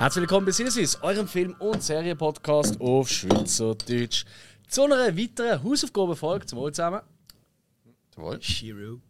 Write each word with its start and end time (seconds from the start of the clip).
Herzlich 0.00 0.22
willkommen 0.22 0.44
bei 0.44 0.52
Sinneswiss, 0.52 0.98
eurem 1.02 1.28
Film- 1.28 1.54
und 1.60 1.82
Serienpodcast 1.82 2.78
auf 2.78 3.08
Schweizerdeutsch. 3.08 4.26
Zu 4.68 4.84
einer 4.84 5.16
weiteren 5.16 5.62
Hausaufgabenfolge 5.62 6.44
zum 6.44 6.58
Wohl 6.58 6.72
zusammen. 6.72 7.00
Jawohl. 8.16 8.42
Shiro. 8.42 9.00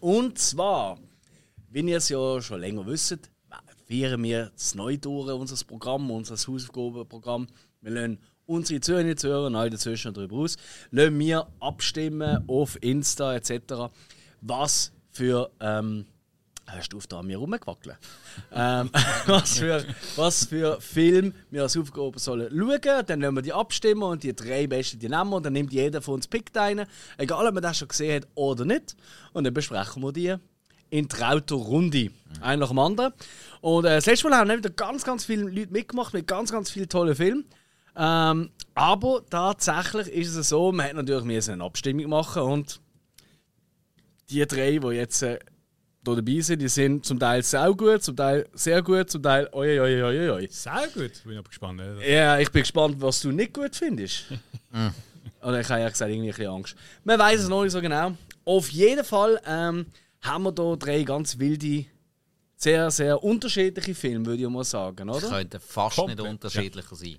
Und 0.00 0.38
zwar, 0.38 0.98
wie 1.68 1.80
ihr 1.80 1.98
es 1.98 2.08
ja 2.08 2.40
schon 2.40 2.60
länger 2.60 2.86
wisst, 2.86 3.30
feiern 3.86 4.22
wir 4.22 4.50
das 4.54 4.74
Neudauern 4.74 5.40
unseres 5.40 5.64
Programm, 5.64 6.10
unser 6.10 6.36
Hausaufgabenprogramm. 6.36 7.48
Wir 7.82 7.90
lassen 7.90 8.18
unsere 8.52 8.80
Zuhörer, 8.80 9.16
Zuhörer, 9.16 9.50
neu 9.50 9.70
dazwischen 9.70 10.14
darüber 10.14 10.36
aus, 10.36 10.56
lassen 10.90 11.18
wir 11.18 11.46
abstimmen 11.60 12.44
auf 12.48 12.78
Insta 12.80 13.34
etc., 13.34 13.92
was 14.40 14.92
für 15.10 15.50
ähm, 15.60 16.06
Hast 16.66 16.92
du 16.92 16.96
auf 16.96 17.06
da 17.06 17.22
mir 17.22 17.36
rumgewackelt? 17.38 17.96
ähm, 18.52 18.88
was, 19.26 19.58
für, 19.58 19.84
was 20.16 20.46
für 20.46 20.80
Film 20.80 21.34
wir 21.50 21.62
als 21.62 21.76
Aufgabe 21.76 22.18
sollen 22.18 22.48
schauen. 22.50 23.04
Dann 23.06 23.20
lassen 23.20 23.34
wir 23.34 23.42
die 23.42 23.52
abstimmen 23.52 24.02
und 24.04 24.22
die 24.22 24.34
drei 24.34 24.66
besten 24.66 24.98
die 24.98 25.08
nehmen 25.08 25.32
und 25.32 25.44
dann 25.44 25.52
nimmt 25.52 25.72
jeder 25.72 26.00
von 26.00 26.14
uns 26.14 26.28
Pick 26.28 26.56
einen. 26.56 26.86
Egal, 27.18 27.46
ob 27.46 27.54
man 27.54 27.62
das 27.62 27.78
schon 27.78 27.88
gesehen 27.88 28.22
hat 28.22 28.28
oder 28.34 28.64
nicht. 28.64 28.96
Und 29.32 29.44
dann 29.44 29.52
besprechen 29.52 30.02
wir 30.02 30.12
die 30.12 30.34
in 30.90 31.08
trauter 31.08 31.56
Runde. 31.56 32.10
Ein 32.40 32.60
nach 32.60 32.68
dem 32.68 32.78
anderen. 32.78 33.12
Und 33.60 33.84
äh, 33.84 33.96
das 33.96 34.06
letzte 34.06 34.28
Mal 34.28 34.38
haben 34.38 34.48
wir 34.48 34.58
wieder 34.58 34.70
ganz, 34.70 35.04
ganz 35.04 35.24
viele 35.24 35.44
Leute 35.44 35.72
mitgemacht 35.72 36.14
mit 36.14 36.26
ganz, 36.26 36.52
ganz 36.52 36.70
vielen 36.70 36.88
tollen 36.88 37.14
Filmen. 37.14 37.44
Ähm, 37.96 38.50
aber 38.74 39.22
tatsächlich 39.28 40.08
ist 40.08 40.34
es 40.34 40.48
so, 40.48 40.72
man 40.72 40.86
hat 40.86 40.94
natürlich 40.94 41.24
müssen 41.24 41.52
eine 41.54 41.64
Abstimmung 41.64 42.08
machen 42.08 42.42
und 42.42 42.80
die 44.30 44.46
drei, 44.46 44.78
die 44.78 44.86
jetzt 44.96 45.22
äh, 45.22 45.38
hier 46.04 46.14
dabei 46.16 46.40
sind, 46.40 46.60
die 46.62 46.68
sind 46.68 47.04
zum 47.04 47.18
Teil 47.18 47.42
sehr 47.42 47.72
gut, 47.74 48.02
zum 48.02 48.16
Teil 48.16 48.48
sehr 48.54 48.82
gut, 48.82 49.10
zum 49.10 49.22
Teil 49.22 49.48
oi, 49.52 49.78
oi, 49.78 50.02
oi, 50.02 50.30
oi. 50.30 50.48
Sehr 50.50 50.88
gut, 50.94 51.22
bin 51.22 51.32
ich 51.32 51.38
aber 51.38 51.48
gespannt. 51.48 51.76
ne? 51.78 51.98
Ja, 52.10 52.38
ich 52.38 52.50
bin 52.50 52.62
gespannt, 52.62 52.96
was 52.98 53.20
du 53.20 53.30
nicht 53.30 53.52
gut 53.52 53.76
findest. 53.76 54.24
Oder 55.42 55.60
ich 55.60 55.68
habe 55.68 55.80
ja 55.80 55.88
gesagt, 55.88 56.10
irgendwie 56.10 56.30
ein 56.30 56.36
bisschen 56.36 56.52
Angst. 56.52 56.74
Man 57.04 57.18
weiß 57.18 57.40
es 57.42 57.48
noch 57.48 57.62
nicht 57.62 57.72
so 57.72 57.80
genau. 57.80 58.12
Auf 58.44 58.70
jeden 58.70 59.04
Fall 59.04 59.40
ähm, 59.46 59.86
haben 60.22 60.44
wir 60.44 60.54
hier 60.56 60.76
drei 60.76 61.02
ganz 61.02 61.38
wilde, 61.38 61.84
sehr, 62.56 62.90
sehr 62.90 63.22
unterschiedliche 63.22 63.94
Filme, 63.94 64.24
würde 64.26 64.42
ich 64.42 64.48
mal 64.48 64.64
sagen, 64.64 65.08
Das 65.08 65.16
oder? 65.18 65.28
könnte 65.28 65.60
fast 65.60 65.96
Komplett, 65.96 66.18
nicht 66.18 66.28
unterschiedlicher 66.28 66.94
sein. 66.96 67.18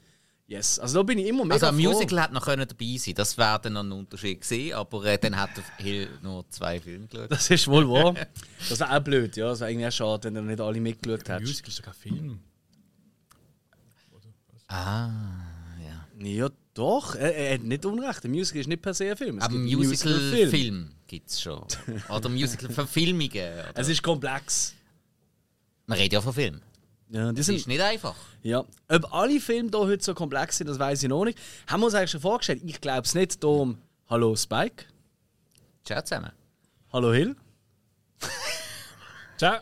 Yes. 0.53 0.77
Also 0.79 0.99
da 0.99 1.03
bin 1.03 1.17
ich 1.17 1.27
immer 1.27 1.43
mega 1.45 1.55
Also 1.55 1.65
ein 1.67 1.75
froh. 1.81 1.91
Musical 1.93 2.21
hätte 2.23 2.33
noch 2.35 2.45
können 2.45 2.67
dabei 2.67 2.97
sein 2.97 3.13
das 3.15 3.37
wäre 3.37 3.59
dann 3.61 3.73
noch 3.73 3.81
ein 3.83 3.91
Unterschied 3.91 4.39
gewesen, 4.41 4.73
aber 4.75 5.05
äh, 5.05 5.17
dann 5.17 5.35
hat 5.35 5.49
er 5.57 5.83
Hill 5.83 6.07
nur 6.21 6.47
zwei 6.49 6.79
Filme 6.79 7.07
geschaut. 7.07 7.31
Das 7.31 7.49
ist 7.49 7.67
wohl 7.67 7.89
wahr. 7.89 8.13
Das 8.69 8.79
wäre 8.79 8.95
auch 8.95 8.99
blöd, 9.01 9.35
ja. 9.35 9.47
Das 9.47 9.59
wäre 9.61 9.71
irgendwie 9.71 9.87
auch 9.87 9.91
schade, 9.91 10.23
wenn 10.25 10.35
er 10.35 10.41
nicht 10.43 10.61
alle 10.61 10.79
mitgeschaut 10.79 11.27
hat. 11.29 11.41
Musical 11.41 11.69
ist 11.69 11.79
doch 11.79 11.85
kein 11.85 11.93
Film. 11.95 12.39
Ah, 14.67 15.09
ja. 15.83 16.25
Ja, 16.25 16.49
doch. 16.73 17.15
Er, 17.15 17.35
er 17.35 17.53
hat 17.55 17.63
nicht 17.63 17.85
unrecht. 17.85 18.23
Ein 18.25 18.31
Musical 18.31 18.61
ist 18.61 18.67
nicht 18.67 18.81
per 18.81 18.93
se 18.93 19.11
ein 19.11 19.17
Film. 19.17 19.37
Es 19.37 19.43
Aber 19.45 19.53
gibt 19.57 19.75
Musical-Film 19.77 20.89
gibt 21.07 21.29
es 21.29 21.41
schon. 21.41 21.63
Oder 22.09 22.29
Musical-Verfilmungen. 22.29 23.29
oder- 23.31 23.71
Es 23.75 23.87
ist 23.89 24.01
komplex. 24.01 24.73
Man 25.85 25.97
redet 25.97 26.13
ja 26.13 26.21
von 26.21 26.33
Film. 26.33 26.61
Ja, 27.09 27.31
Das 27.31 27.45
sind, 27.45 27.55
ist 27.55 27.67
nicht 27.67 27.81
einfach. 27.81 28.15
ja. 28.41 28.63
Ob 28.87 29.13
alle 29.13 29.39
Filme 29.39 29.69
hier 29.71 29.79
heute 29.79 30.03
so 30.03 30.13
komplex 30.13 30.57
sind, 30.57 30.67
das 30.67 30.79
weiß 30.79 31.03
ich 31.03 31.09
noch 31.09 31.25
nicht. 31.25 31.37
Haben 31.67 31.81
wir 31.81 31.85
uns 31.85 31.95
eigentlich 31.95 32.11
schon 32.11 32.21
vorgestellt? 32.21 32.61
Ich 32.65 32.81
glaube 32.81 33.01
es 33.03 33.13
nicht. 33.13 33.43
Darum, 33.43 33.77
hallo 34.09 34.35
Spike. 34.35 34.85
Ciao 35.83 36.01
zusammen. 36.01 36.31
Hallo 36.91 37.13
Hill. 37.13 37.35
Ciao. 39.37 39.57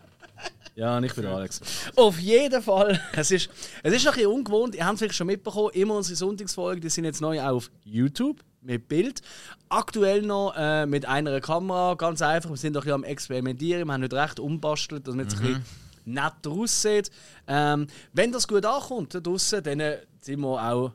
Ja, 0.75 0.97
und 0.97 1.03
ich 1.03 1.13
bin 1.13 1.25
Alex. 1.25 1.59
Auf 1.97 2.17
jeden 2.19 2.61
Fall. 2.61 2.99
Es 3.13 3.29
ist, 3.31 3.49
es 3.83 3.93
ist 3.93 4.07
ein 4.07 4.13
bisschen 4.13 4.27
ungewohnt. 4.31 4.73
Ihr 4.75 4.85
habt 4.85 4.93
es 4.93 4.99
vielleicht 4.99 5.15
schon 5.15 5.27
mitbekommen. 5.27 5.71
Immer 5.73 5.95
unsere 5.95 6.15
Sonntagsfolgen, 6.15 6.81
die 6.81 6.89
sind 6.89 7.03
jetzt 7.03 7.19
neu 7.21 7.41
auf 7.41 7.69
YouTube 7.83 8.39
mit 8.61 8.87
Bild. 8.87 9.21
Aktuell 9.67 10.21
noch 10.21 10.53
äh, 10.55 10.85
mit 10.85 11.05
einer 11.05 11.41
Kamera. 11.41 11.95
Ganz 11.95 12.21
einfach. 12.21 12.49
Wir 12.49 12.55
sind 12.57 12.73
doch 12.75 12.81
ein 12.81 12.85
bisschen 12.85 12.93
am 12.95 13.03
Experimentieren. 13.03 13.85
Wir 13.87 13.93
haben 13.93 14.01
nicht 14.01 14.13
recht 14.13 14.39
umbastelt, 14.39 15.07
dass 15.07 15.15
es 15.15 15.19
ein 15.19 15.27
bisschen 15.27 15.65
netter 16.05 16.51
aussieht. 16.51 17.09
Ähm, 17.47 17.87
wenn 18.13 18.31
das 18.31 18.47
gut 18.47 18.65
ankommt 18.65 19.13
da 19.15 19.19
draussen, 19.19 19.63
dann 19.63 19.79
äh, 19.79 19.99
sind 20.21 20.39
wir 20.41 20.61
auch. 20.61 20.91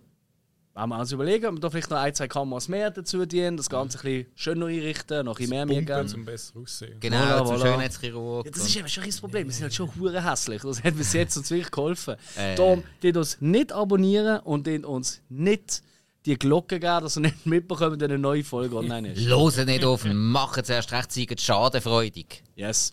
Wollen 0.75 0.91
wir 0.91 0.99
uns 0.99 1.11
überlegen, 1.11 1.47
ob 1.47 1.55
wir 1.55 1.61
da 1.61 1.71
vielleicht 1.71 1.89
noch 1.89 1.97
ein, 1.97 2.15
zwei 2.15 2.29
Kameras 2.29 2.69
mehr 2.69 2.91
dazu 2.91 3.25
dienen, 3.25 3.57
das 3.57 3.71
Ganze 3.71 3.97
ein 3.97 4.03
bisschen 4.03 4.27
schöner 4.35 4.67
einrichten, 4.67 5.25
noch 5.25 5.33
ein 5.33 5.37
bisschen 5.37 5.51
mehr 5.51 5.65
mir 5.65 5.75
Pumpen 5.77 5.87
geben. 5.97 6.09
zum 6.09 6.25
besser 6.27 6.61
aussehen. 6.61 7.01
Genau, 7.01 7.17
Voilà, 7.17 7.47
zum 7.47 7.57
voilà. 7.57 7.63
Schönheitschirurg. 7.63 8.45
Ja, 8.45 8.53
das 8.53 8.67
ist 8.67 8.77
eben 8.77 8.89
schon 8.89 9.05
ein 9.05 9.11
Problem. 9.11 9.47
Wir 9.47 9.53
sind 9.55 9.63
halt 9.63 9.75
schon 9.75 9.91
hure 9.99 10.23
hässlich. 10.23 10.61
Das 10.61 10.85
hat 10.85 10.95
bis 10.95 11.15
jetzt 11.15 11.35
uns 11.39 11.51
wirklich 11.51 11.71
geholfen. 11.71 12.17
Äh. 12.37 12.57
Darum, 12.57 12.83
die 13.03 13.13
uns 13.13 13.39
nicht 13.41 13.73
abonnieren 13.73 14.41
und 14.41 14.67
die 14.67 14.79
uns 14.85 15.23
nicht 15.31 15.83
die 16.27 16.39
Glocke 16.39 16.79
geben, 16.79 17.01
dass 17.01 17.17
ihr 17.17 17.21
nicht 17.21 17.47
mitbekommt, 17.47 18.01
wenn 18.01 18.11
eine 18.11 18.19
neue 18.19 18.45
Folge 18.45 18.77
online 18.77 19.13
ist. 19.13 19.25
Losen 19.25 19.65
nicht 19.65 19.83
auf 19.83 20.05
und 20.05 20.15
machen 20.15 20.63
zuerst 20.63 20.93
recht 20.93 21.41
schadenfreudig. 21.41 22.43
Yes. 22.55 22.93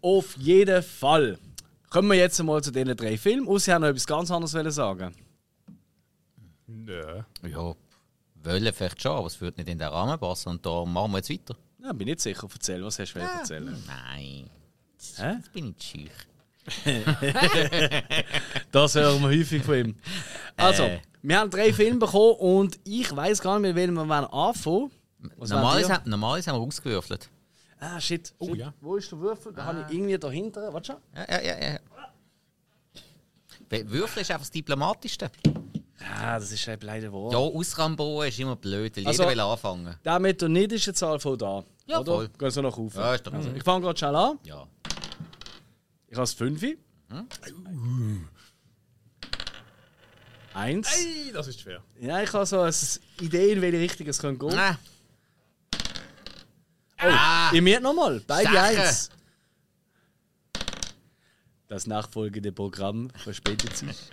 Auf 0.00 0.34
jeden 0.38 0.82
Fall. 0.82 1.38
Kommen 1.90 2.08
wir 2.10 2.16
jetzt 2.18 2.42
mal 2.42 2.62
zu 2.62 2.70
diesen 2.70 2.96
drei 2.96 3.16
Filmen. 3.16 3.46
Und 3.46 3.60
Sie 3.60 3.72
haben 3.72 3.82
noch 3.82 3.88
etwas 3.88 4.06
ganz 4.06 4.30
anderes 4.30 4.54
wollen 4.54 4.70
sagen. 4.70 5.14
Nö. 6.66 7.22
Ja, 7.48 7.74
wollen 8.42 8.72
vielleicht 8.74 9.02
schon, 9.02 9.12
aber 9.12 9.26
es 9.26 9.40
würde 9.40 9.60
nicht 9.60 9.70
in 9.70 9.78
den 9.78 9.88
Rahmen 9.88 10.18
passen. 10.18 10.50
Und 10.50 10.66
da 10.66 10.84
machen 10.84 11.12
wir 11.12 11.18
jetzt 11.18 11.30
weiter. 11.30 11.56
Ja, 11.82 11.92
bin 11.92 12.06
nicht 12.08 12.20
sicher. 12.20 12.46
Erzähl, 12.52 12.84
was 12.84 12.98
hast 12.98 13.14
du 13.14 13.20
wollen 13.20 13.28
erzählen? 13.38 13.82
Nein, 13.86 14.50
Hä? 15.16 15.32
jetzt 15.36 15.52
bin 15.52 15.74
ich 15.78 15.84
schüch. 15.84 16.10
Das 18.72 18.94
hören 18.94 19.22
wir 19.22 19.28
häufig 19.28 19.62
von 19.64 19.74
ihm. 19.78 19.94
Also, 20.56 20.82
Äh. 20.82 21.00
wir 21.22 21.38
haben 21.38 21.50
drei 21.50 21.72
Filme 21.72 21.98
bekommen 22.00 22.34
und 22.38 22.78
ich 22.84 23.14
weiß 23.14 23.40
gar 23.40 23.54
nicht 23.54 23.62
mehr, 23.62 23.74
welchen 23.74 23.94
wir 23.94 24.06
wollen 24.08 24.24
anfangen. 24.26 24.90
Was 25.36 25.48
Normal 25.50 25.72
wollt 25.74 25.82
ist, 25.82 25.88
ihr? 25.88 25.94
haben- 25.94 26.10
normal 26.10 26.38
ist 26.38 26.46
haben 26.48 26.56
wir 26.60 26.66
ausgewürfelt. 26.66 27.30
Ah, 27.80 28.00
shit. 28.00 28.32
Oh, 28.38 28.46
shit. 28.48 28.56
ja. 28.56 28.74
Wo 28.80 28.96
ist 28.96 29.10
der 29.12 29.18
Würfel? 29.20 29.52
Da 29.52 29.64
habe 29.64 29.84
ich 29.88 29.94
irgendwie 29.96 30.18
dahinter. 30.18 30.72
Warte 30.72 30.92
schon. 30.92 30.96
Ja, 31.14 31.40
ja, 31.42 31.58
ja. 31.58 31.72
ja. 31.74 31.78
Würfeln 33.90 34.22
ist 34.22 34.30
einfach 34.30 34.42
das 34.42 34.50
Diplomatischste. 34.50 35.30
Ah, 36.16 36.38
das 36.38 36.50
ist 36.52 36.66
eben 36.66 36.82
leider 36.86 37.12
wahr. 37.12 37.32
Ja, 37.32 37.38
ausramboen 37.38 38.28
ist 38.28 38.38
immer 38.38 38.56
blöd, 38.56 38.96
weil 38.96 39.06
Also- 39.06 39.22
jeder 39.24 39.32
will 39.34 39.40
anfangen. 39.40 39.94
Der 40.04 40.18
mit 40.18 40.40
der 40.40 40.48
niedrigsten 40.48 40.94
Zahl 40.94 41.18
von 41.20 41.36
da. 41.36 41.64
Ja, 41.86 42.00
oder? 42.00 42.12
voll. 42.14 42.28
Gehen 42.38 42.50
so 42.50 42.62
nach 42.62 42.76
oben. 42.76 42.96
Ja, 42.96 43.14
ist 43.14 43.26
doch 43.26 43.32
also, 43.32 43.50
ich 43.52 43.62
fange 43.62 43.82
gerade 43.84 43.98
schnell 43.98 44.14
an. 44.16 44.38
Ja. 44.44 44.66
Ich 46.06 46.14
habe 46.14 46.22
das 46.22 46.32
5. 46.34 46.64
Eins. 50.54 50.88
Ey, 51.04 51.32
das 51.32 51.46
ist 51.48 51.60
schwer. 51.60 51.82
Ja, 52.00 52.22
ich 52.22 52.32
habe 52.32 52.46
so 52.46 52.60
eine 52.60 52.72
Idee, 53.20 53.52
in 53.52 53.60
welche 53.62 53.78
Richtung 53.78 54.06
es 54.06 54.18
gehen 54.20 54.38
Ah, 54.56 54.76
Oh, 57.02 57.54
ihr 57.54 57.62
mir 57.62 57.80
nochmal. 57.80 58.20
Beide 58.26 58.52
Sache. 58.52 58.58
eins. 58.60 59.10
Das 61.68 61.86
nachfolgende 61.86 62.52
Programm 62.52 63.10
verspätet 63.16 63.76
sich. 63.76 63.96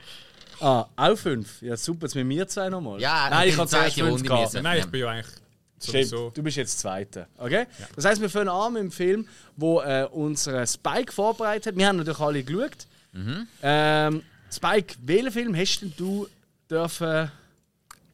Ah, 0.61 0.87
auch 0.95 1.17
fünf. 1.17 1.61
Ja, 1.61 1.75
super. 1.75 2.05
Jetzt 2.05 2.15
mit 2.15 2.25
mir 2.25 2.47
zwei 2.47 2.69
nochmal. 2.69 3.01
Ja, 3.01 3.29
Nein, 3.29 3.49
ich 3.49 3.57
habe 3.57 3.67
zuerst 3.67 3.93
zweite 3.95 4.07
fünf 4.07 4.13
Runde 4.13 4.29
gehabt. 4.29 4.53
Nein, 4.53 4.77
Ja. 4.77 4.85
ich 4.85 4.89
bin 4.89 5.01
ja 5.01 5.09
eigentlich 5.09 5.35
Stimmt, 5.83 6.11
du 6.37 6.43
bist 6.43 6.55
jetzt 6.55 6.79
Zweiter. 6.79 7.27
Okay? 7.37 7.65
Das 7.93 8.05
heißt, 8.05 8.21
wir 8.21 8.29
fangen 8.29 8.47
an 8.47 8.71
mit 8.71 8.83
dem 8.83 8.91
Film, 8.91 9.27
wo 9.57 9.81
äh, 9.81 10.07
unser 10.09 10.65
Spike 10.65 11.11
vorbereitet 11.11 11.67
hat. 11.67 11.77
Wir 11.77 11.85
haben 11.89 11.97
natürlich 11.97 12.21
alle 12.21 12.41
geschaut. 12.41 12.87
Mhm. 13.11 13.47
Ähm, 13.61 14.23
Spike, 14.49 14.95
welchen 15.03 15.31
Film 15.33 15.55
hast 15.57 15.81
denn 15.81 15.93
du 15.97 16.25
dürfen. 16.71 17.29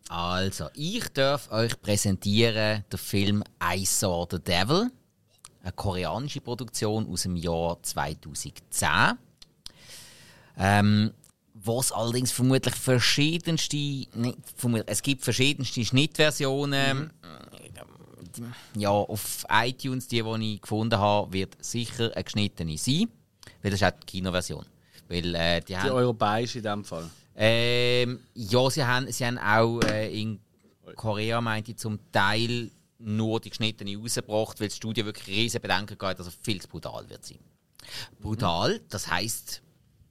Also, 0.09 0.67
ich 0.73 1.07
darf 1.09 1.51
euch 1.51 1.81
präsentieren 1.81 2.83
den 2.91 2.97
Film 2.99 3.43
I 3.63 3.85
Saw 3.85 4.27
the 4.29 4.39
Devil. 4.39 4.91
Eine 5.63 5.71
koreanische 5.73 6.41
Produktion 6.41 7.07
aus 7.07 7.23
dem 7.23 7.35
Jahr 7.35 7.81
2010. 7.81 8.89
Ähm, 10.57 11.11
was 11.53 11.91
allerdings 11.91 12.31
vermutlich 12.31 12.75
verschiedenste. 12.75 13.77
Nicht, 13.77 14.37
vermutlich, 14.55 14.89
es 14.89 15.01
gibt 15.01 15.23
verschiedenste 15.23 15.85
Schnittversionen. 15.85 17.11
Ja, 18.77 18.89
auf 18.89 19.45
iTunes, 19.49 20.07
die, 20.07 20.23
die 20.23 20.53
ich 20.55 20.61
gefunden 20.61 20.97
habe, 20.97 21.31
wird 21.33 21.63
sicher 21.63 22.11
eine 22.15 22.23
geschnittene 22.23 22.77
sein. 22.77 23.09
Weil 23.61 23.71
das 23.71 23.81
ist 23.81 23.87
auch 23.87 23.99
die 23.99 24.05
Kinoversion. 24.05 24.65
Weil, 25.07 25.35
äh, 25.35 25.61
die 25.61 25.75
Die 25.75 25.91
europäische 25.91 26.59
in 26.59 26.63
dem 26.63 26.85
Fall. 26.85 27.09
Ähm, 27.35 28.19
ja, 28.33 28.69
sie 28.69 28.83
haben, 28.83 29.11
sie 29.11 29.25
haben 29.25 29.37
auch 29.37 29.81
äh, 29.83 30.21
in 30.21 30.39
Korea, 30.95 31.41
meinte 31.41 31.71
ich, 31.71 31.77
zum 31.77 31.99
Teil 32.11 32.71
nur 32.99 33.39
die 33.39 33.49
geschnittene 33.49 33.97
rausgebracht, 33.97 34.59
weil 34.59 34.67
das 34.67 34.77
Studio 34.77 35.05
wirklich 35.05 35.27
riesige 35.27 35.61
Bedenken 35.61 35.97
hat, 35.99 36.19
dass 36.19 36.27
er 36.27 36.33
viel 36.41 36.61
zu 36.61 36.67
brutal 36.67 37.09
wird 37.09 37.25
sein. 37.25 37.39
Brutal, 38.19 38.79
das 38.89 39.09
heisst, 39.09 39.61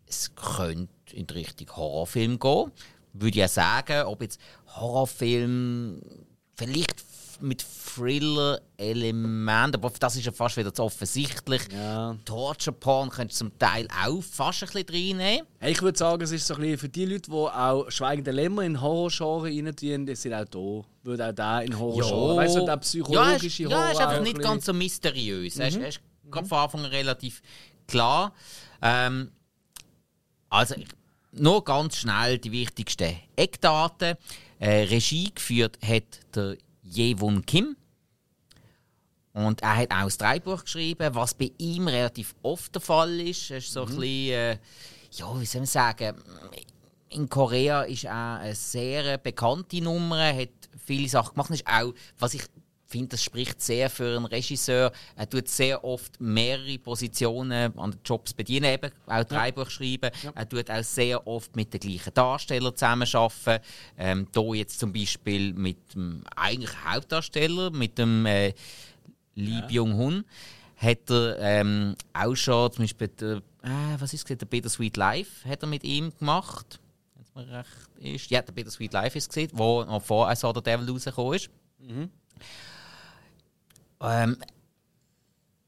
es 0.07 0.35
könnte 0.35 1.15
in 1.15 1.27
die 1.27 1.35
Richtung 1.35 1.77
Horrorfilm 1.77 2.39
gehen. 2.39 2.73
würde 3.13 3.29
ich 3.29 3.37
ja 3.37 3.49
sagen, 3.49 4.07
ob 4.07 4.23
jetzt 4.23 4.41
Horrorfilm, 4.67 6.01
vielleicht 6.57 7.01
mit 7.43 7.65
Thriller-Elementen, 7.95 9.77
aber 9.77 9.91
das 9.99 10.17
ist 10.17 10.25
ja 10.27 10.33
fast 10.33 10.57
wieder 10.57 10.73
zu 10.73 10.83
offensichtlich. 10.83 11.63
Ja. 11.73 12.17
Torture 12.25 12.75
Porn 12.75 13.11
könntest 13.11 13.41
du 13.41 13.47
zum 13.47 13.59
Teil 13.59 13.87
auch 14.05 14.23
fast 14.23 14.63
ein 14.63 14.69
bisschen 14.85 15.19
reinnehmen. 15.19 15.47
Hey, 15.59 15.73
ich 15.73 15.83
würde 15.83 15.99
sagen, 15.99 16.23
es 16.23 16.33
ist 16.33 16.47
so 16.47 16.55
ein 16.55 16.61
bisschen 16.61 16.79
für 16.79 16.89
die 16.89 17.05
Leute, 17.07 17.31
die 17.31 17.33
auch 17.33 17.91
Schweigende 17.91 18.31
Lämmer 18.31 18.63
in 18.63 18.81
Horrorgenre 18.81 19.45
reintun, 19.45 20.07
die 20.07 20.15
sind 20.15 20.35
auch 20.35 20.45
da. 20.45 20.87
Würde 21.03 21.29
auch 21.29 21.33
da 21.35 21.61
in 21.61 21.79
Horrorgenre. 21.79 22.37
Weißt 22.37 22.57
du, 22.57 22.61
der 22.61 22.69
ja, 22.69 22.77
psychologische 22.77 23.47
ist, 23.65 23.71
Horror. 23.71 23.85
ja, 23.87 23.91
ist 23.93 24.01
einfach 24.01 24.23
nicht 24.23 24.37
ein 24.37 24.43
ganz 24.43 24.65
so 24.67 24.73
mysteriös. 24.73 25.59
Er 25.59 25.69
ist, 25.69 25.77
Mhm. 25.77 25.83
er 25.83 25.89
ist 25.89 26.01
gerade 26.31 26.47
von 26.49 26.59
Anfang 26.59 26.81
an 26.85 26.91
relativ 26.91 27.43
klar. 27.87 28.33
Ähm, 28.83 29.31
also, 30.49 30.75
nur 31.33 31.65
ganz 31.65 31.97
schnell 31.97 32.39
die 32.39 32.51
wichtigsten 32.53 33.17
Eckdaten. 33.37 34.17
Äh, 34.59 34.83
Regie 34.85 35.33
geführt 35.35 35.79
hat 35.83 36.05
der 36.35 36.57
Jewon 36.83 37.45
Kim. 37.45 37.77
Und 39.33 39.63
er 39.63 39.77
hat 39.77 39.93
auch 39.93 40.05
das 40.05 40.19
Drehbuch 40.19 40.65
geschrieben, 40.65 41.15
was 41.15 41.35
bei 41.35 41.53
ihm 41.59 41.87
relativ 41.87 42.35
oft 42.43 42.75
der 42.75 42.83
Fall 42.83 43.21
ist. 43.21 43.51
Er 43.51 43.59
ist 43.59 43.73
so 43.73 43.83
ein 43.83 43.87
bisschen, 43.87 44.33
äh, 44.33 44.59
ja, 45.13 45.41
wie 45.41 45.47
soll 45.47 45.61
man 45.61 45.67
sagen, 45.67 46.17
in 47.11 47.29
Korea 47.29 47.83
ist 47.83 48.05
er 48.05 48.39
eine 48.41 48.55
sehr 48.55 49.19
bekannte 49.19 49.81
Nummer, 49.81 50.19
er 50.19 50.43
hat 50.43 50.49
viele 50.85 51.09
Sachen 51.09 51.35
gemacht. 51.35 51.51
Ist 51.51 51.67
auch, 51.67 51.93
was 52.19 52.35
ich 52.35 52.43
finde, 52.91 53.09
das 53.11 53.23
spricht 53.23 53.63
sehr 53.63 53.89
für 53.89 54.17
einen 54.17 54.27
Regisseur. 54.27 54.93
Er 55.17 55.31
tut 55.31 55.49
sehr 55.49 55.85
oft 55.85 56.21
mehrere 56.21 56.79
Positionen 56.79 57.79
an 57.79 57.93
den 57.93 58.01
Jobs 58.05 58.35
bedienen, 58.35 58.73
eben 58.73 58.91
auch 59.07 59.25
Drehbuch 59.25 59.71
schreiben. 59.71 60.11
Er 60.35 60.49
tut 60.49 60.71
auch 60.71 60.83
sehr 60.83 61.27
oft 61.27 61.55
mit 61.55 61.73
den 61.73 61.81
gleichen 61.81 62.13
Darstellern 62.13 62.75
zusammenarbeiten. 62.75 63.65
Ähm, 63.97 64.27
hier 64.35 64.55
jetzt 64.57 64.81
zum 64.81 64.93
Beispiel 64.93 65.55
mit 65.55 65.95
dem 65.95 66.23
eigentlichen 66.35 66.93
Hauptdarsteller, 66.93 67.71
mit 67.71 67.97
dem 67.99 68.27
äh, 68.27 68.53
Lee 69.37 69.63
Byung-hun, 69.69 70.25
hat 70.77 71.11
er 71.11 71.39
ähm, 71.39 71.95
auch 72.13 72.35
schon 72.35 72.73
zum 72.73 72.85
Beispiel 72.85 73.09
der, 73.09 73.37
äh, 73.63 74.01
was 74.01 74.13
ist 74.15 74.29
es, 74.29 74.39
der 74.39 74.47
Bittersweet 74.47 74.97
Life 74.97 75.49
hat 75.49 75.63
er 75.63 75.69
mit 75.69 75.85
ihm 75.85 76.13
gemacht. 76.19 76.81
Wenn 77.15 77.23
es 77.23 77.35
mir 77.35 77.57
recht 77.59 78.15
ist. 78.17 78.31
Ja, 78.31 78.43
der 78.43 78.53
Bittersweet 78.53 78.93
Life 78.93 79.17
ist 79.17 79.29
gesehen, 79.29 79.51
wo 79.53 79.85
noch 79.85 80.03
vor 80.03 80.31
I 80.31 80.35
Saw 80.35 80.53
the 80.55 80.63
Devil 80.63 80.91
rausgekommen 80.91 81.35
ist. 81.35 81.51
Ähm, 84.01 84.37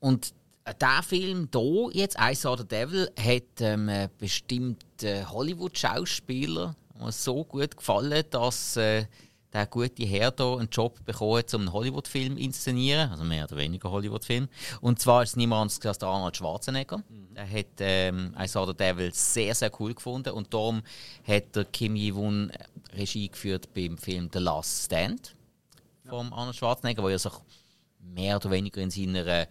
und 0.01 0.35
der 0.81 1.03
Film 1.03 1.49
hier, 1.53 1.91
jetzt 1.93 2.17
I 2.21 2.35
Saw 2.35 2.57
the 2.57 2.67
Devil, 2.67 3.11
hat 3.19 3.61
ähm, 3.61 4.09
bestimmten 4.19 5.31
Hollywood-Schauspieler 5.31 6.77
so 7.09 7.45
gut 7.45 7.77
gefallen, 7.77 8.25
dass 8.31 8.77
äh, 8.77 9.07
der 9.53 9.67
gute 9.67 10.05
Herr 10.05 10.33
hier 10.37 10.59
einen 10.59 10.69
Job 10.71 11.05
bekommen 11.05 11.39
hat, 11.39 11.53
um 11.55 11.63
einen 11.63 11.73
Hollywood-Film 11.73 12.37
zu 12.37 12.43
inszenieren. 12.43 13.11
Also 13.11 13.25
mehr 13.25 13.45
oder 13.45 13.57
weniger 13.57 13.91
Hollywood-Film. 13.91 14.49
Und 14.81 15.01
zwar 15.01 15.23
ist 15.23 15.31
es 15.31 15.37
niemand 15.37 15.63
anderes 15.63 15.87
als 15.87 15.99
der 15.99 16.09
Arnold 16.09 16.37
Schwarzenegger. 16.37 17.03
Der 17.37 17.51
hat 17.51 17.67
ähm, 17.81 18.35
I 18.39 18.47
Saw 18.47 18.67
the 18.67 18.75
Devil 18.75 19.13
sehr, 19.13 19.55
sehr 19.55 19.71
cool 19.81 19.95
gefunden. 19.95 20.31
Und 20.31 20.55
darum 20.55 20.83
hat 21.27 21.55
der 21.55 21.65
Kim 21.67 21.97
Ji-woon 21.97 22.51
Regie 22.95 23.29
geführt 23.29 23.69
beim 23.75 23.99
Film 23.99 24.31
The 24.33 24.39
Last 24.39 24.87
Stand 24.87 25.35
vom 26.09 26.33
Arnold 26.33 26.57
Schwarzenegger, 26.57 27.03
wo 27.03 27.09
er 27.09 27.19
sich 27.19 27.33
mehr 28.03 28.37
oder 28.37 28.51
weniger 28.51 28.81
in 28.81 28.91
seiner 28.91 29.47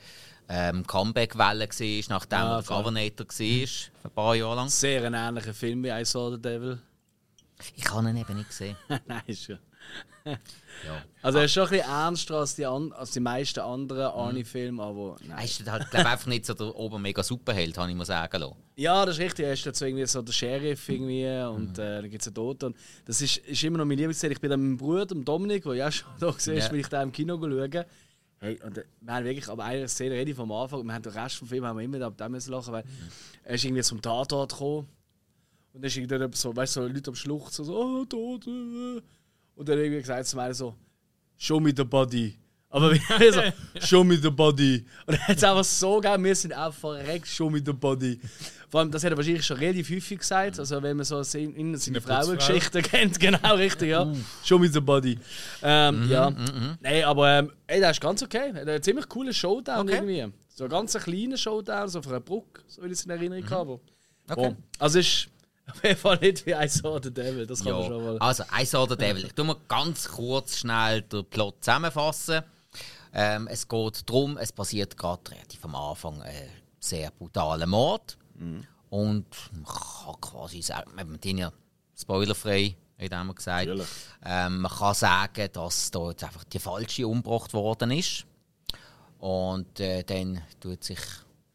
ähm, 0.50 0.86
Comeback-Welle 0.86 1.68
war, 1.70 2.06
nachdem 2.10 2.40
Ja, 2.40 2.58
er. 2.58 2.64
Governator 2.64 3.26
war, 3.28 3.34
für 3.34 4.08
ein 4.08 4.12
paar 4.14 4.36
Jahre 4.36 4.56
lang. 4.56 4.70
Sehr 4.70 5.04
ein 5.06 5.14
ähnlicher 5.14 5.54
Film 5.54 5.84
wie 5.84 5.90
I 5.90 6.04
Saw 6.06 6.32
the 6.36 6.42
Devil. 6.42 6.80
Ich 7.76 7.90
habe 7.92 8.10
ihn 8.10 8.18
eben 8.18 8.36
nicht 8.38 8.50
gesehen. 8.50 8.76
Nein, 9.08 9.22
ist 9.28 9.44
schon. 9.44 9.60
Ja. 10.86 11.04
Also 11.22 11.40
er 11.40 11.46
ist 11.46 11.54
schon 11.54 11.64
ein 11.64 11.70
bisschen 11.72 11.90
ernster 11.90 12.36
als 12.36 12.56
die, 12.56 12.66
an, 12.66 12.92
als 12.94 13.12
die 13.12 13.20
meisten 13.20 13.60
anderen 13.60 14.06
Arnie-Filme, 14.06 14.82
aber 14.82 15.16
Er 15.22 15.28
nein. 15.36 15.46
ist 15.46 15.70
halt, 15.70 15.90
glaub, 15.92 16.06
einfach 16.06 16.28
nicht 16.28 16.46
so 16.46 16.54
der 16.54 16.76
obermega 16.76 17.22
Superheld, 17.24 17.78
habe 17.78 17.90
ich 17.90 17.96
mal 17.96 18.06
sagen 18.06 18.40
lassen. 18.40 18.56
Ja, 18.76 19.06
das 19.06 19.16
ist 19.18 19.22
richtig. 19.22 19.46
Er 19.46 19.54
ist 19.54 19.66
dazu 19.66 19.86
irgendwie 19.86 20.06
so 20.06 20.22
der 20.22 20.32
Sheriff 20.34 20.88
irgendwie 20.90 21.26
und 21.44 21.78
äh, 21.78 22.02
dann 22.02 22.10
gibt 22.10 22.22
es 22.22 22.28
einen 22.28 22.36
Toten. 22.36 22.66
Und 22.68 22.78
Das 23.06 23.22
ist, 23.22 23.38
ist 23.38 23.64
immer 23.64 23.80
noch 23.80 23.86
mein 23.86 23.98
Lieblingsszene. 23.98 24.34
Ich 24.34 24.42
bin 24.42 24.50
dann 24.52 24.60
mit 24.62 24.70
meinem 24.70 24.78
Bruder, 24.78 25.06
dem 25.08 25.26
Dominik, 25.26 25.64
der 25.64 25.74
ja 25.74 25.88
auch 25.88 25.92
schon 25.92 26.08
da 26.20 26.30
ist, 26.30 26.46
Ja. 26.48 26.72
weil 26.72 26.80
ich 26.80 26.88
da 26.88 27.02
im 27.04 27.12
Kino 27.12 27.38
schaue. 27.40 27.86
Hey, 28.44 28.60
und 28.64 28.76
äh, 28.76 28.84
wir 29.02 29.14
haben 29.14 29.24
wirklich, 29.24 29.48
aber 29.48 29.66
eine 29.66 29.88
Szene 29.88 30.16
rede 30.16 30.34
vom 30.34 30.52
Anfang, 30.52 30.84
wir 30.84 30.94
haben 30.94 31.04
den 31.04 31.12
Rest 31.12 31.36
vom 31.36 31.48
Film 31.48 31.64
haben 31.64 31.78
wir 31.78 31.86
immer 31.86 32.02
ab 32.02 32.18
dem 32.18 32.34
lachen, 32.34 32.74
weil 32.74 32.84
er 33.44 33.54
ist 33.54 33.64
irgendwie 33.64 33.84
zum 33.84 34.02
Tatort 34.02 34.52
gekommen 34.52 34.88
und 35.74 35.82
dann 35.82 35.84
ist 35.84 35.96
irgendwie 35.96 36.36
so, 36.36 36.56
weißt 36.56 36.76
du, 36.76 36.82
so 36.82 36.88
Leute 36.88 37.12
am 37.12 37.16
Schluchzen, 37.16 37.66
so, 37.66 37.78
oh, 37.78 38.06
tot, 38.06 38.48
äh. 38.48 39.00
und 39.56 39.70
dann 39.70 39.78
irgendwie 39.78 40.00
gesagt 40.00 40.26
zu 40.26 40.38
mir 40.38 40.52
so, 40.56 40.76
show 41.38 41.60
me 41.60 41.72
the 41.76 41.84
body. 41.84 42.36
Aber 42.72 42.94
wie 42.94 43.32
so, 43.32 43.42
show 43.86 44.04
me 44.04 44.16
the 44.18 44.30
body. 44.30 44.86
Und 45.06 45.14
er 45.16 45.28
hat 45.28 45.38
es 45.38 45.44
einfach 45.44 45.64
so 45.64 46.00
gegeben, 46.00 46.24
wir 46.24 46.36
sind 46.36 46.54
einfach 46.54 46.74
verreckt, 46.80 47.28
show 47.28 47.50
me 47.50 47.62
the 47.64 47.74
body. 47.74 48.20
Vor 48.70 48.80
allem, 48.80 48.90
das 48.92 49.04
hat 49.04 49.12
er 49.12 49.18
wahrscheinlich 49.18 49.46
schon 49.46 49.58
relativ 49.58 49.90
häufig 49.90 50.20
gesagt, 50.20 50.58
also 50.58 50.82
wenn 50.82 50.96
man 50.96 51.06
so 51.06 51.20
in, 51.38 51.54
in 51.56 51.76
seine. 51.78 52.00
Frauengeschichten 52.00 52.82
kennt, 52.84 53.20
genau 53.20 53.56
richtig, 53.56 53.90
ja. 53.90 54.10
Show 54.46 54.58
me 54.58 54.70
the 54.70 54.80
body. 54.80 55.20
Ähm, 55.62 56.10
ja. 56.10 56.32
Nein, 56.80 57.04
aber 57.04 57.40
ähm, 57.40 57.52
ey, 57.68 57.82
das 57.82 57.92
ist 57.98 58.02
ganz 58.02 58.24
okay. 58.24 58.52
Er 58.54 58.62
hat 58.62 58.68
einen 58.70 58.82
ziemlich 58.82 59.10
coolen 59.10 59.34
Showdown 59.34 59.90
Okay. 59.90 59.96
irgendwie. 59.96 60.34
So 60.48 60.64
ein 60.66 60.70
ganz 60.70 60.94
kleiner 60.98 61.36
Showdown, 61.38 61.90
so 61.90 62.00
auf 62.00 62.08
einer 62.08 62.22
Brücke, 62.22 62.62
so 62.68 62.82
wie 62.84 62.88
ich 62.88 62.94
es 62.94 63.04
in 63.04 63.12
Erinnerung 63.12 63.50
habe. 63.50 63.80
Okay. 64.30 64.56
Also 64.80 65.00
ist 65.00 65.28
auf 65.72 65.84
jeden 65.84 65.98
Fall 65.98 66.18
nicht 66.22 66.46
wie 66.46 66.52
I 66.52 66.68
Saw 66.70 67.00
the 67.04 67.12
Devil, 67.14 67.46
das 67.46 67.62
kann 67.64 67.74
man 67.74 67.84
schon 67.84 67.98
Ja. 67.98 68.12
mal. 68.14 68.18
Also, 68.20 68.44
I 68.58 68.64
Saw 68.66 68.86
the 68.90 68.96
Devil. 68.96 69.26
Ich 69.26 69.34
tu 69.34 69.44
mal 69.44 69.58
ganz 69.68 70.08
kurz 70.08 70.58
schnell 70.60 71.02
den 71.02 71.26
Plot 71.26 71.56
zusammenfassen. 71.62 72.42
Ähm, 73.14 73.48
es 73.48 73.68
geht 73.68 74.10
darum, 74.10 74.38
es 74.38 74.52
passiert 74.52 74.98
gerade 74.98 75.32
relativ 75.32 75.64
am 75.66 75.76
Anfang 75.76 76.22
ein 76.22 76.50
sehr 76.80 77.12
brutaler 77.12 77.68
Mord. 77.68 78.18
Und 78.90 79.28
man 79.54 79.66
kann 79.66 80.22
quasi 80.22 80.62
sagen, 80.62 80.92
wir 80.96 81.20
sind 81.24 81.38
ja 81.38 81.52
spoilerfrei, 81.96 82.76
hat 83.00 83.12
er 83.12 83.34
gesagt. 83.34 83.70
Ähm, 84.24 84.60
man 84.62 84.72
kann 84.72 84.94
sagen, 84.94 85.50
dass 85.54 85.92
da 85.92 86.10
jetzt 86.10 86.24
einfach 86.24 86.44
die 86.46 86.60
falsche 86.60 87.08
umgebracht 87.08 87.54
worden 87.54 87.92
ist. 87.92 88.26
Und 89.20 89.80
äh, 89.80 90.04
dann 90.04 90.42
tut 90.60 90.84
sich, 90.84 91.00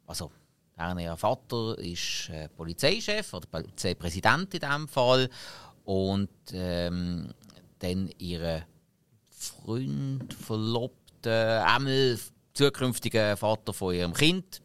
also 0.07 0.31
ihr 0.79 1.17
Vater 1.17 1.79
ist 1.79 2.29
äh, 2.31 2.49
Polizeichef 2.49 3.35
oder 3.35 3.47
Polizeipräsident 3.47 4.55
in 4.55 4.61
diesem 4.61 4.89
Fall. 4.89 5.29
Und 5.85 6.31
ähm, 6.53 7.33
dann 7.79 8.11
ihre 8.19 8.65
Freund, 9.31 10.33
Verlobte, 11.27 11.65
einmal 11.67 12.19
zukünftiger 12.55 13.37
Vater 13.37 13.73
von 13.73 13.95
ihrem 13.95 14.15
Kind. 14.15 14.63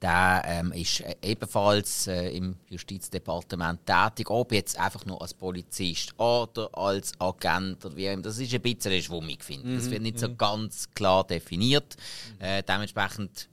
Der 0.00 0.42
ähm, 0.46 0.70
ist 0.70 1.00
äh, 1.00 1.16
ebenfalls 1.22 2.06
äh, 2.06 2.28
im 2.28 2.54
Justizdepartement 2.68 3.80
tätig, 3.84 4.30
ob 4.30 4.52
jetzt 4.52 4.78
einfach 4.78 5.04
nur 5.04 5.20
als 5.20 5.34
Polizist 5.34 6.16
oder 6.20 6.70
als 6.72 7.12
Agent 7.18 7.84
oder 7.84 7.96
wie 7.96 8.08
auch 8.08 8.12
immer. 8.12 8.22
Das 8.22 8.38
ist 8.38 8.54
ein 8.54 8.62
bisschen 8.62 9.02
schwummig, 9.02 9.42
finde 9.42 9.72
ich. 9.72 9.78
Das 9.78 9.90
wird 9.90 10.02
nicht 10.02 10.20
so 10.20 10.32
ganz 10.36 10.88
klar 10.94 11.26
definiert. 11.26 11.96
Äh, 12.38 12.62
dementsprechend 12.62 13.48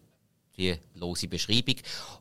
die 0.55 0.75
lose 0.93 1.27
Beschreibung. 1.27 1.77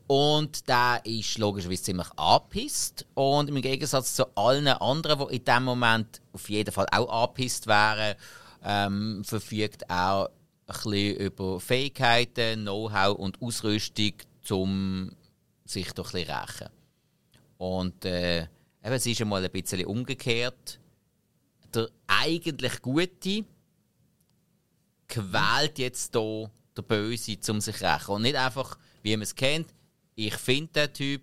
Und 0.07 0.67
der 0.67 1.01
ist 1.03 1.37
logischerweise 1.37 1.83
ziemlich 1.83 2.07
angepisst. 2.17 3.05
Und 3.13 3.49
im 3.49 3.61
Gegensatz 3.61 4.15
zu 4.15 4.25
allen 4.35 4.67
anderen, 4.67 5.27
die 5.29 5.35
in 5.35 5.45
dem 5.45 5.63
Moment 5.63 6.19
auf 6.33 6.49
jeden 6.49 6.71
Fall 6.71 6.87
auch 6.91 7.25
angepisst 7.25 7.67
wären, 7.67 8.15
ähm, 8.65 9.23
verfügt 9.23 9.83
er 9.87 10.29
ein 10.29 10.73
bisschen 10.73 11.15
über 11.17 11.59
Fähigkeiten, 11.59 12.63
Know-how 12.63 13.17
und 13.17 13.41
Ausrüstung, 13.41 14.13
um 14.49 15.11
sich 15.63 15.91
doch 15.93 16.13
ein 16.13 16.25
bisschen 16.25 16.35
rächen. 16.35 16.69
Und 17.57 18.05
äh, 18.05 18.41
eben, 18.41 18.49
es 18.83 19.05
ist 19.05 19.21
einmal 19.21 19.45
ein 19.45 19.51
bisschen 19.51 19.85
umgekehrt. 19.85 20.79
Der 21.73 21.89
eigentlich 22.07 22.81
Gute 22.81 23.45
quält 25.07 25.77
jetzt 25.77 26.15
hier 26.15 26.51
der 26.75 26.81
Böse, 26.81 27.37
um 27.49 27.61
sich 27.61 27.77
zu 27.77 27.85
rächen. 27.85 28.11
Und 28.11 28.23
nicht 28.23 28.35
einfach, 28.35 28.77
wie 29.03 29.15
man 29.15 29.23
es 29.23 29.35
kennt, 29.35 29.73
ich 30.15 30.35
finde 30.35 30.87
den 30.87 30.93
Typ 30.93 31.21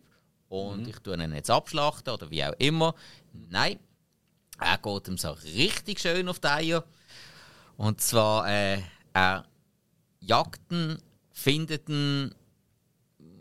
und 0.48 0.86
ich 0.86 0.98
tue 0.98 1.14
ihn 1.14 1.34
jetzt 1.34 1.50
abschlachten 1.50 2.12
oder 2.12 2.30
wie 2.30 2.44
auch 2.44 2.54
immer. 2.58 2.94
Nein, 3.32 3.78
er 4.60 4.78
geht 4.78 5.08
ihm 5.08 5.18
so 5.18 5.30
richtig 5.32 5.98
schön 5.98 6.28
auf 6.28 6.38
die 6.38 6.48
Eier. 6.48 6.84
Und 7.76 8.00
zwar, 8.00 8.48
äh, 8.48 8.82
er 9.12 9.44
jagt 10.20 10.60
ihn, 10.72 10.98
findet 11.32 11.88
ihn, 11.88 12.34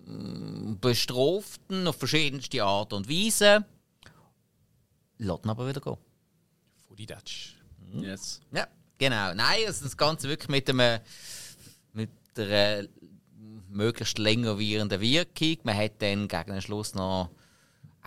mm, 0.06 0.80
bestraft 0.80 1.62
ihn 1.70 1.88
auf 1.88 1.98
verschiedenste 1.98 2.64
Art 2.64 2.94
und 2.94 3.10
Weise, 3.10 3.66
lässt 5.18 5.46
ihn 5.46 5.50
aber 5.50 5.68
wieder 5.68 5.82
gehen. 5.82 5.98
Fully 6.88 7.06
Dutch. 7.06 7.58
Yes. 7.94 8.42
Ja, 8.52 8.68
genau. 8.98 9.34
Nein, 9.34 9.66
also 9.68 9.84
das 9.84 9.98
Ganze 9.98 10.28
wirklich 10.30 10.50
mit 10.50 10.70
einem 10.70 11.02
mit 11.94 12.10
einer 12.38 12.88
möglichst 13.70 14.18
länger 14.18 14.58
währenden 14.58 15.02
Wirkung. 15.02 15.58
Man 15.64 15.78
hat 15.78 16.02
dann 16.02 16.28
gegen 16.28 16.52
den 16.54 16.62
Schluss 16.62 16.94
noch 16.94 17.30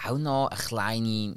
auch 0.02 0.18
noch 0.18 0.48
eine 0.48 0.60
kleine 0.60 1.36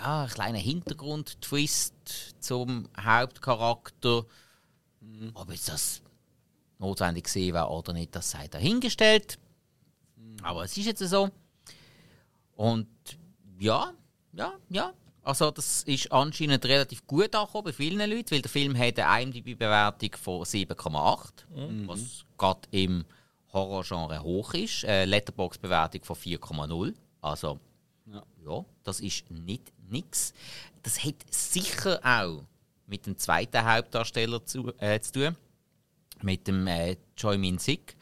ja, 0.00 0.20
einen 0.22 0.30
kleinen 0.30 0.60
Hintergrund-Twist 0.60 1.94
zum 2.40 2.88
Hauptcharakter. 2.98 4.24
Ob 5.34 5.50
jetzt 5.50 5.68
das 5.68 6.02
notwendig 6.78 7.24
gewesen 7.24 7.54
wäre 7.54 7.68
oder 7.68 7.92
nicht, 7.92 8.14
das 8.14 8.30
sei 8.30 8.48
dahingestellt. 8.48 9.38
Aber 10.42 10.64
es 10.64 10.76
ist 10.76 10.86
jetzt 10.86 11.00
so. 11.00 11.30
Und 12.56 12.88
ja, 13.58 13.92
ja, 14.32 14.54
ja. 14.70 14.92
Also 15.22 15.50
das 15.50 15.82
ist 15.82 16.10
anscheinend 16.10 16.64
relativ 16.64 17.06
gut 17.06 17.34
angekommen 17.34 17.64
bei 17.64 17.72
vielen 17.74 18.10
Leuten, 18.10 18.30
weil 18.30 18.40
der 18.40 18.50
Film 18.50 18.76
hat 18.78 18.98
eine 18.98 19.22
IMDb-Bewertung 19.22 20.12
von 20.16 20.42
7,8, 20.44 21.86
was 21.86 22.24
gerade 22.38 22.60
im 22.70 23.04
Horrorgenre 23.52 24.22
hoch 24.22 24.54
ist. 24.54 24.84
Eine 24.86 25.04
Letterbox-Bewertung 25.04 26.04
von 26.04 26.16
4,0. 26.16 26.94
Also 27.20 27.60
Ja. 28.06 28.22
ja, 28.44 28.64
das 28.82 29.00
ist 29.00 29.30
nicht 29.30 29.72
nix. 29.90 30.32
Das 30.82 31.02
hat 31.04 31.16
sicher 31.30 32.00
auch 32.02 32.44
mit 32.86 33.06
dem 33.06 33.16
zweiten 33.16 33.64
Hauptdarsteller 33.64 34.44
zu, 34.44 34.72
äh, 34.78 35.00
zu 35.00 35.12
tun, 35.12 35.36
mit 36.22 36.46
dem 36.46 36.66
äh, 36.66 36.96
Choi 37.16 37.38
Min 37.38 37.58
Sik, 37.58 37.96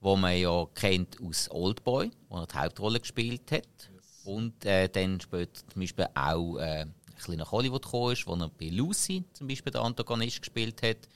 wo 0.00 0.16
man 0.16 0.36
ja 0.36 0.66
kennt 0.74 1.20
aus 1.20 1.50
Oldboy, 1.50 2.10
wo 2.28 2.38
er 2.38 2.46
die 2.46 2.54
Hauptrolle 2.56 3.00
gespielt 3.00 3.52
hat. 3.52 3.90
Und 4.24 4.64
äh, 4.64 4.88
dann 4.88 5.20
später 5.20 5.60
zum 5.66 5.80
Beispiel 5.80 6.06
auch 6.14 6.56
äh, 6.58 6.82
ein 6.82 6.94
bisschen 7.14 7.36
nach 7.36 7.52
Hollywood 7.52 7.84
gekommen 7.84 8.12
ist, 8.12 8.26
wo 8.26 8.34
er 8.34 8.48
bei 8.48 8.68
Lucy 8.68 9.24
zum 9.32 9.46
Beispiel 9.46 9.72
den 9.72 9.82
Antagonist 9.82 10.40
gespielt 10.40 10.82
hat. 10.82 11.08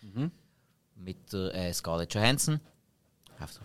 Mit 0.96 1.32
der 1.32 1.54
äh, 1.54 1.72
Scarlett 1.72 2.14
Johansson. 2.14 2.60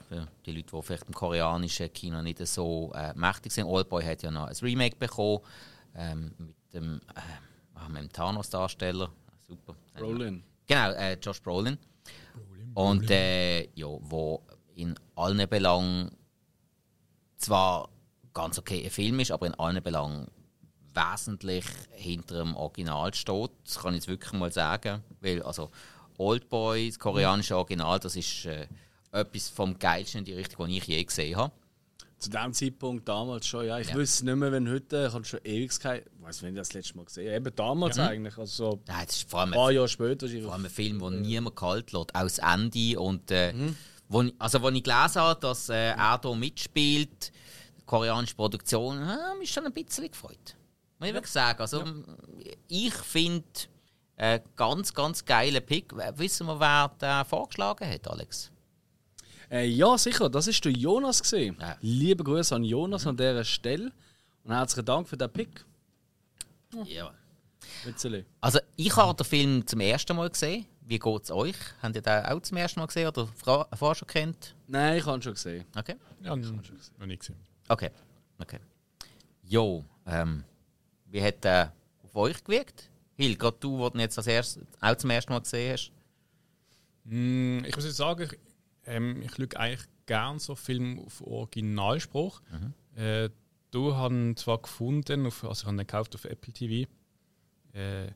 Für 0.09 0.27
die 0.45 0.51
Leute, 0.51 0.75
die 0.75 0.81
vielleicht 0.81 1.07
im 1.07 1.13
koreanischen 1.13 1.93
Kino 1.93 2.21
nicht 2.21 2.45
so 2.47 2.91
äh, 2.95 3.13
mächtig 3.13 3.51
sind. 3.51 3.65
Oldboy 3.65 4.03
hat 4.03 4.23
ja 4.23 4.31
noch 4.31 4.47
ein 4.47 4.55
Remake 4.61 4.95
bekommen 4.97 5.39
ähm, 5.95 6.33
mit 6.37 6.55
dem, 6.73 7.01
äh, 7.15 7.19
ah, 7.75 7.89
mit 7.89 8.03
dem 8.03 8.11
Thanos-Darsteller. 8.11 9.11
Super. 9.47 9.75
Brolin. 9.95 10.43
Genau, 10.67 10.91
äh, 10.91 11.17
Josh 11.21 11.41
Brolin. 11.41 11.77
Und 12.75 13.09
äh, 13.09 13.63
ja, 13.73 13.87
wo 13.87 14.43
in 14.75 14.95
allen 15.15 15.49
Belangen 15.49 16.11
zwar 17.37 17.89
ganz 18.33 18.59
okay 18.59 18.83
ein 18.83 18.91
Film 18.91 19.19
ist, 19.19 19.31
aber 19.31 19.47
in 19.47 19.55
allen 19.55 19.81
Belangen 19.81 20.27
wesentlich 20.93 21.65
hinter 21.91 22.39
dem 22.39 22.55
Original 22.55 23.13
steht. 23.13 23.51
Das 23.63 23.79
kann 23.79 23.93
ich 23.93 24.01
jetzt 24.01 24.07
wirklich 24.07 24.33
mal 24.33 24.51
sagen. 24.51 25.03
Weil, 25.21 25.41
also, 25.43 25.71
Oldboy, 26.17 26.87
das 26.87 26.99
koreanische 26.99 27.55
Original, 27.55 27.99
das 27.99 28.15
ist 28.15 28.45
äh, 28.45 28.67
etwas 29.11 29.49
vom 29.49 29.77
Geilsten 29.79 30.19
in 30.19 30.25
die 30.25 30.33
Richtung, 30.33 30.65
was 30.65 30.73
ich 30.73 30.85
je 30.85 31.03
gesehen 31.03 31.37
habe. 31.37 31.53
Zu 32.19 32.29
dem 32.29 32.53
Zeitpunkt 32.53 33.07
damals 33.07 33.47
schon, 33.47 33.65
ja. 33.65 33.79
Ich 33.79 33.89
Ja. 33.89 33.95
wüsste 33.95 34.25
nicht 34.25 34.35
mehr, 34.35 34.51
wenn 34.51 34.69
heute, 34.69 35.05
ich 35.07 35.13
habe 35.13 35.23
schon 35.25 35.39
Ewigkeit, 35.43 36.05
ich 36.05 36.21
weiß 36.25 36.35
nicht, 36.37 36.43
wenn 36.43 36.55
ich 36.55 36.59
das 36.59 36.73
letzte 36.73 36.97
Mal 36.97 37.05
gesehen 37.05 37.27
habe. 37.27 37.35
Eben 37.37 37.55
damals 37.55 37.97
eigentlich, 37.97 38.37
also 38.37 38.65
so 38.73 38.79
Nein, 38.87 39.05
ist 39.07 39.29
vor 39.29 39.39
allem 39.41 39.49
ein 39.53 39.55
paar 39.55 39.71
Jahre 39.71 39.87
später. 39.87 40.27
Vor 40.27 40.53
allem 40.53 40.65
ein 40.65 40.71
Film, 40.71 40.99
der 40.99 41.09
niemand 41.11 41.55
kalt 41.55 41.91
lässt, 41.93 42.13
auch 42.15 42.21
das 42.23 42.39
Ende. 42.39 42.99
Und, 42.99 43.31
äh, 43.31 43.53
wo, 44.09 44.21
ich, 44.23 44.33
also, 44.37 44.57
als 44.59 44.75
ich 44.75 44.83
gelesen 44.83 45.21
habe, 45.21 45.39
dass 45.39 45.69
äh, 45.69 45.91
er 45.91 46.19
hier 46.21 46.35
mitspielt, 46.35 47.31
koreanische 47.85 48.35
Produktion, 48.35 49.01
äh, 49.01 49.35
mich 49.39 49.51
schon 49.51 49.65
ein 49.65 49.73
bisschen 49.73 50.09
gefreut. 50.11 50.55
Muss 50.99 51.07
ich 51.07 51.13
wirklich 51.13 51.31
sagen. 51.31 51.61
Also, 51.61 51.83
Ich 52.67 52.93
finde, 52.93 53.45
äh, 54.17 54.41
ganz, 54.57 54.93
ganz 54.93 55.23
geiler 55.23 55.61
Pick. 55.61 55.93
Wissen 56.17 56.47
wir, 56.47 56.59
wer 56.59 56.89
den 57.01 57.25
vorgeschlagen 57.25 57.89
hat, 57.89 58.07
Alex? 58.09 58.51
Äh, 59.51 59.65
ja, 59.67 59.97
sicher, 59.97 60.29
das 60.29 60.47
ist 60.47 60.63
der 60.63 60.71
Jonas 60.71 61.21
gesehen. 61.21 61.57
Ja. 61.59 61.75
Liebe 61.81 62.23
Grüße 62.23 62.53
an 62.55 62.63
Jonas 62.63 63.07
an 63.07 63.17
dieser 63.17 63.43
Stelle 63.43 63.91
und 64.43 64.51
herzlichen 64.53 64.85
Dank 64.85 65.07
für 65.07 65.17
den 65.17 65.29
Pick. 65.31 65.65
Ja. 66.85 67.11
Witzeli. 67.83 68.25
Also, 68.41 68.59
ich 68.75 68.95
habe 68.95 69.15
den 69.15 69.25
Film 69.25 69.65
zum 69.67 69.79
ersten 69.79 70.15
Mal 70.15 70.29
gesehen. 70.29 70.65
Wie 70.81 70.99
geht 70.99 71.23
es 71.23 71.31
euch? 71.31 71.55
Habt 71.81 71.95
ihr 71.95 72.01
den 72.01 72.25
auch 72.25 72.41
zum 72.41 72.57
ersten 72.57 72.79
Mal 72.79 72.87
gesehen 72.87 73.07
oder 73.07 73.27
vorher 73.37 73.95
schon 73.95 74.07
kennt? 74.07 74.55
Nein, 74.67 74.97
ich 74.97 75.05
habe 75.05 75.17
ihn 75.17 75.21
schon 75.21 75.33
gesehen. 75.33 75.65
Okay. 75.75 75.95
Ja, 76.23 76.35
noch 76.35 77.05
nicht 77.05 77.19
gesehen. 77.19 77.37
Okay, 77.67 77.89
okay. 78.39 78.59
Jo, 79.43 79.83
ähm, 80.05 80.43
wie 81.05 81.21
hat 81.23 81.43
der 81.43 81.73
auf 82.03 82.15
euch 82.15 82.43
gewirkt? 82.43 82.89
Hil, 83.15 83.35
gerade 83.35 83.57
du, 83.59 83.77
der 83.77 83.95
ihn 83.95 83.99
jetzt 84.01 84.17
als 84.17 84.27
erstes, 84.27 84.63
auch 84.79 84.95
zum 84.95 85.09
ersten 85.09 85.31
Mal 85.33 85.39
gesehen 85.41 85.73
hast. 85.73 85.91
Mm, 87.05 87.63
Ich 87.65 87.75
muss 87.75 87.85
jetzt 87.85 87.97
sagen, 87.97 88.23
ich, 88.23 88.39
ähm, 88.89 89.21
ich 89.21 89.31
schaue 89.31 89.57
eigentlich 89.57 89.87
gerne 90.05 90.39
so 90.39 90.55
Filme 90.55 91.01
auf 91.01 91.21
Originalspruch. 91.21 92.41
Äh, 92.95 93.29
du 93.71 93.95
haben 93.95 94.35
zwar 94.35 94.57
gefunden, 94.59 95.25
auf, 95.25 95.43
also 95.43 95.61
ich 95.61 95.65
habe 95.65 95.77
den 95.77 95.85
gekauft 95.85 96.15
auf 96.15 96.25
Apple 96.25 96.51
TV. 96.51 96.89
Äh, 97.73 98.07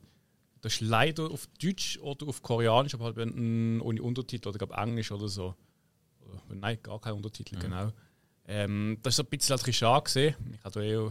das 0.60 0.74
ist 0.74 0.80
leider 0.80 1.30
auf 1.30 1.46
Deutsch 1.62 1.98
oder 1.98 2.26
auf 2.26 2.42
Koreanisch, 2.42 2.94
aber 2.94 3.04
halt 3.04 3.16
mm, 3.16 3.80
ohne 3.82 4.02
Untertitel 4.02 4.48
oder 4.48 4.58
glaub, 4.58 4.76
Englisch 4.76 5.12
oder 5.12 5.28
so. 5.28 5.54
Oder, 6.20 6.54
nein, 6.54 6.78
gar 6.82 7.00
kein 7.00 7.12
Untertitel, 7.12 7.58
genau. 7.58 7.92
Ähm, 8.46 8.98
das 9.02 9.12
ist 9.12 9.16
so 9.16 9.22
ein 9.22 9.28
bisschen 9.28 9.52
als 9.52 9.76
schade 9.76 10.04
gesehen. 10.04 10.34
Ich 10.52 10.64
hatte 10.64 10.82
eh, 10.82 11.10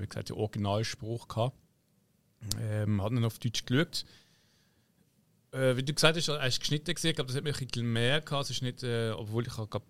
wie 0.00 0.06
gesagt, 0.06 0.30
den 0.30 0.36
Originalspruch 0.36 1.28
gehabt. 1.28 1.56
Ähm, 2.60 3.02
hat 3.02 3.12
ihn 3.12 3.24
auf 3.24 3.38
Deutsch 3.38 3.64
geschaut. 3.64 4.04
Äh, 5.54 5.76
wie 5.76 5.82
du 5.82 5.94
gesagt 5.94 6.16
hast, 6.16 6.28
er 6.28 6.46
ist 6.46 6.58
geschnitten 6.60 6.94
gesehen, 6.94 7.10
ich 7.10 7.16
glaube, 7.16 7.28
das 7.28 7.36
hat 7.36 7.44
mich 7.44 7.60
ein 7.60 7.66
bisschen 7.68 7.92
mehr 7.92 8.20
gehabt. 8.20 8.44
Es 8.44 8.50
ist 8.50 8.62
nicht, 8.62 8.82
äh, 8.82 9.10
obwohl 9.12 9.46
ich 9.46 9.52
glaube, 9.54 9.84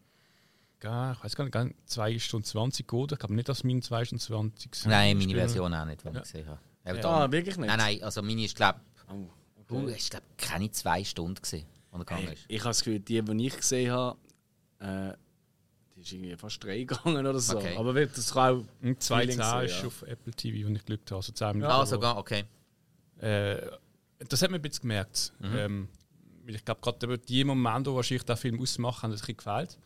ich 0.81 0.85
weiß 1.25 1.35
gar 1.37 1.45
nicht, 1.45 1.53
gar 1.53 1.65
nicht, 1.65 1.77
2 1.87 2.19
Stunden 2.19 2.45
20 2.45 2.93
oder? 2.93 3.15
Ich 3.15 3.19
glaube 3.19 3.35
nicht, 3.35 3.49
dass 3.49 3.65
meine 3.65 3.81
2 3.81 4.05
Stunden 4.05 4.21
20 4.23 4.75
sind. 4.75 4.91
Nein, 4.91 5.17
meine. 5.17 5.35
Version 5.35 5.73
auch 5.73 5.85
nicht, 5.87 6.05
die 6.05 6.09
ich 6.09 6.23
gesehen 6.23 6.47
habe. 6.47 6.61
Eben 6.87 7.05
Ah, 7.07 7.33
wirklich 7.33 7.57
nicht? 7.57 7.67
Nein, 7.69 7.79
nein, 7.79 8.03
also 8.03 8.23
meine 8.23 8.45
ist, 8.45 8.55
glaube 8.55 8.81
Oh, 9.11 9.89
ich, 9.89 10.05
uh, 10.07 10.11
glaub, 10.11 10.23
keine 10.37 10.71
zwei 10.71 11.03
Stunden 11.03 11.41
gesehen, 11.41 11.67
er 11.91 11.99
gegangen 12.01 12.27
Hey, 12.27 12.35
ist. 12.35 12.45
ich 12.49 12.61
habe 12.61 12.69
das 12.69 12.79
Gefühl, 12.85 13.01
die, 13.01 13.23
die 13.23 13.47
ich 13.47 13.57
gesehen 13.57 13.91
habe, 13.91 14.19
äh, 14.81 15.15
die 15.97 16.03
ist 16.03 16.13
irgendwie 16.13 16.37
fast 16.37 16.63
drei 16.63 16.85
gegangen 16.85 17.27
oder 17.27 17.39
so. 17.41 17.57
Okay. 17.57 17.75
Aber 17.79 17.95
wird 17.95 18.15
das 18.17 18.35
kann 18.35 18.59
auch 18.59 18.65
Und 18.83 19.03
2 19.03 19.21
Feeling 19.21 19.43
so, 19.43 19.59
ist 19.61 19.81
ja. 19.81 19.87
auf 19.87 20.03
Apple 20.03 20.35
TV, 20.35 20.67
wenn 20.67 20.77
ich 20.77 20.85
Glück 20.85 21.01
habe. 21.07 21.17
Also 21.17 21.33
10 21.33 21.49
Minuten. 21.57 21.73
Ah, 21.73 21.87
sogar, 21.87 22.19
okay. 22.19 22.45
Äh, 23.21 23.57
das 24.29 24.43
hat 24.43 24.51
man 24.51 24.59
ein 24.59 24.63
bisschen 24.63 24.83
gemerkt. 24.83 25.33
Ähm, 25.43 25.89
weil 26.45 26.57
ich 26.57 26.65
glaube, 26.65 26.81
gerade 26.81 27.19
die 27.19 27.45
Momente, 27.45 27.91
die 27.91 27.97
wahrscheinlich 27.97 28.25
den 28.25 28.37
Film 28.37 28.61
ausmachen, 28.61 29.03
haben 29.03 29.13
ein 29.13 29.19
bisschen 29.19 29.37
gefehlt. 29.37 29.79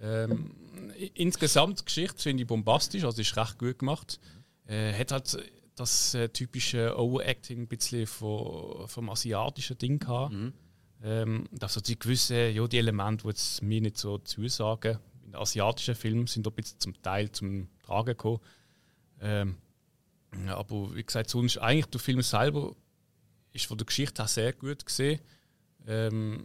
Ähm, 0.00 0.50
insgesamt 1.14 1.80
die 1.80 1.84
Geschichte 1.84 2.22
finde 2.22 2.42
ich 2.42 2.46
bombastisch, 2.46 3.04
also 3.04 3.20
ist 3.20 3.36
recht 3.36 3.58
gut 3.58 3.78
gemacht. 3.78 4.20
Äh, 4.66 4.92
hat 4.92 5.12
halt 5.12 5.38
das 5.74 6.14
äh, 6.14 6.28
typische 6.28 6.96
Overacting 6.98 7.62
ein 7.62 7.68
bisschen 7.68 8.06
von, 8.06 8.86
vom 8.88 9.10
asiatischen 9.10 9.78
Ding 9.78 9.98
gehabt. 9.98 10.32
Ähm, 11.02 11.44
also 11.60 11.80
die 11.80 11.98
gewissen 11.98 12.54
ja, 12.54 12.66
die 12.66 12.78
Elemente, 12.78 13.22
die 13.22 13.28
jetzt 13.28 13.62
mir 13.62 13.80
nicht 13.80 13.98
so 13.98 14.18
zusagen, 14.18 14.98
in 15.24 15.32
den 15.32 15.40
asiatischen 15.40 15.94
Filmen 15.94 16.26
sind 16.26 16.46
da 16.46 16.50
ein 16.50 16.56
bisschen 16.56 16.80
zum 16.80 17.02
Teil 17.02 17.30
zum 17.30 17.68
Tragen 17.84 18.06
gekommen. 18.06 18.40
Ähm, 19.20 19.56
aber 20.48 20.94
wie 20.94 21.02
gesagt, 21.04 21.30
sonst 21.30 21.58
eigentlich 21.58 21.86
der 21.86 22.00
Film 22.00 22.22
selber 22.22 22.74
ist 23.52 23.66
von 23.66 23.78
der 23.78 23.86
Geschichte 23.86 24.22
her 24.22 24.28
sehr 24.28 24.52
gut 24.52 24.84
gesehen. 24.84 25.20
Ähm, 25.86 26.44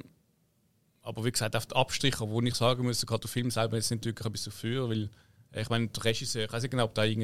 aber 1.01 1.25
wie 1.25 1.31
gesagt, 1.31 1.55
auf 1.55 1.65
die 1.65 1.75
Abstriche, 1.75 2.29
wo 2.29 2.41
ich 2.41 2.55
sagen 2.55 2.83
muss, 2.83 3.05
gerade 3.05 3.21
der 3.21 3.29
Film 3.29 3.51
selber 3.51 3.77
ist 3.77 3.91
nicht 3.91 4.05
wirklich 4.05 4.25
etwas 4.25 4.43
dafür, 4.45 4.89
weil 4.89 5.09
äh, 5.51 5.61
ich 5.61 5.69
meine, 5.69 5.87
der 5.89 6.03
Regisseur, 6.05 6.45
ich 6.45 6.53
weiß 6.53 6.61
nicht 6.63 6.71
genau, 6.71 6.85
ob 6.85 6.97
nicht 6.97 7.17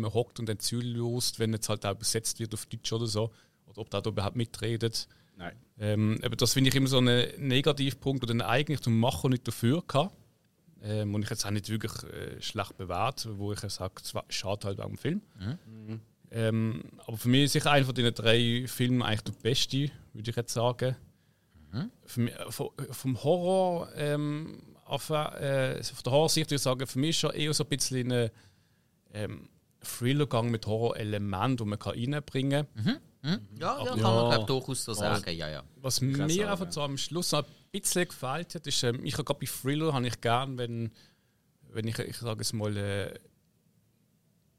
mehr 0.00 0.12
hockt 0.14 0.38
und 0.38 0.48
dann 0.48 0.58
zulässt, 0.58 1.38
wenn 1.38 1.52
jetzt 1.52 1.68
halt 1.68 1.86
auch 1.86 1.92
übersetzt 1.94 2.38
wird 2.38 2.52
auf 2.54 2.66
Deutsch 2.66 2.92
oder 2.92 3.06
so, 3.06 3.32
oder 3.66 3.78
ob 3.78 3.90
der 3.90 4.02
da 4.02 4.10
überhaupt 4.10 4.36
mitredet. 4.36 5.08
Nein. 5.36 5.56
Ähm, 5.78 6.18
aber 6.22 6.36
das 6.36 6.52
finde 6.52 6.68
ich 6.68 6.74
immer 6.76 6.88
so 6.88 6.98
einen 6.98 7.28
Negativpunkt, 7.38 8.22
der 8.24 8.28
dann 8.28 8.40
eigentlich 8.42 8.80
der 8.80 8.92
Macher 8.92 9.28
nicht 9.28 9.46
dafür 9.46 9.82
kann. 9.86 10.10
Ähm, 10.82 11.14
und 11.14 11.22
ich 11.22 11.30
jetzt 11.30 11.46
auch 11.46 11.50
nicht 11.50 11.68
wirklich 11.70 11.92
äh, 12.04 12.40
schlecht 12.42 12.76
bewährt, 12.76 13.26
wo 13.38 13.52
ich 13.52 13.60
sage, 13.60 13.94
es 14.02 14.14
war- 14.14 14.24
schade 14.28 14.66
halt 14.66 14.80
auch 14.80 14.84
am 14.86 14.98
Film. 14.98 15.22
Ähm, 16.30 16.82
aber 17.06 17.16
für 17.16 17.28
mich 17.28 17.44
ist 17.44 17.52
sicher 17.52 17.70
einer 17.70 17.86
von 17.86 17.94
den 17.94 18.12
drei 18.12 18.64
Filmen 18.66 19.02
eigentlich 19.02 19.22
der 19.22 19.32
beste, 19.32 19.90
würde 20.12 20.30
ich 20.30 20.36
jetzt 20.36 20.52
sagen. 20.52 20.96
Für 22.06 22.20
mich, 22.20 22.34
äh, 22.34 22.50
vom, 22.50 22.70
vom 22.90 23.22
Horror, 23.22 23.88
ähm, 23.94 24.62
auf, 24.84 25.10
äh, 25.10 25.78
auf 25.80 26.02
der 26.02 26.12
Horrorsicht 26.12 26.46
würde 26.46 26.56
ich 26.56 26.62
sagen, 26.62 26.86
für 26.86 26.98
mich 26.98 27.10
ist 27.10 27.18
schon 27.18 27.32
eher 27.32 27.52
so 27.52 27.64
ein 27.64 27.68
bisschen 27.68 28.10
ein 28.10 28.30
ähm, 29.12 29.48
Thriller-Gang 29.82 30.50
mit 30.50 30.66
Horrorelementen, 30.66 31.58
die 31.58 31.64
man 31.64 31.78
kann 31.78 31.92
reinbringen 31.92 32.66
kann. 32.74 33.00
Ja, 33.58 33.84
ja, 33.84 33.84
kann 33.84 34.00
man 34.00 34.30
glaub, 34.30 34.46
durchaus 34.46 34.84
so 34.84 34.94
sagen. 34.94 35.30
Ja, 35.36 35.48
ja. 35.48 35.62
Was 35.76 36.00
mir 36.00 36.16
sagen, 36.16 36.44
einfach 36.44 36.66
ja. 36.66 36.72
so 36.72 36.82
am 36.82 36.96
Schluss 36.96 37.32
noch 37.32 37.44
ein 37.44 37.52
bisschen 37.72 38.08
gefällt 38.08 38.54
hat, 38.54 38.66
ist, 38.66 38.82
ähm, 38.82 39.04
ich 39.04 39.14
habe 39.14 39.24
gerade 39.24 39.40
bei 39.40 39.46
Thriller 39.46 39.92
habe 39.92 40.06
ich 40.06 40.20
gern, 40.20 40.56
wenn, 40.56 40.92
wenn 41.70 41.86
ich, 41.86 41.98
ich 41.98 42.16
sage 42.16 42.40
es 42.40 42.52
mal, 42.52 42.76
äh, 42.76 43.14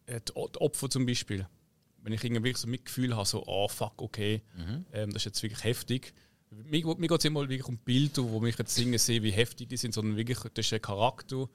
äh, 0.06 0.20
die 0.28 0.36
Opfer 0.36 0.90
zum 0.90 1.06
Beispiel, 1.06 1.48
wenn 2.04 2.14
ich 2.14 2.24
irgendwie 2.24 2.54
so 2.54 2.68
Mitgefühl 2.68 3.16
habe, 3.16 3.26
so, 3.26 3.44
oh 3.46 3.68
fuck, 3.68 4.02
okay, 4.02 4.42
ähm, 4.94 5.12
das 5.12 5.22
ist 5.22 5.26
jetzt 5.26 5.44
wirklich 5.44 5.64
heftig. 5.64 6.14
Mir, 6.52 6.84
mir 6.98 7.08
geht 7.08 7.20
es 7.20 7.26
immer 7.26 7.42
wirklich 7.42 7.68
um 7.68 7.78
Bilder, 7.78 8.24
wo 8.24 8.40
mich 8.40 8.58
jetzt 8.58 8.74
singen 8.74 8.98
sehe, 8.98 9.22
wie 9.22 9.32
heftig 9.32 9.70
die 9.70 9.78
sind, 9.78 9.94
sondern 9.94 10.18
wirklich, 10.18 10.40
das 10.54 10.66
ist 10.66 10.74
ein 10.74 10.82
Charakter, 10.82 11.48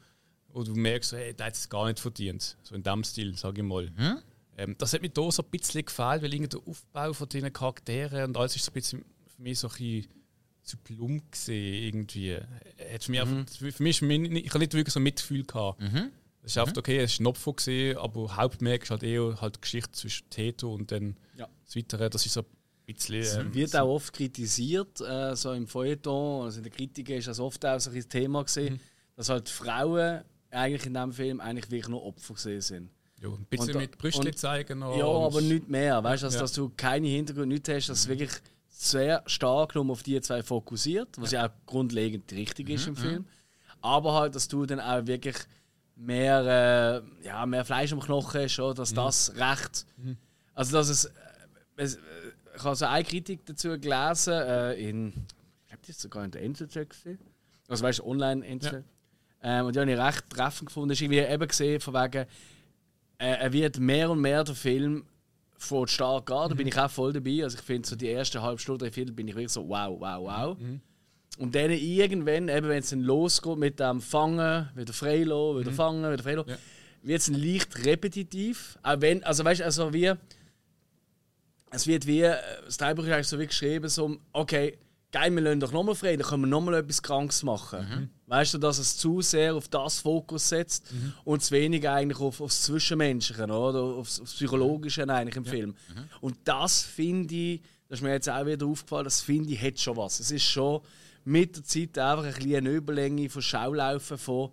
wo 0.48 0.62
du 0.62 0.74
merkst, 0.74 1.10
so, 1.10 1.16
hey, 1.16 1.34
der 1.34 1.46
hat 1.46 1.54
es 1.54 1.68
gar 1.68 1.86
nicht 1.86 1.98
verdient. 1.98 2.56
So 2.62 2.74
in 2.76 2.82
dem 2.84 3.02
Stil, 3.02 3.36
sage 3.36 3.62
ich 3.62 3.66
mal. 3.66 3.90
Ähm, 4.56 4.76
das 4.78 4.92
hat 4.92 5.02
mir 5.02 5.10
hier 5.12 5.32
so 5.32 5.42
ein 5.42 5.50
bisschen 5.50 5.84
gefallen, 5.84 6.22
weil 6.22 6.32
irgendwie 6.32 6.50
der 6.56 6.60
Aufbau 6.66 7.12
von 7.12 7.28
diesen 7.28 7.52
Charakteren 7.52 8.24
und 8.26 8.36
alles 8.36 8.54
ist 8.54 8.64
so 8.64 8.70
ein 8.70 8.74
bisschen 8.74 9.04
für 9.34 9.42
mich 9.42 9.58
so 9.58 9.66
ein 9.66 9.72
bisschen 9.72 10.06
zu 10.62 10.76
plump 10.78 11.32
gesehen 11.32 11.82
irgendwie. 11.86 12.36
Hat 12.36 13.02
für, 13.02 13.10
mich 13.10 13.24
Mhm. 13.24 13.38
einfach, 13.38 13.52
für 13.72 13.82
mich 13.82 14.00
ich 14.00 14.48
habe 14.50 14.58
nicht 14.60 14.74
wirklich 14.74 14.92
so 14.94 15.00
ein 15.00 15.02
Mitgefühl 15.02 15.44
gehabt. 15.44 15.80
Es 16.44 16.52
ist 16.52 16.58
einfach 16.58 16.76
okay, 16.76 16.98
es 16.98 17.18
Opfer 17.24 17.52
gesehen, 17.54 17.96
aber 17.98 18.36
Hauptmerk 18.36 18.82
ist 18.82 18.90
halt 18.90 19.02
eher 19.02 19.40
halt 19.40 19.56
die 19.56 19.60
Geschichte 19.62 19.92
zwischen 19.92 20.28
Teto 20.30 20.72
und 20.72 20.92
dann 20.92 21.16
Ja. 21.36 21.48
das 21.64 21.74
Weitere. 21.74 22.10
Das 22.10 22.24
ist 22.26 22.34
so 22.34 22.40
ein 22.42 22.46
bisschen. 22.86 23.20
Es 23.20 23.34
ähm, 23.36 23.54
wird 23.54 23.74
auch 23.76 23.88
oft 23.88 24.12
kritisiert, 24.12 25.00
äh, 25.00 25.34
so 25.34 25.52
im 25.52 25.66
Feuilleton, 25.66 26.44
also 26.44 26.58
in 26.58 26.64
der 26.64 26.72
Kritik 26.72 27.08
ist 27.10 27.28
das 27.28 27.40
oft 27.40 27.64
auch 27.64 27.80
so 27.80 27.90
ein 27.90 28.08
Thema 28.08 28.40
Mhm. 28.40 28.44
gesehen, 28.44 28.80
dass 29.16 29.28
halt 29.30 29.48
Frauen 29.48 30.22
eigentlich 30.50 30.86
in 30.86 30.92
diesem 30.94 31.12
Film 31.12 31.40
eigentlich 31.40 31.70
wirklich 31.70 31.88
nur 31.88 32.04
Opfer 32.04 32.34
gesehen 32.34 32.60
sind. 32.60 32.90
ja, 33.22 33.30
ein 33.30 33.46
bisschen 33.46 33.70
und 33.76 33.80
mit 33.80 33.96
Brüstchen 33.96 34.26
und- 34.26 34.38
zeigen 34.38 34.80
noch. 34.80 34.98
Ja, 34.98 35.06
und- 35.06 35.24
aber 35.24 35.40
nicht 35.40 35.66
mehr. 35.68 36.04
Weißt 36.04 36.22
du, 36.22 36.26
dass, 36.26 36.34
Ja. 36.34 36.40
dass 36.42 36.52
du 36.52 36.70
keine 36.76 37.06
Hintergründe 37.08 37.54
nicht 37.54 37.66
hast, 37.70 37.88
dass 37.88 38.00
es 38.00 38.08
wirklich 38.08 38.30
sehr 38.68 39.22
stark 39.24 39.74
nur 39.76 39.88
auf 39.88 40.02
die 40.02 40.20
zwei 40.20 40.42
fokussiert, 40.42 41.08
was 41.16 41.30
ja, 41.30 41.46
auch 41.46 41.50
grundlegend 41.64 42.30
richtig 42.32 42.68
ist 42.68 42.86
im 42.86 42.96
Film. 42.96 43.24
Aber 43.80 44.12
halt, 44.12 44.34
dass 44.34 44.46
du 44.46 44.66
dann 44.66 44.78
auch 44.80 45.06
wirklich 45.06 45.36
mehr, 45.96 47.02
äh, 47.22 47.26
ja, 47.26 47.46
mehr 47.46 47.64
Fleisch 47.64 47.92
am 47.92 48.00
Knochen 48.00 48.42
hast, 48.42 48.58
oder? 48.58 48.74
dass 48.74 48.92
das 48.94 49.32
recht. 49.36 49.86
Also, 50.54 50.76
dass 50.76 50.88
es. 50.88 51.04
äh, 51.06 51.10
es 51.76 51.96
äh, 51.96 52.00
ich 52.56 52.62
habe 52.62 52.76
so 52.76 52.84
eine 52.84 53.02
Kritik 53.02 53.44
dazu 53.46 53.78
gelesen, 53.80 54.32
äh, 54.34 54.74
in. 54.74 55.08
Ich 55.08 55.68
glaube, 55.68 55.80
das 55.80 55.88
ist 55.90 56.00
sogar 56.00 56.24
in 56.24 56.30
der 56.30 56.42
NZZ 56.42 56.88
gesehen. 56.88 57.18
Also, 57.68 57.82
weißt 57.82 57.98
du, 57.98 58.06
online 58.06 58.46
NZZ. 58.46 58.84
Ähm, 59.42 59.66
und 59.66 59.74
die 59.74 59.80
habe 59.80 59.90
ich 59.90 59.98
recht 59.98 60.30
treffend 60.30 60.66
gefunden. 60.66 60.90
Ist 60.90 61.02
irgendwie 61.02 61.18
eben 61.18 61.48
gesehen, 61.48 61.80
von 61.80 61.94
wegen 61.94 62.26
äh, 63.18 63.38
er 63.38 63.52
wird 63.52 63.78
mehr 63.78 64.10
und 64.10 64.20
mehr 64.20 64.44
der 64.44 64.54
Film 64.54 65.04
von 65.56 65.86
stark 65.86 66.30
an. 66.30 66.50
Da 66.50 66.54
bin 66.54 66.66
ich 66.66 66.78
auch 66.78 66.90
voll 66.90 67.12
dabei. 67.12 67.42
Also 67.42 67.58
ich 67.58 67.64
finde 67.64 67.88
so 67.88 67.96
die 67.96 68.06
erste 68.06 68.40
halbe 68.42 68.58
Stunde 68.58 68.90
Film 68.90 69.14
bin 69.14 69.28
ich 69.28 69.34
wirklich 69.34 69.52
so 69.52 69.68
wow, 69.68 69.98
wow, 69.98 70.20
wow. 70.20 70.56
Und 71.38 71.55
dann 71.55 71.71
irgendwann, 71.71 72.49
eben 72.49 72.69
wenn 72.69 72.79
es 72.79 72.91
dann 72.91 73.00
losgeht 73.00 73.57
mit 73.59 73.81
dem 73.81 74.00
Fangen, 74.00 74.69
wieder 74.76 74.93
freilassen, 74.93 75.61
wieder 75.61 75.73
fangen, 75.73 76.12
wieder 76.12 76.23
freilassen, 76.23 76.50
Ja. 76.53 76.59
wird 77.03 77.21
es 77.21 77.29
leicht 77.29 77.85
repetitiv. 77.85 78.79
Auch 78.83 79.00
wenn, 79.00 79.23
also 79.25 79.45
weißt 79.45 79.61
du, 79.61 79.64
also 79.64 79.93
wie 79.93 80.12
es 81.71 81.87
wird 81.87 82.07
wie, 82.07 82.21
äh, 82.23 82.37
das 82.64 82.76
Drehbuch 82.76 83.05
ist 83.05 83.12
eigentlich 83.12 83.26
so 83.29 83.38
wie 83.38 83.47
geschrieben, 83.47 83.88
so, 83.88 84.17
okay, 84.33 84.79
geil, 85.11 85.33
wir 85.35 85.41
lassen 85.43 85.61
doch 85.61 85.73
nochmal 85.73 85.95
frei, 85.97 86.17
dann 86.17 86.26
können 86.26 86.43
wir 86.43 86.47
nochmal 86.49 86.75
etwas 86.75 87.03
Krankes 87.03 87.43
machen. 87.43 88.11
Weißt 88.26 88.55
du, 88.55 88.59
dass 88.59 88.79
es 88.79 88.97
zu 88.97 89.21
sehr 89.23 89.55
auf 89.55 89.69
das 89.69 89.99
Fokus 90.00 90.49
setzt 90.49 90.87
und 91.25 91.43
zu 91.43 91.50
wenig 91.53 91.88
eigentlich 91.88 92.21
auf, 92.21 92.41
aufs 92.41 92.62
Zwischenmenschliche 92.62 93.43
oder 93.45 93.81
aufs, 93.83 94.21
aufs 94.21 94.35
Psychologische 94.35 95.09
eigentlich 95.09 95.37
im 95.37 95.45
Film. 95.45 95.75
Und 96.21 96.37
das 96.45 96.83
finde 96.83 97.35
ich, 97.35 97.61
das 97.88 97.99
ist 97.99 98.03
mir 98.03 98.12
jetzt 98.12 98.29
auch 98.31 98.47
wieder 98.47 98.67
aufgefallen, 98.67 99.05
das 99.05 99.21
finde 99.21 99.53
ich 99.53 99.61
hat 99.61 99.79
schon 99.79 99.97
was. 99.97 100.21
Es 100.21 100.31
ist 100.31 100.45
schon 100.45 100.81
mit 101.25 101.57
der 101.57 101.64
Zeit 101.64 101.99
einfach 101.99 102.25
ein 102.25 102.33
bisschen 102.35 102.57
eine 102.57 102.71
Überlänge 102.71 103.28
von 103.31 103.43
Schaulaufen 103.43 104.19
von 104.19 104.50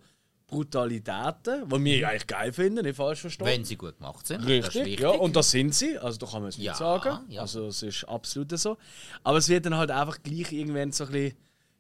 Brutalitäten, 0.48 1.70
die 1.70 1.84
wir 1.86 2.08
eigentlich 2.10 2.28
geil 2.28 2.52
finden, 2.54 2.84
nicht 2.86 2.96
falsch 2.98 3.22
verstanden. 3.22 3.54
Wenn 3.54 3.66
sie 3.66 3.76
gut 3.78 3.98
gemacht 3.98 4.28
sind. 4.28 4.46
Richtig, 4.46 5.00
ja, 5.00 5.10
und 5.10 5.36
das 5.36 5.52
sind 5.52 5.74
sie, 5.74 5.98
also 5.98 6.18
da 6.20 6.26
kann 6.28 6.42
man 6.42 6.50
es 6.50 6.58
nicht 6.58 6.68
Ja, 6.68 6.76
sagen. 6.76 7.20
ja. 7.30 7.42
Also 7.42 7.68
es 7.68 7.82
ist 7.84 8.04
absolut 8.06 8.58
so. 8.60 8.78
Aber 9.24 9.38
es 9.38 9.48
wird 9.50 9.66
dann 9.66 9.76
halt 9.76 9.92
einfach 9.92 10.22
gleich 10.24 10.52
irgendwann 10.52 10.92
so 10.92 11.06
ein 11.06 11.12
bisschen, 11.12 11.38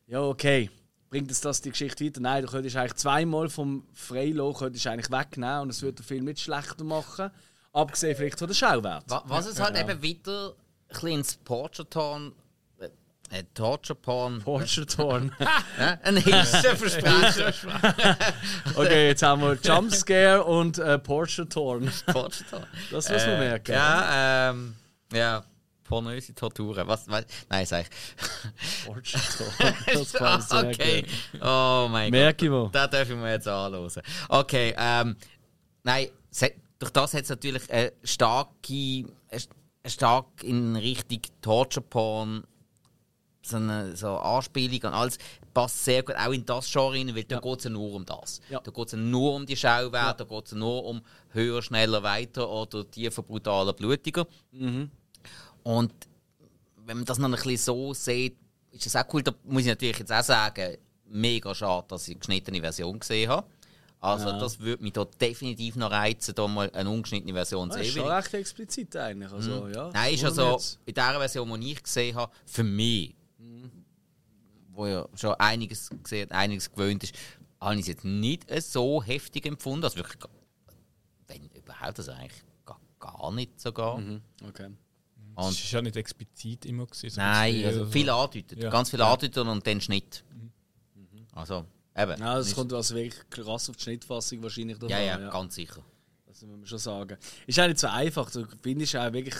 ja 0.08 0.22
okay, 0.22 0.70
bringt 1.10 1.30
es 1.32 1.42
das 1.42 1.62
die 1.62 1.70
Geschichte 1.72 2.06
weiter? 2.06 2.22
Nein, 2.22 2.44
du 2.46 2.50
könntest 2.52 2.76
eigentlich 2.78 2.96
zweimal 2.96 3.50
vom 3.50 3.86
könntest 4.10 4.88
eigentlich 4.88 5.12
wegnehmen 5.12 5.62
und 5.62 5.70
es 5.70 5.82
würde 5.82 5.96
den 5.96 6.06
Film 6.06 6.26
nicht 6.26 6.40
schlechter 6.40 6.84
machen, 6.86 7.30
abgesehen 7.74 8.16
vielleicht 8.16 8.40
von 8.40 8.48
der 8.48 8.56
Schauwert. 8.56 9.04
Wa- 9.10 9.24
Was 9.28 9.48
es 9.48 9.60
halt 9.60 9.78
eben 9.78 10.02
wieder 10.02 10.50
ein 10.52 10.54
bisschen 10.90 11.10
ins 11.10 11.36
Portrait-Ton. 11.38 12.34
Äh, 13.32 13.44
Torture-Porn. 13.54 14.42
Porsche 14.42 14.86
Torn. 14.86 15.32
Äh, 15.80 15.98
ein 16.04 16.18
Hilfe 16.18 16.76
versprechen. 16.76 17.54
Okay, 18.76 19.08
jetzt 19.08 19.24
haben 19.24 19.42
wir 19.42 19.58
Jumpscare 19.64 20.44
und 20.44 20.78
äh, 20.78 21.00
Porsche 21.00 21.48
Torn. 21.48 21.92
Portrait-Ton. 22.08 22.66
Das 22.92 23.10
muss 23.10 23.26
man 23.26 23.40
merken. 23.40 23.72
Ja, 23.72 24.50
ähm. 24.50 24.76
Ja. 25.14 25.44
Pornöse 25.86 26.34
Torturen. 26.36 26.88
Was, 26.88 27.08
was? 27.10 27.26
Nein, 27.50 27.66
sag 27.66 27.86
ich. 27.86 28.86
Porsche 28.86 29.18
Torn. 29.38 29.76
Das 29.94 30.14
kann 30.14 30.40
ich 30.40 30.80
okay. 30.80 31.06
Oh 31.42 31.88
mein 31.90 32.12
Gott. 32.12 32.20
Merke 32.20 32.46
ich 32.46 32.52
wo. 32.52 32.70
Da 32.72 32.88
dürfen 32.88 33.22
wir 33.22 33.32
jetzt 33.32 33.48
anhören. 33.48 33.90
Okay, 34.30 34.76
ähm, 34.78 35.16
nein, 35.84 36.08
durch 36.80 36.92
das 36.92 37.14
hat 37.14 37.24
es 37.24 37.30
natürlich 37.30 37.72
eine 37.72 37.94
starke, 38.04 39.06
eine 39.30 39.42
stark 39.90 40.44
in 40.44 40.76
Richtung 40.76 41.22
Torture 41.42 41.86
Porn, 41.86 42.44
so 43.44 43.58
eine 43.58 43.96
so 43.96 44.10
Anspielung 44.18 44.92
und 44.92 44.98
alles, 44.98 45.18
passt 45.54 45.84
sehr 45.84 46.04
gut 46.04 46.16
auch 46.16 46.32
in 46.32 46.46
das 46.46 46.72
Genre 46.72 46.94
rein, 46.94 47.16
weil 47.16 47.24
da 47.24 47.40
geht 47.40 47.58
es 47.60 47.64
ja 47.66 47.70
nur 47.70 47.94
um 47.94 48.06
das. 48.06 48.40
Ja. 48.50 48.60
Da 48.60 48.72
geht 48.72 48.86
es 48.86 48.92
ja 48.94 48.98
nur 48.98 49.34
um 49.36 49.46
die 49.46 49.58
Schauwerte, 49.58 50.26
da 50.26 50.36
geht 50.36 50.46
es 50.48 50.52
nur 50.54 50.86
um 50.86 51.02
höher, 51.30 51.62
schneller, 51.62 52.04
weiter 52.04 52.50
oder 52.50 52.90
tiefer, 52.90 53.24
brutaler, 53.24 53.74
blutiger. 53.74 54.26
Und 55.64 55.94
wenn 56.86 56.98
man 56.98 57.06
das 57.06 57.18
noch 57.20 57.28
ein 57.30 57.32
bisschen 57.34 57.58
so 57.58 57.94
sieht, 57.94 58.38
ist 58.72 58.86
das 58.86 58.96
auch 58.96 59.14
cool. 59.14 59.24
Da 59.24 59.34
muss 59.44 59.62
ich 59.64 59.68
natürlich 59.68 60.00
jetzt 60.00 60.12
auch 60.12 60.24
sagen, 60.24 60.78
mega 61.06 61.54
schade, 61.54 61.86
dass 61.90 62.04
ich 62.08 62.12
eine 62.16 62.20
geschnittene 62.20 62.60
Version 62.62 63.00
gesehen 63.00 63.30
habe. 63.30 63.48
Also 64.00 64.32
das 64.40 64.60
würde 64.60 64.82
mich 64.82 64.94
da 64.94 65.06
definitiv 65.06 65.76
noch 65.76 65.92
reizen, 65.92 66.34
da 66.34 66.48
mal 66.48 66.72
eine 66.72 66.90
ungeschnittene 66.90 67.34
Version 67.34 67.70
zu 67.70 67.78
Das 67.78 67.86
ist 67.88 67.94
sehen. 67.94 68.02
schon 68.04 68.12
recht 68.12 68.34
explizit 68.34 68.96
eigentlich. 68.96 69.32
Also, 69.32 69.68
ja, 69.68 69.92
Nein, 69.94 70.16
ist 70.16 70.24
also 70.24 70.54
jetzt- 70.54 70.80
in 70.86 70.94
der 70.96 71.12
Version, 71.20 71.62
die 71.62 71.72
ich 71.74 71.84
gesehen 71.84 72.16
habe, 72.16 72.32
für 72.46 72.64
mich, 72.64 73.14
wo 74.82 74.88
ja 74.88 75.08
schon 75.16 75.34
einiges 75.36 75.90
gesehen 76.04 76.32
einiges 76.32 76.72
gewöhnt 76.72 77.04
ist, 77.04 77.16
habe 77.60 77.76
ich 77.76 77.82
es 77.82 77.88
jetzt 77.88 78.06
nicht 78.06 78.46
so 78.64 79.04
heftig 79.04 79.46
empfunden. 79.46 79.84
Also 79.84 79.98
wirklich, 79.98 80.18
wenn 81.28 81.48
überhaupt, 81.50 82.00
also 82.00 82.12
eigentlich 82.12 82.44
gar, 82.66 82.80
gar 83.00 83.32
nicht 83.32 83.60
sogar. 83.60 83.98
Mhm, 83.98 84.22
Okay. 84.48 84.70
Es 85.38 85.46
Und 85.46 85.52
ist 85.54 85.72
ja 85.72 85.82
nicht 85.82 85.96
explizit 85.96 86.66
immer 86.66 86.86
gewesen. 86.86 87.10
so 87.12 87.22
Nein, 87.22 87.56
ein 87.56 87.66
also 87.66 87.80
bisschen 87.80 87.92
viel 87.94 88.10
andeutet. 88.10 88.62
Ja. 88.62 88.70
Ganz 88.70 88.90
viel 88.90 89.02
andeutet 89.02 89.38
und 89.38 89.66
dann 89.66 89.82
Schnitt. 89.82 90.26
Also, 91.34 91.66
eben. 91.96 92.20
Ja, 92.20 92.36
das 92.36 92.54
kommt 92.54 92.74
also 92.74 92.96
wirklich 92.96 93.30
krass 93.30 93.70
auf 93.70 93.78
die 93.78 93.84
Schnittfassung 93.84 94.44
wahrscheinlich 94.44 94.76
davon. 94.78 94.90
ja, 94.90 95.00
ja, 95.00 95.30
ganz 95.30 95.56
sicher. 95.56 95.82
Das 96.26 96.42
muss 96.42 96.58
man 96.58 96.66
schon 96.68 96.80
sagen. 96.80 97.18
Ist 97.48 97.60
auch 97.60 97.68
nicht 97.68 97.80
so 97.80 97.88
einfach. 97.88 98.30
Du 98.30 98.46
findest 98.62 98.96
auch 98.98 99.14
wirklich, 99.14 99.36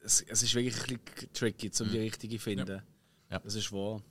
es, 0.00 0.22
es 0.22 0.42
ist 0.42 0.54
wirklich 0.54 0.74
ein 0.90 0.98
bisschen 0.98 1.32
tricky, 1.32 1.70
um 1.80 1.90
die 1.90 1.98
richtige 1.98 2.38
zu 2.38 2.42
finden. 2.42 2.82
Ja. 3.30 3.38
Das 3.38 3.54
ist 3.54 3.70
wahr. 3.72 4.02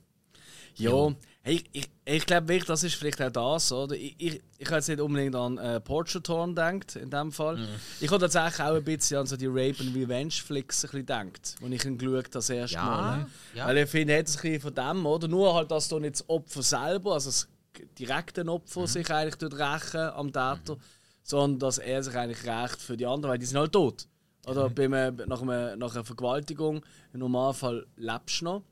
Ja, 0.78 1.12
hey, 1.42 1.62
ich, 1.72 1.88
ich 2.04 2.26
glaube 2.26 2.48
wirklich, 2.48 2.66
das 2.66 2.82
ist 2.84 2.94
vielleicht 2.96 3.20
auch 3.22 3.54
das, 3.54 3.72
oder? 3.72 3.94
Ich, 3.94 4.14
ich, 4.18 4.42
ich 4.58 4.66
habe 4.66 4.76
jetzt 4.76 4.88
nicht 4.88 5.00
unbedingt 5.00 5.34
an 5.34 5.58
äh, 5.58 5.80
Portrait 5.80 6.24
Torn 6.24 6.50
gedacht, 6.50 6.96
in 6.96 7.08
dem 7.10 7.32
Fall. 7.32 7.56
Mhm. 7.56 7.66
Ich 8.00 8.10
habe 8.10 8.20
tatsächlich 8.20 8.60
auch 8.66 8.74
ein 8.74 8.84
bisschen 8.84 9.18
an 9.18 9.26
so 9.26 9.36
die 9.36 9.46
Rape 9.46 9.76
and 9.80 9.94
Revenge 9.94 10.30
Flicks 10.32 10.84
ein 10.84 10.90
bisschen 10.90 11.06
gedacht, 11.06 11.54
als 11.62 11.72
ich 11.72 11.84
ihn 11.84 11.98
geschaut 11.98 12.26
das 12.34 12.50
erste 12.50 12.76
Ja, 12.76 12.84
Mal. 12.84 13.26
ja. 13.54 13.66
Weil 13.66 13.78
ich 13.78 13.90
finde, 13.90 14.12
er 14.14 14.18
hat 14.20 14.28
es 14.28 14.36
ein 14.36 14.42
bisschen 14.42 14.60
von 14.60 14.74
dem, 14.74 15.06
oder? 15.06 15.28
Nur 15.28 15.54
halt, 15.54 15.70
dass 15.70 15.88
da 15.88 15.98
nicht 15.98 16.14
das 16.16 16.28
Opfer 16.28 16.62
selber, 16.62 17.14
also 17.14 17.30
das 17.30 17.48
direkte 17.98 18.46
Opfer 18.46 18.80
Mhm. 18.82 18.86
sich 18.86 19.10
eigentlich 19.10 19.52
rächen 19.52 20.00
am 20.00 20.26
Täter, 20.32 20.76
sondern 21.22 21.58
dass 21.60 21.78
er 21.78 22.02
sich 22.02 22.14
eigentlich 22.14 22.46
rächt 22.46 22.80
für 22.80 22.96
die 22.96 23.06
anderen, 23.06 23.32
weil 23.32 23.38
die 23.38 23.46
sind 23.46 23.58
halt 23.58 23.72
tot. 23.72 24.06
Mhm. 24.44 24.50
Oder 24.50 24.70
beim, 24.70 24.92
äh, 24.92 25.10
nach, 25.26 25.42
einem, 25.42 25.78
nach 25.78 25.94
einer 25.94 26.04
Vergewaltigung, 26.04 26.84
im 27.12 27.20
Normalfall 27.20 27.86
lebst 27.96 28.40
du 28.40 28.44
noch. 28.44 28.62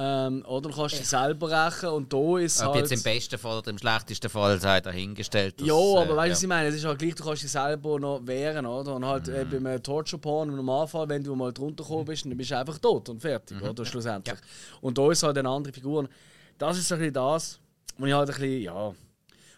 Ähm, 0.00 0.44
oder 0.46 0.68
du 0.68 0.76
kannst 0.76 0.96
dich 0.96 1.08
selber 1.08 1.50
rächen 1.50 1.88
und 1.88 2.12
da 2.12 2.38
ist 2.38 2.60
Ob 2.62 2.74
halt... 2.74 2.82
jetzt 2.88 2.92
im 2.92 3.02
besten 3.02 3.36
Fall 3.36 3.58
oder 3.58 3.70
im 3.70 3.78
schlechtesten 3.78 4.28
Fall 4.30 4.60
sei 4.60 4.80
dahingestellt. 4.80 5.60
dass, 5.60 5.66
Ja, 5.66 5.74
aber 5.74 6.12
äh, 6.12 6.16
weißt 6.16 6.26
du, 6.26 6.28
ja. 6.28 6.30
was 6.30 6.42
ich 6.42 6.48
meine? 6.48 6.68
Es 6.68 6.74
ist 6.76 6.84
halt 6.84 6.98
gleich, 7.00 7.14
du 7.16 7.24
kannst 7.24 7.42
dich 7.42 7.50
selber 7.50 7.98
noch 7.98 8.24
wehren, 8.24 8.64
oder? 8.64 8.94
Und 8.94 9.04
halt 9.04 9.26
äh, 9.26 9.44
beim 9.44 9.66
äh, 9.66 9.80
Torture 9.80 10.20
Porn 10.20 10.50
im 10.50 10.54
Normalfall, 10.56 11.08
wenn 11.08 11.24
du 11.24 11.34
mal 11.34 11.52
drunter 11.52 11.82
gekommen 11.82 12.04
bist, 12.04 12.24
dann 12.24 12.36
bist 12.36 12.52
du 12.52 12.56
einfach 12.58 12.78
tot 12.78 13.08
und 13.08 13.20
fertig, 13.20 13.60
oder? 13.60 13.84
Schlussendlich. 13.84 14.38
Und 14.80 14.96
da 14.96 15.10
ist 15.10 15.22
halt 15.24 15.36
eine 15.36 15.48
andere 15.48 15.72
Figur. 15.72 16.08
Das 16.58 16.78
ist 16.78 16.86
so 16.86 16.94
ein 16.94 17.00
bisschen 17.00 17.14
das, 17.14 17.58
wo 17.96 18.06
ich 18.06 18.12
halt 18.12 18.28
ein 18.30 18.34
bisschen, 18.36 18.62
ja. 18.62 18.94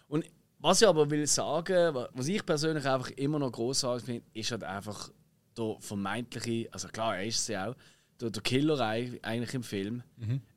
Und 0.07 0.25
was 0.57 0.81
ich 0.81 0.87
aber 0.87 1.07
will 1.07 1.27
sagen, 1.27 1.93
wa- 1.93 2.09
was 2.13 2.27
ich 2.27 2.43
persönlich 2.43 2.85
einfach 2.87 3.11
immer 3.11 3.37
noch 3.37 3.51
großartig 3.51 4.05
finde, 4.05 4.23
ist 4.33 4.49
halt 4.49 4.63
einfach 4.63 5.11
der 5.55 5.75
vermeintliche, 5.79 6.67
also 6.71 6.87
klar, 6.87 7.17
er 7.17 7.25
ist 7.25 7.39
es 7.41 7.47
ja 7.47 7.69
auch, 7.69 7.75
der, 8.21 8.29
der 8.29 8.41
Killer 8.43 8.79
ei- 8.79 9.19
eigentlich 9.23 9.53
im 9.53 9.63
Film. 9.63 10.03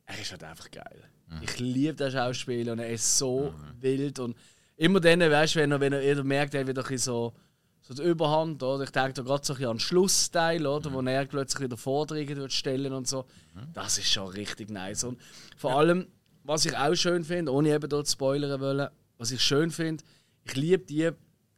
Er 0.05 0.19
ist 0.21 0.31
halt 0.31 0.43
einfach 0.43 0.69
geil. 0.71 1.03
Ich 1.41 1.59
liebe 1.59 1.95
den 1.95 2.11
Schauspieler 2.11 2.73
und 2.73 2.79
er 2.79 2.89
ist 2.91 3.17
so 3.17 3.53
wild 3.81 4.19
und 4.19 4.37
immer 4.77 4.99
dann, 4.99 5.19
weißt 5.19 5.55
du, 5.55 5.59
wenn 5.59 5.71
er, 5.71 5.79
wenn 5.79 5.93
er 5.93 6.23
merkt, 6.23 6.53
er 6.53 6.67
wird 6.67 6.77
ein 6.77 6.97
so, 6.97 7.33
so 7.81 7.93
die 7.95 8.03
Überhand, 8.03 8.61
oder? 8.61 8.83
Ich 8.83 8.91
denke 8.91 9.13
da 9.13 9.21
gerade 9.23 9.43
so 9.45 9.53
ein 9.53 9.57
bisschen 9.57 9.69
an 9.71 9.75
den 9.77 9.79
Schlussteil, 9.79 10.67
oder? 10.67 10.93
Wo 10.93 11.01
er 11.01 11.25
plötzlich 11.25 11.63
wieder 11.63 11.77
Forderungen 11.77 12.35
wird 12.37 12.53
stellen 12.53 12.93
und 12.93 13.07
so. 13.07 13.25
Das 13.73 13.97
ist 13.97 14.07
schon 14.11 14.27
richtig 14.29 14.69
nice. 14.69 15.03
Und 15.03 15.19
vor 15.57 15.75
allem, 15.77 16.07
was 16.43 16.65
ich 16.65 16.77
auch 16.77 16.93
schön 16.95 17.23
finde, 17.23 17.51
ohne 17.51 17.69
eben 17.73 17.89
dort 17.89 18.07
spoilern 18.07 18.61
wollen, 18.61 18.87
was 19.17 19.31
ich 19.31 19.41
schön 19.41 19.71
finde, 19.71 20.03
ich 20.43 20.55
liebe 20.55 20.85
die, 20.85 21.09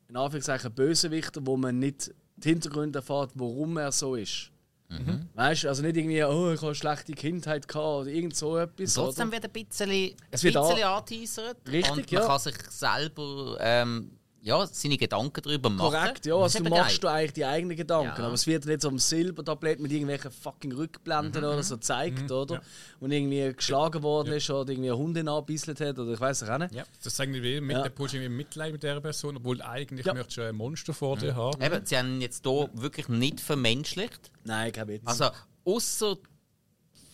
in 0.08 0.16
Anführungszeichen, 0.16 0.72
Bösewichter, 0.74 1.42
wo 1.46 1.58
man 1.58 1.78
nicht 1.80 2.14
die 2.38 2.50
Hintergründe 2.50 3.00
erfährt, 3.00 3.32
warum 3.36 3.76
er 3.78 3.92
so 3.92 4.16
ist. 4.16 4.52
Mhm. 4.90 5.28
Weißt 5.34 5.64
du, 5.64 5.68
also 5.68 5.82
nicht 5.82 5.98
irgendwie, 5.98 6.24
oh, 6.24 6.52
ich 6.52 6.58
habe 6.60 6.68
eine 6.68 6.76
schlechte 6.76 7.14
Kindheit 7.14 7.68
gehabt 7.68 7.86
oder 7.86 8.10
irgend 8.10 8.36
so 8.36 8.58
etwas. 8.58 8.94
Trotzdem 8.94 9.28
oder? 9.28 9.42
wird 9.42 9.46
ein 9.46 9.52
bisschen, 9.66 10.16
Es 10.32 10.44
wird 10.44 10.54
bisschen 10.54 10.84
an- 10.84 10.94
angeteasert. 10.94 11.58
Richtig, 11.68 11.92
und 11.92 12.12
man 12.12 12.22
ja. 12.22 12.28
kann 12.28 12.40
sich 12.40 12.56
selber 12.70 13.58
ähm, 13.60 14.12
ja, 14.48 14.66
seine 14.66 14.98
Gedanken 14.98 15.42
darüber 15.44 15.70
machen. 15.70 15.92
Korrekt, 15.92 16.26
ja. 16.26 16.36
Also 16.36 16.64
du 16.64 16.70
machst 16.70 17.04
du 17.04 17.08
eigentlich 17.08 17.34
die 17.34 17.46
eigenen 17.46 17.76
Gedanken. 17.76 18.20
Ja. 18.22 18.26
Aber 18.26 18.34
es 18.34 18.48
wird 18.48 18.66
nicht 18.66 18.82
so 18.82 18.88
am 18.88 18.98
Silbertablett 18.98 19.80
mit 19.80 19.92
irgendwelchen 19.92 20.32
fucking 20.32 20.72
Rückblenden 20.72 21.44
oder 21.44 21.62
so 21.62 21.76
gezeigt, 21.76 22.32
oder? 22.32 22.62
Und 23.02 23.12
irgendwie 23.12 23.54
geschlagen 23.54 24.02
worden 24.02 24.34
ist 24.34 24.50
oder 24.50 24.72
irgendwie 24.72 24.90
einen 24.90 25.00
Hund 25.00 25.18
angebisselt 25.18 25.82
hat 25.82 26.00
oder 26.00 26.14
ich 26.14 26.20
weiß 26.20 26.42
es 26.42 26.50
auch 26.50 26.58
nicht. 26.58 26.74
Ja. 26.74 26.84
Das 27.04 27.14
ist 27.14 27.20
irgendwie 27.20 27.60
mit, 27.62 27.76
Ja. 27.76 27.84
der 27.84 27.90
Push 27.90 28.14
irgendwie 28.14 28.30
Mitleid 28.36 28.72
mit 28.72 28.82
dieser 28.84 29.02
Person, 29.02 29.38
obwohl 29.38 29.62
eigentlich 29.62 30.06
Ja. 30.06 30.14
möchtest 30.14 30.38
du 30.38 30.42
ein 30.48 30.56
Monster 30.56 30.94
vor 30.94 31.18
dir 31.18 31.36
haben. 31.36 31.62
Eben, 31.62 31.86
sie 31.86 31.98
haben 31.98 32.22
jetzt 32.22 32.46
hier 32.48 32.70
wirklich 32.74 33.10
nicht 33.10 33.42
vermenschlicht. 33.42 34.32
Nein, 34.46 34.72
kein 34.72 34.88
Witz. 34.88 35.02
Also, 35.06 35.26
außer 35.66 36.16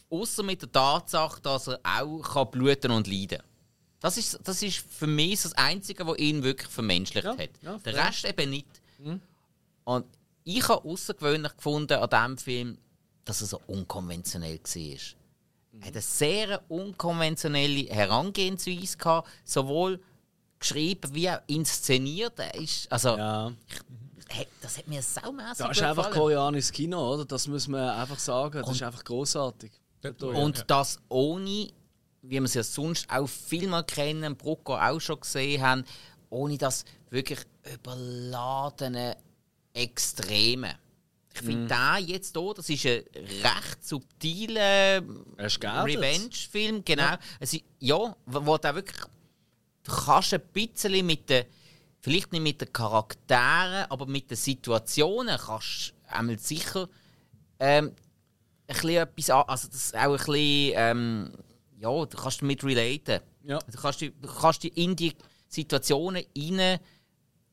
außer 0.10 0.44
mit 0.44 0.62
der 0.62 0.72
Tatsache, 0.72 1.42
dass 1.42 1.68
er 1.68 1.80
auch 1.84 2.22
kann 2.22 2.52
bluten 2.52 2.92
und 2.92 3.08
leiden 3.08 3.40
kann. 3.40 3.48
Das 4.04 4.18
ist, 4.18 4.38
das 4.44 4.62
ist 4.62 4.86
für 4.92 5.08
mich 5.08 5.42
das 5.42 5.54
Einzige, 5.54 6.06
was 6.06 6.18
ihn 6.18 6.44
wirklich 6.44 6.70
vermenschlicht 6.70 7.24
Ja, 7.26 7.38
hat. 7.38 7.50
ja, 7.62 7.78
Der. 7.78 7.96
Rest 7.96 8.26
eben 8.26 8.50
nicht. 8.50 8.68
Und 9.86 10.06
ich 10.44 10.68
habe 10.68 10.84
außergewöhnlich 10.88 11.56
gefunden 11.56 11.94
an 11.94 12.10
diesem 12.10 12.38
Film, 12.38 12.78
dass 13.24 13.40
er 13.40 13.48
so 13.48 13.62
unkonventionell 13.66 14.60
war. 14.60 15.00
Er 15.80 15.88
hat 15.88 15.94
eine 15.94 16.02
sehr 16.02 16.62
unkonventionelle 16.70 17.86
Herangehensweise 17.90 18.98
gehabt, 18.98 19.30
sowohl 19.46 20.02
geschrieben 20.60 21.16
wie 21.16 21.30
auch 21.30 21.40
inszeniert. 21.48 22.38
Er 22.40 22.56
ist, 22.56 22.92
also, 22.92 23.18
ja. 23.18 23.54
hey, 24.28 24.48
das 24.62 24.78
hat 24.78 24.88
mir 24.88 25.02
saumässig 25.02 25.66
Das 25.66 25.78
ist 25.78 25.82
einfach 25.84 26.08
gefallen. 26.10 26.22
koreanisches 26.22 26.72
Kino, 26.74 27.14
oder? 27.14 27.24
Das 27.24 27.48
muss 27.48 27.70
man 27.70 27.90
einfach 27.90 28.20
sagen. 28.20 28.62
Das 28.62 28.72
ist 28.76 28.84
einfach 28.84 29.04
großartig. 29.06 29.72
Und 30.20 30.58
ja. 30.58 30.64
das 30.66 31.00
ohne, 31.08 31.70
wie 32.24 32.32
wir 32.32 32.44
es 32.44 32.54
ja 32.54 32.64
sonst 32.64 33.10
auch 33.10 33.28
viel 33.28 33.68
mal 33.68 33.84
kennen, 33.84 34.36
Brucker 34.36 34.90
auch 34.90 35.00
schon 35.00 35.20
gesehen 35.20 35.62
haben, 35.62 35.84
ohne 36.30 36.58
das 36.58 36.86
wirklich 37.10 37.40
überladene 37.72 39.18
Extreme. 39.74 40.76
Ich 41.36 41.42
finde 41.42 41.68
da 41.68 41.98
jetzt 41.98 42.38
hier, 42.38 42.54
das 42.54 42.70
ist 42.70 42.86
ein 42.86 43.04
recht 43.44 43.84
subtiler 43.84 45.02
Er. 45.38 45.50
Revenge-Film, 45.84 46.86
genau. 46.86 47.16
Es 47.40 47.54
ist, 47.54 47.64
ja, 47.80 48.16
wo, 48.26 48.58
da 48.58 48.74
wirklich, 48.76 49.02
du 49.84 49.92
kannst 49.92 50.34
ein 50.34 50.42
bisschen 50.54 51.06
mit 51.06 51.30
den, 51.30 51.46
vielleicht 52.00 52.32
nicht 52.32 52.42
mit 52.42 52.62
den 52.62 52.72
Charakteren, 52.72 53.90
aber 53.90 54.06
mit 54.06 54.30
den 54.30 54.38
Situationen 54.38 55.38
kannst 55.38 55.90
du 55.90 56.16
einmal 56.16 56.38
sicher 56.38 56.88
ähm, 57.60 57.94
ein 58.68 58.76
bisschen 58.76 58.90
etwas 58.92 59.30
also 59.30 59.68
das 59.68 59.86
ist 59.86 59.96
auch 59.96 60.12
ein 60.12 60.18
bisschen, 60.18 60.74
ähm, 60.76 61.32
ja, 61.84 62.06
du 62.06 62.18
kannst 62.18 62.42
damit 62.42 62.64
relaten. 62.64 63.20
Ja. 63.44 63.60
Du 63.60 63.78
kannst 63.78 64.02
du 64.02 64.10
kannst 64.40 64.64
dich 64.64 64.76
in 64.78 64.96
die 64.96 65.14
Situationen 65.48 66.24
hinein 66.36 66.80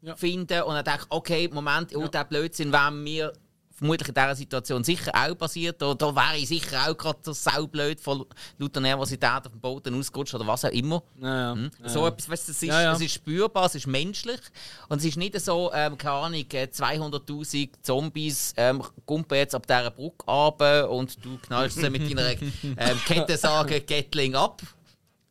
Ja. 0.03 0.17
finden 0.17 0.63
und 0.63 0.75
dann 0.75 0.85
denkst, 0.85 1.07
okay, 1.11 1.49
Moment, 1.53 1.95
oh, 1.95 2.09
der 2.09 2.25
Blödsinn 2.25 2.73
wäre 2.73 2.91
mir 2.93 3.33
vermutlich 3.81 4.09
in 4.09 4.15
dieser 4.15 4.35
Situation 4.37 4.85
sicher 4.85 5.11
auch 5.15 5.35
passiert. 5.37 5.83
Oder 5.83 5.95
da 5.95 6.15
wäre 6.15 6.37
ich 6.37 6.49
sicher 6.49 6.87
auch 6.87 6.97
gerade 6.97 7.19
so 7.23 7.33
saublöd 7.33 7.99
von 7.99 8.27
lauter 8.59 8.81
Nervosität 8.81 9.47
auf 9.47 9.53
dem 9.53 9.61
Boden 9.61 9.99
ausgerutscht 9.99 10.35
oder 10.35 10.47
was 10.47 10.65
auch 10.67 10.71
immer. 10.71 11.03
Ja, 11.21 11.29
ja. 11.37 11.53
Hm? 11.55 11.71
Ja, 11.83 11.89
So 11.89 12.01
ja. 12.01 12.09
etwas, 12.09 12.29
weißt, 12.29 12.49
du, 12.49 12.53
es, 12.53 12.63
ist, 12.63 12.69
Ja, 12.69 12.83
ja. 12.83 12.93
es 12.93 13.01
ist 13.01 13.15
spürbar, 13.15 13.67
es 13.67 13.75
ist 13.75 13.87
menschlich 13.87 14.41
und 14.89 14.99
es 14.99 15.05
ist 15.07 15.17
nicht 15.17 15.41
so, 15.41 15.73
ähm, 15.73 15.97
keine 15.97 16.15
Ahnung, 16.15 16.45
äh, 16.53 16.69
200'000 16.71 17.71
Zombies 17.83 18.53
ähm, 18.59 18.83
kumpen 19.07 19.37
jetzt 19.39 19.55
ab 19.55 19.67
dieser 19.67 19.91
Brücke 19.91 20.27
runter 20.27 20.91
und 20.91 21.25
du 21.25 21.39
knallst 21.39 21.79
sie 21.79 21.89
mit 21.91 22.03
deiner 22.11 22.31
ähm, 22.63 23.01
Kettensage 23.07 23.81
Gatling 23.81 24.35
ab. 24.35 24.61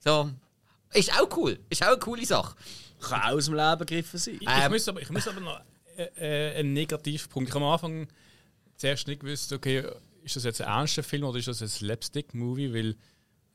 So. 0.03 0.31
Ist 0.91 1.13
auch 1.21 1.29
cool, 1.37 1.59
ist 1.69 1.83
auch 1.83 1.89
eine 1.89 1.97
coole 1.99 2.25
Sache. 2.25 2.55
Kann 2.99 3.21
auch 3.21 3.37
aus 3.37 3.45
dem 3.45 3.53
Leben 3.53 3.79
gegriffen 3.85 4.17
sein. 4.19 4.37
Ich, 4.41 4.47
Ähm. 4.47 4.63
ich, 4.63 4.69
muss 4.69 4.87
aber, 4.89 5.01
ich 5.01 5.09
muss 5.11 5.27
aber 5.27 5.39
noch 5.39 5.61
äh, 5.95 6.55
äh, 6.55 6.59
einen 6.59 6.73
Negativpunkt. 6.73 7.49
Ich 7.49 7.55
habe 7.55 7.63
am 7.63 7.71
Anfang 7.71 8.07
zuerst 8.79 9.07
nicht 9.07 9.21
gewusst, 9.21 9.53
okay, 9.53 9.83
ist 10.23 10.35
das 10.35 10.43
jetzt 10.43 10.61
ein 10.61 10.67
ernster 10.67 11.03
Film 11.03 11.23
oder 11.23 11.37
ist 11.37 11.47
das 11.47 11.61
ein 11.61 11.67
Slapstick-Movie? 11.67 12.73
Weil, 12.73 12.95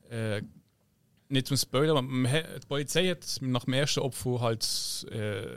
äh, 0.09 0.41
nicht 1.27 1.47
zum 1.47 1.57
Spoiler, 1.57 1.97
aber 1.97 2.03
die 2.03 2.67
Polizei 2.67 3.09
hat 3.09 3.25
nach 3.41 3.65
dem 3.65 3.73
ersten 3.73 4.01
Opfer 4.01 4.39
halt 4.41 5.07
äh, 5.11 5.47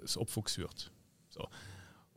das 0.00 0.16
Opfer 0.16 0.42
gesucht. 0.42 0.90
So. 1.28 1.46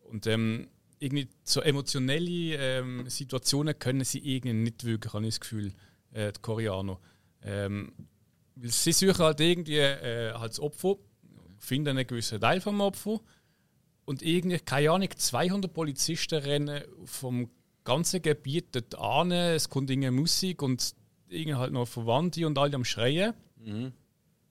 Und 0.04 0.26
ähm, 0.28 0.70
irgendwie 1.00 1.28
so 1.44 1.62
emotionelle 1.62 2.56
ähm, 2.56 3.10
Situationen 3.10 3.78
können 3.78 4.06
sie 4.06 4.20
irgendwie 4.20 4.54
nicht 4.54 4.86
wirklich, 4.86 5.14
habe 5.14 5.26
ich 5.26 5.34
das 5.34 5.40
Gefühl, 5.42 5.74
äh, 6.14 6.32
die 6.32 6.42
Koreaner. 6.42 7.00
Ähm, 7.44 7.92
sie 8.56 8.94
suchen 8.94 9.20
halt 9.20 9.42
irgendwie 9.42 9.78
äh, 9.78 10.34
halt 10.34 10.52
das 10.52 10.60
Opfer, 10.60 10.96
finden 11.58 11.90
einen 11.90 12.08
gewissen 12.08 12.40
Teil 12.40 12.62
vom 12.62 12.80
Opfer 12.80 13.20
und 14.12 14.22
irgendwie, 14.22 14.60
keine 14.60 14.92
Ahnung, 14.92 15.10
200 15.16 15.74
Polizisten 15.74 16.36
rennen 16.40 16.84
vom 17.06 17.50
ganzen 17.84 18.22
Gebiet 18.22 18.68
dort 18.74 18.94
an, 19.00 19.32
es 19.32 19.68
kommt 19.70 19.90
irgendwie 19.90 20.12
Musik 20.12 20.62
und 20.62 20.94
irgendwie 21.30 21.56
halt 21.56 21.72
noch 21.74 21.88
Verwandte 21.88 22.46
und 22.46 22.58
alle 22.58 22.76
am 22.76 22.86
Schreien. 22.86 23.34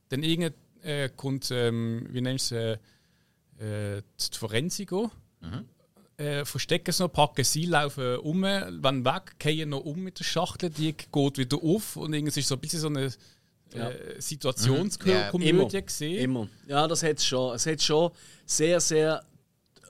Dann 0.09 0.23
irgendwie 0.23 0.53
äh, 0.83 1.09
kommt, 1.15 1.51
ähm, 1.53 2.07
wie 2.11 2.21
nennst 2.23 2.51
du 2.51 2.79
es, 3.59 3.63
äh, 3.63 4.03
die 4.33 4.37
Forensik 4.39 4.93
an. 4.93 5.11
Äh, 6.17 6.45
verstecken 6.45 6.93
sie 6.93 7.03
noch, 7.03 7.13
packen 7.13 7.45
sie, 7.45 7.65
laufen 7.67 8.17
um, 8.19 8.43
wenn 8.43 9.05
weg, 9.05 9.39
gehen 9.39 9.71
noch 9.71 9.85
um 9.85 10.03
mit 10.03 10.19
der 10.19 10.25
Schachtel, 10.25 10.69
die 10.71 10.93
geht 10.95 11.39
wieder 11.39 11.57
auf 11.63 11.97
und 11.97 12.13
irgendwie 12.13 12.41
ist 12.41 12.49
so 12.49 12.57
ein 12.57 12.61
bisschen 12.61 12.81
so 12.81 12.89
eine 12.89 13.11
Ja. 13.75 13.89
äh, 13.91 14.15
Ja, 14.15 14.21
Situationskomödie 14.21 15.49
Immer. 15.49 15.69
gesehen. 15.69 16.19
Immer. 16.25 16.49
Ja, 16.67 16.87
das 16.89 17.03
hat 17.03 17.19
es 17.19 17.25
schon. 17.27 17.55
Es 17.55 17.65
hat 17.67 17.81
schon 17.81 18.11
sehr, 18.45 18.81
sehr 18.81 19.23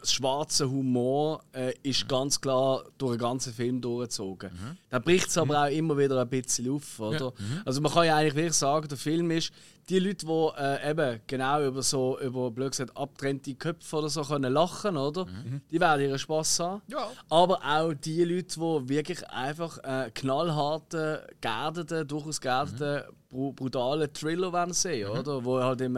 schwarzer 0.05 0.71
Humor 0.71 1.43
äh, 1.53 1.73
ist 1.83 2.09
ganz 2.09 2.41
klar 2.41 2.85
durch 2.99 3.13
den 3.17 3.21
ganzen 3.21 3.53
Film 3.53 3.81
durchgezogen. 3.81 4.51
Da 4.89 4.99
bricht 4.99 5.29
es 5.29 5.39
aber 5.39 5.65
auch 5.65 5.71
immer 5.71 5.97
wieder 5.97 6.21
ein 6.21 6.29
bisschen 6.29 6.71
auf, 6.71 6.99
oder? 7.01 7.33
Also 7.65 7.81
man 7.81 7.93
kann 7.93 8.07
ja 8.07 8.17
eigentlich 8.17 8.35
wirklich 8.35 8.55
sagen, 8.55 8.89
der 8.89 8.99
Film 8.99 9.31
ist, 9.31 9.53
die 9.89 9.99
Leute, 9.99 10.25
die 10.25 10.49
äh, 10.59 10.91
eben 10.91 11.21
genau 11.27 11.67
über 11.67 11.83
so, 11.83 12.19
über 12.21 12.51
blöd 12.51 12.71
gesagt, 12.71 12.97
abgetrennte 12.97 13.55
Köpfe 13.55 13.97
oder 13.97 14.09
so 14.09 14.23
können 14.23 14.53
lachen, 14.53 14.97
oder? 14.97 15.27
Die 15.71 15.81
werden 15.81 16.03
ihren 16.03 16.19
Spaß 16.19 16.61
haben. 16.61 16.83
Ja. 16.87 17.11
Aber 17.29 17.61
auch 17.65 17.93
die 17.93 18.23
Leute, 18.25 18.55
die 18.61 18.89
wirklich 18.89 19.29
einfach 19.31 19.79
äh, 19.79 20.11
knallharten, 20.15 21.19
geerdeten, 21.41 22.07
durchaus 22.07 22.41
geerdeten, 22.41 23.03
bru 23.29 23.53
brutalen 23.53 24.13
Thriller 24.13 24.53
wollen 24.53 24.73
sehen, 24.73 25.09
oder? 25.11 25.45
Wo 25.45 25.61
halt 25.61 25.81
in 25.81 25.97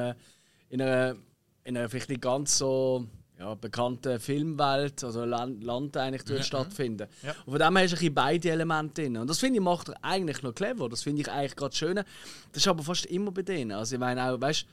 in 0.72 0.80
einer, 0.80 1.16
in 1.64 1.76
einer 1.76 1.88
vielleicht 1.90 2.08
nicht 2.08 2.22
ganz 2.22 2.56
so 2.56 3.06
ja, 3.42 3.54
bekannten 3.54 4.20
Filmwelt, 4.20 5.02
also 5.02 5.24
Land, 5.24 5.64
Land 5.64 5.96
eigentlich 5.96 6.22
dort 6.24 6.44
stattfinden. 6.44 7.08
Und 7.44 7.52
von 7.52 7.58
dem 7.58 7.76
her 7.76 7.84
hast 7.84 7.90
du 7.92 7.96
ein 7.96 7.98
bisschen 7.98 8.14
beide 8.14 8.50
Elemente 8.50 9.02
drin. 9.02 9.16
Und 9.16 9.28
das 9.28 9.38
finde 9.40 9.58
ich 9.58 9.62
macht 9.64 9.88
er 9.88 9.96
eigentlich 10.02 10.42
noch 10.42 10.54
clever. 10.54 10.88
Das 10.88 11.02
finde 11.02 11.22
ich 11.22 11.30
eigentlich 11.30 11.56
gerade 11.56 11.74
schön. 11.74 11.96
Das 11.96 12.06
ist 12.54 12.68
aber 12.68 12.82
fast 12.82 13.06
immer 13.06 13.32
bei 13.32 13.42
denen. 13.42 13.72
Also 13.72 13.96
ich 13.96 14.00
meine 14.00 14.24
auch, 14.30 14.40
weißt 14.40 14.64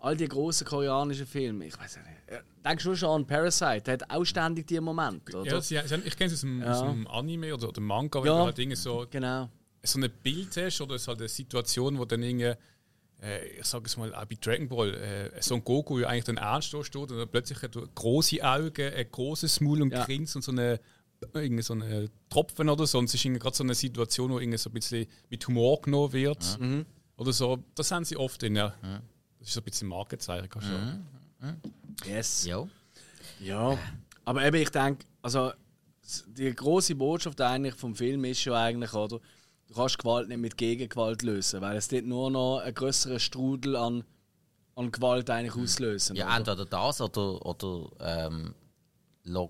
all 0.00 0.16
die 0.16 0.28
großen 0.28 0.66
koreanischen 0.66 1.26
Filme, 1.26 1.66
ich 1.66 1.78
weiß 1.78 1.96
nicht. 1.98 2.06
ja, 2.30 2.38
Denkst 2.68 2.84
du 2.84 2.94
schon 2.96 3.08
an 3.10 3.26
Parasite, 3.26 3.80
der 3.82 3.94
hat 3.94 4.10
auch 4.10 4.24
ständig 4.24 4.66
diese 4.66 4.80
Momente, 4.80 5.36
oder? 5.36 5.50
Ja, 5.52 5.60
sie, 5.60 5.78
sie, 5.86 5.94
ich 6.04 6.16
kenne 6.16 6.26
es 6.26 6.34
aus 6.34 6.40
dem, 6.40 6.62
aus 6.62 6.80
Ja. 6.80 6.90
dem 6.90 7.06
Anime 7.08 7.54
oder, 7.54 7.68
oder 7.68 7.80
Manga, 7.80 8.20
wenn 8.20 8.26
Ja. 8.26 8.38
du 8.40 8.44
halt 8.44 8.58
irgendwie 8.58 8.76
so, 8.76 9.06
Genau. 9.10 9.48
so 9.82 9.98
ein 10.00 10.10
Bild 10.22 10.54
hast 10.56 10.80
oder 10.80 10.96
es 10.96 11.02
ist 11.02 11.08
halt 11.08 11.18
eine 11.20 11.28
Situation, 11.28 11.98
wo 11.98 12.04
dann 12.04 12.22
irgendwie, 12.22 12.52
ich 13.58 13.64
sage 13.64 13.86
es 13.86 13.96
mal, 13.96 14.14
auch 14.14 14.24
bei 14.26 14.36
Dragon 14.40 14.68
Ball, 14.68 14.94
äh, 14.94 15.42
Son 15.42 15.64
Goku 15.64 15.98
ja 16.00 16.08
eigentlich 16.08 16.24
dann 16.24 16.36
ernst 16.36 16.72
da 16.74 16.84
steht 16.84 17.10
und 17.10 17.18
dann 17.18 17.28
plötzlich 17.28 17.60
hat 17.62 17.74
er 17.76 17.86
große 17.94 18.42
Augen, 18.44 18.92
ein 18.94 19.06
großes 19.10 19.60
Maul 19.60 19.82
und 19.82 19.92
Ja. 19.92 20.04
grinst 20.04 20.36
und 20.36 20.42
so 20.42 20.52
eine 20.52 20.80
irgendwie 21.32 21.62
so 21.62 21.72
eine 21.72 22.10
Tropfen 22.28 22.68
oder 22.68 22.86
so. 22.86 22.98
Und 22.98 23.06
es 23.06 23.14
ist 23.14 23.22
gerade 23.22 23.56
so 23.56 23.64
eine 23.64 23.74
Situation, 23.74 24.30
wo 24.30 24.38
irgendwie 24.38 24.58
so 24.58 24.68
ein 24.68 24.74
bisschen 24.74 25.06
mit 25.30 25.48
Humor 25.48 25.80
genommen 25.80 26.12
wird. 26.12 26.58
Oder 27.16 27.32
so. 27.32 27.64
Das 27.74 27.90
haben 27.90 28.04
sie 28.04 28.18
oft 28.18 28.42
in, 28.42 28.54
ja. 28.56 28.74
Das 29.38 29.48
ist 29.48 29.54
so 29.54 29.60
ein 29.60 29.64
bisschen 29.64 29.88
Markenzeichen. 29.88 30.46
kannst 30.50 30.68
du. 30.68 32.06
Yes. 32.08 32.44
Ja. 32.44 32.68
Ja, 33.40 33.78
aber 34.26 34.44
eben, 34.44 34.56
ich 34.60 34.68
denke, 34.70 35.06
also 35.22 35.52
die 36.28 36.54
große 36.54 36.94
Botschaft 36.94 37.40
eigentlich 37.40 37.74
vom 37.74 37.94
Film 37.94 38.24
ist 38.26 38.44
ja 38.44 38.54
eigentlich, 38.54 38.92
oder? 38.92 39.18
Du 39.68 39.74
kannst 39.74 39.98
Gewalt 39.98 40.28
nicht 40.28 40.38
mit 40.38 40.56
Gegengewalt 40.56 41.22
lösen, 41.22 41.60
weil 41.60 41.76
es 41.76 41.88
dort 41.88 42.04
nur 42.04 42.30
noch 42.30 42.60
einen 42.60 42.74
größeren 42.74 43.18
Strudel 43.18 43.76
an, 43.76 44.04
an 44.76 44.92
Gewalt 44.92 45.28
eigentlich 45.28 45.56
auslösen. 45.56 46.16
Ja, 46.16 46.26
oder? 46.26 46.36
entweder 46.36 46.64
das 46.64 47.00
oder, 47.00 47.44
oder 47.44 47.90
ähm, 48.00 48.54
lass, 49.24 49.48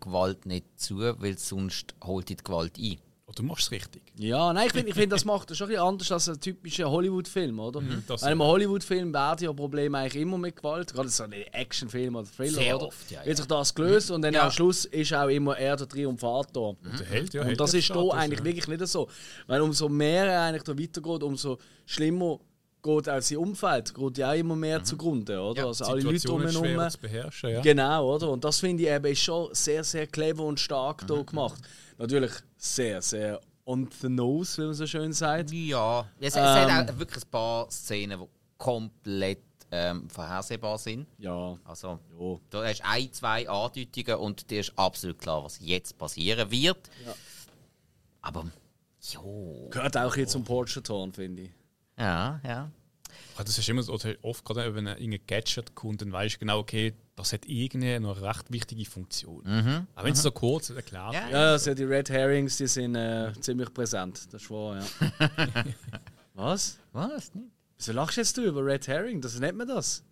Gewalt 0.00 0.46
nicht 0.46 0.80
zu, 0.80 0.98
weil 0.98 1.38
sonst 1.38 1.94
holt 2.02 2.28
die 2.28 2.36
Gewalt 2.36 2.78
ein. 2.78 2.98
Oder 3.26 3.36
du 3.36 3.42
machst 3.44 3.64
es 3.66 3.70
richtig. 3.70 4.02
Ja, 4.18 4.52
nein, 4.52 4.66
ich 4.66 4.72
finde, 4.74 4.90
ich 4.90 4.94
find, 4.94 5.10
das 5.10 5.24
macht 5.24 5.48
das 5.50 5.56
schon 5.56 5.66
ein 5.66 5.70
bisschen 5.70 5.82
anders 5.82 6.12
als 6.12 6.28
ein 6.28 6.38
typischer 6.40 6.90
Hollywood-Film, 6.90 7.58
oder? 7.58 7.82
das 8.06 8.22
Weil 8.22 8.32
im 8.32 8.42
Hollywood-Film 8.42 9.14
werden 9.14 9.44
ja 9.44 9.52
Probleme 9.54 9.96
eigentlich 9.96 10.20
immer 10.22 10.36
mit 10.36 10.56
Gewalt, 10.56 10.92
gerade 10.92 11.08
so 11.08 11.22
ein 11.24 11.32
Actionfilm 11.32 12.16
oder 12.16 12.28
Thriller, 12.30 12.52
Sehr 12.60 12.76
oder? 12.76 12.86
oft, 12.88 13.10
ja, 13.10 13.20
ja. 13.20 13.26
Wird 13.26 13.38
sich 13.38 13.46
das 13.46 13.74
gelöst 13.74 14.10
und 14.10 14.20
dann 14.20 14.34
Ja. 14.34 14.44
am 14.44 14.50
Schluss 14.50 14.84
ist 14.84 15.14
auch 15.14 15.28
immer 15.28 15.56
er 15.56 15.74
der 15.76 15.88
Triumphator. 15.88 16.76
Der 16.98 17.06
Held, 17.06 17.32
ja. 17.32 17.44
Und 17.46 17.58
das 17.58 17.72
ist 17.72 17.90
hier 17.90 18.12
eigentlich 18.14 18.44
wirklich 18.44 18.68
nicht 18.68 18.86
so. 18.88 19.08
Weil 19.46 19.62
umso 19.62 19.88
mehr 19.88 20.26
er 20.26 20.42
eigentlich 20.42 20.64
da 20.64 20.78
weitergeht, 20.78 21.22
umso 21.22 21.56
schlimmer 21.86 22.40
geht 22.84 23.08
auch 23.08 23.20
sein 23.22 23.38
Umfeld, 23.38 23.94
geht 23.94 24.18
ja 24.18 24.30
auch 24.30 24.34
immer 24.36 24.54
mehr 24.54 24.84
zugrunde, 24.84 25.40
oder? 25.40 25.62
Ja, 25.62 25.66
also 25.68 25.84
alle 25.86 26.02
Leute 26.02 26.28
drumherum. 26.28 26.90
zu 26.90 26.98
beherrschen, 27.00 27.50
ja. 27.50 27.60
Genau, 27.62 28.14
oder? 28.14 28.30
Und 28.30 28.44
das 28.44 28.60
finde 28.60 28.82
ich 28.84 28.88
eben 28.90 29.06
ist 29.06 29.22
schon 29.22 29.48
sehr, 29.54 29.82
sehr 29.82 30.06
clever 30.06 30.44
und 30.44 30.60
stark 30.60 31.02
Mhm. 31.02 31.06
da 31.08 31.22
gemacht. 31.22 31.60
Natürlich 31.98 32.32
sehr, 32.56 33.00
sehr 33.02 33.40
on 33.64 33.88
the 34.02 34.08
nose, 34.08 34.60
wie 34.62 34.66
man 34.66 34.74
so 34.74 34.86
schön 34.86 35.12
sagt. 35.12 35.50
Ja, 35.50 36.06
es, 36.20 36.34
es 36.34 36.36
Ähm. 36.36 36.44
hat 36.72 36.90
auch 36.90 36.98
wirklich 36.98 37.24
ein 37.24 37.30
paar 37.30 37.70
Szenen, 37.70 38.20
die 38.20 38.26
komplett 38.58 39.40
ähm, 39.70 40.08
vorhersehbar 40.08 40.78
sind. 40.78 41.06
Ja, 41.18 41.58
Also, 41.64 41.98
ja. 42.20 42.38
da 42.50 42.64
hast 42.68 42.82
ein, 42.84 43.12
zwei 43.12 43.48
Andeutungen 43.48 44.16
und 44.20 44.48
dir 44.50 44.60
ist 44.60 44.72
absolut 44.76 45.18
klar, 45.18 45.42
was 45.42 45.58
jetzt 45.60 45.98
passieren 45.98 46.48
wird. 46.50 46.78
Aber, 48.20 48.44
jo. 49.00 49.68
Gehört 49.70 49.96
auch 49.96 50.14
hier 50.14 50.28
zum 50.28 50.44
Portraton, 50.44 51.12
finde 51.12 51.42
ich. 51.44 51.50
Ja, 51.98 52.40
ja. 52.44 52.70
Ja, 53.38 53.44
Das 53.44 53.56
ist 53.58 53.68
immer 53.68 53.82
so, 53.82 53.98
oft 54.22 54.44
gerade, 54.44 54.74
wenn 54.74 54.86
ein 54.88 54.98
irgendein 54.98 55.26
Gadget 55.26 55.74
kommt, 55.74 56.00
dann 56.02 56.12
weißt 56.12 56.36
du 56.36 56.38
genau, 56.40 56.58
okay, 56.58 56.94
das 57.16 57.32
hat 57.32 57.46
irgendwie 57.46 57.98
noch 58.00 58.20
recht 58.20 58.50
wichtige 58.50 58.84
Funktion. 58.84 59.86
Auch 59.94 60.04
wenn 60.04 60.12
es 60.12 60.22
so 60.22 60.30
kurz 60.32 60.70
erklärt 60.70 61.14
Ja. 61.14 61.22
wird. 61.22 61.32
Ja, 61.32 61.52
also 61.52 61.74
die 61.74 61.84
Red 61.84 62.10
Herrings, 62.10 62.56
die 62.56 62.66
sind 62.66 62.94
äh, 62.96 63.32
ziemlich 63.40 63.72
präsent. 63.72 64.32
Das 64.32 64.42
ist 64.42 64.50
wahr, 64.50 64.78
ja. 64.80 65.64
Was? 66.34 66.78
Was? 66.92 67.32
Nicht? 67.34 67.46
Wieso 67.78 67.92
lachst 67.92 68.16
jetzt 68.16 68.36
du 68.36 68.42
über 68.42 68.64
Red 68.64 68.86
Herring? 68.88 69.20
Das 69.20 69.38
nennt 69.38 69.56
man 69.58 69.68
das? 69.68 70.02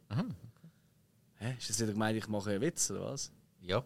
Hä? 1.38 1.54
Ist 1.58 1.70
das 1.70 1.78
nicht 1.80 1.92
gemeint, 1.92 2.16
ich 2.16 2.28
mache 2.28 2.50
einen 2.50 2.60
Witz 2.60 2.90
oder 2.90 3.06
was? 3.12 3.32
Ja. 3.60 3.82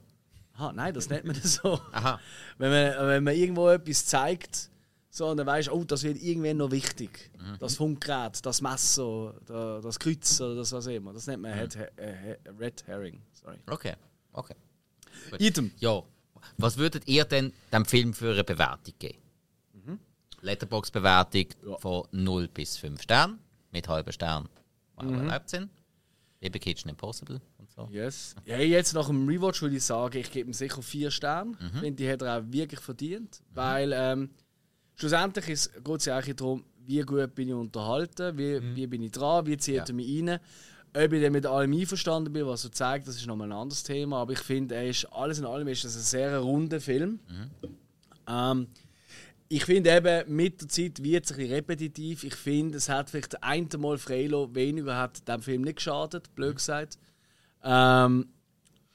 Aha, 0.54 0.72
nein, 0.72 0.92
das 0.94 1.08
nennt 1.08 1.24
man 1.24 1.34
das 1.40 1.54
so. 1.62 1.80
Aha. 1.92 2.20
Wenn 2.58 2.70
man, 2.70 3.08
wenn 3.08 3.24
man 3.24 3.34
irgendwo 3.34 3.68
etwas 3.70 4.04
zeigt, 4.06 4.70
so, 5.16 5.28
und 5.28 5.38
dann 5.38 5.46
weißt 5.46 5.70
oh, 5.70 5.82
das 5.84 6.02
wird 6.02 6.22
irgendwann 6.22 6.58
noch 6.58 6.70
wichtig. 6.70 7.30
Das 7.58 7.76
Funkgerät, 7.76 8.44
das 8.44 8.60
Messer, 8.60 9.34
da- 9.46 9.80
das 9.80 9.98
Kreuz 9.98 10.40
oder 10.40 10.56
das 10.56 10.72
was 10.72 10.86
immer. 10.88 11.12
Das 11.12 11.26
nennt 11.26 11.42
man 11.42 11.54
Head, 11.54 11.76
äh, 11.96 12.36
Red 12.58 12.86
Herring. 12.86 13.20
Sorry. 13.32 13.56
Okay. 13.70 13.94
Okay. 14.32 14.54
Item. 15.38 15.70
Ja. 15.78 16.02
Was 16.58 16.76
würdet 16.76 17.08
ihr 17.08 17.24
denn 17.24 17.52
dem 17.72 17.84
Film 17.86 18.12
für 18.14 18.32
eine 18.32 18.44
Bewertung 18.44 18.94
geben? 18.98 19.18
Letterbox-Bewertung 20.42 21.46
Ja. 21.66 21.78
von 21.78 22.06
0 22.12 22.48
bis 22.48 22.76
5 22.76 23.00
Sternen. 23.02 23.38
Mit 23.72 23.88
halben 23.88 24.12
Stern, 24.12 24.48
die 25.00 25.06
auch 25.06 25.10
erlaubt 25.12 25.50
sind. 25.50 25.70
Kitchen 26.40 26.88
Impossible 26.90 27.40
und 27.58 27.68
so. 27.70 27.88
Yes. 27.90 28.36
Ja, 28.44 28.58
jetzt 28.58 28.92
nach 28.94 29.08
dem 29.08 29.26
Rewatch 29.26 29.62
würde 29.62 29.76
ich 29.76 29.82
sagen, 29.82 30.16
ich 30.18 30.30
gebe 30.30 30.48
ihm 30.48 30.52
sicher 30.52 30.80
vier 30.80 31.10
Sterne. 31.10 31.50
Mhm. 31.52 31.56
Ich 31.66 31.72
finde, 31.80 31.92
die 31.94 32.08
hat 32.10 32.22
er 32.22 32.38
auch 32.38 32.42
wirklich 32.46 32.78
verdient. 32.80 33.42
Weil 33.52 33.92
ähm, 33.92 34.30
schlussendlich 34.96 35.48
ist- 35.48 35.72
geht 35.84 35.96
es 36.00 36.04
ja 36.06 36.16
eigentlich 36.16 36.36
darum, 36.36 36.64
wie 36.84 37.00
gut 37.02 37.34
bin 37.34 37.48
ich 37.48 37.54
unterhalten, 37.54 38.36
wie, 38.38 38.60
Mhm. 38.60 38.76
wie 38.76 38.86
bin 38.86 39.02
ich 39.02 39.12
dran, 39.12 39.46
wie 39.46 39.56
zieht 39.56 39.88
er 39.88 39.94
mich 39.94 40.08
rein. 40.22 40.40
Ob 40.94 41.12
ich 41.12 41.22
dann 41.22 41.32
mit 41.32 41.44
allem 41.46 41.72
einverstanden 41.72 42.32
bin, 42.32 42.46
was 42.46 42.64
er 42.64 42.72
zeigt, 42.72 43.06
das 43.06 43.16
ist 43.16 43.26
nochmal 43.26 43.48
ein 43.48 43.58
anderes 43.58 43.82
Thema. 43.82 44.18
Aber 44.22 44.32
ich 44.32 44.38
finde, 44.38 44.76
er 44.76 44.88
ist, 44.88 45.04
alles 45.12 45.38
in 45.38 45.44
allem 45.44 45.68
ist 45.68 45.84
das 45.84 45.94
ein 45.96 46.00
sehr 46.02 46.38
runder 46.38 46.80
Film. 46.80 47.20
Mhm. 47.28 47.50
Ähm, 48.28 48.66
ich 49.48 49.64
finde 49.64 49.94
eben, 49.94 50.34
mit 50.34 50.60
der 50.62 50.68
Zeit 50.68 51.02
wird 51.02 51.24
es 51.26 51.32
ein 51.32 51.36
bisschen 51.38 51.52
repetitiv. 51.52 52.24
Ich 52.24 52.34
finde, 52.34 52.78
es 52.78 52.88
hat 52.88 53.10
vielleicht 53.10 53.42
ein 53.42 53.68
Mal 53.78 53.98
Freilo 53.98 54.52
weniger 54.54 54.96
hat 54.96 55.26
dem 55.28 55.42
Film 55.42 55.62
nicht 55.62 55.76
geschadet, 55.76 56.34
blöd 56.34 56.56
gesagt. 56.56 56.98
Ähm, 57.62 58.28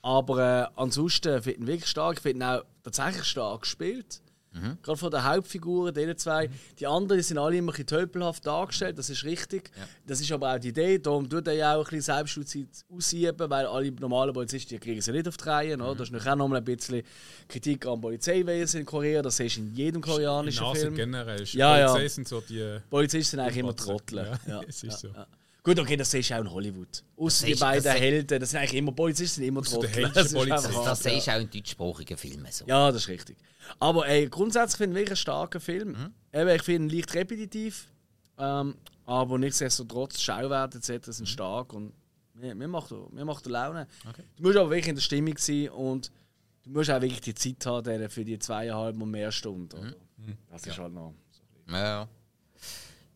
aber 0.01 0.39
äh, 0.39 0.67
ansonsten 0.75 1.41
finde 1.41 1.51
ich 1.51 1.57
ihn 1.59 1.67
wirklich 1.67 1.89
stark. 1.89 2.17
Ich 2.17 2.21
finde 2.23 2.45
ihn 2.45 2.49
auch 2.49 2.63
tatsächlich 2.83 3.25
stark 3.25 3.61
gespielt. 3.61 4.21
Gerade 4.53 4.97
von 4.97 5.11
den 5.11 5.23
Hauptfiguren, 5.23 5.93
denen 5.93 6.17
zwei. 6.17 6.49
Die 6.77 6.85
anderen 6.85 7.21
sind 7.23 7.37
alle 7.37 7.55
immer 7.55 7.71
ein 7.71 7.71
bisschen 7.71 7.87
tölpelhaft 7.87 8.45
dargestellt, 8.45 8.97
das 8.97 9.09
ist 9.09 9.23
richtig. 9.23 9.71
Das 10.05 10.19
ist 10.19 10.31
aber 10.31 10.53
auch 10.53 10.59
die 10.59 10.69
Idee. 10.69 10.99
Darum 10.99 11.29
tut 11.29 11.47
er 11.47 11.53
ja 11.53 11.75
auch 11.75 11.79
ein 11.79 11.83
bisschen 11.83 12.01
Selbstjustiz 12.01 12.85
ausüben, 12.89 13.49
weil 13.49 13.65
alle 13.65 13.91
normalen 13.91 14.33
Polizisten 14.33 14.69
die 14.69 14.79
kriegen 14.79 15.01
sie 15.01 15.11
nicht 15.11 15.27
auf 15.27 15.37
die 15.37 15.43
Reihe. 15.45 15.75
Oder? 15.77 15.95
Das 15.95 16.09
ist 16.09 16.27
auch 16.27 16.35
nochmal 16.35 16.59
ein 16.59 16.65
bisschen 16.65 17.03
Kritik 17.47 17.85
am 17.85 18.01
Polizeiwesen 18.01 18.81
in 18.81 18.85
Korea. 18.85 19.21
Das 19.21 19.37
siehst 19.37 19.57
du 19.57 19.61
in 19.61 19.73
jedem 19.73 20.01
koreanischen 20.01 20.65
In 20.65 20.75
Film. 20.75 20.95
generell. 20.95 21.43
Ja, 21.45 21.79
ja. 21.79 21.87
Polizei 21.87 22.07
sind 22.09 22.27
so 22.27 22.41
die. 22.41 22.77
Polizisten 22.89 23.31
sind 23.31 23.39
eigentlich 23.39 23.57
immer. 23.57 23.75
Trottel. 23.75 24.17
Ja, 24.17 24.39
Ja, 24.47 24.61
es 24.67 24.83
ist 24.83 25.03
ja, 25.03 25.09
so. 25.09 25.40
Ja. 25.63 25.73
Gut, 25.73 25.79
okay, 25.79 25.95
das 25.95 26.09
siehst 26.09 26.31
du 26.31 26.35
auch 26.35 26.39
in 26.41 26.51
Hollywood. 26.51 27.03
Außer 27.17 27.45
die 27.45 27.53
beiden 27.55 27.83
das 27.83 27.93
Helden, 27.99 28.39
das 28.39 28.49
sind 28.49 28.59
eigentlich 28.59 28.73
immer 28.79 28.91
Polizisten, 28.93 29.35
sind 29.41 29.43
immer 29.45 29.61
Trottel. 29.61 30.09
Das 30.13 30.25
ist 30.25 30.31
ist 30.31 30.33
Polizist. 30.33 30.75
Das 30.85 31.03
siehst 31.03 31.27
du 31.27 31.31
auch 31.31 31.39
in 31.39 31.49
deutschsprachigen 31.51 32.17
Filmen 32.17 32.47
so. 32.51 32.65
ja, 32.65 32.91
das 32.91 33.03
ist 33.03 33.07
richtig. 33.09 33.37
Aber 33.79 34.07
ey, 34.07 34.27
grundsätzlich 34.27 34.77
finde 34.77 34.93
ich 34.95 35.01
wirklich 35.01 35.09
einen 35.11 35.17
starken 35.17 35.61
Film. 35.61 35.87
Mhm. 35.89 36.13
Eben, 36.33 36.49
ich 36.49 36.63
finde 36.63 36.93
ihn 36.93 36.97
leicht 36.97 37.13
repetitiv, 37.13 37.87
ähm, 38.39 38.75
aber 39.05 39.37
nichtsdestotrotz, 39.37 40.19
Schauwerte 40.19 40.79
etc. 40.79 41.07
Mhm. 41.07 41.11
sind 41.11 41.29
stark 41.29 41.73
und 41.73 41.93
mir, 42.33 42.55
mir, 42.55 42.67
macht, 42.67 42.91
er- 42.91 43.07
mir 43.11 43.23
macht 43.25 43.45
Laune. 43.45 43.87
Du 44.37 44.43
musst 44.43 44.57
aber 44.57 44.71
wirklich 44.71 44.87
in 44.87 44.95
der 44.95 45.01
Stimmung 45.03 45.37
sein 45.37 45.69
und 45.69 46.11
du 46.63 46.71
musst 46.71 46.89
auch 46.89 47.01
wirklich 47.01 47.21
die 47.21 47.35
Zeit 47.35 47.63
haben 47.67 48.09
für 48.09 48.25
die 48.25 48.39
zweieinhalb 48.39 48.99
und 48.99 49.11
mehr 49.11 49.31
Stunden. 49.31 49.93
Mhm. 50.17 50.37
Das 50.49 50.65
ist 50.65 50.77
halt 50.79 50.91
noch. 50.93 51.13
Ja, 51.69 51.77
ja. 51.83 52.07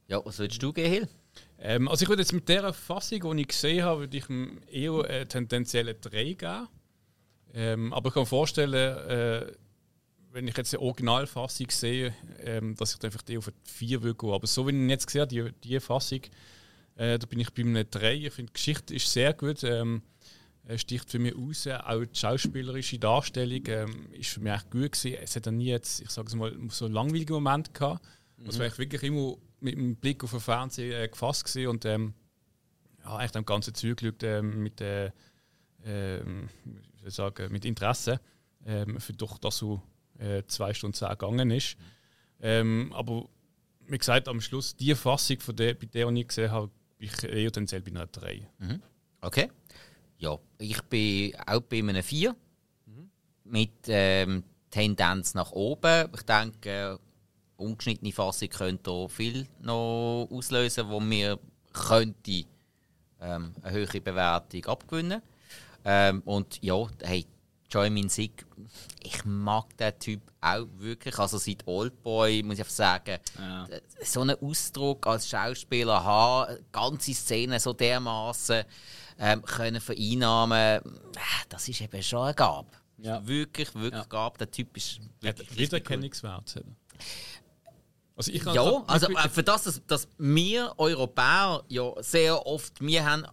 Ja, 0.07 0.21
was 0.23 0.37
würdest 0.37 0.61
du 0.61 0.71
gehen, 0.71 0.91
Hill? 0.91 1.07
Ähm, 1.59 1.87
also 1.87 2.03
ich 2.03 2.09
würde 2.09 2.21
jetzt 2.21 2.33
mit 2.33 2.49
der 2.49 2.73
Fassung, 2.73 3.35
die 3.35 3.41
ich 3.41 3.47
gesehen 3.47 3.83
habe, 3.83 4.01
würde 4.01 4.17
ich 4.17 4.25
eher 4.71 5.09
äh, 5.09 5.25
tendenziell 5.25 5.89
eine 5.89 5.95
3 5.95 6.23
geben. 6.33 6.67
Ähm, 7.53 7.93
aber 7.93 8.09
ich 8.09 8.13
kann 8.13 8.23
mir 8.23 8.27
vorstellen, 8.27 8.73
äh, 8.73 9.51
wenn 10.31 10.47
ich 10.47 10.57
jetzt 10.57 10.73
die 10.73 10.77
Originalfassung 10.77 11.69
sehe, 11.69 12.13
ähm, 12.43 12.75
dass 12.75 12.93
ich 12.93 12.99
dann 12.99 13.09
einfach 13.09 13.23
eher 13.27 13.39
auf 13.39 13.47
eine 13.47 13.55
4 13.63 14.03
würde 14.03 14.15
gehen. 14.15 14.33
Aber 14.33 14.47
so 14.47 14.67
wie 14.67 14.71
ich 14.71 14.75
ihn 14.75 14.89
jetzt 14.89 15.07
gesehen 15.07 15.21
habe, 15.21 15.53
die, 15.53 15.69
die 15.69 15.79
Fassung, 15.79 16.21
äh, 16.97 17.17
da 17.17 17.25
bin 17.25 17.39
ich 17.39 17.53
bei 17.53 17.61
einem 17.61 17.89
3. 17.89 18.13
Ich 18.15 18.33
finde, 18.33 18.51
die 18.51 18.53
Geschichte 18.53 18.93
ist 18.93 19.11
sehr 19.11 19.33
gut. 19.33 19.63
Ähm, 19.63 20.01
er 20.65 20.77
sticht 20.77 21.09
für 21.09 21.19
mich 21.19 21.35
raus. 21.35 21.67
Auch 21.67 22.03
die 22.03 22.19
schauspielerische 22.19 22.99
Darstellung 22.99 23.61
ähm, 23.67 24.07
ist 24.11 24.31
für 24.31 24.41
mich 24.41 24.53
echt 24.53 24.71
gut 24.71 24.91
gewesen. 24.91 25.17
Es 25.21 25.35
hat 25.35 25.45
dann 25.47 25.57
nie 25.57 25.67
jetzt, 25.67 26.01
ich 26.01 26.09
sage 26.09 26.27
es 26.27 26.35
mal, 26.35 26.53
so 26.69 26.87
langweilige 26.87 27.33
Momente 27.33 27.71
gehabt. 27.71 28.05
Also 28.45 28.59
war 28.59 28.67
ich 28.67 28.77
wirklich 28.77 29.03
immer 29.03 29.37
mit 29.59 29.75
dem 29.75 29.95
Blick 29.95 30.23
auf 30.23 30.31
den 30.31 30.39
Fernseher 30.39 31.03
äh, 31.03 31.07
gefasst 31.07 31.45
gewesen 31.45 31.69
und 31.69 31.85
ähm, 31.85 32.13
ja, 33.03 33.21
echt 33.23 33.35
am 33.35 33.45
ganzen 33.45 33.73
Zeug 33.73 33.97
geschaut, 33.97 34.23
ähm, 34.23 34.63
mit, 34.63 34.81
äh, 34.81 35.11
ähm, 35.85 36.49
sagen, 37.05 37.51
mit 37.51 37.65
Interesse, 37.65 38.19
ähm, 38.65 38.99
für 38.99 39.13
doch, 39.13 39.37
dass 39.37 39.57
so 39.57 39.81
äh, 40.17 40.43
zwei 40.47 40.73
Stunden 40.73 40.95
zehn 40.95 41.09
gegangen 41.09 41.51
ist. 41.51 41.77
Ähm, 42.41 42.91
aber 42.93 43.27
wie 43.87 43.97
gesagt, 43.97 44.27
am 44.27 44.41
Schluss 44.41 44.75
die 44.75 44.95
Fassung, 44.95 45.39
von 45.39 45.55
der, 45.55 45.75
bei 45.75 45.85
der 45.85 46.09
ich 46.09 46.27
gesehen 46.27 46.51
habe, 46.51 46.71
bin 46.97 47.09
ich 47.09 47.23
eher 47.23 47.51
tendenziell 47.51 47.81
bei 47.81 47.91
einer 47.91 48.07
3. 48.07 48.47
Okay. 49.21 49.51
Ja, 50.17 50.37
ich 50.57 50.81
bin 50.83 51.35
auch 51.45 51.61
bei 51.61 51.79
einem 51.79 52.01
4. 52.01 52.35
Mit 53.43 53.71
ähm, 53.87 54.43
Tendenz 54.71 55.35
nach 55.35 55.51
oben. 55.51 56.09
Ich 56.15 56.23
denke, 56.23 56.69
äh, 56.69 56.97
ungeschnittene 57.57 58.11
Fassung 58.11 58.49
könnte 58.49 58.91
hier 58.91 59.09
viel 59.09 59.47
noch 59.61 60.27
auslösen, 60.31 60.89
wo 60.89 60.99
mir 60.99 61.39
könnte 61.73 62.45
ähm, 63.21 63.53
eine 63.61 63.71
höhere 63.71 64.01
Bewertung 64.01 64.65
abgewinnen. 64.65 65.21
Ähm, 65.83 66.21
und 66.25 66.61
ja, 66.63 66.75
hey, 67.03 67.25
Joy 67.69 67.89
Min 67.89 68.09
Sik, 68.09 68.45
ich 69.03 69.25
mag 69.25 69.75
den 69.77 69.97
Typ 69.99 70.21
auch 70.41 70.65
wirklich. 70.77 71.17
Also 71.17 71.37
seit 71.37 71.65
Oldboy 71.67 72.43
muss 72.43 72.55
ich 72.55 72.59
einfach 72.61 72.71
sagen, 72.73 73.17
Ja. 73.37 73.67
so 74.03 74.21
einen 74.21 74.39
Ausdruck 74.41 75.05
als 75.07 75.27
Schauspieler 75.27 76.03
haben, 76.03 76.57
ganze 76.71 77.13
Szenen 77.13 77.59
so 77.59 77.73
dermaßen 77.73 78.63
ähm, 79.17 79.41
können 79.43 79.81
vereinnahmen, 79.81 80.57
äh, 80.79 80.81
das 81.49 81.67
ist 81.67 81.81
eben 81.81 82.01
schon 82.03 82.23
eine 82.25 82.33
Gabe. 82.35 82.67
Ja. 82.97 83.25
Wirklich, 83.25 83.73
wirklich 83.73 83.93
Ja. 83.93 84.05
Gabe. 84.07 84.37
Der 84.37 84.51
Typ 84.51 84.75
ist 84.77 84.99
wirklich 85.21 85.49
richtig 85.57 85.89
cool. 85.89 86.65
Also 88.15 88.31
ich 88.31 88.41
kann- 88.43 88.55
Ja, 88.55 88.69
ich- 88.69 88.89
also 88.89 89.09
ich- 89.09 89.17
äh, 89.17 89.29
für 89.29 89.43
das, 89.43 89.63
dass, 89.63 89.85
dass 89.85 90.07
wir 90.17 90.73
Europäer 90.77 91.63
ja 91.67 91.91
sehr 92.01 92.45
oft, 92.45 92.79
wir 92.81 93.05
haben 93.05 93.25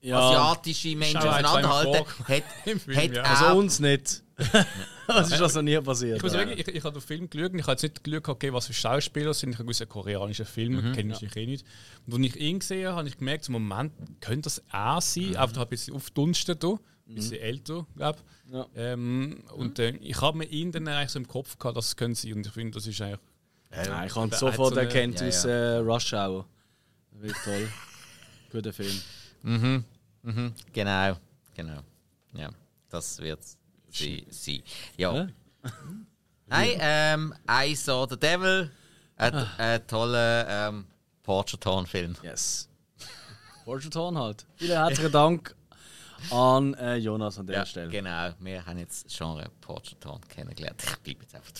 Ja, 0.00 0.18
asiatische 0.18 0.96
Menschen 0.96 1.18
auseinanderhalten, 1.18 2.06
hat, 2.28 2.42
Film, 2.64 2.96
hat 2.96 3.12
ja. 3.16 3.22
also 3.22 3.44
auch- 3.46 3.56
uns 3.56 3.78
nicht. 3.80 4.22
das 5.06 5.30
ist 5.30 5.40
also 5.40 5.62
nie 5.62 5.78
passiert. 5.80 6.16
Ich 6.16 6.22
muss 6.22 6.32
ja. 6.32 6.40
sagen, 6.40 6.52
ich, 6.58 6.66
ich 6.66 6.82
habe 6.84 6.98
den 6.98 7.02
Film 7.06 7.30
geschaut 7.30 7.52
und 7.52 7.58
ich 7.60 7.64
habe 7.64 7.72
jetzt 7.72 7.82
nicht 7.82 8.02
geschaut, 8.02 8.28
okay, 8.28 8.52
was 8.52 8.66
für 8.66 8.72
Schauspieler 8.72 9.32
sind. 9.34 9.50
Ich 9.50 9.56
habe 9.56 9.64
gewusst, 9.64 9.82
ein 9.82 9.88
koreanischer 9.88 10.44
Film, 10.46 10.88
Mhm. 10.88 10.92
kenne 10.92 11.14
ich 11.20 11.36
eh 11.36 11.46
nicht. 11.46 11.64
Und 12.06 12.14
als 12.14 12.22
ich 12.34 12.36
ihn 12.40 12.58
gesehen 12.58 12.88
habe, 12.88 12.96
habe 12.98 13.08
ich 13.08 13.18
gemerkt, 13.18 13.46
im 13.48 13.52
Moment 13.52 13.92
könnte 14.20 14.42
das 14.42 14.62
er 14.72 15.00
sein, 15.00 15.30
Mhm. 15.30 15.36
einfach 15.36 15.62
ein 15.62 15.68
bisschen 15.68 15.94
aufdunsten 15.94 16.58
da. 16.58 16.78
ein 17.08 17.16
bisschen 17.16 17.38
älter, 17.40 17.86
glaube 17.96 18.18
Ja. 18.50 18.66
ähm, 18.74 19.44
Und 19.56 19.78
äh, 19.78 19.90
ich 20.00 20.20
habe 20.20 20.38
mir 20.38 20.44
ihn 20.46 20.72
dann 20.72 20.88
eigentlich 20.88 21.10
so 21.10 21.18
im 21.18 21.28
Kopf 21.28 21.58
gehabt, 21.58 21.76
dass 21.76 21.88
es 21.88 21.96
können 21.96 22.14
sein. 22.14 22.32
Und 22.34 22.46
ich 22.46 22.52
finde, 22.52 22.74
das 22.74 22.86
ist 22.86 23.00
eigentlich. 23.00 23.20
Nein, 23.74 24.06
ich 24.06 24.14
habe 24.14 24.28
Der 24.28 24.38
sofort 24.38 24.74
so 24.74 24.80
eine- 24.80 24.88
erkannt 24.88 25.20
Ja, 25.20 25.28
aus 25.28 25.44
äh, 25.44 25.76
Rush 25.76 26.12
Hour. 26.12 26.46
Wirklich 27.12 27.42
toll. 27.42 27.68
Guter 28.52 28.72
Film. 28.72 29.00
Mhm. 29.42 29.84
Mhm. 30.22 30.54
Genau. 30.72 31.16
Genau. 31.54 31.80
Ja, 32.34 32.50
das 32.90 33.18
wird 33.18 33.40
sie 33.90 34.26
sein. 34.30 34.62
Ja. 34.96 35.14
Ja? 35.14 35.28
Nein, 36.46 36.70
ähm, 36.80 37.34
I 37.50 37.74
Saw 37.74 38.06
the 38.08 38.18
Devil. 38.18 38.70
Ein, 39.16 39.34
ein 39.58 39.86
toller 39.86 40.68
ähm, 40.68 40.86
Portraton-Film. 41.22 42.16
Yes. 42.22 42.68
Portraton 43.64 44.18
halt. 44.18 44.46
Vielen 44.56 44.72
herzlichen 44.78 45.12
Dank 45.12 45.54
an 46.30 46.74
äh, 46.74 46.96
Jonas 46.96 47.38
an 47.38 47.46
der 47.46 47.56
Ja, 47.56 47.66
Stelle. 47.66 47.88
genau. 47.88 48.30
Wir 48.40 48.64
haben 48.64 48.78
jetzt 48.78 49.06
das 49.06 49.16
Genre 49.16 49.46
Portraton 49.60 50.20
kennengelernt. 50.28 50.82
Ich 50.82 50.98
bleibe 51.02 51.22
jetzt 51.22 51.34
einfach 51.34 51.50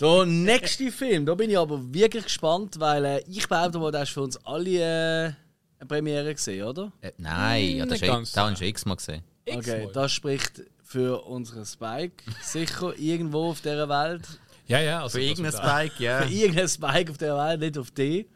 dabei. 0.00 0.24
Der 0.24 0.26
nächste 0.26 0.90
Film, 0.92 1.26
da 1.26 1.34
bin 1.34 1.50
ich 1.50 1.58
aber 1.58 1.80
wirklich 1.92 2.24
gespannt, 2.24 2.78
weil 2.78 3.04
äh, 3.04 3.22
ich 3.28 3.48
behaupte 3.48 3.78
mal, 3.78 3.90
das 3.92 4.04
ist 4.04 4.14
für 4.14 4.22
uns 4.22 4.36
alle 4.44 4.70
äh, 4.70 5.32
eine 5.80 5.86
Premiere 5.86 6.34
gesehen, 6.34 6.64
oder? 6.66 6.90
Äh, 7.00 7.12
nein, 7.18 7.76
ja, 7.76 7.86
das 7.86 8.00
da 8.00 8.20
hast 8.50 8.60
du 8.60 8.64
x-mal 8.66 8.96
gesehen. 8.96 9.22
Okay, 9.48 9.88
das 9.92 10.12
spricht 10.12 10.62
für 10.82 11.22
unseren 11.26 11.64
Spike 11.64 12.22
sicher 12.42 12.92
irgendwo 12.98 13.50
auf 13.50 13.60
dieser 13.60 13.88
Welt. 13.88 14.22
Ja, 14.66 14.80
ja. 14.80 15.02
Also, 15.02 15.18
Für 15.18 15.24
das- 15.24 15.30
irgendein 15.38 15.52
das- 15.52 15.70
Spike, 15.88 16.02
ja. 16.04 16.22
Für 16.22 16.28
irgendeinen 16.32 16.68
Spike 16.68 17.10
auf 17.12 17.18
dieser 17.18 17.38
Welt, 17.38 17.60
nicht 17.60 17.78
auf 17.78 17.90
die. 17.90 18.28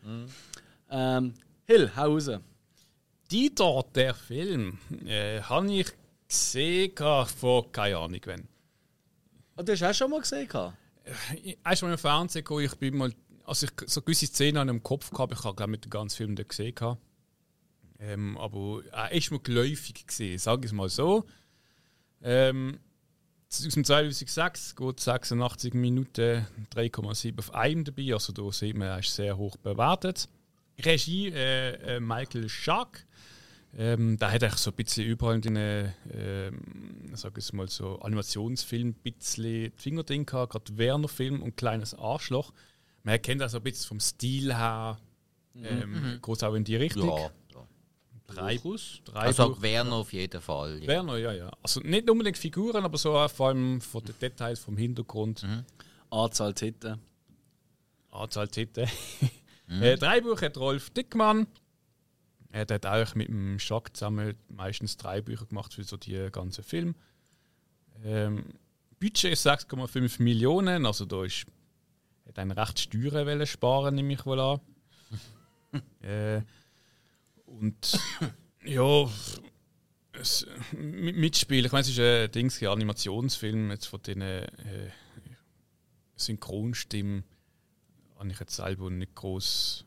Ähm, 0.91 1.35
Hill, 1.67 1.91
hau 1.97 2.13
raus. 2.15 2.31
Dieter, 3.33 3.83
der 3.95 4.15
Film, 4.15 4.79
äh, 5.07 5.41
habe 5.41 5.73
ich 5.73 5.87
gesehen 6.29 6.93
vor 6.95 7.73
keine 7.73 7.97
Ahnung 7.97 8.21
wann. 8.27 8.47
Oh, 9.57 9.63
du 9.63 9.73
hast 9.73 9.83
auch 9.83 9.95
schon 9.95 10.11
mal 10.11 10.21
gesehen? 10.21 10.47
gehabt? 10.49 10.77
Erst 11.65 11.83
mal 11.83 11.93
im 11.93 11.99
Fernsehen 11.99 12.45
gekommen, 12.45 12.65
ich 12.67 12.75
bin 12.75 12.95
mal, 12.95 13.11
also 13.45 13.67
ich 13.67 13.73
so 13.89 14.03
gewisse 14.03 14.27
Szenen 14.27 14.59
an 14.59 14.69
im 14.69 14.83
Kopf 14.83 15.11
gehabt, 15.11 15.33
ich 15.33 15.45
habe 15.45 15.57
glaube 15.57 15.71
mit 15.71 15.85
den 15.85 15.91
ganzen 15.91 16.17
Film 16.17 16.35
nicht 16.35 16.51
gesehen. 16.51 16.75
Ähm, 18.01 18.37
aber 18.37 18.83
er 18.93 19.13
ist 19.13 19.31
mir 19.31 19.41
geläufig 19.41 20.07
gesehen, 20.07 20.39
sage 20.39 20.67
ich 20.67 20.67
es 20.67 20.73
mal 20.73 20.91
so. 20.91 21.25
Ähm, 22.23 22.81
aus 23.49 23.61
dem 23.61 23.85
2006 23.85 24.77
geht 24.77 25.01
86 25.01 25.73
Minuten 25.73 26.47
3,7 26.75 27.39
auf 27.39 27.55
einem 27.55 27.85
dabei, 27.85 28.13
also 28.13 28.35
da 28.35 28.53
sieht 28.53 28.77
man, 28.77 28.89
er 28.89 28.99
ist 28.99 29.15
sehr 29.15 29.39
hoch 29.39 29.57
bewertet. 29.57 30.29
Regie 30.81 31.29
äh, 31.29 31.97
äh, 31.97 32.01
Michael 32.01 32.49
Schack. 32.49 33.07
Ähm, 33.75 34.19
da 34.19 34.31
hat 34.31 34.43
er 34.43 34.51
so 34.57 34.71
ein 34.71 34.77
bisschen 34.77 35.07
überall 35.07 35.37
in 35.37 35.41
den, 35.55 35.93
ähm, 36.13 36.61
sag 37.15 37.39
ich 37.39 37.53
mal 37.55 37.69
so, 37.69 37.99
Animationsfilm 38.01 38.89
ein 38.89 38.95
bisschen 38.95 39.45
die 39.45 39.73
Finger 39.77 40.03
drin 40.03 40.27
gehabt, 40.27 40.53
gerade 40.53 40.77
Werner-Film 40.77 41.43
und 41.43 41.57
Kleines 41.57 41.95
Arschloch. 41.95 42.53
Man 43.03 43.13
erkennt 43.15 43.41
das 43.41 43.53
so 43.53 43.59
ein 43.59 43.65
bisschen 43.65 43.89
vom 43.89 44.01
Stil 44.01 44.55
her, 44.55 44.99
ähm, 45.57 46.19
geht 46.23 46.45
auch 46.45 46.55
in 46.55 46.65
die 46.65 46.77
Richtung. 46.77 47.09
Ja. 47.19 47.31
Drei, 48.27 48.57
drei 49.05 49.21
Also 49.21 49.49
Buch- 49.51 49.63
Werner 49.63 49.95
auf 49.97 50.13
jeden 50.13 50.41
Fall. 50.41 50.81
Ja. 50.81 50.87
Werner, 50.89 51.17
ja, 51.19 51.33
ja. 51.33 51.51
Also 51.63 51.81
nicht 51.81 52.09
unbedingt 52.09 52.39
Figuren, 52.39 52.83
aber 52.85 52.97
so 52.97 53.15
auch 53.17 53.31
vor 53.31 53.49
allem 53.49 53.81
von 53.81 54.03
den 54.05 54.15
Details, 54.19 54.61
vom 54.61 54.77
Hintergrund. 54.77 55.47
Anzahl 56.11 56.55
Titten. 56.55 56.99
Anzahl 58.11 58.49
Titel. 58.49 58.87
äh, 59.69 59.97
Drei 59.97 60.21
Bücher 60.21 60.47
hat 60.47 60.57
Rolf 60.59 60.91
Dickmann. 60.91 61.47
Er 62.53 62.67
hat 62.69 62.87
auch 62.87 63.15
mit 63.15 63.29
dem 63.29 63.59
Schock 63.59 63.97
zusammen 63.97 64.35
meistens 64.49 64.97
drei 64.99 65.21
Bücher 65.23 65.47
gemacht 65.47 65.73
für 65.75 65.85
so 65.85 65.97
die 65.97 66.29
ganzen 66.31 66.63
Film. 66.63 66.95
Ähm, 68.05 68.45
Budget 69.01 69.33
ist 69.33 69.47
6,5 69.47 70.23
Millionen, 70.23 70.87
also 70.87 71.07
da 71.07 71.25
ist 71.25 71.47
hat 72.27 72.39
einen 72.39 72.53
recht 72.53 72.79
Steuern 72.79 73.27
wollen 73.27 73.47
sparen, 73.47 73.95
nehme 73.95 74.13
ich 74.13 74.25
wohl 74.27 74.39
an. 74.39 74.61
äh, 76.03 76.43
und 77.47 77.99
ja, 78.65 79.09
es, 80.13 80.47
mit- 80.73 81.17
Mitspiel, 81.17 81.67
ich 81.67 81.73
meine, 81.73 81.83
es 81.83 81.89
ist 81.89 81.99
ein 81.99 82.31
Dings, 82.31 82.63
ein 82.63 82.69
Animationsfilm 82.69 83.71
jetzt 83.71 83.87
von 83.87 84.03
den 84.03 84.21
äh, 84.21 84.47
Synchronstimmen 86.17 87.25
habe 88.19 88.31
ich 88.31 88.39
jetzt 88.39 88.55
selber 88.55 88.89
nicht 88.89 89.15
groß. 89.17 89.85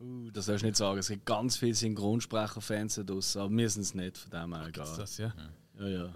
Uh, 0.00 0.30
das 0.30 0.46
sollst 0.46 0.62
du 0.62 0.66
nicht 0.66 0.76
sagen. 0.76 0.98
Es 0.98 1.08
gibt 1.08 1.26
ganz 1.26 1.56
viele 1.58 1.74
Synchronsprecher-Fans 1.74 2.94
da 2.96 3.02
draussen, 3.02 3.42
aber 3.42 3.56
wir 3.56 3.68
sind 3.68 3.82
es 3.82 3.94
nicht, 3.94 4.16
von 4.16 4.30
dem 4.30 4.54
her 4.54 4.62
Ist 4.62 4.68
egal. 4.68 4.96
das, 4.96 5.18
ja? 5.18 5.34
Ja, 5.78 5.88
ja. 5.88 6.14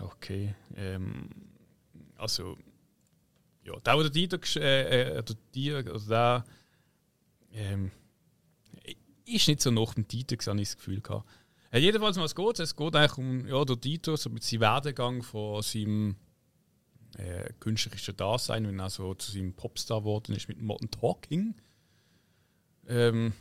Okay. 0.00 0.54
Ähm, 0.76 1.28
also, 2.16 2.56
ja, 3.64 3.74
der, 3.80 3.96
der 3.96 4.10
Dieter, 4.10 4.36
gesch- 4.36 4.60
äh, 4.60 5.18
äh, 5.18 5.22
der 5.22 5.36
Dieter, 5.54 5.94
oder 5.94 6.00
der, 6.08 6.44
ähm, 7.52 7.90
ist 9.26 9.48
nicht 9.48 9.62
so 9.62 9.70
nach 9.70 9.94
dem 9.94 10.06
Dieter, 10.06 10.36
habe 10.50 10.60
ich 10.60 10.68
das 10.68 10.76
Gefühl 10.76 11.00
gehabt. 11.00 11.26
Äh, 11.70 11.78
jedenfalls, 11.78 12.18
was 12.18 12.34
geht 12.34 12.58
es? 12.60 12.76
geht 12.76 12.94
eigentlich 12.96 13.16
um 13.18 13.46
ja, 13.46 13.64
der 13.64 13.76
Dieter, 13.76 14.16
so 14.18 14.28
mit 14.28 14.42
seinem 14.44 14.60
Werdegang 14.60 15.22
von 15.22 15.62
seinem 15.62 16.16
äh, 17.16 17.50
künstlerischen 17.60 18.16
Dasein, 18.16 18.66
wenn 18.66 18.78
er 18.78 18.90
so 18.90 19.14
zu 19.14 19.32
seinem 19.32 19.54
Popstar 19.54 20.00
geworden 20.00 20.34
ist 20.34 20.48
mit 20.48 20.60
Modern 20.60 20.90
Talking. 20.90 21.54
Ähm, 22.88 23.32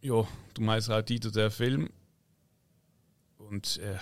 ja, 0.00 0.26
du 0.54 0.62
meinst 0.62 0.88
halt 0.88 1.08
Dieter, 1.08 1.30
der 1.30 1.50
Film. 1.50 1.90
Und 3.38 3.78
äh, 3.78 3.98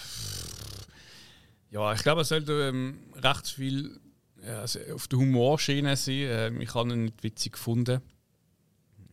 ja, 1.71 1.93
ich 1.93 2.03
glaube, 2.03 2.23
es 2.23 2.29
sollte 2.29 2.69
ähm, 2.69 2.99
recht 3.17 3.49
viel 3.49 4.01
äh, 4.43 4.51
also 4.51 4.81
auf 4.95 5.09
der 5.09 5.19
Humorschiene 5.19 5.97
sein. 5.97 6.15
Ähm, 6.15 6.61
ich 6.61 6.75
habe 6.75 6.91
ihn 6.93 7.05
nicht 7.05 7.23
witzig 7.23 7.53
gefunden. 7.53 8.01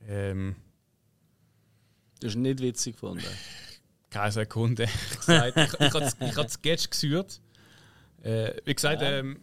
Ähm, 0.07 0.55
Das 2.19 2.31
ist 2.31 2.37
nicht 2.37 2.59
witzig 2.61 2.93
gefunden. 2.93 3.25
keine 4.09 4.31
Sekunde. 4.31 4.83
ich 5.11 5.19
gesagt, 5.19 5.57
ich, 5.57 5.73
ich, 5.73 5.93
habe 5.93 6.11
ich 6.19 6.35
habe 6.35 6.49
Sketch 6.49 6.89
gesucht. 6.89 7.41
Äh, 8.23 8.53
wie 8.65 8.73
gesagt, 8.73 9.01
ähm, 9.03 9.41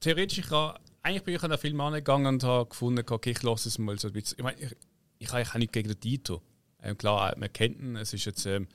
theoretisch, 0.00 0.38
ich 0.38 0.50
habe, 0.50 0.80
eigentlich 1.02 1.22
bin 1.22 1.34
ich 1.34 1.42
an 1.42 1.50
den 1.50 1.58
Film 1.58 1.80
angegangen 1.80 2.26
und 2.26 2.44
habe 2.44 2.68
gefunden, 2.68 3.04
okay, 3.08 3.30
ich 3.30 3.42
lasse 3.42 3.68
es 3.68 3.78
mal 3.78 3.98
so 3.98 4.08
ein 4.08 4.12
bisschen. 4.12 4.38
Ich 4.38 4.44
meine, 4.44 4.60
ich, 4.60 4.76
ich 5.18 5.28
habe 5.28 5.38
eigentlich 5.38 5.54
auch 5.54 5.58
nicht 5.58 5.72
gegen 5.72 5.88
den 5.88 6.00
Dito. 6.00 6.42
Ähm, 6.82 6.96
klar, 6.96 7.34
man 7.36 7.52
kennt 7.52 7.80
ihn, 7.80 7.96
es 7.96 8.12
ist 8.12 8.24
jetzt 8.24 8.46
ähm, 8.46 8.68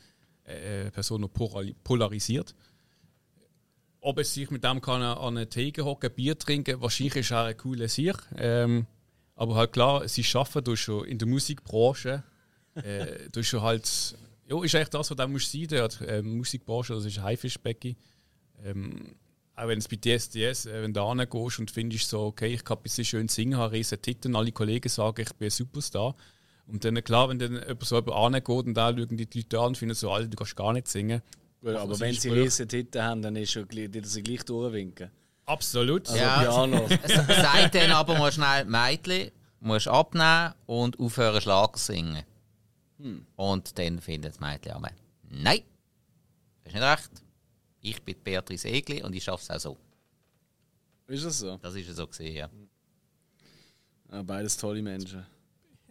eine 0.46 0.92
Person, 0.92 1.22
die 1.22 1.28
polari- 1.28 1.76
polarisiert. 1.84 2.54
Ob 4.02 4.20
es 4.20 4.34
sich 4.34 4.52
mit 4.52 4.64
dem 4.64 4.82
kann 4.82 5.02
an 5.02 5.38
eine 5.38 5.48
Theke 5.48 5.86
hocken, 5.86 6.12
Bier 6.14 6.38
trinken, 6.38 6.82
wahrscheinlich 6.82 7.16
ist 7.16 7.32
er 7.32 7.46
eine 7.46 7.56
coole 7.56 7.88
Sicht. 7.88 8.20
Ähm, 8.36 8.86
aber 9.36 9.56
halt 9.56 9.72
klar, 9.72 10.08
sie 10.08 10.26
arbeiten 10.34 10.64
da 10.66 10.76
schon 10.76 11.06
in 11.06 11.18
der 11.18 11.28
Musikbranche. 11.28 12.24
äh, 12.76 13.30
du 13.32 13.44
schon 13.44 13.62
halt, 13.62 13.86
ja, 14.48 14.64
ist 14.64 14.76
eigentlich 14.76 14.90
das, 14.90 15.10
was 15.10 15.18
du 15.18 15.28
musst 15.28 15.52
sein 15.52 15.68
dort. 15.70 16.02
Ähm, 16.06 16.38
Musikbranche, 16.38 16.94
das 16.94 17.06
ist 17.06 17.18
ein 17.18 17.24
Haifischbecken. 17.24 17.96
Ähm, 18.64 19.16
auch 19.56 19.68
wenn 19.68 19.78
es 19.80 19.88
bei 19.88 19.98
DSDS, 19.98 20.66
äh, 20.66 20.82
wenn 20.82 20.94
du 20.94 21.00
da 21.00 21.26
gehst 21.26 21.60
und 21.60 21.72
findest 21.72 22.10
so, 22.10 22.22
okay, 22.22 22.54
ich 22.54 22.64
kann 22.64 22.78
ein 22.78 22.84
bisschen 22.84 23.06
schön 23.06 23.28
singen, 23.28 23.58
habe 23.58 23.74
riesen 23.74 24.02
Titten, 24.02 24.36
alle 24.36 24.52
Kollegen 24.52 24.90
sagen, 24.90 25.22
ich 25.22 25.34
bin 25.36 25.48
ein 25.48 25.52
Superstar. 25.52 26.16
Und 26.66 26.86
dann, 26.86 27.04
klar, 27.04 27.30
wenn 27.30 27.40
dann 27.40 27.54
jemand 27.54 27.84
so 27.84 27.98
jemand 27.98 28.18
angeht 28.18 28.66
und 28.66 28.74
da 28.74 28.90
schauen 28.90 29.18
die 29.18 29.28
Leute 29.34 29.60
an 29.60 29.68
und 29.68 29.78
finden 29.78 29.96
so, 29.96 30.12
Alter, 30.12 30.30
du 30.30 30.38
kannst 30.38 30.56
gar 30.56 30.74
nicht 30.74 30.88
singen. 30.88 31.22
Gut, 31.62 31.76
aber 31.76 31.90
das 31.92 32.00
wenn 32.00 32.16
sie 32.16 32.30
riesen 32.30 32.68
Titten 32.68 33.02
haben, 33.02 33.22
dann 33.22 33.36
ist 33.36 33.52
schon 33.52 33.68
gleich, 33.68 33.92
die 33.92 34.02
sie 34.04 34.24
gleich 34.24 34.44
durchwinken. 34.44 35.12
Absolut. 35.46 36.08
Also 36.08 36.20
Ja. 36.20 36.40
Piano. 36.42 36.88
Sagt 37.28 37.76
dann 37.76 37.92
aber 37.92 38.18
mal 38.18 38.32
schnell, 38.32 38.66
Mädchen, 38.66 39.32
musst 39.60 39.88
abnehmen 39.88 40.54
und 40.66 41.00
aufhören 41.00 41.42
Schlager 41.42 41.78
singen. 41.78 42.24
Und 43.36 43.78
dann 43.78 44.00
findet 44.00 44.34
das 44.34 44.40
Mädchen 44.40 44.72
aber, 44.72 44.90
nein, 45.30 45.62
das 46.64 46.74
ist 46.74 46.80
nicht 46.80 46.84
recht. 46.84 47.12
Ich 47.86 48.02
bin 48.02 48.16
Beatrice 48.24 48.70
Egli 48.70 49.04
und 49.04 49.14
ich 49.14 49.24
schaffe 49.24 49.44
es 49.44 49.50
auch 49.52 49.60
so. 49.60 49.78
ist 51.08 51.26
das 51.26 51.38
so? 51.38 51.58
Das 51.58 51.76
ist 51.76 51.86
ja 51.86 51.94
so 51.94 52.08
gesehen, 52.08 52.34
ja. 52.34 52.50
Ja, 54.10 54.22
beides 54.24 54.56
tolle 54.56 54.82
Menschen. 54.82 55.26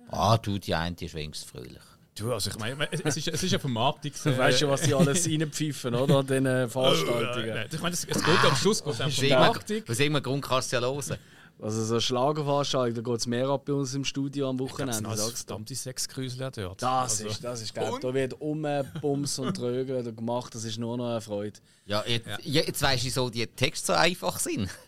Ah, 0.09 0.39
du, 0.39 0.59
die 0.59 0.75
eine 0.75 0.97
die 0.97 1.05
ist 1.05 1.15
wenigstens 1.15 1.51
fröhlich. 1.51 1.83
Du, 2.15 2.33
also 2.33 2.51
ich 2.51 2.59
meine, 2.59 2.91
es, 2.91 3.17
ist, 3.17 3.29
es 3.29 3.43
ist 3.43 3.53
eine 3.53 3.61
Vermarktung. 3.61 4.11
Du 4.25 4.37
weißt 4.37 4.61
schon, 4.61 4.71
was 4.71 4.83
die 4.83 4.95
alles 4.95 5.27
reinpfeifen, 5.27 5.95
oder? 5.95 6.19
An 6.19 6.27
diesen 6.27 6.47
äh, 6.47 6.69
Veranstaltungen. 6.69 7.49
Äh, 7.49 7.69
ich 7.71 7.81
meine, 7.81 7.95
es, 7.95 8.05
es 8.05 8.25
geht 8.25 8.45
am 8.45 8.57
Schluss 8.57 8.83
geht 8.83 8.95
es 8.95 9.01
um 9.01 9.11
Vermarktung. 9.11 9.83
Aus 9.89 9.99
irgendeinem 9.99 10.23
Grund 10.23 10.45
kannst 10.45 10.73
du 10.73 10.77
es 10.77 10.83
ja 10.83 10.89
hören. 10.89 11.19
Also 11.61 11.85
so 11.85 12.01
Schlagerveranstaltungen, 12.01 13.05
da 13.05 13.11
geht 13.11 13.21
es 13.21 13.27
mehr 13.27 13.49
ab 13.49 13.65
bei 13.67 13.73
uns 13.73 13.95
im 13.95 14.05
Studio 14.05 14.49
am 14.49 14.59
Das 14.59 14.69
Wochenende. 14.71 15.09
alles 15.09 15.21
sagst 15.21 15.33
du. 15.45 15.47
verdammte 15.47 15.75
Sexgrüsel 15.77 16.51
dort. 16.55 16.83
Das 16.83 16.89
Also, 16.91 17.29
ist, 17.29 17.45
das 17.45 17.63
ist 17.63 17.73
geil. 17.75 17.93
Da 18.01 18.13
wird 18.15 18.35
umbums 18.41 19.39
und 19.39 19.55
tröge 19.57 20.13
gemacht, 20.13 20.55
das 20.55 20.65
ist 20.65 20.79
nur 20.79 20.97
noch 20.97 21.09
eine 21.11 21.21
Freude. 21.21 21.61
Ja, 21.87 22.03
jetzt, 22.07 22.27
ja. 22.27 22.63
jetzt 22.63 22.83
weißt 22.83 23.03
du, 23.03 23.07
wieso 23.07 23.31
die 23.31 23.47
Texte 23.47 23.89
so 23.89 23.93
einfach 23.93 24.39
sind. 24.41 24.69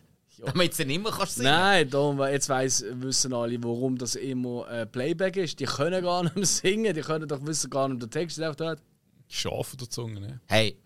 Damit 0.44 0.72
du 0.72 0.76
sie 0.76 0.84
nicht 0.84 1.00
mehr 1.00 1.12
kannst 1.12 1.36
singen. 1.36 1.48
Nein, 1.50 1.88
darum, 1.88 2.20
jetzt 2.22 2.48
weiss, 2.48 2.84
wissen 2.90 3.32
alle, 3.32 3.62
warum 3.62 3.96
das 3.96 4.16
immer 4.16 4.68
äh, 4.68 4.84
Playback 4.84 5.36
ist. 5.36 5.60
Die 5.60 5.64
können 5.64 6.02
gar 6.02 6.24
nicht 6.24 6.34
mehr 6.34 6.44
singen, 6.46 6.92
die 6.92 7.02
können 7.02 7.28
doch 7.28 7.46
wissen 7.46 7.70
gar 7.70 7.86
nicht 7.88 8.02
den 8.02 8.10
Text, 8.10 8.38
der 8.38 8.52
dort. 8.54 8.82
Scharf 9.28 9.74
oder 9.74 9.88
Zunge, 9.88 10.20
ne? 10.20 10.40
Hey, 10.46 10.76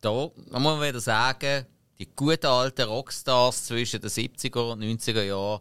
da 0.00 0.10
muss 0.10 0.32
man 0.50 0.80
wieder 0.88 1.00
sagen, 1.00 1.66
die 1.98 2.08
guten 2.14 2.46
alten 2.46 2.82
Rockstars 2.82 3.64
zwischen 3.66 4.00
den 4.00 4.10
70er 4.10 4.72
und 4.72 4.82
90er 4.82 5.22
Jahren, 5.22 5.60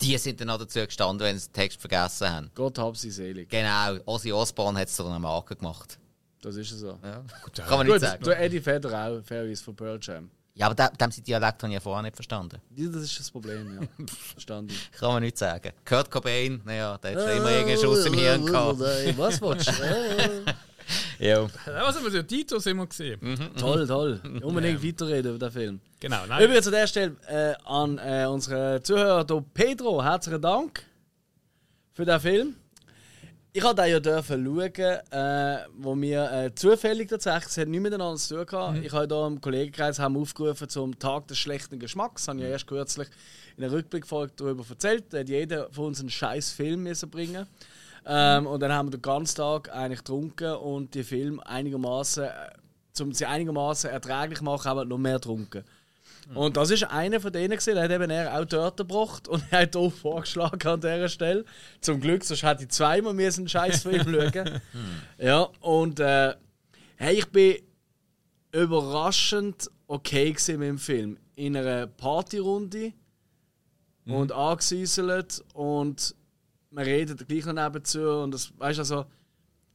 die 0.00 0.16
sind 0.16 0.40
dann 0.40 0.50
auch 0.50 0.58
dazu 0.58 0.80
gestanden, 0.84 1.20
wenn 1.26 1.38
sie 1.38 1.48
den 1.48 1.52
Text 1.52 1.80
vergessen 1.80 2.30
haben. 2.30 2.50
Gott 2.54 2.78
hab 2.78 2.96
sie 2.96 3.10
selig. 3.10 3.48
Genau, 3.50 3.98
Ozzy 4.06 4.32
Osbourne 4.32 4.78
hat 4.80 4.88
es 4.88 4.96
zu 4.96 5.04
einer 5.04 5.18
Marke 5.18 5.54
gemacht. 5.56 5.98
Das 6.42 6.56
ist 6.56 6.70
so. 6.70 6.98
Ja. 7.02 7.22
Gut, 7.44 7.54
Kann 7.56 7.78
man 7.78 7.86
nicht 7.86 8.00
sagen. 8.00 8.24
der 8.24 8.40
Eddie 8.40 8.64
Vedder 8.64 9.06
auch, 9.06 9.22
Fairways 9.22 9.60
von 9.60 9.76
Pearl 9.76 9.98
Jam. 10.00 10.30
Ja, 10.54 10.66
aber 10.66 10.74
dem, 10.74 10.96
dem 10.96 11.10
sind 11.10 11.26
die 11.26 11.30
Dialekt 11.30 11.62
habe 11.62 11.68
ich 11.68 11.74
ja 11.74 11.80
vorher 11.80 12.02
nicht 12.02 12.16
verstanden. 12.16 12.60
Ja, 12.74 12.88
Das 12.88 13.02
ist 13.02 13.18
das 13.20 13.30
Problem, 13.30 13.78
ja. 13.80 14.06
Verstanden. 14.32 14.74
Kann 14.98 15.12
man 15.12 15.22
nicht 15.22 15.36
sagen. 15.38 15.72
Kurt 15.84 16.10
Cobain, 16.10 16.60
naja, 16.64 16.98
der 16.98 17.12
hat 17.14 17.20
schon 17.28 17.36
immer 17.38 17.50
irgendeinen 17.50 17.80
Schuss 17.80 18.04
im 18.06 18.14
Hirn 18.14 18.44
gehabt. 18.46 18.78
Was 19.18 19.40
willst 19.40 19.68
du? 19.68 19.72
Ja. 21.20 21.42
Ja, 21.42 21.48
was 21.66 21.96
haben 21.96 22.10
wir 22.10 22.26
Tito 22.26 22.58
sind 22.58 22.78
wir 22.78 22.86
gesehen? 22.86 23.20
toll, 23.58 23.86
toll. 23.86 24.20
Unbedingt 24.42 24.82
weiterreden 24.82 25.34
über 25.36 25.46
den 25.46 25.52
Film. 25.52 25.80
Genau, 26.00 26.24
nein. 26.26 26.42
Übrigens 26.42 26.66
an 26.66 26.72
der 26.72 26.86
Stelle 26.86 27.16
äh, 27.28 27.54
an 27.66 27.98
äh, 27.98 28.26
unsere 28.26 28.82
Zuhörer 28.82 29.26
hier, 29.28 29.44
Pedro, 29.52 30.02
herzlichen 30.02 30.40
Dank 30.40 30.82
für 31.92 32.06
den 32.06 32.18
Film. 32.20 32.56
Ich 33.52 33.60
durfte 33.60 33.82
den 33.82 33.90
ja 33.90 34.00
dürfen 34.00 34.44
schauen, 34.44 35.00
äh, 35.10 35.66
wo 35.76 36.00
wir 36.00 36.32
äh, 36.32 36.54
zufällig 36.54 37.10
tatsächlich, 37.10 37.48
es 37.48 37.58
hat 37.58 37.68
nichts 37.68 37.82
miteinander 37.82 38.16
zu 38.16 38.36
tun 38.36 38.46
gehabt. 38.46 38.78
Ich 38.82 38.92
habe 38.92 39.14
hier 39.14 39.26
im 39.26 39.40
Kollegenkreis 39.42 39.98
haben 39.98 40.16
aufgerufen 40.16 40.68
zum 40.70 40.98
Tag 40.98 41.26
des 41.28 41.36
schlechten 41.36 41.78
Geschmacks. 41.78 42.22
Das 42.22 42.28
habe 42.28 42.38
ich 42.38 42.44
ja 42.44 42.50
erst 42.50 42.66
kürzlich 42.66 43.08
in 43.58 43.64
einer 43.64 43.72
Rückblickfolge 43.74 44.32
darüber 44.36 44.64
erzählt. 44.70 45.04
Da 45.10 45.18
hat 45.18 45.28
jeder 45.28 45.70
von 45.70 45.86
uns 45.86 46.00
einen 46.00 46.08
scheiß 46.08 46.52
Film 46.52 46.84
müssen 46.84 47.10
bringen 47.10 47.46
ähm, 48.06 48.46
Und 48.46 48.60
dann 48.60 48.72
haben 48.72 48.88
wir 48.88 48.98
den 48.98 49.02
ganzen 49.02 49.36
Tag 49.36 49.74
eigentlich 49.74 50.00
getrunken 50.00 50.54
und 50.54 50.94
die 50.94 51.04
Film 51.04 51.40
einigermaßen, 51.40 52.24
äh, 52.24 53.02
um 53.02 53.12
sie 53.12 53.26
einigermaßen 53.26 53.90
erträglich 53.90 54.40
machen, 54.40 54.68
haben 54.68 54.78
wir 54.78 54.84
noch 54.84 54.98
mehr 54.98 55.14
getrunken. 55.14 55.64
Und 56.34 56.56
das 56.56 56.70
ist 56.70 56.84
einer 56.84 57.20
von 57.20 57.32
denen 57.32 57.50
gewesen, 57.50 57.74
der 57.74 57.84
hat 57.84 57.90
eben 57.90 58.10
er 58.10 58.38
auch 58.38 58.44
dort 58.44 58.76
gebracht 58.76 59.26
und 59.26 59.42
er 59.50 59.62
hat 59.62 59.74
auch 59.74 59.90
vorgeschlagen 59.90 60.68
an 60.68 60.80
dieser 60.80 61.08
Stelle. 61.08 61.44
Zum 61.80 62.00
Glück, 62.00 62.22
sonst 62.24 62.42
hätte 62.42 62.64
ich 62.64 62.68
zweimal 62.68 63.12
einen 63.12 63.48
scheiß 63.48 63.82
Film 63.82 64.04
schauen. 64.32 64.60
Ja, 65.18 65.48
und 65.60 65.98
äh, 65.98 66.34
hey, 66.96 67.18
ich 67.18 67.26
bin 67.26 67.56
überraschend 68.52 69.70
okay 69.86 70.36
mit 70.48 70.48
dem 70.60 70.78
Film. 70.78 71.18
In 71.34 71.56
einer 71.56 71.86
Partyrunde 71.86 72.92
und 74.06 74.32
angesieselt 74.32 75.42
und 75.54 76.14
man 76.70 76.84
redet 76.84 77.26
gleich 77.26 77.44
noch 77.46 77.52
nebenzu 77.54 78.00
und 78.00 78.32
das, 78.32 78.52
weißt 78.58 78.78
du, 78.78 78.82
also, 78.82 79.04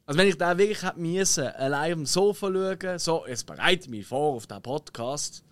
also 0.05 0.19
wenn 0.19 0.27
ich 0.27 0.37
da 0.37 0.57
wirklich 0.57 0.83
hätte 0.83 0.99
müssen, 0.99 1.47
allein 1.47 1.91
dem 1.91 2.05
Sofa 2.05 2.47
schauen, 2.47 2.99
so, 2.99 3.25
jetzt 3.27 3.45
bereite 3.45 3.83
ich 3.83 3.89
mich 3.89 4.07
vor 4.07 4.35
auf 4.35 4.47
den 4.47 4.61
Podcast, 4.61 5.43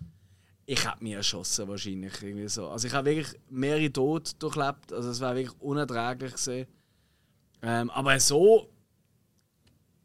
ich 0.66 0.84
hätte 0.84 1.02
mich 1.02 1.12
erschossen 1.12 1.68
wahrscheinlich 1.68 2.22
irgendwie 2.22 2.48
so. 2.48 2.68
Also 2.68 2.86
ich 2.86 2.94
habe 2.94 3.10
wirklich 3.10 3.38
mehrere 3.50 3.92
Tote 3.92 4.34
durchlebt, 4.38 4.92
also 4.92 5.10
es 5.10 5.20
war 5.20 5.34
wirklich 5.34 5.60
unerträglich 5.60 6.32
gesehen. 6.32 6.66
Ähm, 7.62 7.90
aber 7.90 8.18
so 8.20 8.70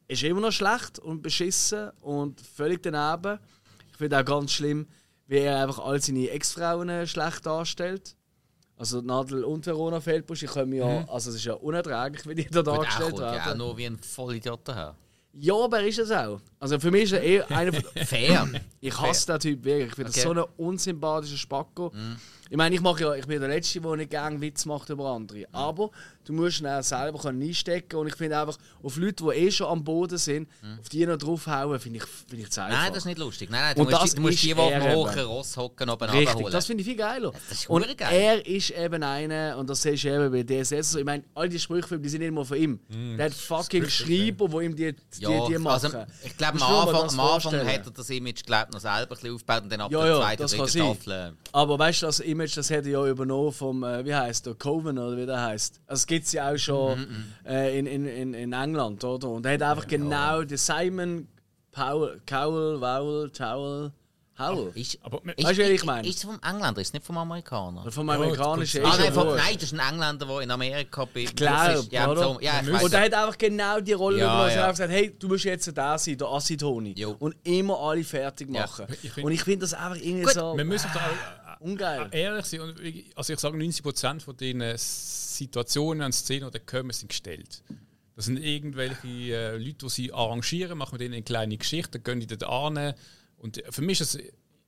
ist 0.07 0.23
immer 0.23 0.41
noch 0.41 0.51
schlecht 0.51 0.99
und 0.99 1.21
beschissen 1.21 1.91
und 2.01 2.41
völlig 2.41 2.81
daneben. 2.83 3.39
Ich 3.91 3.97
finde 3.97 4.19
auch 4.19 4.25
ganz 4.25 4.51
schlimm, 4.51 4.87
wie 5.27 5.37
er 5.37 5.61
einfach 5.61 5.79
all 5.79 6.01
seine 6.01 6.29
Ex-Frauen 6.29 6.89
äh, 6.89 7.07
schlecht 7.07 7.45
darstellt. 7.45 8.15
Also 8.79 9.01
Nadel 9.01 9.43
und 9.43 9.65
Verona 9.65 9.99
Feldbusch, 9.99 10.41
ich 10.43 10.49
komme 10.49 10.77
ja, 10.77 11.05
also 11.09 11.29
es 11.31 11.35
ist 11.35 11.43
ja 11.45 11.53
unerträglich, 11.53 12.25
wie 12.25 12.33
die 12.35 12.45
da 12.49 12.59
er 12.61 12.63
dargestellt 12.63 13.09
kommt 13.09 13.19
ja 13.21 13.29
auch 13.41 13.45
werden. 13.47 13.57
nur 13.57 13.77
wie 13.77 13.85
ein 13.85 13.97
Vollidiot 13.99 14.61
daher. 14.63 14.95
Ja, 15.33 15.53
aber 15.53 15.79
er 15.81 15.87
ist 15.87 15.99
es 15.99 16.09
auch. 16.11 16.39
Also 16.59 16.79
für 16.79 16.89
mich 16.89 17.03
ist 17.03 17.11
er 17.11 17.21
eher 17.21 17.51
einer 17.55 17.73
von 17.73 17.83
Fair. 18.05 18.47
Ich 18.79 18.97
hasse 18.99 19.27
den 19.33 19.39
Typ 19.41 19.63
wirklich. 19.65 19.89
Ich 19.89 19.95
finde 19.95 20.11
das 20.11 20.25
Okay. 20.25 20.33
so 20.33 20.43
ein 20.43 20.49
unsympathischer 20.65 21.37
Spacko. 21.37 21.91
Ich 22.49 22.57
meine, 22.57 22.73
ich 22.73 22.81
mache 22.81 23.01
ja, 23.03 23.13
ich 23.15 23.27
bin 23.27 23.39
der 23.39 23.49
Letzte, 23.49 23.81
der 23.81 23.95
nicht 23.97 24.09
gerne 24.11 24.39
Witz 24.41 24.65
macht 24.65 24.89
über 24.89 25.09
andere. 25.09 25.45
Aber 25.51 25.91
du 26.29 26.33
musst 26.35 26.61
ihn 26.61 26.67
auch 26.67 26.83
selber 26.83 27.17
können 27.19 27.41
einstecken 27.41 27.95
und 27.97 28.07
ich 28.07 28.15
finde 28.15 28.37
einfach, 28.39 28.57
auf 28.83 28.95
Leute, 28.97 29.23
die 29.23 29.29
eh 29.31 29.51
schon 29.51 29.67
am 29.67 29.83
Boden 29.83 30.17
sind, 30.17 30.47
auf 30.79 30.87
die 30.89 31.05
noch 31.05 31.17
draufhauen, 31.17 31.79
finde 31.79 31.97
ich, 31.97 32.03
finde 32.05 32.43
ich 32.43 32.51
zu 32.51 32.61
einfach. 32.63 32.77
Nein, 32.77 32.89
das 32.89 32.97
ist 32.99 33.05
nicht 33.05 33.17
lustig. 33.17 33.49
Nein, 33.49 33.61
nein, 33.61 33.75
du 33.75 33.81
Und 33.81 33.89
musst, 33.89 34.03
das 34.03 34.15
du 34.15 34.21
musst 34.21 34.43
die, 34.43 34.47
die 34.47 34.53
auf 34.53 34.69
dem 34.71 34.83
hohen. 34.93 35.19
Ross 35.19 35.57
hocken, 35.57 35.89
oben 35.89 36.03
Richtig, 36.09 36.27
runterholen. 36.29 36.53
das 36.53 36.65
finde 36.67 36.81
ich 36.81 36.87
viel 36.87 36.95
geiler. 36.97 37.31
Das 37.49 37.59
ist 37.59 37.69
und 37.69 37.97
geil. 37.97 38.07
er 38.13 38.45
ist 38.45 38.69
eben 38.69 39.01
einer, 39.03 39.57
und 39.57 39.69
das 39.69 39.81
siehst 39.81 40.03
du 40.03 40.09
eben 40.09 40.31
bei 40.31 40.43
DSS, 40.43 40.95
ich 40.95 41.03
meine, 41.03 41.23
all 41.33 41.49
die 41.49 41.59
Sprüche, 41.59 41.99
die 41.99 42.09
sind 42.09 42.21
nicht 42.21 42.31
mal 42.33 42.45
von 42.45 42.57
ihm. 42.57 42.79
der 43.17 43.25
hat 43.25 43.33
fucking 43.33 43.89
Schreiber, 43.89 44.47
die 44.47 44.65
ihm 44.65 44.75
die, 44.75 44.93
die, 44.93 45.21
ja, 45.23 45.47
die 45.47 45.57
machen. 45.57 45.95
also, 45.95 46.05
ich 46.23 46.37
glaube, 46.37 46.61
am 46.61 46.73
Anfang, 46.89 47.09
am 47.09 47.19
Anfang 47.19 47.53
hat 47.65 47.85
er 47.85 47.91
das 47.91 48.09
Image 48.11 48.43
glaub, 48.45 48.71
noch 48.71 48.79
selber 48.79 49.01
ein 49.01 49.07
bisschen 49.09 49.33
aufgebaut 49.33 49.63
und 49.63 49.71
dann 49.71 49.81
ab 49.81 49.91
Ja, 49.91 50.03
der 50.03 50.15
zweiten, 50.17 50.47
dritten. 50.47 50.67
Staffel. 50.69 51.11
äh, 51.13 51.31
Aber 51.51 51.79
weißt 51.79 52.01
du, 52.03 52.05
das 52.05 52.19
Image, 52.19 52.55
das 52.55 52.69
hat 52.69 52.85
er 52.85 52.91
ja 52.91 53.05
übernommen 53.07 53.51
vom, 53.51 53.83
äh, 53.83 54.05
wie 54.05 54.13
heißt 54.13 54.45
der, 54.45 54.53
Coven 54.55 54.97
oder 54.99 55.17
wie 55.17 55.25
der 55.25 55.41
heißt. 55.41 55.79
Also, 55.87 56.05
es 56.19 56.25
gibt 56.25 56.25
es 56.27 56.31
ja 56.33 56.51
auch 56.51 56.57
schon 56.57 56.99
Mhm, 56.99 57.25
äh, 57.47 57.79
in, 57.79 57.85
in, 57.87 58.33
in, 58.33 58.53
England, 58.53 59.03
oder? 59.03 59.29
Und 59.29 59.45
er 59.45 59.53
hat 59.53 59.61
einfach 59.61 59.87
genau 59.87 60.43
den 60.43 60.57
Simon 60.57 61.27
Powell, 61.71 62.19
Cowell, 62.25 62.81
Wowell, 62.81 63.29
Towel, 63.31 63.91
Howell. 64.37 64.71
Ist, 64.73 64.97
Aber- 65.03 65.21
Weißt 65.25 65.37
du, 65.37 65.63
was 65.63 65.69
ich 65.69 65.83
meine? 65.83 66.07
Ist 66.07 66.17
es 66.17 66.23
vom 66.23 66.39
Engländer, 66.41 66.79
ist 66.81 66.93
nicht 66.93 67.05
vom 67.05 67.17
Amerikaner? 67.17 67.91
Vom 67.91 68.09
amerikanischen 68.09 68.81
Ja, 68.81 68.87
Ah, 68.87 68.91
ist 68.93 68.97
nein, 68.99 69.05
ja 69.07 69.11
vom, 69.13 69.27
nein, 69.35 69.53
das 69.55 69.63
ist 69.63 69.73
ein 69.79 69.93
Engländer, 69.93 70.25
der 70.25 70.39
in 70.41 70.51
Amerika 70.51 71.05
bei 71.13 71.25
Glaub, 71.25 71.91
ja, 71.91 72.09
oder? 72.09 72.23
so, 72.23 72.37
ja, 72.41 72.61
ich 72.61 72.81
Und 72.83 72.93
er 72.93 73.01
hat 73.01 73.13
einfach 73.13 73.37
genau 73.37 73.79
die 73.81 73.91
Rolle 73.93 74.19
Ja, 74.19 74.25
übernommen. 74.25 74.49
Er 74.51 74.55
ja. 74.55 74.63
hat 74.63 74.71
gesagt, 74.71 74.91
hey, 74.91 75.13
du 75.19 75.27
musst 75.27 75.43
jetzt 75.43 75.77
da 75.77 75.97
sein, 75.97 76.17
der 76.17 76.27
Assi-Toni. 76.27 76.93
Jo. 76.97 77.15
Und 77.19 77.35
immer 77.43 77.77
alle 77.79 78.03
fertig 78.03 78.47
Ja. 78.49 78.61
machen. 78.61 78.85
Ich 79.03 79.11
find- 79.11 79.25
und 79.25 79.31
ich 79.33 79.43
finde 79.43 79.59
das 79.59 79.73
einfach 79.73 79.97
irgendwie 79.97 80.23
Gut, 80.23 80.33
so 80.33 80.55
Wir 80.57 80.65
müssen 80.65 80.89
da 80.93 81.01
ungeil. 81.59 82.09
äh, 82.11 82.21
ehrlich 82.21 82.45
sein. 82.45 82.61
Also 83.15 83.33
ich 83.33 83.39
sage, 83.39 83.57
90% 83.57 84.21
von 84.21 84.35
den 84.37 84.61
äh, 84.61 84.75
Situationen 84.77 86.03
und 86.03 86.13
Szenen, 86.13 86.49
die 86.51 86.59
kommen, 86.59 86.91
sind 86.91 87.09
gestellt. 87.09 87.63
Das 88.15 88.25
sind 88.25 88.37
irgendwelche 88.37 89.07
äh, 89.07 89.57
Leute, 89.57 89.85
die 89.85 89.89
sie 89.89 90.13
arrangieren, 90.13 90.77
machen 90.77 90.93
mit 90.93 91.01
denen 91.01 91.13
eine 91.13 91.23
kleine 91.23 91.57
Geschichte, 91.57 91.99
gehen 91.99 92.19
die 92.19 92.27
dort 92.27 92.43
an. 92.43 92.93
Und 93.37 93.63
äh, 93.63 93.71
für 93.71 93.81
mich 93.81 94.01
ist 94.01 94.15
es, 94.15 94.23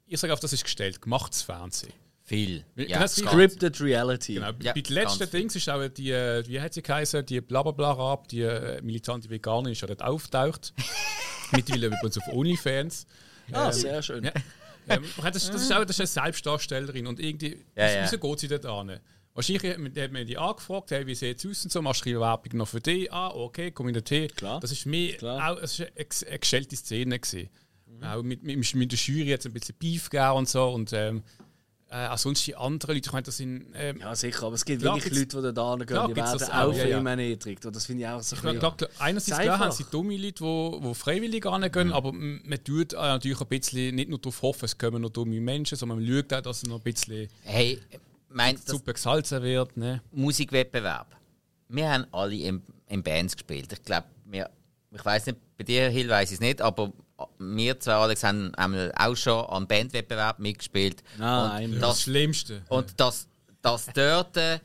ich 0.05 0.19
sage 0.19 0.33
auch, 0.33 0.39
das 0.39 0.53
ist 0.53 0.63
gestellt, 0.63 1.01
gemachtes 1.01 1.41
Fernsehen. 1.41 1.93
Viel. 2.23 2.63
Ja, 2.75 3.05
Scripted 3.07 3.81
Reality. 3.81 4.35
Genau. 4.35 4.51
Ja, 4.61 4.73
Bei 4.73 4.79
den 4.79 4.93
letzten 4.93 5.29
Dings 5.29 5.55
ist 5.55 5.69
auch 5.69 5.85
die, 5.89 6.11
äh, 6.11 6.47
wie 6.47 6.61
hat 6.61 6.73
sie 6.73 6.81
geheißen, 6.81 7.25
die 7.25 7.41
blablabla 7.41 8.13
ab, 8.13 8.29
die 8.29 8.41
äh, 8.41 8.81
militante 8.81 9.29
Veganerin 9.29 9.73
ist 9.73 9.81
ja 9.81 9.87
dort 9.87 10.01
auftaucht. 10.01 10.73
Mittlerweile 11.51 11.87
übrigens 11.87 12.17
auf 12.19 12.27
OnlyFans. 12.29 13.05
Ah, 13.51 13.71
sehr 13.73 14.01
schön. 14.01 14.23
Ja. 14.23 14.31
Ähm, 14.89 15.03
das, 15.23 15.35
ist- 15.35 15.53
das, 15.53 15.61
ist 15.61 15.71
auch, 15.73 15.85
das 15.85 15.99
ist 15.99 16.17
eine 16.17 16.25
Selbstdarstellerin 16.25 17.07
und 17.07 17.19
irgendwie, 17.19 17.57
Ja, 17.75 17.85
wieso- 17.85 17.95
ja. 17.97 18.03
wieso 18.03 18.17
geht 18.19 18.39
sie 18.39 18.47
dort 18.47 18.65
an? 18.65 18.99
Wahrscheinlich 19.33 19.71
hat 19.71 20.11
man- 20.11 20.25
die 20.25 20.37
angefragt, 20.37 20.91
hey, 20.91 21.07
wie 21.07 21.15
sieht 21.15 21.39
es 21.39 21.45
aus 21.45 21.63
und 21.63 21.71
so, 21.71 21.81
machst 21.81 22.05
du 22.05 22.19
Werbung 22.19 22.57
noch 22.57 22.67
für 22.67 22.81
dich? 22.81 23.11
Ah, 23.13 23.29
okay, 23.29 23.71
komm 23.71 23.87
in 23.87 23.93
den 23.93 24.03
Tee. 24.03 24.27
Klar. 24.27 24.59
Das 24.59 24.71
ist 24.71 24.85
mehr, 24.85 25.13
Klar. 25.17 25.51
auch, 25.53 25.57
es 25.61 25.79
ist 25.79 25.81
eine, 25.95 26.29
eine 26.29 26.39
gestellte 26.39 26.75
Szene 26.75 27.19
gewesen. 27.19 27.49
Auch 28.03 28.23
mit, 28.23 28.41
mit, 28.43 28.75
mit 28.75 28.91
der 28.91 28.97
Jury 28.99 29.29
jetzt 29.29 29.45
ein 29.45 29.53
bisschen 29.53 29.75
Beef 29.77 30.09
gegeben 30.09 30.31
und 30.37 30.49
so 30.49 30.69
und 30.71 30.91
ähm, 30.93 31.21
äh, 31.91 32.07
auch 32.07 32.17
sonst 32.17 32.47
die 32.47 32.55
anderen 32.55 32.95
Leute, 32.95 33.07
ich 33.07 33.11
meine, 33.13 33.23
das 33.23 33.37
sind 33.37 33.65
ähm, 33.75 33.99
Ja, 33.99 34.15
sicher, 34.15 34.45
aber 34.47 34.55
es 34.55 34.63
gibt 34.63 34.81
Klar, 34.81 34.95
wirklich 34.95 35.13
Leute, 35.13 35.41
die 35.49 35.53
da 35.53 35.75
gehen, 35.75 35.85
Klar, 35.87 36.07
die 36.07 36.15
werden 36.15 36.39
das 36.39 36.49
auch 36.49 36.53
auch, 36.55 36.73
für 36.73 36.87
ja, 36.87 36.99
ja. 36.99 37.09
erniedrigt. 37.09 37.65
Und 37.65 37.75
das 37.75 37.85
finde 37.85 38.03
ich 38.03 38.07
auch 38.09 38.21
so 38.23 38.35
Ich 38.35 38.41
ein 38.41 38.45
meine, 38.45 38.59
bisschen... 38.59 38.77
klar, 38.77 38.89
einerseits 38.99 39.37
Sei 39.37 39.43
klar 39.43 39.59
haben 39.59 39.71
sie 39.71 39.85
dumme 39.91 40.15
Leute, 40.17 40.43
die, 40.43 40.87
die 40.87 40.95
freiwillig 40.95 41.45
angehen, 41.45 41.91
aber 41.91 42.09
m- 42.09 42.41
man 42.45 42.63
tut 42.63 42.93
äh, 42.93 42.95
natürlich 42.95 43.41
ein 43.41 43.47
bisschen 43.47 43.95
nicht 43.95 44.09
nur 44.09 44.19
darauf 44.19 44.41
hoffen, 44.41 44.65
es 44.65 44.77
kommen 44.77 45.01
noch 45.01 45.09
dumme 45.09 45.39
Menschen, 45.41 45.77
sondern 45.77 45.99
man 46.03 46.07
schaut 46.07 46.33
auch, 46.33 46.41
dass 46.41 46.57
es 46.57 46.63
noch 46.63 46.77
ein 46.77 46.81
bisschen 46.83 47.27
Hey, 47.43 47.79
mein, 48.29 48.55
das 48.55 48.65
super 48.65 48.93
gesalzen 48.93 49.43
wird. 49.43 49.75
Ne? 49.75 50.01
Musikwettbewerb. 50.11 51.07
Wir 51.67 51.91
haben 51.91 52.05
alle 52.11 52.35
in, 52.35 52.61
in 52.87 53.03
Bands 53.03 53.35
gespielt. 53.35 53.71
Ich 53.73 53.83
glaube, 53.83 54.07
wir, 54.25 54.49
ich 54.93 55.03
weiß 55.05 55.25
nicht, 55.27 55.37
bei 55.57 55.63
dir, 55.65 55.89
Hill, 55.89 56.07
weiß 56.09 56.29
ich 56.31 56.35
es 56.35 56.39
nicht, 56.41 56.61
aber 56.61 56.91
wir 57.39 57.79
zwei, 57.79 57.93
Alex, 57.93 58.23
haben 58.23 58.53
einmal 58.55 58.91
auch 58.95 59.15
schon 59.15 59.45
an 59.45 59.67
Bandwettbewerb 59.67 60.39
mitgespielt. 60.39 61.03
Nein, 61.17 61.73
und. 61.73 61.79
Das 61.79 61.89
das, 61.89 62.01
Schlimmste. 62.03 62.61
und 62.69 62.93
das, 62.99 63.27
das 63.61 63.87
dort 63.93 64.37
äh, 64.37 64.59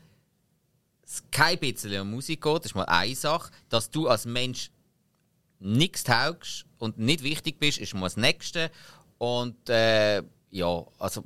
es 1.05 1.23
kein 1.31 1.57
bisschen 1.57 2.01
um 2.01 2.11
Musik 2.11 2.41
geht, 2.41 2.57
das 2.57 2.65
ist 2.67 2.75
mal 2.75 2.83
eine 2.85 3.15
Sache. 3.15 3.51
Dass 3.69 3.89
du 3.89 4.07
als 4.07 4.25
Mensch 4.25 4.71
nichts 5.59 6.03
taugst 6.03 6.65
und 6.79 6.97
nicht 6.99 7.23
wichtig 7.23 7.59
bist, 7.59 7.77
ist 7.79 7.93
mal 7.93 8.07
das 8.07 8.17
Nächste. 8.17 8.69
Und 9.17 9.69
äh, 9.69 10.21
ja, 10.51 10.85
also 10.99 11.23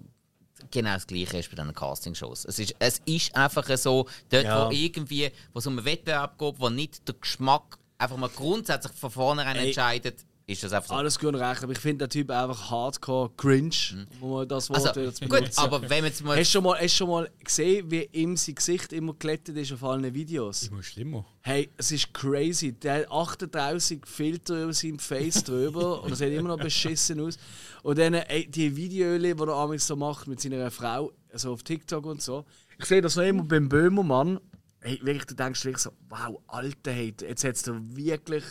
genau 0.70 0.94
das 0.94 1.08
Gleiche 1.08 1.38
ist 1.38 1.50
bei 1.50 1.56
diesen 1.56 1.74
Castingshows. 1.74 2.46
Es 2.46 2.60
ist, 2.60 2.76
es 2.80 3.02
ist 3.06 3.36
einfach 3.36 3.66
so, 3.78 4.08
dort 4.30 4.44
Ja. 4.46 4.68
wo 4.68 4.72
irgendwie, 4.72 5.32
wo 5.54 5.60
es 5.60 5.68
um 5.68 5.78
einen 5.78 5.86
Wettbewerb 5.86 6.38
geht, 6.38 6.56
wo 6.60 6.70
nicht 6.70 7.08
der 7.08 7.16
Geschmack 7.16 7.78
einfach 7.98 8.18
mal 8.18 8.30
grundsätzlich 8.30 8.94
von 8.94 9.12
vornherein 9.12 9.56
Ey. 9.58 9.68
entscheidet, 9.68 10.26
ist 10.48 10.64
das 10.64 10.74
einfach 10.74 10.90
so. 10.90 10.96
Alles 10.96 11.20
gut 11.20 11.30
und 11.30 11.36
recht, 11.36 11.64
aber 11.64 11.72
ich 11.72 11.80
finde 11.80 12.08
den 12.08 12.10
Typ 12.10 12.32
einfach 12.32 12.70
hardcore 12.70 13.32
cringe, 13.38 14.08
wo 14.20 14.38
man 14.38 14.48
das 14.48 14.70
Wort 14.70 14.86
Also, 14.98 15.12
zu 15.12 15.28
gut, 15.28 15.50
aber 15.58 15.90
wenn 15.90 16.04
jetzt 16.06 16.24
mal. 16.24 16.38
Hast 16.38 16.50
du 16.50 16.58
schon 16.58 16.64
mal, 16.64 16.76
hast 16.80 16.94
du 16.94 16.98
schon 16.98 17.10
mal 17.10 17.30
gesehen, 17.44 17.90
wie 17.90 18.04
ihm 18.12 18.36
sein 18.36 18.56
Gesicht 18.56 18.94
immer 18.94 19.14
glättet 19.14 19.58
ist 19.58 19.72
auf 19.72 19.84
allen 19.84 20.14
Videos? 20.14 20.68
Immer 20.68 20.84
schlimmer. 20.84 21.26
Hey, 21.42 21.70
es 21.78 21.92
ist 21.92 22.14
crazy. 22.14 22.74
Der 22.74 23.02
hat 23.02 23.12
38 23.12 24.06
Filter 24.06 24.64
über 24.64 24.74
seinem 24.74 25.00
Face 25.00 25.44
drüber 25.46 26.04
und 26.04 26.12
es 26.12 26.20
sieht 26.20 26.34
immer 26.34 26.50
noch 26.50 26.60
beschissen 26.60 27.20
aus. 27.20 27.38
Und 27.84 27.98
dann 27.98 28.14
ey, 28.14 28.48
die 28.48 28.76
Videos, 28.76 29.22
die 29.22 29.30
er 29.30 29.48
amigs 29.50 29.88
so 29.88 29.96
macht 29.96 30.28
mit 30.28 30.42
seiner 30.42 30.70
Frau, 30.72 31.12
also 31.32 31.54
auf 31.54 31.64
TikTok 31.64 32.06
und 32.06 32.22
so. 32.22 32.46
Ich 32.78 32.86
sehe 32.86 33.02
das 33.02 33.16
noch 33.16 33.24
immer 33.24 33.44
beim 33.44 33.70
Böhmermann. 33.70 34.40
Hey, 34.82 35.00
wirklich, 35.04 35.26
du 35.26 35.36
denkst 35.36 35.64
wirklich 35.64 35.84
so, 35.84 35.92
wow, 36.10 36.40
Alter, 36.48 36.92
hey, 36.92 37.14
jetzt 37.22 37.44
hat 37.44 37.68
er 37.68 37.80
wirklich. 37.96 38.44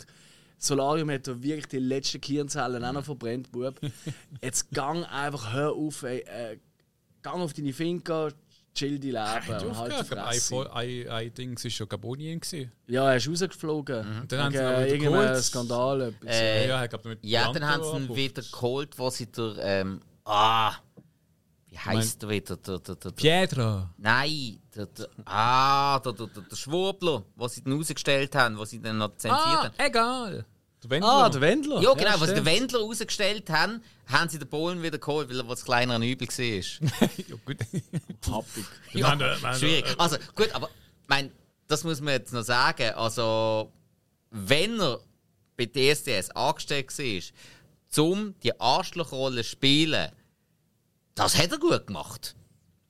Solarium 0.63 1.09
hat 1.09 1.27
er 1.27 1.41
wirklich 1.41 1.67
die 1.67 1.79
letzten 1.79 2.21
Kirnzellen 2.21 2.85
auch 2.85 2.93
noch 2.93 3.03
verbrennt, 3.03 3.51
Bub. 3.51 3.79
Jetzt 4.41 4.69
gang 4.71 5.03
einfach, 5.11 5.53
hör 5.53 5.73
auf, 5.73 6.03
ey, 6.03 6.19
äh, 6.19 6.57
gang 7.23 7.41
auf 7.41 7.53
deine 7.53 7.73
Finger, 7.73 8.29
chill 8.75 8.99
die 8.99 9.09
Leben 9.09 9.65
und 9.65 9.77
halt. 9.77 10.13
Ein, 10.13 10.67
ein, 10.67 11.07
ein 11.09 11.33
Ding 11.33 11.63
war 11.63 11.71
schon 11.71 11.89
Gabonien. 11.89 12.39
gewesen. 12.39 12.71
Ja, 12.87 13.09
er 13.09 13.17
ist 13.17 13.27
rausgeflogen. 13.27 14.27
Dann 14.27 14.39
haben 14.39 14.53
sie 14.53 14.59
ihn 14.59 15.01
wieder 15.01 15.09
geholt. 15.09 15.43
Skandal. 15.43 16.13
Äh, 16.25 16.67
ja, 16.67 16.83
ich 16.83 16.89
glaube 16.91 17.09
mit 17.09 17.19
Ja, 17.23 17.51
dann 17.51 17.65
haben 17.65 17.83
sie 17.83 17.97
ihn 17.97 18.15
wieder 18.15 18.43
geholt, 18.43 18.99
wo 18.99 19.09
sie 19.09 19.31
der. 19.31 19.55
Ähm, 19.59 19.99
ah! 20.25 20.75
Wie 21.71 21.79
heisst 21.79 22.21
der 22.21 22.29
wieder? 22.29 22.57
Der, 22.57 22.79
der, 22.79 22.95
der, 22.95 23.11
der, 23.11 23.11
Piedra. 23.47 23.89
nein! 23.97 24.59
Der, 24.75 24.85
der, 24.87 25.07
ah, 25.25 25.99
der, 25.99 26.11
der, 26.13 26.27
der, 26.27 26.43
der 26.43 26.55
Schwurbler, 26.57 27.23
wo 27.35 27.47
sie 27.47 27.63
dann 27.63 27.73
rausgestellt 27.73 28.35
haben, 28.35 28.57
wo 28.57 28.65
sie 28.65 28.81
dann 28.81 28.97
noch 28.97 29.15
zensiert 29.15 29.41
Ah, 29.41 29.63
haben. 29.63 29.73
egal. 29.77 30.45
Der 30.83 30.89
Wendler. 30.89 31.09
ah, 31.09 31.29
der 31.29 31.41
Wendler. 31.41 31.81
Ja, 31.81 31.93
genau, 31.93 32.19
was 32.19 32.29
sie 32.29 32.35
den. 32.35 32.45
Wendler 32.45 32.79
rausgestellt 32.79 33.49
haben, 33.49 33.81
haben 34.07 34.29
sie 34.29 34.37
den 34.39 34.49
Polen 34.49 34.81
wieder 34.83 34.97
geholt, 34.97 35.29
weil 35.29 35.39
er 35.39 35.47
was 35.47 35.63
kleiner 35.63 35.95
ein 35.95 36.03
Übel 36.03 36.27
war. 36.27 37.09
ja, 37.27 37.35
gut. 37.45 37.57
Happig. 38.29 38.65
ja, 38.93 39.11
haben 39.11 39.59
schwierig. 39.59 39.85
Also, 39.97 40.17
gut, 40.35 40.53
aber 40.53 40.69
mein, 41.07 41.31
das 41.67 41.83
muss 41.85 42.01
man 42.01 42.13
jetzt 42.15 42.33
noch 42.33 42.43
sagen. 42.43 42.89
Also, 42.95 43.71
wenn 44.31 44.77
er 44.79 44.99
bei 45.55 45.67
DSDS 45.67 46.31
angestellt 46.31 46.89
war, 46.97 48.03
um 48.03 48.35
die 48.43 48.59
Arschlochrolle 48.59 49.43
zu 49.43 49.49
spielen, 49.51 50.11
das 51.15 51.37
hat 51.37 51.51
er 51.51 51.59
gut 51.59 51.87
gemacht. 51.87 52.35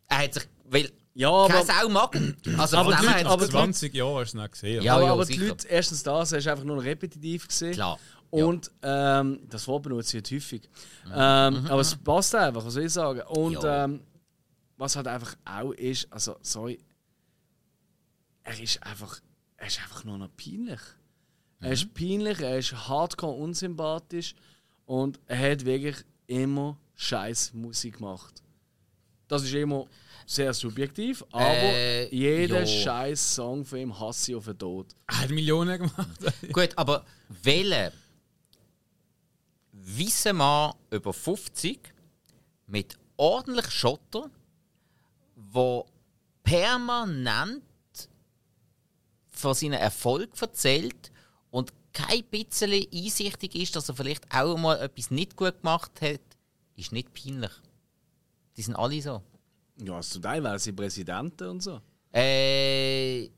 Er 0.08 0.20
hat 0.24 0.34
sich, 0.34 0.48
weil 0.66 0.92
Ja, 1.14 1.30
aber, 1.30 1.48
keine 1.54 1.66
Sau 1.66 1.90
mag 1.90 2.16
ihn. 2.16 2.36
Also, 2.60 2.78
Aber 2.78 2.96
die 2.96 3.06
Leute- 3.06 3.26
aber 3.28 3.42
er- 3.44 3.48
die 3.48 3.52
20 3.52 3.94
Jahre 3.94 4.22
hast 4.22 4.34
du 4.34 4.38
nicht 4.38 4.52
gesehen. 4.52 4.84
Ja, 4.84 4.96
aber, 4.96 5.06
ja, 5.06 5.12
aber 5.14 5.26
die. 5.26 5.36
Leute, 5.36 5.68
erstens 5.68 6.04
das, 6.04 6.32
es 6.32 6.46
war 6.46 6.52
einfach 6.54 6.66
nur 6.66 6.84
repetitiv. 6.84 7.48
Gewesen. 7.48 7.72
Klar. 7.74 8.00
Ja. 8.34 8.46
Und 8.46 8.72
ähm, 8.82 9.42
das 9.50 9.68
Wort 9.68 9.84
benutze 9.84 10.18
ich 10.18 10.24
nicht 10.24 10.32
häufig. 10.44 10.70
Ähm, 11.08 11.66
aber 11.68 11.82
es 11.82 11.96
passt 11.98 12.34
einfach, 12.34 12.64
was 12.66 12.74
soll 12.74 12.84
ich 12.84 12.94
sagen. 12.94 13.22
Und 13.28 13.56
Mhm. 13.58 13.64
Ja. 13.64 13.84
ähm, 13.86 14.02
was 14.78 14.96
halt 14.96 15.08
einfach 15.08 15.36
auch 15.44 15.72
ist, 15.74 16.08
also 16.12 16.38
sorry, 16.42 16.80
er 18.44 18.60
ist 18.60 18.82
einfach, 18.84 19.20
er 19.58 19.68
ist 19.68 19.80
einfach 19.82 20.04
nur 20.04 20.18
noch 20.18 20.30
peinlich. 20.36 20.80
Er 21.60 21.68
Mhm. 21.68 21.74
ist 21.74 21.94
peinlich, 21.94 22.40
er 22.40 22.58
ist 22.58 22.74
hardcore 22.88 23.34
unsympathisch 23.36 24.34
und 24.86 25.20
er 25.28 25.52
hat 25.52 25.66
wirklich 25.66 25.98
immer 26.28 26.78
scheiß 27.02 27.54
Musik 27.54 27.98
gemacht. 27.98 28.42
Das 29.28 29.44
ist 29.44 29.54
immer 29.54 29.88
sehr 30.26 30.54
subjektiv, 30.54 31.24
aber 31.32 31.46
Äh, 31.46 32.16
jeder 32.16 32.66
scheiß 32.66 33.36
Song 33.36 33.66
von 33.66 33.80
ihm 33.80 34.00
hasse 34.00 34.32
ich 34.32 34.38
auf 34.38 34.46
den 34.46 34.58
Tod. 34.58 34.88
Er 35.08 35.22
hat 35.22 35.30
Millionen 35.30 35.78
gemacht. 35.80 36.20
Gut, 36.54 36.70
aber 36.78 37.06
welcher 37.44 37.92
weißer 39.72 40.34
Mann 40.34 40.74
über 40.92 41.12
50 41.14 41.80
mit 42.68 42.98
ordentlich 43.18 43.70
Schotter, 43.72 44.30
wo 45.36 45.88
permanent 46.44 47.64
von 49.30 49.54
seinem 49.54 49.74
Erfolg 49.74 50.30
erzählt 50.40 51.12
und 51.50 51.74
kein 51.94 52.24
bisschen 52.26 52.86
einsichtig 52.94 53.56
ist, 53.56 53.76
dass 53.76 53.90
er 53.90 53.96
vielleicht 53.96 54.24
auch 54.34 54.56
mal 54.58 54.80
etwas 54.80 55.10
nicht 55.12 55.36
gut 55.36 55.58
gemacht 55.62 55.92
hat, 56.02 56.22
ist 56.76 56.92
nicht 56.92 57.14
peinlich. 57.14 57.52
Die 58.58 58.62
sind 58.62 58.76
alle 58.76 59.02
so. 59.02 59.22
Ja, 59.84 59.96
also 59.96 60.14
zum 60.14 60.22
Teil, 60.22 60.44
weil 60.44 60.60
sie 60.60 60.72
Präsidenten 60.74 61.48
und 61.50 61.64
so. 61.64 61.80
Äh. 62.14 63.30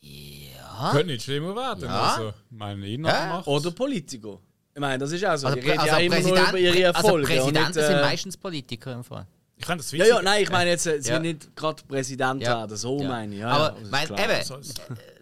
Ja. 0.00 0.90
Könnte 0.92 1.06
nicht 1.06 1.22
schlimmer 1.24 1.54
werden. 1.56 1.84
Ja. 1.84 2.00
Also, 2.14 2.34
meine 2.50 2.86
Ja. 2.86 3.42
Oder 3.46 3.70
Politiker. 3.70 4.38
Ich 4.74 4.80
meine, 4.80 4.98
das 4.98 5.12
ist 5.12 5.24
auch 5.24 5.36
so. 5.36 5.46
Also, 5.46 5.58
die 5.60 5.66
reden 5.68 5.84
ja 5.86 5.92
also 5.94 6.04
immer 6.04 6.20
nur 6.20 6.30
Präsident- 6.36 6.48
über 6.50 6.58
ihre 6.58 6.86
also 6.94 7.06
Erfolge. 7.08 7.14
und 7.14 7.24
Präsidenten 7.36 7.66
nicht, 7.78 7.86
sind 7.86 7.96
äh, 7.96 8.02
meistens 8.02 8.36
Politiker 8.36 8.92
im 8.92 9.04
Fall. 9.04 9.26
Ich 9.56 9.64
finde 9.66 9.78
das 9.84 9.92
Ja, 9.92 9.98
witzig. 9.98 10.14
ja, 10.14 10.22
nein, 10.22 10.42
ich 10.42 10.50
meine 10.50 10.70
jetzt, 10.70 10.86
äh, 10.86 11.00
sie 11.00 11.10
Ja. 11.10 11.14
will 11.22 11.32
nicht 11.32 11.54
gerade 11.56 11.82
Präsident 11.84 12.42
Ja. 12.42 12.58
werden, 12.58 12.76
so 12.76 13.00
Ja. 13.00 13.08
meine 13.08 13.34
ich. 13.34 13.40
Ja, 13.40 13.48
Aber 13.50 13.80
ja, 13.80 14.04
klar. 14.06 14.18
eben, 14.18 14.62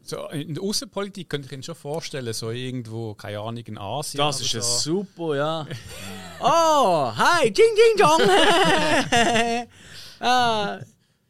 So, 0.05 0.29
in 0.31 0.55
der 0.55 0.63
Außenpolitik 0.63 1.29
könnte 1.31 1.47
ich 1.47 1.53
Ihnen 1.53 1.63
schon 1.63 1.77
vorstellen, 1.77 2.33
so 2.33 2.51
irgendwo, 2.51 3.15
keine 3.15 3.39
Ahnung, 3.39 3.63
in 3.65 3.79
Asien. 3.79 4.19
Das 4.19 4.41
ist 4.41 4.53
ja 4.53 4.61
so. 4.61 5.05
super, 5.05 5.37
ja. 5.37 5.67
oh, 6.41 7.13
hi, 7.17 7.45
Jing 7.47 7.55
Jing 7.77 7.99
Jong. 7.99 8.21
ah, 10.21 10.79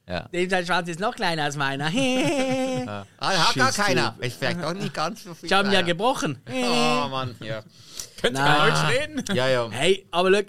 Ja. 0.09 0.29
der 0.33 0.65
Schwanz 0.67 0.89
ist 0.89 1.01
noch 1.01 1.15
kleiner 1.15 1.45
als 1.45 1.57
meiner. 1.57 1.89
ich 1.93 2.89
Ah, 2.89 3.05
hat 3.21 3.55
gar 3.57 3.73
keiner. 3.73 4.17
Ich 4.21 4.35
vielleicht 4.35 4.63
auch 4.65 4.73
nicht 4.75 4.93
ganz 4.95 5.25
so 5.25 5.35
viel. 5.35 5.51
habe 5.51 5.69
ihn 5.69 5.75
ja 5.75 5.83
gebrochen. 5.83 6.41
Oh 6.49 7.09
Mann, 7.09 7.37
ja. 7.41 7.63
Könnt 8.21 8.39
ihr. 8.39 8.45
Deutsch 8.45 8.89
reden? 8.89 9.25
Ja, 9.37 9.49
ja. 9.49 9.69
Hey, 9.71 10.07
aber 10.11 10.33
schau, 10.33 10.43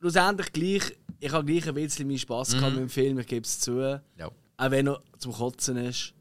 schlussendlich 0.00 0.52
gleich, 0.52 0.96
ich 1.18 1.32
habe 1.32 1.44
gleich 1.44 1.68
ein 1.68 1.74
bisschen 1.74 2.06
meinen 2.06 2.18
Spass 2.18 2.52
Mhm. 2.54 2.58
gehabt 2.58 2.72
mit 2.74 2.82
dem 2.82 2.88
Film, 2.90 3.18
ich 3.18 3.26
gebe 3.26 3.44
es 3.44 3.60
zu. 3.60 3.80
ja. 3.80 4.30
Auch 4.56 4.70
wenn 4.70 4.88
er 4.88 5.00
zum 5.18 5.32
Kotzen 5.32 5.78
ist. 5.78 6.12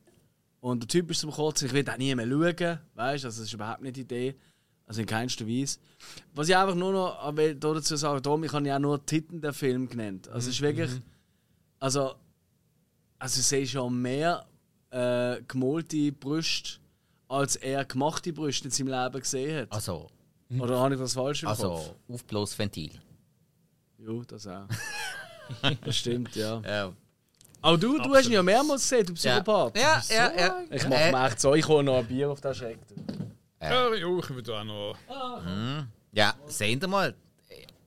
Und 0.62 0.84
der 0.84 0.88
Typ 0.88 1.10
ist 1.12 1.20
zum 1.20 1.32
Kotzen, 1.32 1.68
ich 1.68 1.74
will 1.74 1.90
auch 1.90 1.98
nie 1.98 2.14
mehr 2.14 2.28
schauen. 2.28 2.80
Weißt 2.96 3.24
du, 3.24 3.28
also 3.28 3.42
das 3.42 3.48
ist 3.48 3.54
überhaupt 3.54 3.82
nicht 3.82 3.96
die 3.96 4.02
Idee. 4.02 4.36
Also 4.86 5.02
in 5.02 5.08
keinster 5.08 5.48
Weise. 5.48 5.78
Was 6.34 6.50
ich 6.50 6.58
einfach 6.58 6.76
nur 6.76 6.92
noch 6.92 7.38
will 7.38 7.56
dazu 7.56 7.96
sagen 7.96 8.22
darum, 8.24 8.44
ich 8.44 8.52
habe 8.52 8.68
ja 8.68 8.76
auch 8.76 8.80
nur 8.80 9.06
Titeln 9.06 9.40
der 9.40 9.54
Film 9.54 9.88
genannt. 9.88 10.28
Also 10.28 10.50
es 10.50 10.56
ist 10.56 10.62
wirklich. 10.62 10.90
Also. 11.80 12.16
Also 13.20 13.40
ich 13.42 13.46
sehe 13.46 13.68
schon 13.68 14.02
mehr 14.02 14.48
äh, 14.92 15.42
gemalte 15.48 16.12
Brüste, 16.14 16.80
als 17.28 17.58
er 17.58 17.86
gemachte 17.86 18.34
Brüste 18.34 18.66
in 18.66 18.72
seinem 18.72 18.88
Leben 18.88 19.20
gesehen 19.20 19.62
hat. 19.62 19.72
Also, 19.74 20.08
Oder 20.58 20.80
habe 20.80 20.96
ich 20.96 21.00
das 21.00 21.14
falsch 21.14 21.44
im 21.44 21.50
Kopf? 21.50 21.60
also 21.60 21.96
Aufblasventil. 22.08 22.94
Ja, 23.98 24.24
das 24.26 24.48
auch. 24.48 24.68
das 25.84 25.98
stimmt, 25.98 26.36
ja. 26.36 26.62
Ja. 26.62 26.94
Aber 27.62 27.78
du, 27.78 27.98
du 27.98 28.16
hast 28.16 28.26
ihn 28.28 28.34
ja 28.34 28.44
mehrmals 28.44 28.82
gesehen, 28.84 29.06
du 29.06 29.14
Psychopath. 29.14 29.78
Ja, 29.78 30.02
ja, 30.10 30.32
ja. 30.38 30.62
Ich 30.72 30.88
mache 30.88 31.02
Äh, 31.02 31.12
mir 31.12 31.28
echt 31.28 31.40
so, 31.42 31.54
ich 31.56 31.68
hole 31.68 31.84
noch 31.84 31.98
ein 31.98 32.08
Bier 32.08 32.30
auf 32.30 32.40
den 32.42 32.54
Schreck. 32.56 32.80
Ja, 33.62 33.90
ja, 33.90 33.94
ich 33.94 34.02
würde 34.30 34.58
auch 34.58 34.64
noch. 34.64 34.96
Ja, 36.12 36.34
seht 36.48 36.82
ihr 36.82 36.88
mal, 36.88 37.14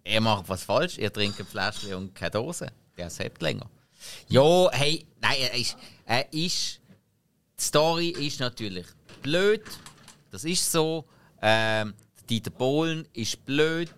er 0.05 0.21
macht 0.21 0.49
was 0.49 0.65
falsch, 0.65 0.99
er 0.99 1.13
trinkt 1.13 1.41
ein 1.41 1.47
Fläschchen 1.47 1.95
und 1.95 2.15
keine 2.15 2.31
Dose. 2.33 2.67
Der 2.97 3.09
sagt 3.09 3.41
länger. 3.41 3.67
Ja, 4.29 4.71
hey, 4.73 5.07
nein, 5.21 5.37
er 5.41 5.55
ist, 5.55 5.77
er 6.05 6.33
ist. 6.33 6.81
Die 7.59 7.63
Story 7.63 8.09
ist 8.09 8.41
natürlich 8.41 8.87
blöd. 9.23 9.63
Das 10.31 10.45
ist 10.45 10.71
so. 10.71 11.05
Ähm, 11.41 11.95
der 12.19 12.27
Dieter 12.29 12.51
Bohlen 12.51 13.07
ist 13.13 13.45
blöd. 13.45 13.91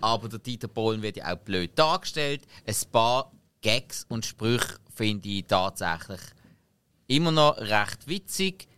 Aber 0.00 0.28
der 0.28 0.40
Dieter 0.40 0.68
Bohlen 0.68 1.00
wird 1.00 1.16
ja 1.16 1.32
auch 1.32 1.38
blöd 1.38 1.70
dargestellt. 1.76 2.42
Ein 2.66 2.74
paar 2.90 3.30
Gags 3.66 4.06
und 4.08 4.24
Sprüche 4.24 4.78
finde 4.94 5.28
ich 5.28 5.46
tatsächlich 5.46 6.20
immer 7.08 7.32
noch 7.32 7.58
recht 7.58 8.06
witzig. 8.06 8.68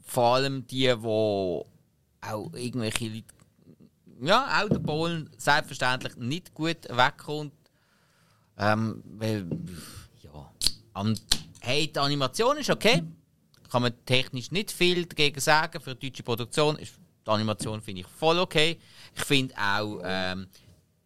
Vor 0.00 0.36
allem 0.36 0.66
die, 0.66 0.90
wo 1.02 1.66
auch 2.22 2.50
irgendwelche 2.54 3.08
Leute. 3.08 3.26
Ja, 4.22 4.62
auch 4.62 4.70
der 4.70 4.78
Polen 4.78 5.28
selbstverständlich 5.36 6.16
nicht 6.16 6.54
gut 6.54 6.88
wegkommt. 6.88 7.52
Ähm, 8.56 9.02
weil, 9.04 9.50
ja. 10.22 10.50
Und, 10.94 11.20
hey, 11.60 11.92
die 11.92 11.98
Animation 11.98 12.56
ist 12.56 12.70
okay. 12.70 13.02
Kann 13.70 13.82
man 13.82 13.92
technisch 14.06 14.50
nicht 14.50 14.72
viel 14.72 15.04
dagegen 15.04 15.40
sagen. 15.40 15.78
Für 15.78 15.94
die 15.94 16.08
deutsche 16.08 16.22
Produktion 16.22 16.78
ist 16.78 16.94
die 17.26 17.30
Animation 17.30 17.82
finde 17.82 18.02
ich 18.02 18.06
voll 18.06 18.38
okay. 18.38 18.78
Ich 19.14 19.24
finde 19.24 19.54
auch 19.58 20.00
ähm, 20.04 20.46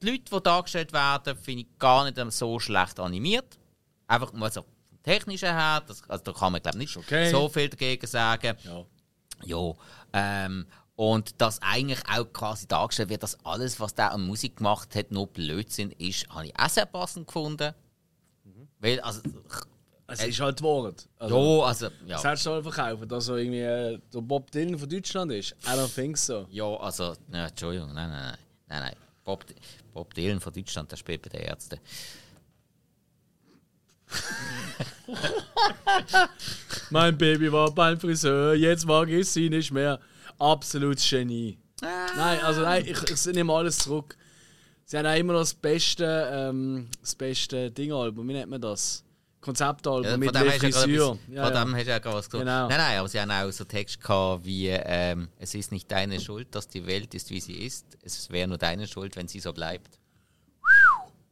die 0.02 0.10
Leute, 0.10 0.24
die 0.32 0.42
dargestellt 0.42 0.92
werden, 0.92 1.36
finde 1.36 1.62
ich 1.62 1.78
gar 1.78 2.04
nicht 2.04 2.32
so 2.32 2.58
schlecht 2.58 2.98
animiert. 3.00 3.58
Einfach 4.06 4.32
mal 4.32 4.50
so 4.50 4.62
vom 4.62 5.02
technischen 5.02 5.48
her, 5.48 5.82
das, 5.86 6.02
also 6.08 6.24
da 6.24 6.32
kann 6.32 6.52
man 6.52 6.62
glaube 6.62 6.78
nicht 6.78 6.96
okay. 6.96 7.30
so 7.30 7.48
viel 7.48 7.68
dagegen 7.68 8.06
sagen. 8.06 8.56
Ja. 8.64 8.84
Ja, 9.44 9.72
ähm, 10.12 10.66
und 10.96 11.40
dass 11.40 11.62
eigentlich 11.62 12.00
auch 12.08 12.24
quasi 12.32 12.66
dargestellt 12.66 13.08
wird, 13.08 13.22
dass 13.22 13.38
alles, 13.44 13.78
was 13.78 13.94
der 13.94 14.10
an 14.12 14.26
Musik 14.26 14.56
gemacht 14.56 14.96
hat, 14.96 15.12
nur 15.12 15.28
Blödsinn 15.28 15.92
ist, 15.92 16.28
habe 16.28 16.46
ich 16.46 16.58
auch 16.58 16.68
sehr 16.68 16.86
passend 16.86 17.28
gefunden. 17.28 17.72
Weil, 18.80 19.00
also, 19.00 19.20
Es 20.06 20.24
ist 20.24 20.40
halt 20.40 20.62
Wort. 20.62 21.08
Also, 21.18 21.60
Ja, 21.60 21.66
also, 21.66 21.86
ja. 21.86 22.16
Das 22.16 22.24
hättest 22.24 22.46
du 22.46 22.50
halt 22.50 22.62
verkaufen, 22.64 23.08
dass 23.08 23.28
er 23.28 23.36
irgendwie 23.36 23.60
äh, 23.60 24.00
der 24.12 24.20
Bob 24.20 24.50
Dylan 24.50 24.78
von 24.78 24.88
Deutschland 24.88 25.32
ist. 25.32 25.52
I 25.64 25.70
don't 25.70 25.94
think 25.94 26.16
so. 26.16 26.46
Ja, 26.50 26.76
also, 26.76 27.14
ja, 27.32 27.46
Entschuldigung, 27.46 27.92
nein, 27.92 28.10
nein, 28.10 28.22
nein. 28.22 28.38
Nein, 28.68 28.80
nein. 28.80 28.96
Bob, 29.24 29.44
Bob 29.98 30.14
Dylan 30.14 30.38
von 30.38 30.52
Deutschland, 30.52 30.92
der 30.92 30.96
spielt 30.96 31.22
bei 31.22 31.30
den 31.30 31.40
Ärzten. 31.40 31.80
Mein 36.90 37.18
Baby 37.18 37.50
war 37.50 37.72
beim 37.72 37.98
Friseur, 37.98 38.54
jetzt 38.54 38.86
mag 38.86 39.08
ich 39.08 39.28
sie 39.28 39.50
nicht 39.50 39.72
mehr. 39.72 39.98
Absolutes 40.38 41.10
Genie. 41.10 41.58
Nein, 41.80 42.40
also 42.44 42.60
nein, 42.60 42.84
ich, 42.86 43.10
ich 43.10 43.26
nehme 43.34 43.52
alles 43.52 43.78
zurück. 43.78 44.16
Sie 44.84 44.96
haben 44.96 45.06
auch 45.06 45.16
immer 45.16 45.32
noch 45.32 45.40
das 45.40 45.54
beste, 45.54 46.30
ähm, 46.32 46.86
das 47.00 47.16
beste 47.16 47.68
Dingalbum, 47.72 48.28
wie 48.28 48.34
nennt 48.34 48.50
man 48.50 48.60
das? 48.60 49.02
Konzeptalbum 49.40 50.04
Ja, 50.10 50.16
mit 50.16 50.32
gerade 50.32 50.50
Frisur. 50.50 51.18
Ja, 51.30 51.44
von 51.44 51.54
ja. 51.54 51.64
dem 51.64 51.74
hast 51.76 51.86
du 51.86 51.90
ja 51.90 51.98
gerade 51.98 52.16
was 52.16 52.28
gesagt. 52.28 52.44
Genau. 52.44 52.68
Nein, 52.68 52.78
nein, 52.78 52.98
aber 52.98 53.08
sie 53.08 53.20
haben 53.20 53.30
auch 53.30 53.50
so 53.50 53.64
Text 53.64 54.00
gehabt 54.00 54.44
wie 54.44 54.68
ähm, 54.68 55.28
Es 55.38 55.54
ist 55.54 55.70
nicht 55.70 55.90
deine 55.90 56.20
Schuld, 56.20 56.54
dass 56.54 56.68
die 56.68 56.84
Welt 56.86 57.14
ist, 57.14 57.30
wie 57.30 57.40
sie 57.40 57.54
ist. 57.64 57.86
Es 58.02 58.30
wäre 58.30 58.48
nur 58.48 58.58
deine 58.58 58.86
Schuld, 58.86 59.14
wenn 59.16 59.28
sie 59.28 59.40
so 59.40 59.52
bleibt. 59.52 59.98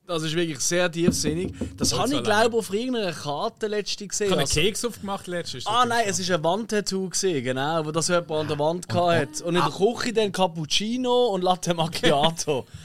Das 0.06 0.22
ist 0.22 0.36
wirklich 0.36 0.60
sehr 0.60 0.90
tiefsinnig. 0.90 1.52
Das 1.76 1.92
habe 1.98 2.14
ich, 2.14 2.22
glaube 2.22 2.50
ich, 2.50 2.54
auf 2.54 2.72
irgendeiner 2.72 3.12
Karte 3.12 3.66
letzte 3.66 4.06
gesehen. 4.06 4.26
Ich 4.26 4.30
habe 4.30 4.40
einen 4.42 4.48
Also- 4.48 4.60
Keks 4.60 4.84
aufgemacht 4.84 5.26
letztes. 5.26 5.66
Ah 5.66 5.84
nein, 5.84 6.04
es 6.06 6.28
war 6.28 6.36
ein 6.36 6.44
Wandtattoo, 6.44 7.08
gewesen, 7.08 7.42
genau, 7.42 7.84
wo 7.84 7.90
das 7.90 8.06
jemand 8.06 8.30
an 8.30 8.46
der 8.48 8.58
Wand 8.60 8.86
hatte. 8.94 9.42
Und 9.44 9.56
in 9.56 9.60
der 9.62 9.70
Küche 9.72 10.12
dann 10.12 10.30
Cappuccino 10.30 11.26
und 11.26 11.42
Latte 11.42 11.74
Macchiato. 11.74 12.66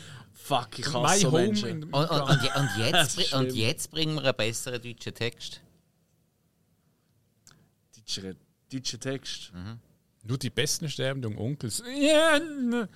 Fuck, 0.52 0.80
ich 0.80 0.94
hasse 0.94 1.20
so 1.22 1.32
Menschen. 1.32 1.84
Und, 1.86 1.94
und, 1.94 2.22
und, 2.22 2.42
je- 2.44 2.52
und, 2.60 2.70
jetzt, 2.78 3.34
und 3.34 3.54
jetzt 3.54 3.92
bringen 3.92 4.16
wir 4.16 4.24
einen 4.24 4.36
besseren 4.36 4.82
deutschen 4.82 5.14
Text. 5.14 5.62
Deutscher, 7.96 8.34
deutscher 8.72 9.00
Text. 9.00 9.52
Nur 10.24 10.38
die 10.38 10.50
besten 10.50 10.88
sterben 10.90 11.24
um 11.26 11.38
Onkels. 11.38 11.82
Ja, 12.00 12.38
ne. 12.40 12.88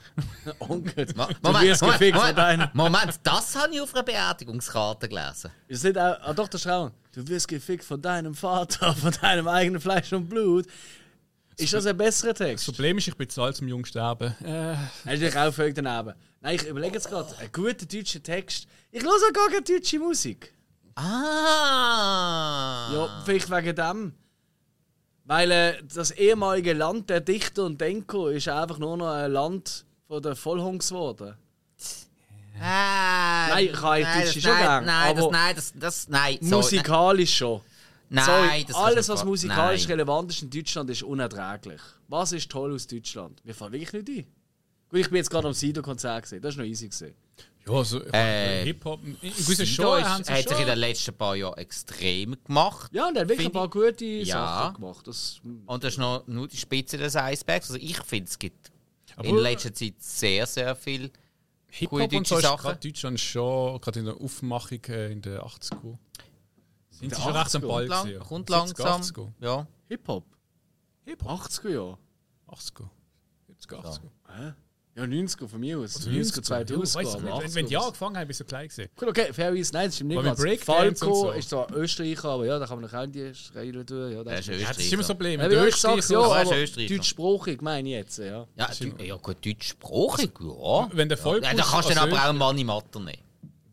Onkel. 0.60 1.08
Mo- 1.16 1.28
Du 1.42 1.62
wirst 1.62 1.82
gefickt 1.82 2.18
von 2.18 2.36
deinem. 2.36 2.70
Moment, 2.74 3.20
das 3.24 3.56
habe 3.56 3.74
ich 3.74 3.82
auf 3.82 3.94
einer 3.94 4.04
Beerdigungskarte 4.04 5.10
gelesen. 5.10 5.50
Ist 5.68 5.84
nicht 5.84 5.98
auch, 5.98 6.18
ah 6.22 6.34
doch, 6.34 6.50
ist 6.52 6.68
auch. 6.68 6.92
Du 7.14 7.28
wirst 7.28 7.48
gefickt 7.48 7.84
von 7.84 8.02
deinem 8.02 8.36
Vater, 8.36 8.94
von 9.02 9.12
deinem 9.22 9.48
eigenen 9.48 9.82
Fleisch 9.82 10.14
und 10.14 10.30
Blut. 10.30 10.68
Ist 11.58 11.74
das 11.74 11.86
ein 11.86 11.96
besserer 11.98 12.34
Text? 12.34 12.68
Das 12.68 12.74
Problem 12.76 12.98
ist, 12.98 13.08
ich 13.08 13.16
bin 13.16 13.30
zu 13.30 13.42
alt 13.42 13.56
zum 13.56 13.68
jung 13.68 13.86
sterben. 13.86 14.36
Äh, 14.44 14.74
Das 14.74 14.80
ist 14.80 15.06
natürlich 15.06 15.38
auch 15.38 15.54
völlig 15.54 15.76
daneben. 15.76 16.14
Nein, 16.42 16.56
ich 16.56 16.68
überlege 16.68 16.96
jetzt 16.96 17.10
gerade, 17.10 17.34
ein 17.40 17.52
guter 17.52 17.86
deutscher 17.86 18.22
Text. 18.22 18.68
Ich 18.92 19.02
höre 19.04 19.10
auch 19.12 19.34
gar 19.34 19.48
keine 19.50 19.62
deutsche 19.62 20.00
Musik. 20.00 20.54
Ah! 21.66 22.90
Ja, 22.94 23.22
vielleicht 23.26 23.50
wegen 23.50 23.76
dem. 23.76 24.14
Weil 25.26 25.52
äh, 25.52 25.74
das 25.94 26.12
ehemalige 26.12 26.74
Land 26.74 27.10
der 27.10 27.20
Dichter 27.22 27.64
und 27.64 27.82
Denker 27.82 28.30
ist 28.32 28.48
einfach 28.48 28.78
nur 28.78 28.96
noch 28.98 29.08
ein 29.12 29.32
Land 29.32 29.86
von 30.08 30.22
der 30.22 30.36
Vollhungs 30.36 30.90
geworden. 30.90 31.36
Ah, 32.62 33.48
Nein, 33.50 33.66
ich 33.66 33.82
habe 33.82 34.02
nein, 34.02 34.22
Deutsche 34.22 34.34
das- 34.40 34.44
schon 34.44 34.52
nein, 34.54 34.62
gern, 34.64 34.86
Nein, 34.86 35.16
das, 35.16 35.30
nein, 35.32 35.56
das, 35.56 35.74
das, 35.76 36.08
nein, 36.08 36.38
sorry, 36.42 36.56
Musikalisch 36.56 37.38
schon. 37.38 37.62
Nein, 38.16 38.66
Sorry, 38.68 38.86
alles, 38.86 39.10
was 39.10 39.24
musikalisch 39.26 39.84
nein. 39.84 39.92
relevant 39.92 40.32
ist 40.32 40.42
in 40.42 40.50
Deutschland, 40.50 40.90
ist 40.90 41.04
unerträglich. 41.04 41.82
Was 42.08 42.32
ist 42.32 42.50
toll 42.50 42.74
aus 42.74 42.88
Deutschland? 42.88 43.44
Mir 43.46 43.54
fällt 43.54 43.72
wirklich 43.74 43.94
nicht 43.94 44.10
ein. 44.10 44.26
Gut, 44.90 45.00
ich 45.00 45.08
bin 45.08 45.18
jetzt 45.18 45.30
gerade 45.30 45.48
am 45.48 45.54
Sido-Konzert 45.54 46.24
gesehen. 46.24 46.42
Das 46.42 46.56
war 46.58 46.64
noch 46.64 46.70
easy. 46.70 46.88
Gewesen. 46.88 47.16
ja, 47.68 47.74
also, 47.74 48.02
Äh, 48.12 48.64
Hip-Hop. 48.66 49.00
Sido 49.34 49.66
Shows 49.66 50.00
ist, 50.20 50.30
hat 50.30 50.48
sich 50.48 50.52
in 50.52 50.58
den 50.58 50.68
schon. 50.70 50.78
letzten 50.80 51.14
paar 51.16 51.36
Jahren 51.36 51.58
extrem 51.58 52.36
gemacht. 52.44 52.92
Ja, 52.94 53.08
und 53.08 53.16
er 53.16 53.22
hat 53.22 53.30
wirklich 53.30 53.48
ein 53.48 53.52
paar 53.52 53.70
gute 53.70 54.06
Ja. 54.06 54.36
Sachen 54.36 54.76
gemacht. 54.76 55.08
Das, 55.08 55.42
Und 55.66 55.84
das 55.84 55.94
ist 55.94 55.98
noch 56.00 56.28
nur 56.28 56.48
die 56.48 56.58
Spitze 56.58 56.98
des 56.98 57.16
Eisbergs. 57.16 57.70
Also 57.72 57.82
ich 57.84 57.98
finde, 58.04 58.30
es 58.30 58.38
gibt 58.38 58.72
Aber- 59.16 59.28
in 59.28 59.38
letzter 59.38 59.74
Zeit 59.74 59.96
sehr, 60.00 60.46
sehr 60.46 60.76
viel 60.76 61.12
Hip-Hop 61.72 62.00
gute 62.02 62.18
und 62.18 62.28
so 62.28 62.40
Sachen. 62.40 62.78
Deutschland 62.80 63.20
schon, 63.20 63.82
gerade 63.82 64.00
in 64.00 64.06
der 64.06 64.16
Aufmachung 64.22 64.80
äh, 64.88 65.12
in 65.12 65.22
den 65.24 65.40
80er. 65.40 65.98
Sind 67.10 67.16
sie 67.16 67.22
schon 67.22 67.36
recht 67.36 67.56
am 67.56 67.62
80er? 67.64 67.68
Ball 67.68 67.88
Kommt, 67.88 67.90
lang, 67.90 68.04
gewesen, 68.04 68.20
ja. 68.20 68.24
kommt 68.28 68.50
70er, 68.50 68.84
langsam. 68.84 69.02
80er. 69.02 69.32
Ja. 69.42 69.68
Hip-Hop. 69.90 70.26
Hip-Hop. 71.06 71.42
80er 71.42 71.70
Jahre. 71.70 71.98
80er. 72.48 72.90
70er, 73.50 73.84
80er. 73.84 74.54
Ja, 74.98 75.04
90er 75.04 75.48
von 75.50 75.60
mir 75.60 75.78
aus. 75.78 76.08
90er, 76.08 76.10
90er, 76.10 76.42
2000 76.42 76.70
ja, 76.70 76.78
weiss 76.78 76.96
ich 76.96 77.14
aber 77.16 77.22
nicht. 77.22 77.34
80er 77.34 77.42
Wenn, 77.44 77.56
wenn 77.56 77.66
die 77.68 77.78
angefangen 77.78 78.18
haben, 78.18 78.28
bist 78.30 78.40
du 78.40 78.46
klein 78.46 78.70
gewesen. 78.70 78.90
Cool, 79.02 79.10
okay, 79.10 79.34
fairerweise, 79.34 79.74
nein, 79.74 79.88
das 79.88 79.96
stimmt 79.96 80.10
nicht 80.12 80.64
Falco 80.64 81.16
so. 81.16 81.32
ist 81.32 81.50
zwar 81.50 81.70
Österreicher, 81.76 82.30
aber 82.30 82.46
ja, 82.46 82.58
da 82.60 82.66
kann 82.66 82.80
man 82.80 82.90
noch 82.90 82.98
auch 82.98 83.06
die 83.06 83.34
Reihe 83.54 83.86
tun. 83.86 84.12
Ja, 84.14 84.24
das 84.24 84.40
ist 84.40 84.48
ist 84.48 84.62
Ja, 84.62 84.68
das 84.70 84.78
ist 84.78 84.94
immer 84.94 85.04
so 85.04 85.12
ein 85.14 85.18
Problem. 85.18 85.42
Ja, 85.42 85.48
Österreicher- 85.48 86.14
ja, 86.14 86.20
Aber 86.22 86.56
er 86.56 86.64
ist 86.64 86.78
deutschsprachig 86.78 87.62
meine 87.62 87.90
ich 87.90 87.96
jetzt, 87.96 88.18
ja. 88.20 88.48
Ja, 88.56 88.70
du, 88.80 89.04
ja 89.04 89.16
gut, 89.18 89.46
deutschsprachig, 89.46 90.32
ja. 90.40 90.90
Wenn 90.94 91.10
der 91.10 91.18
Volk 91.18 91.44
ja 91.44 91.54
da 91.54 91.64
kannst 91.64 91.90
du 91.90 91.94
dann 91.94 92.08
aber 92.10 92.16
auch 92.18 92.30
einen 92.30 92.38
Mann 92.38 92.58
im 92.58 92.68
Matter 92.68 93.00
nehmen. 93.02 93.18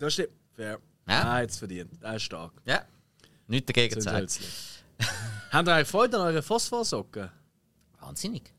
Das 0.00 0.14
stimmt. 0.14 0.30
Fair. 0.56 0.80
Ja. 1.08 1.22
Ah, 1.22 1.40
jetzt 1.40 1.58
verdient. 1.58 2.02
Der 2.02 2.16
ist 2.16 2.22
stark. 2.22 2.52
Ja. 2.64 2.84
Nicht 3.52 3.68
dagegen 3.68 4.00
Sind 4.00 4.02
sagen. 4.02 4.26
Habt 5.50 5.68
ihr 5.68 5.74
eigentlich 5.74 5.88
Freude 5.88 6.16
an 6.16 6.28
euren 6.28 6.42
Phosphorsocken? 6.42 7.30
Wahnsinnig. 8.00 8.50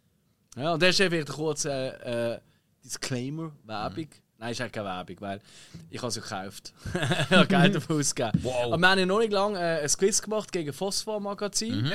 Ja, 0.56 0.74
und 0.74 0.84
das 0.84 0.92
ist 0.92 1.02
einfach 1.02 1.18
ein 1.18 1.26
kurzer 1.26 2.34
äh, 2.36 2.40
Disclaimer, 2.86 3.52
Werbung. 3.64 4.08
Nein, 4.38 4.52
ist 4.52 4.62
eigentlich 4.62 4.72
keine 4.72 4.86
Werbung, 4.86 5.16
weil 5.22 5.42
ich 5.90 6.00
habe 6.00 6.12
sie 6.12 6.22
gekauft. 6.22 6.74
ich 6.94 7.32
habe 7.32 7.48
Geld 7.48 7.76
dafür 7.76 7.96
ausgegeben. 7.96 8.48
Aber 8.48 8.78
wir 8.78 8.88
haben 8.88 9.00
ja 9.00 9.06
noch 9.08 9.18
nicht 9.18 9.32
lange 9.32 9.58
äh, 9.58 9.82
ein 9.82 9.90
Quiz 9.90 10.22
gemacht 10.22 10.52
gegen 10.52 10.72
Phosphor 10.72 11.20
Magazin. 11.20 11.92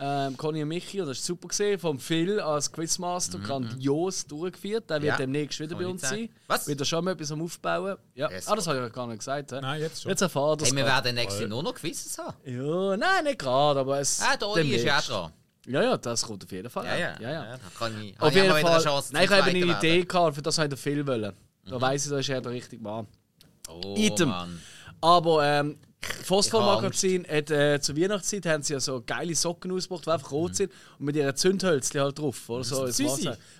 Ähm, 0.00 0.36
Conny 0.36 0.62
und 0.62 0.68
Michi, 0.68 1.00
und 1.00 1.08
das 1.08 1.18
ist 1.18 1.26
super 1.26 1.48
gesehen, 1.48 1.78
vom 1.78 1.98
Phil 1.98 2.38
als 2.38 2.70
Quizmaster 2.70 3.38
grandios 3.38 4.24
durchgeführt. 4.26 4.88
Der 4.88 5.02
wird 5.02 5.10
Ja, 5.10 5.16
demnächst 5.16 5.58
wieder 5.58 5.70
kann 5.70 5.78
bei 5.78 5.86
uns 5.88 6.02
sein. 6.02 6.28
Was? 6.46 6.68
Wird 6.68 6.80
er 6.80 6.84
schon 6.84 7.04
mal 7.04 7.12
etwas 7.12 7.32
am 7.32 7.42
Aufbauen? 7.42 7.96
Ja. 8.14 8.30
Yes, 8.30 8.46
ah, 8.46 8.54
das 8.54 8.66
habe 8.68 8.78
ich 8.78 8.82
ja 8.84 8.88
gar 8.90 9.06
nicht 9.08 9.18
gesagt. 9.18 9.50
hä? 9.50 9.60
Nein, 9.60 9.80
jetzt 9.80 10.02
schon. 10.02 10.10
Jetzt 10.10 10.20
erfahren 10.20 10.56
das 10.58 10.68
Hey, 10.68 10.76
wir 10.76 10.84
werden 10.84 11.14
nächstes 11.16 11.40
Jahr 11.40 11.48
nur 11.48 11.62
noch 11.64 11.74
Quizzes 11.74 12.16
haben. 12.18 12.36
Ja, 12.44 12.96
nein, 12.96 13.24
nicht 13.24 13.38
gerade, 13.40 13.80
aber 13.80 13.98
es. 13.98 14.20
Ah, 14.20 14.36
der 14.36 14.48
Oli 14.48 14.76
ist 14.76 14.84
ja 14.84 15.00
dran. 15.00 15.32
Ja, 15.66 15.82
ja, 15.82 15.96
das 15.98 16.22
kommt 16.22 16.44
auf 16.44 16.52
jeden 16.52 16.70
Fall. 16.70 16.86
Ja, 16.86 16.96
ja. 16.96 17.20
ja, 17.20 17.30
ja. 17.30 17.44
da 17.56 17.58
kann 17.78 18.00
ich, 18.00 18.14
Auf 18.14 18.20
habe 18.20 18.30
ich 18.30 18.34
jeden 18.36 18.46
wieder 18.46 18.60
Fall. 18.60 18.72
eine 18.72 18.84
Chance 18.84 19.12
Nein, 19.12 19.24
ich 19.24 19.30
habe 19.30 19.42
eine 19.42 19.58
Idee 19.58 20.04
gehabt, 20.04 20.34
für 20.34 20.42
das 20.42 20.56
habe 20.58 20.74
ich 20.74 20.80
viel 20.80 21.06
wollen. 21.06 21.32
Da 21.66 21.80
weiss 21.80 22.04
ich, 22.06 22.10
da 22.10 22.18
ist 22.18 22.28
er 22.28 22.40
der 22.40 22.52
richtige 22.52 22.82
Mann. 22.82 23.06
Oh, 23.68 23.94
Item. 23.96 24.30
Mann. 24.30 24.62
Aber 25.00 25.44
ähm, 25.44 25.78
Phosphor 26.00 26.60
Ich 26.60 26.66
habe 26.66 26.82
Magazin 26.82 27.26
hat 27.28 27.50
äh, 27.50 27.80
zur 27.80 27.96
Weihnachtszeit 27.96 28.46
haben 28.46 28.62
sie 28.62 28.72
ja 28.74 28.80
so 28.80 29.02
geile 29.04 29.34
Socken 29.34 29.72
ausgebracht, 29.72 30.06
die 30.06 30.10
einfach 30.10 30.30
rot 30.30 30.56
sind 30.56 30.72
und 30.98 31.06
mit 31.06 31.16
ihren 31.16 31.34
Zündhölzchen 31.34 32.00
halt 32.00 32.18
drauf. 32.18 32.48
Oder 32.48 32.64
so. 32.64 32.88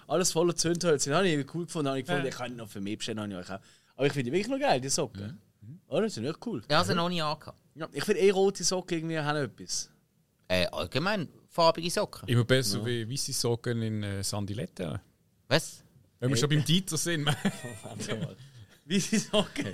Alles 0.06 0.32
voller 0.32 0.54
Zündhölzchen. 0.54 1.10
Das 1.12 1.18
habe 1.18 1.28
ich 1.28 1.54
cool 1.54 1.66
gefunden. 1.66 1.88
Habe 1.88 1.98
ich 1.98 2.04
gefunden, 2.06 2.26
Ja. 2.26 2.30
ich 2.30 2.36
kann 2.36 2.56
noch 2.56 2.68
für 2.68 2.80
mich 2.80 2.98
bestellen. 2.98 3.20
Habe 3.20 3.32
ich 3.32 3.38
euch 3.38 3.50
auch. 3.50 3.60
Aber 3.96 4.06
ich 4.06 4.12
finde 4.12 4.30
die 4.30 4.36
wirklich 4.36 4.48
noch 4.50 4.60
geil, 4.60 4.80
die 4.80 4.88
Socken. 4.88 5.40
Oder? 5.88 6.02
Die 6.02 6.10
sind 6.10 6.24
echt 6.24 6.46
cool. 6.46 6.62
Ja, 6.70 6.78
also 6.78 6.94
noch 6.94 7.08
nie 7.08 7.20
angehabt. 7.20 7.58
Ja, 7.74 7.88
ich 7.92 8.04
finde 8.04 8.20
eh 8.20 8.30
rote 8.30 8.62
Socken 8.62 8.98
irgendwie 8.98 9.18
haben 9.18 9.36
etwas. 9.36 9.90
Äh, 10.46 10.66
allgemein 10.66 11.28
farbige 11.48 11.90
Socken. 11.90 12.28
Immer 12.28 12.44
besser 12.44 12.84
wie 12.86 13.10
weiße 13.10 13.32
Socken 13.32 13.82
in 13.82 14.02
äh, 14.02 14.22
Sandilette. 14.22 15.00
Was? 15.48 15.82
Wenn 16.20 16.30
wir 16.30 16.36
schon 16.36 16.48
beim 16.48 16.64
Dieter 16.64 16.96
sind. 16.96 17.28
Wie 18.88 19.00
sie 19.00 19.18
Socken 19.18 19.66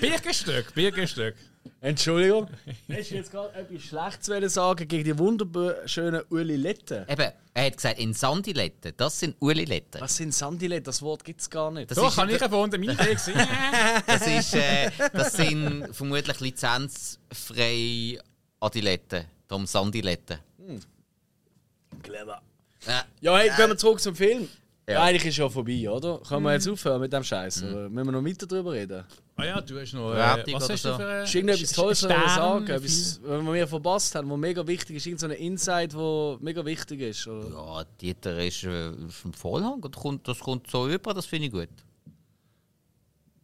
Birkenstück, 0.00 0.74
Birkenstück. 0.74 1.34
Entschuldigung. 1.82 2.48
Hast 2.90 3.10
du 3.10 3.14
jetzt 3.16 3.30
gerade 3.30 3.52
etwas 3.54 3.82
Schlechtes 3.82 4.28
wollen 4.30 4.48
sagen 4.48 4.88
gegen 4.88 5.04
die 5.04 5.18
wunderschönen 5.18 6.22
Uliletten? 6.30 7.06
Eben, 7.06 7.32
er 7.52 7.66
hat 7.66 7.76
gesagt, 7.76 7.98
in 7.98 8.14
Sandiletten. 8.14 8.94
Das 8.96 9.20
sind 9.20 9.36
Uliletten. 9.40 10.00
Was 10.00 10.16
sind 10.16 10.32
Sandiletten? 10.32 10.84
Das 10.84 11.02
Wort 11.02 11.22
gibt 11.22 11.42
es 11.42 11.50
gar 11.50 11.70
nicht. 11.70 11.90
Das 11.90 11.98
ist- 11.98 12.14
kann 12.16 12.30
ich 12.30 12.40
unter 12.42 12.78
meine 12.78 12.92
Idee 12.94 13.12
gesehen. 13.12 13.36
Das, 14.06 14.26
ist, 14.26 14.54
äh, 14.54 14.90
das 15.12 15.34
sind 15.34 15.94
vermutlich 15.94 16.40
lizenzfreie 16.40 18.20
Adiletten. 18.60 19.26
Darum 19.48 19.66
Sandiletten. 19.66 20.38
Clever. 22.02 22.40
Ja. 22.86 23.04
Ja, 23.20 23.36
hey, 23.38 23.50
gehen 23.54 23.68
wir 23.68 23.76
zurück 23.76 24.00
zum 24.00 24.14
Film. 24.16 24.48
Ja. 24.86 25.02
Eigentlich 25.02 25.24
ist 25.26 25.38
ja 25.38 25.48
vorbei, 25.48 25.88
oder? 25.88 26.18
Können 26.18 26.42
wir 26.42 26.52
jetzt 26.52 26.68
aufhören 26.68 27.00
mit 27.00 27.10
dem 27.10 27.24
Scheiß? 27.24 27.62
Oder 27.62 27.88
müssen 27.88 28.06
wir 28.06 28.12
noch 28.12 28.24
weiter 28.24 28.46
drüber 28.46 28.72
reden? 28.72 29.02
Ah 29.36 29.44
ja, 29.44 29.60
du 29.62 29.80
hast 29.80 29.94
noch. 29.94 30.12
Äh, 30.12 30.16
Wertung 30.16 30.54
was 30.54 30.68
hast 30.68 30.84
du 30.84 30.90
so. 30.90 30.96
für 30.98 31.22
Ist 31.22 31.34
irgendetwas 31.34 31.72
Tolles, 31.72 32.02
was 32.02 32.10
wir 32.10 32.16
Stern, 32.18 32.28
sagen? 32.36 32.68
Etwas, 32.68 33.20
was 33.22 33.44
wir 33.54 33.66
verpasst 33.66 34.14
haben, 34.14 34.30
was 34.30 34.38
mega 34.38 34.66
wichtig 34.66 34.96
ist? 34.96 35.06
Irgend 35.06 35.20
so 35.20 35.28
Insight, 35.28 35.92
der 35.94 36.36
mega 36.40 36.64
wichtig 36.66 37.00
ist? 37.00 37.26
Oder? 37.26 37.48
Ja, 37.48 37.84
Dieter 37.98 38.38
ist 38.44 38.64
äh, 38.64 38.92
vom 39.08 39.32
Vollhang 39.32 39.82
und 39.82 39.96
kommt, 39.96 40.28
das 40.28 40.38
kommt 40.38 40.70
so 40.70 40.86
über, 40.86 41.14
das 41.14 41.24
finde 41.24 41.46
ich 41.46 41.52
gut. 41.52 41.68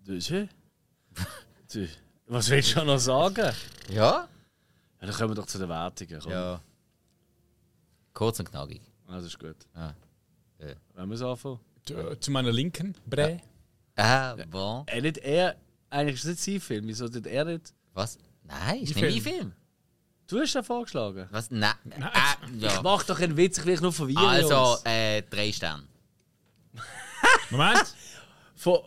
Das 0.06 0.16
ist 0.16 0.30
Du, 1.72 1.88
Was 2.26 2.50
willst 2.50 2.76
du 2.76 2.84
noch 2.84 2.98
sagen? 2.98 3.52
Ja? 3.88 3.94
Ja, 3.94 4.28
dann 5.00 5.12
kommen 5.12 5.30
wir 5.30 5.34
doch 5.36 5.46
zu 5.46 5.58
den 5.58 5.68
Wertungen. 5.70 6.20
Komm. 6.20 6.32
Ja. 6.32 6.60
Kurz 8.12 8.38
und 8.40 8.50
knackig. 8.50 8.82
Das 9.08 9.24
ist 9.24 9.38
gut. 9.38 9.56
Ja. 9.74 9.94
Wollen 10.94 11.08
wir 11.08 11.14
es 11.14 11.22
anfangen? 11.22 11.60
Zu- 11.86 12.16
Zu 12.20 12.30
meiner 12.30 12.52
Linken, 12.52 12.94
Bre. 13.06 13.40
Ah, 13.96 14.36
bon. 14.48 14.84
Er 14.86 15.02
nicht 15.02 15.18
er. 15.18 15.56
Eigentlich 15.90 16.16
ist 16.16 16.24
es 16.24 16.30
nicht 16.30 16.42
sein 16.42 16.60
Film. 16.60 16.86
Wieso 16.86 17.08
tut 17.08 17.26
er 17.26 17.44
nicht? 17.44 17.72
Was? 17.94 18.18
Nein, 18.44 18.80
ist 18.82 18.94
nicht 18.96 19.02
mein 19.02 19.20
Film? 19.20 19.52
Du 20.26 20.38
hast 20.40 20.54
ja 20.54 20.62
vorgeschlagen. 20.62 21.26
Was? 21.30 21.50
Nein. 21.50 21.72
Äh, 21.90 22.58
ja. 22.58 22.80
Mach 22.82 23.02
doch 23.02 23.18
einen 23.20 23.36
Witz, 23.36 23.58
ich 23.58 23.66
will 23.66 23.80
nur 23.80 23.92
verwirren. 23.92 24.24
Also, 24.24 24.76
äh, 24.84 25.22
drei 25.22 25.50
Sterne. 25.52 25.82
Moment! 27.50 27.94
Von, 28.54 28.78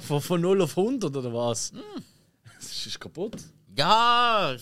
von, 0.00 0.20
von 0.20 0.40
0 0.40 0.62
auf 0.62 0.76
100 0.76 1.16
oder 1.16 1.32
was? 1.32 1.72
Hm. 1.72 1.80
Das 2.56 2.86
ist 2.86 3.00
kaputt. 3.00 3.36
Ja. 3.76 4.54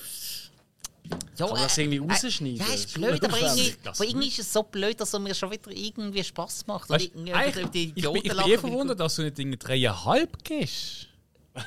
Ja, 1.37 1.47
Kann 1.47 1.55
man 1.55 1.63
das 1.65 1.79
irgendwie 1.79 1.99
äh, 1.99 2.01
rausschneiden? 2.13 2.57
Ja, 2.57 2.65
Das 2.67 2.75
ist 2.75 2.85
ist 2.87 2.95
blöd, 2.95 3.25
aber 3.25 3.39
irgendwie, 3.41 3.75
aber 3.85 4.05
irgendwie 4.05 4.29
ist 4.29 4.39
es 4.39 4.53
so 4.53 4.63
blöd, 4.63 5.01
dass 5.01 5.13
es 5.15 5.21
mir 5.21 5.35
schon 5.35 5.51
wieder 5.51 5.71
irgendwie 5.71 6.23
Spaß 6.25 6.67
macht. 6.67 6.89
Weißt, 6.91 7.11
irgendwie 7.15 7.33
die 7.73 7.93
ich, 7.97 8.03
bin- 8.05 8.17
ich 8.17 8.23
bin 8.23 8.39
eh 8.39 8.45
wie 8.53 8.57
verwundert, 8.59 9.01
dass 9.01 9.17
du 9.17 9.23
nicht 9.23 9.39
Dinge 9.39 9.57
dreieinhalb 9.57 10.45
gehst. 10.45 11.07
gut- 11.55 11.65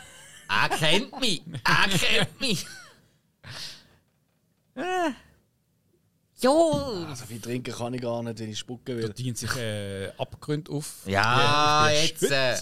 Er 0.49 0.69
kennt 0.69 1.19
mich. 1.19 1.41
Er 1.63 1.89
kennt 1.97 2.39
mich. 2.41 2.65
Äh. 4.75 5.11
Jo. 6.41 7.05
Also 7.07 7.25
viel 7.25 7.39
trinken 7.39 7.73
kann 7.73 7.93
ich 7.93 8.01
gar 8.01 8.21
nicht, 8.21 8.37
wenn 8.39 8.49
ich 8.49 8.59
spucken 8.59 8.97
will. 8.97 9.07
Da 9.07 9.13
dient 9.13 9.37
sich 9.37 9.55
äh, 9.55 10.09
Abgründe 10.17 10.71
auf. 10.71 11.03
Ja, 11.05 11.89
Ja, 11.89 12.01
jetzt. 12.01 12.23
Äh, 12.23 12.55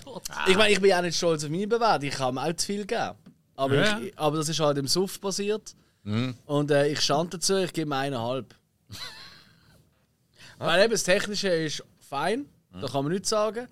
Ich 0.48 0.56
meine, 0.56 0.72
ich 0.72 0.80
bin 0.80 0.94
auch 0.94 1.02
nicht 1.02 1.18
stolz 1.18 1.44
auf 1.44 1.50
meine 1.50 1.68
Bewertung. 1.68 2.08
Ich 2.08 2.14
kann 2.16 2.36
mir 2.36 2.44
auch 2.44 2.54
zu 2.54 2.66
viel 2.68 2.86
geben. 2.86 3.12
Aber, 3.56 3.76
Ja. 3.76 4.00
ich, 4.00 4.18
aber 4.18 4.38
das 4.38 4.50
ist 4.50 4.60
halt 4.60 4.78
im 4.78 4.88
Suff 4.88 5.20
passiert. 5.20 5.76
Mhm. 6.04 6.36
Und 6.46 6.72
äh, 6.72 6.88
ich 6.88 7.02
stand 7.02 7.34
dazu, 7.34 7.58
ich 7.58 7.74
gebe 7.74 7.90
mir 7.90 7.98
eineinhalb. 7.98 8.56
Weil 10.58 10.84
eben 10.84 10.92
das 10.92 11.04
Technische 11.04 11.50
ist 11.50 11.84
fein, 12.00 12.46
da 12.74 12.88
kann 12.88 13.04
man 13.04 13.14
nichts 13.14 13.30
sagen. 13.30 13.68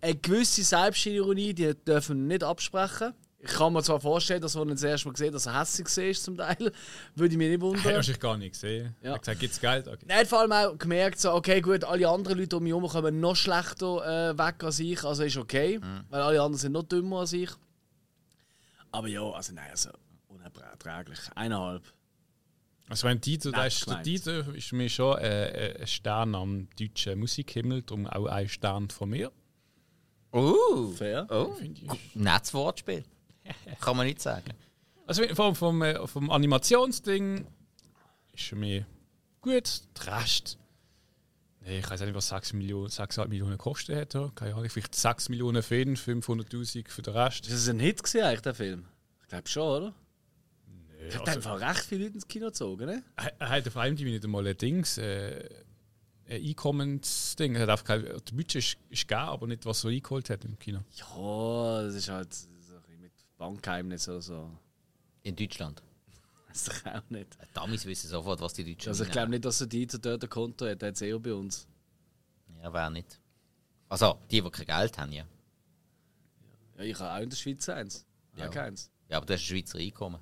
Eine 0.00 0.14
gewisse 0.16 0.62
Selbstironie, 0.62 1.54
die 1.54 1.74
dürfen 1.74 2.18
wir 2.18 2.34
nicht 2.34 2.44
absprechen. 2.44 3.14
Ich 3.38 3.50
kann 3.50 3.74
mir 3.74 3.82
zwar 3.82 4.00
vorstellen, 4.00 4.40
dass 4.40 4.54
er 4.54 4.64
das 4.64 4.82
erste 4.82 5.08
Mal 5.08 5.12
gesehen 5.12 5.32
dass 5.32 5.44
er 5.46 5.60
hässlich 5.60 5.86
war 5.96 6.14
zum 6.14 6.36
Teil, 6.36 6.72
würde 7.14 7.32
ich 7.32 7.38
mich 7.38 7.50
nicht 7.50 7.60
wundern. 7.60 7.84
wahrscheinlich 7.84 8.20
gar 8.20 8.38
nicht 8.38 8.52
gesehen. 8.52 8.94
Ja. 9.02 9.10
Er 9.10 9.14
hat 9.14 9.20
gesagt, 9.22 9.40
gibt's 9.40 9.60
Geld? 9.60 9.86
Okay. 9.86 10.04
Er 10.08 10.20
hat 10.20 10.26
vor 10.26 10.40
allem 10.40 10.52
auch 10.52 10.78
gemerkt, 10.78 11.20
so, 11.20 11.32
okay, 11.32 11.60
gut, 11.60 11.84
alle 11.84 12.08
anderen 12.08 12.38
Leute 12.38 12.56
um 12.56 12.62
mich 12.62 12.72
herum 12.72 12.88
kommen 12.88 13.20
noch 13.20 13.36
schlechter 13.36 14.30
äh, 14.30 14.38
weg 14.38 14.64
als 14.64 14.78
ich, 14.78 15.04
also 15.04 15.24
ist 15.24 15.36
okay, 15.36 15.78
weil 16.08 16.22
alle 16.22 16.40
anderen 16.40 16.58
sind 16.58 16.72
noch 16.72 16.84
dümmer 16.84 17.20
als 17.20 17.34
ich. 17.34 17.50
Aber 18.92 19.08
ja, 19.08 19.22
also 19.22 19.52
nein, 19.52 19.70
also 19.70 19.90
unerträglich. 20.56 21.20
Eineinhalb. 21.34 21.82
Also 22.88 23.08
wenn 23.08 23.20
Dieter, 23.20 23.50
der, 23.50 23.66
ist, 23.66 23.88
der. 23.88 24.02
Dieter 24.02 24.54
ist 24.54 24.72
mir 24.72 24.88
schon 24.88 25.18
äh, 25.18 25.48
äh, 25.48 25.80
ein 25.80 25.86
Stern 25.86 26.34
am 26.34 26.68
deutschen 26.78 27.18
Musikhimmel, 27.18 27.82
darum 27.82 28.06
auch 28.06 28.26
ein 28.26 28.48
Stern 28.48 28.90
von 28.90 29.10
mir. 29.10 29.32
Oh. 30.32 30.88
Fair. 30.88 31.26
Oh. 31.30 31.52
Finde 31.52 31.80
ich. 31.80 32.14
Nettes 32.14 32.52
Wortspiel. 32.52 33.04
Kann 33.80 33.96
man 33.96 34.06
nicht 34.06 34.20
sagen. 34.20 34.52
Also 35.06 35.22
vom, 35.34 35.54
vom, 35.54 35.82
äh, 35.82 36.06
vom 36.06 36.30
Animationsding 36.30 37.46
ist 38.32 38.44
für 38.44 38.56
mich 38.56 38.84
gut. 39.40 39.82
Der 39.98 40.18
Rest. 40.18 40.58
Nee, 41.60 41.78
ich 41.78 41.90
weiß 41.90 42.00
nicht, 42.00 42.14
was 42.14 42.28
6 42.28 42.52
Millionen, 42.54 42.88
6,5 42.88 43.28
Millionen 43.28 43.52
gekostet 43.52 44.14
hat. 44.14 44.36
Keine 44.36 44.54
Ahnung, 44.54 44.68
vielleicht 44.68 44.94
6 44.94 45.30
Millionen 45.30 45.62
für 45.62 45.80
ihn, 45.80 45.96
500'000 45.96 46.88
für 46.90 47.00
den 47.00 47.14
Rest. 47.14 47.46
Ist 47.46 47.54
das 47.54 47.68
ein 47.68 47.80
Hit 47.80 48.02
gewesen, 48.02 48.22
eigentlich, 48.22 48.42
der 48.42 48.54
Film? 48.54 48.86
Ich 49.22 49.28
glaube 49.28 49.48
schon, 49.48 49.62
oder? 49.62 49.94
Ich 51.08 51.14
habe 51.16 51.30
also- 51.30 51.50
einfach 51.50 51.68
recht 51.68 51.84
viele 51.84 52.04
Leute 52.04 52.14
ins 52.14 52.28
Kino 52.28 52.46
gezogen, 52.46 52.86
ne? 52.86 53.02
Er 53.16 53.40
er 53.40 53.48
hat 53.48 53.66
auf 53.66 53.76
einem 53.76 53.94
nicht 53.94 54.24
einmal 54.24 54.46
ein 54.46 54.56
Dings, 54.56 54.98
äh, 54.98 55.48
ein 56.26 56.42
Einkommensding. 56.42 57.54
Er 57.54 57.62
hat 57.62 57.68
einfach 57.70 57.84
kein, 57.84 58.02
der 58.02 58.18
Budget 58.32 58.56
ist, 58.56 58.76
ist 58.88 59.08
gegeben, 59.08 59.28
aber 59.28 59.46
nicht, 59.46 59.66
was 59.66 59.84
er 59.84 59.90
eingeholt 59.90 60.30
hat 60.30 60.44
im 60.44 60.58
Kino. 60.58 60.80
Ja, 60.92 61.82
das 61.82 61.94
ist 61.94 62.08
halt 62.08 62.32
so 62.32 62.48
ein 62.48 62.54
bisschen 62.56 63.00
mit 63.00 63.12
Bankgeheimnis 63.36 64.08
oder 64.08 64.22
so. 64.22 64.50
In 65.22 65.36
Deutschland. 65.36 65.82
Weiß 66.48 66.68
ich 66.68 66.86
auch 66.86 67.10
nicht. 67.10 67.36
Damis 67.52 67.84
wissen 67.84 68.08
sofort, 68.08 68.40
was 68.40 68.52
die 68.54 68.64
Deutschen 68.64 68.90
Also 68.90 69.04
ich 69.04 69.10
glaube 69.10 69.30
nicht, 69.30 69.44
dass 69.44 69.58
der 69.58 69.66
Dieter 69.66 69.98
dort 69.98 70.22
ein 70.22 70.30
Konto 70.30 70.66
hat, 70.66 70.82
der 70.82 70.88
hat 70.88 70.96
es 70.96 71.02
eher 71.02 71.18
bei 71.18 71.34
uns. 71.34 71.66
Ja, 72.62 72.72
wer 72.72 72.90
nicht. 72.90 73.20
Also, 73.88 74.18
die, 74.30 74.40
die 74.40 74.50
kein 74.50 74.66
Geld 74.66 74.98
haben, 74.98 75.12
ja. 75.12 75.24
Ja, 76.76 76.84
ich 76.84 76.98
habe 76.98 77.12
auch 77.12 77.22
in 77.22 77.30
der 77.30 77.36
Schweiz 77.36 77.68
eins. 77.68 78.06
Ja. 78.36 78.44
Ja. 78.44 78.50
Keins. 78.50 78.90
Ja, 79.08 79.18
aber 79.18 79.26
du 79.26 79.34
hast 79.34 79.40
ein 79.40 79.44
Schweizer 79.44 79.78
Einkommen. 79.78 80.18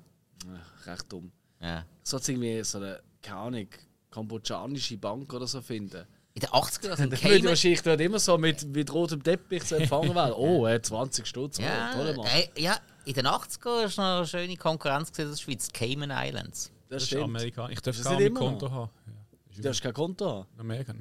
Ach, 0.51 0.87
recht 0.87 1.11
dumm. 1.11 1.31
Ja. 1.61 1.85
So 2.03 2.17
jetzt 2.17 2.27
irgendwie 2.29 2.63
so 2.63 2.77
eine, 2.79 2.99
keine 3.21 3.37
Ahnung, 3.39 3.67
kambodschanische 4.11 4.97
Bank 4.97 5.33
oder 5.33 5.47
so 5.47 5.61
finden. 5.61 6.05
In 6.35 6.41
den 6.41 6.49
80er 6.49 6.85
Jahren 6.87 6.97
sind 6.97 7.13
Dann 7.13 7.21
würde 7.21 7.35
Cayman... 7.35 7.45
wahrscheinlich 7.49 7.81
dort 7.83 8.01
immer 8.01 8.19
so 8.19 8.37
mit, 8.39 8.65
mit 8.67 8.91
rotem 8.93 9.21
Teppich 9.21 9.63
zu 9.65 9.75
empfangen 9.75 10.15
werden. 10.15 10.33
Oh, 10.37 10.65
er 10.65 10.75
hat 10.75 10.85
20 10.85 11.27
Stutz. 11.27 11.59
Oh, 11.59 11.61
Ja, 11.61 11.93
Mann. 12.15 12.27
ja, 12.57 12.77
in 13.05 13.13
den 13.13 13.27
80er 13.27 13.65
war 13.65 13.83
noch 13.83 14.17
eine 14.19 14.27
schöne 14.27 14.57
Konkurrenz 14.57 15.11
gewesen, 15.11 15.29
das 15.31 15.41
Schweiz. 15.41 15.71
Cayman 15.71 16.11
Islands. 16.11 16.71
Das 16.89 16.89
Das 16.89 17.03
ist 17.03 17.07
stimmt. 17.09 17.23
Amerika. 17.25 17.69
Ich 17.69 17.81
darf 17.81 17.95
Das 17.95 18.03
gar 18.05 18.19
noch. 18.19 18.33
Konto 18.39 18.71
haben. 18.71 18.89
Ja, 19.05 19.13
Du 19.55 19.61
darfst 19.61 19.81
kein 19.83 19.93
Konto 19.93 20.27
haben. 20.27 20.47
in 20.55 20.59
Amerika. 20.61 20.93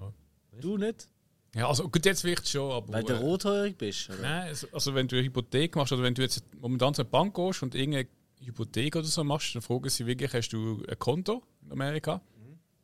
Ja. 0.00 0.12
Du 0.60 0.76
nicht? 0.78 1.08
Ja, 1.54 1.68
also 1.68 1.88
gut, 1.88 2.04
jetzt 2.04 2.20
vielleicht 2.20 2.48
schon, 2.48 2.70
aber. 2.70 2.92
Weil 2.92 3.02
du 3.02 3.14
äh, 3.14 3.16
rothaarig 3.16 3.76
bist. 3.78 4.08
Oder? 4.10 4.18
Nein, 4.20 4.48
also, 4.48 4.66
also 4.72 4.94
wenn 4.94 5.08
du 5.08 5.16
eine 5.16 5.24
Hypothek 5.24 5.74
machst 5.74 5.92
oder 5.92 6.02
wenn 6.02 6.14
du 6.14 6.22
jetzt 6.22 6.44
momentan 6.60 6.94
zur 6.94 7.06
Bank 7.06 7.34
gehst 7.34 7.62
und 7.62 7.74
irgendeine 7.74 8.06
Hypothek 8.40 8.96
oder 8.96 9.06
so 9.06 9.24
machst, 9.24 9.54
dann 9.54 9.62
fragen 9.62 9.88
sie 9.88 10.06
wirklich, 10.06 10.32
hast 10.32 10.50
du 10.50 10.82
ein 10.88 10.98
Konto 10.98 11.42
in 11.62 11.72
Amerika? 11.72 12.20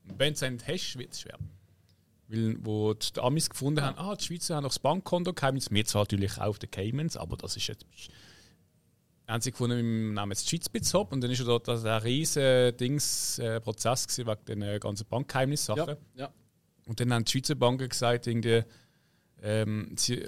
Und 0.08 0.18
wenn 0.18 0.34
du 0.34 0.44
es 0.44 0.50
nicht 0.50 0.66
hast, 0.66 0.98
wird 0.98 1.12
es 1.12 1.20
schwer. 1.20 1.38
Weil, 2.28 2.56
wo 2.64 2.94
die 2.94 3.20
Amis 3.20 3.50
gefunden 3.50 3.82
haben, 3.82 3.98
ah, 3.98 4.16
die 4.16 4.24
Schweizer 4.24 4.56
haben 4.56 4.62
noch 4.62 4.70
das 4.70 4.78
Bankkonto 4.78 5.32
gehabt, 5.32 5.70
wir 5.70 5.84
zwar 5.84 6.02
natürlich 6.02 6.38
auch 6.38 6.48
auf 6.48 6.58
den 6.58 6.70
Caymans, 6.70 7.16
aber 7.16 7.36
das 7.36 7.56
ist 7.56 7.66
jetzt... 7.66 7.84
Haben 9.28 9.40
sie 9.40 9.52
gefunden, 9.52 9.76
wir 9.76 9.82
nehmen 9.82 10.30
jetzt 10.30 10.44
die 10.44 10.56
Schweiz 10.56 10.66
ein 10.66 10.72
bisschen 10.72 11.00
ab 11.00 11.12
und 11.12 11.20
dann 11.22 11.30
ist 11.30 11.38
ja 11.38 11.44
dort 11.44 11.68
ein 11.68 11.86
riesen 11.86 12.76
Dings, 12.76 13.38
äh, 13.38 13.60
Prozess 13.60 14.06
gewesen, 14.06 14.26
wegen 14.26 14.44
den 14.46 14.62
äh, 14.62 14.78
ganzen 14.78 15.06
Bankgeheimnissachen. 15.06 15.96
Ja, 16.16 16.24
ja. 16.24 16.32
Und 16.86 16.98
dann 17.00 17.12
haben 17.12 17.24
die 17.24 17.30
Schweizer 17.30 17.54
Banken 17.54 17.88
gesagt, 17.88 18.26
irgendwie, 18.26 18.64
ähm, 19.40 19.94
sie, 19.96 20.26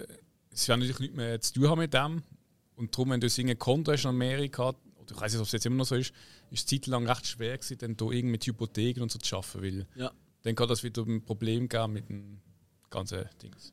sie 0.53 0.69
werden 0.69 0.81
natürlich 0.81 1.01
nichts 1.01 1.17
mehr 1.17 1.41
zu 1.41 1.55
tun 1.55 1.69
haben 1.69 1.79
mit 1.81 1.93
dem. 1.93 2.23
Und 2.77 2.95
darum, 2.95 3.11
wenn 3.11 3.21
du 3.21 3.27
ein 3.27 3.59
Konto 3.59 3.93
hast 3.93 4.05
in 4.05 4.11
Amerika, 4.11 4.75
oder 5.05 5.17
ich 5.17 5.21
weiß 5.21 5.33
nicht, 5.33 5.41
ob 5.41 5.47
es 5.47 5.53
jetzt 5.53 5.67
immer 5.67 5.77
noch 5.77 5.87
so 5.87 5.95
ist, 5.95 6.13
ist 6.51 6.61
es 6.61 6.67
zeitlang 6.67 7.07
recht 7.07 7.27
schwer 7.27 7.57
gewesen, 7.57 7.79
dann 7.79 7.97
da 7.97 8.05
irgendwie 8.07 8.33
mit 8.33 8.47
Hypotheken 8.47 9.03
und 9.03 9.13
so 9.13 9.19
zu 9.19 9.37
arbeiten, 9.37 9.63
weil 9.63 9.87
ja. 9.97 10.13
dann 10.43 10.55
kann 10.55 10.69
das 10.69 10.83
wieder 10.83 11.03
ein 11.03 11.25
Problem 11.25 11.69
geben 11.69 11.93
mit 11.93 12.09
dem 12.09 12.41
ganzen 12.91 13.25
Dings. 13.43 13.73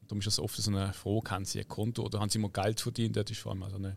Und 0.00 0.10
darum 0.10 0.18
ist 0.18 0.26
das 0.26 0.38
oft 0.38 0.56
so 0.56 0.70
eine 0.70 0.92
Frage, 0.92 1.30
haben 1.30 1.44
sie 1.44 1.60
ein 1.60 1.68
Konto 1.68 2.02
oder 2.04 2.20
haben 2.20 2.30
sie 2.30 2.38
mal 2.38 2.50
Geld 2.50 2.80
verdient, 2.80 3.16
das 3.16 3.30
ist 3.30 3.40
vor 3.40 3.52
allem 3.52 3.62
also 3.62 3.76
eine 3.76 3.96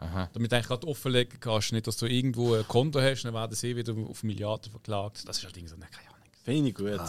Aha. 0.00 0.30
damit 0.32 0.50
du 0.50 0.56
eigentlich 0.56 0.68
gerade 0.68 0.86
offenlegen 0.86 1.40
kannst, 1.40 1.72
nicht, 1.72 1.86
dass 1.86 1.98
du 1.98 2.06
irgendwo 2.06 2.54
ein 2.54 2.66
Konto 2.66 3.00
hast, 3.02 3.24
dann 3.24 3.34
werden 3.34 3.54
sie 3.54 3.76
wieder 3.76 3.94
auf 3.94 4.22
Milliarden 4.22 4.70
verklagt. 4.70 5.28
Das 5.28 5.36
ist 5.38 5.44
allerdings 5.44 5.70
so, 5.70 5.76
ne, 5.76 5.86
keine 5.90 6.08
Ahnung. 6.08 6.28
Finde 6.42 6.68
ich 6.70 6.74
gut. 6.74 7.00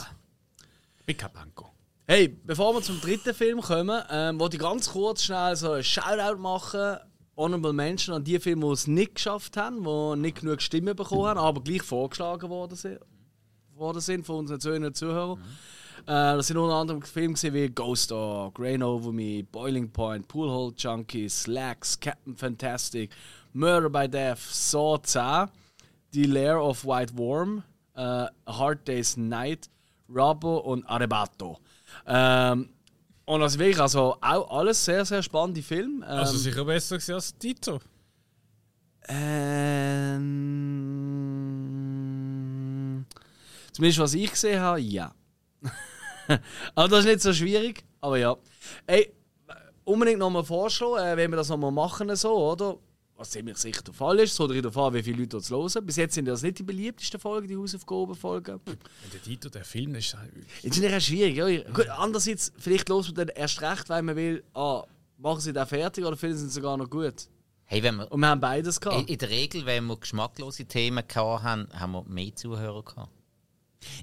Ich 0.99 1.06
bin 1.06 1.18
kein 1.18 1.32
Banco. 1.32 1.72
Hey, 2.06 2.28
bevor 2.28 2.74
wir 2.76 2.82
zum 2.82 2.99
dritten 2.99 3.34
Film 3.34 3.62
kommen, 3.62 4.04
ähm, 4.10 4.38
wollte 4.38 4.58
ich 4.58 4.62
ganz 4.62 4.89
kurz 4.89 5.24
schnell 5.24 5.56
so 5.56 5.72
ein 5.72 5.84
Shoutout 5.84 6.38
machen. 6.38 6.97
Honorable 7.38 7.74
Menschen 7.74 8.14
an 8.14 8.24
die 8.24 8.40
Filme, 8.40 8.68
die 8.68 8.74
es 8.74 8.88
nicht 8.88 9.16
geschafft 9.16 9.58
haben, 9.58 9.84
die 9.84 10.22
nicht 10.22 10.42
genug 10.42 10.62
Stimmen 10.62 10.96
bekommen 10.96 11.26
haben, 11.26 11.40
aber 11.40 11.62
gleich 11.62 11.82
vorgeschlagen 11.82 12.50
worden 12.50 12.76
sind, 12.76 13.00
worden 13.76 14.02
sind 14.02 14.26
von 14.26 14.38
unseren 14.38 14.60
Zuhörern 14.60 14.86
und 14.86 14.98
Zuhörern. 14.98 15.40
Äh, 16.06 16.36
das 16.36 16.48
sind 16.48 16.58
unter 16.58 16.76
anderem 16.76 17.02
Filme 17.02 17.36
wie 17.36 17.70
Ghost 17.70 18.12
Dog, 18.12 18.60
Rain 18.60 18.84
Over 18.84 19.12
Me, 19.12 19.44
Boiling 19.44 19.90
Point, 19.92 20.28
Poolhole 20.28 20.74
Junkies, 20.76 21.44
Slacks, 21.44 22.00
Captain 22.00 22.36
Fantastic, 22.36 23.12
Murder 23.54 23.90
by 23.90 24.08
Death, 24.08 24.40
Saw 24.40 24.98
10, 24.98 25.50
The 26.12 26.24
Lair 26.24 26.60
of 26.62 26.86
White 26.86 27.18
Worm, 27.18 27.64
äh, 27.96 28.02
A 28.02 28.32
Hard 28.48 28.88
Day's 28.88 29.16
Night, 29.16 29.70
Rubbo 30.10 30.58
und 30.58 30.86
Arrebato. 30.86 31.60
Ähm, 32.06 32.70
und 33.32 33.42
also 33.42 33.58
wirklich, 33.60 33.80
also 33.80 34.18
auch 34.20 34.52
alles 34.60 34.84
sehr, 34.84 35.06
sehr 35.06 35.24
spannende 35.24 35.62
Filme. 35.62 36.06
Ähm, 36.06 36.12
Also 36.18 36.38
sicher 36.38 36.66
besser 36.66 36.96
als 37.14 37.34
Tito. 37.38 37.80
ähm, 42.22 43.06
zumindest 43.72 44.00
was 44.00 44.14
ich 44.16 44.32
gesehen 44.32 44.60
habe, 44.60 44.82
ja. 44.82 45.16
aber 46.76 46.88
das 46.90 47.00
ist 47.00 47.06
nicht 47.06 47.22
so 47.22 47.32
schwierig, 47.32 47.86
aber 48.02 48.18
ja. 48.18 48.36
Ey, 48.86 49.14
unbedingt 49.86 50.20
nochmal 50.20 50.44
vorschlagen, 50.44 50.98
äh, 50.98 51.16
wenn 51.16 51.32
wir 51.32 51.38
das 51.38 51.48
nochmal 51.48 51.72
machen, 51.72 52.14
so, 52.18 52.52
oder? 52.52 52.76
Was 53.22 53.30
ziemlich 53.30 53.58
sicher 53.58 53.84
der 53.84 53.94
Fall 53.94 54.18
ist, 54.18 54.34
so 54.34 54.48
darauf 54.48 54.76
an, 54.78 54.96
wie 54.96 55.04
viele 55.04 55.20
Leute 55.20 55.38
uns 55.38 55.52
hören. 55.52 55.86
Bis 55.86 55.96
jetzt 55.98 56.16
sind 56.16 56.26
das 56.26 56.42
nicht 56.42 56.58
die 56.58 56.64
beliebtesten 56.64 57.20
Folgen, 57.20 57.48
die 57.48 57.56
Hausaufgabenfolgen. 57.56 58.56
Und 58.66 58.78
der 59.14 59.22
Tito, 59.22 59.48
der 59.48 59.64
Film, 59.64 59.94
ist 59.94 60.18
halt- 60.18 60.32
Jetzt 60.64 60.78
ist 60.80 60.84
es 60.84 61.06
schwierig. 61.06 61.36
Ja. 61.38 61.72
Gut, 61.72 61.88
andererseits, 61.90 62.52
vielleicht 62.58 62.90
los 62.90 63.06
man 63.10 63.16
dann 63.16 63.28
erst 63.28 63.62
recht, 63.62 63.88
weil 63.90 64.02
man 64.02 64.16
will, 64.16 64.44
ah, 64.56 64.84
machen 65.20 65.40
sie 65.40 65.54
den 65.54 65.68
fertig 65.68 66.04
oder 66.04 66.18
finden 66.18 66.36
sie 66.38 66.46
ihn 66.46 66.50
sogar 66.50 66.76
noch 66.78 66.90
gut. 66.90 67.28
Hey, 67.66 67.84
wenn 67.84 67.98
wir, 67.98 68.12
Und 68.12 68.20
wir 68.22 68.28
haben 68.28 68.42
beides 68.42 68.78
in, 68.78 68.82
gehabt. 68.82 69.08
in 69.12 69.18
der 69.20 69.30
Regel, 69.30 69.66
wenn 69.68 69.86
wir 69.86 69.98
geschmacklose 69.98 70.66
Themen 70.66 71.08
gehabt 71.08 71.44
haben, 71.44 71.68
haben 71.80 71.92
wir 71.92 72.04
mehr 72.06 72.36
Zuhörer 72.36 72.82
gehabt. 72.84 73.12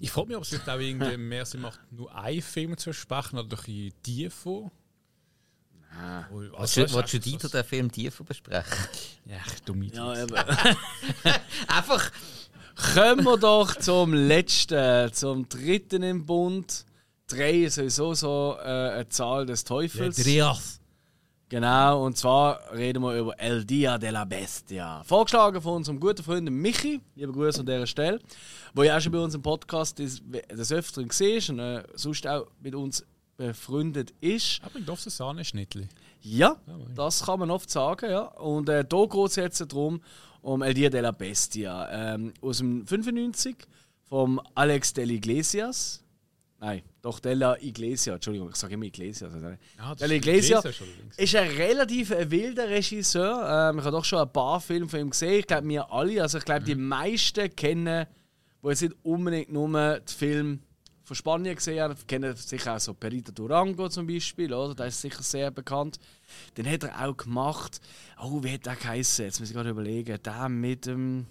Ich 0.01 0.12
frage 0.12 0.29
mich, 0.29 0.37
ob 0.37 0.45
es 0.45 0.51
vielleicht 0.51 0.69
auch 0.71 0.79
irgendwie 0.79 1.16
mehr 1.16 1.45
Sinn 1.45 1.62
macht, 1.62 1.81
nur 1.91 2.14
einen 2.14 2.41
Film 2.41 2.77
zu 2.79 2.91
besprechen 2.91 3.37
oder 3.41 3.49
ein 3.49 3.64
bisschen 3.64 3.93
die 4.07 4.31
Oh, 6.32 6.40
Was 6.59 6.76
willst 6.76 6.94
du 6.94 7.01
das- 7.01 7.11
Dieter 7.11 7.49
den 7.49 7.64
Film 7.64 7.90
tiefer 7.90 8.24
besprechen? 8.24 8.76
Ja, 9.26 9.38
dumme 9.64 9.86
Ja, 9.86 10.22
eben. 10.22 10.34
Einfach, 11.68 12.11
Kommen 12.94 13.24
wir 13.24 13.36
doch 13.36 13.74
zum 13.74 14.14
letzten, 14.14 15.12
zum 15.12 15.49
dritten 15.49 16.03
im 16.05 16.24
Bund. 16.24 16.84
Drei 17.26 17.64
ist 17.64 17.74
sowieso 17.74 18.14
so 18.14 18.57
äh, 18.61 18.64
eine 18.64 19.09
Zahl 19.09 19.46
des 19.46 19.64
Teufels. 19.64 20.16
Andreas. 20.18 20.80
Genau, 21.49 22.05
und 22.05 22.16
zwar 22.16 22.61
reden 22.72 23.03
wir 23.03 23.18
über 23.18 23.38
El 23.40 23.64
Dia 23.64 23.99
de 23.99 24.11
la 24.11 24.24
Bestia. 24.24 25.03
Vorgeschlagen 25.03 25.61
von 25.61 25.76
unserem 25.76 25.99
guten 25.99 26.22
Freund 26.22 26.49
Michi, 26.51 27.01
liebe 27.16 27.32
Grüße 27.32 27.61
an 27.61 27.66
dieser 27.66 27.86
Stelle, 27.86 28.20
wo 28.74 28.82
ja 28.84 28.96
auch 28.96 29.01
schon 29.01 29.12
bei 29.12 29.18
uns 29.18 29.34
im 29.34 29.42
Podcast 29.42 29.99
des, 29.99 30.22
des 30.24 30.70
Öfteren 30.70 31.09
gesehen 31.09 31.59
und 31.59 31.59
äh, 31.59 31.82
sonst 31.94 32.26
auch 32.28 32.46
mit 32.61 32.74
uns 32.74 33.05
befreundet 33.39 34.12
ist. 34.20 34.61
Aber 34.62 34.78
ein 34.78 34.84
Sahneschnittli. 34.97 35.89
Ja, 36.20 36.57
das 36.95 37.24
kann 37.24 37.39
man 37.39 37.51
oft 37.51 37.70
sagen, 37.70 38.11
ja. 38.11 38.22
Und 38.22 38.68
äh, 38.68 38.84
hier 38.91 39.09
geht 39.09 39.26
es 39.30 39.36
jetzt 39.36 39.61
darum, 39.61 40.03
um 40.43 40.61
El 40.62 40.74
Dia 40.74 40.91
de 40.91 41.01
la 41.01 41.12
Bestia. 41.12 42.14
Ähm, 42.14 42.34
aus 42.43 42.59
dem 42.59 42.86
95 42.86 43.57
vom 44.09 44.41
Alex 44.55 44.93
de 44.93 45.05
la 45.05 45.12
Iglesias. 45.12 46.05
Nein, 46.61 46.82
doch 47.03 47.20
de 47.20 47.34
la 47.34 47.57
Iglesia, 47.62 48.14
Entschuldigung, 48.14 48.51
ich 48.51 48.57
sage 48.57 48.74
immer 48.74 48.86
Iglesias. 48.86 49.32
Also, 49.32 49.47
Ja, 49.78 49.95
de 49.95 50.09
la 50.09 50.14
Iglesia 50.14 50.59
Iglesias 50.59 50.89
ist 51.16 51.36
ein 51.36 51.51
relativ 51.51 52.11
wilder 52.11 52.68
Regisseur. 52.68 53.70
Ähm, 53.70 53.78
ich 53.78 53.84
habe 53.84 53.97
doch 53.97 54.05
schon 54.05 54.18
ein 54.18 54.32
paar 54.32 54.61
Filme 54.61 54.89
von 54.89 54.99
ihm 54.99 55.11
gesehen. 55.11 55.39
Ich 55.39 55.47
glaube, 55.47 55.68
wir 55.68 55.93
alle, 55.93 56.20
also 56.20 56.39
ich 56.39 56.45
glaube, 56.45 56.64
die 56.64 56.74
meisten 56.74 57.55
kennen, 57.55 58.07
die 58.64 58.68
jetzt 58.68 58.82
nicht 58.82 58.97
unbedingt 59.05 59.53
nur 59.53 60.01
die 60.01 60.12
Filme 60.12 60.59
von 61.09 61.14
Spanien 61.14 61.56
gesehen 61.56 61.80
haben, 61.80 61.96
kennen 62.06 62.36
sicher 62.36 62.76
auch 62.76 62.80
so 62.80 62.92
Perita 62.92 63.32
Durango 63.32 63.88
zum 63.88 64.06
Beispiel, 64.06 64.52
oder? 64.52 64.74
Der 64.74 64.86
ist 64.88 65.00
sicher 65.00 65.22
sehr 65.22 65.50
bekannt. 65.50 65.98
Den 66.56 66.70
hat 66.70 66.84
er 66.84 67.09
auch 67.09 67.16
gemacht. 67.16 67.80
Oh, 68.22 68.42
wie 68.42 68.52
hat 68.52 68.66
der 68.66 68.76
geheißen? 68.76 69.24
Jetzt 69.24 69.40
muss 69.40 69.48
ich 69.48 69.54
gerade 69.54 69.70
überlegen. 69.70 70.22
Der 70.22 70.48
mit 70.50 70.84
dem, 70.84 71.26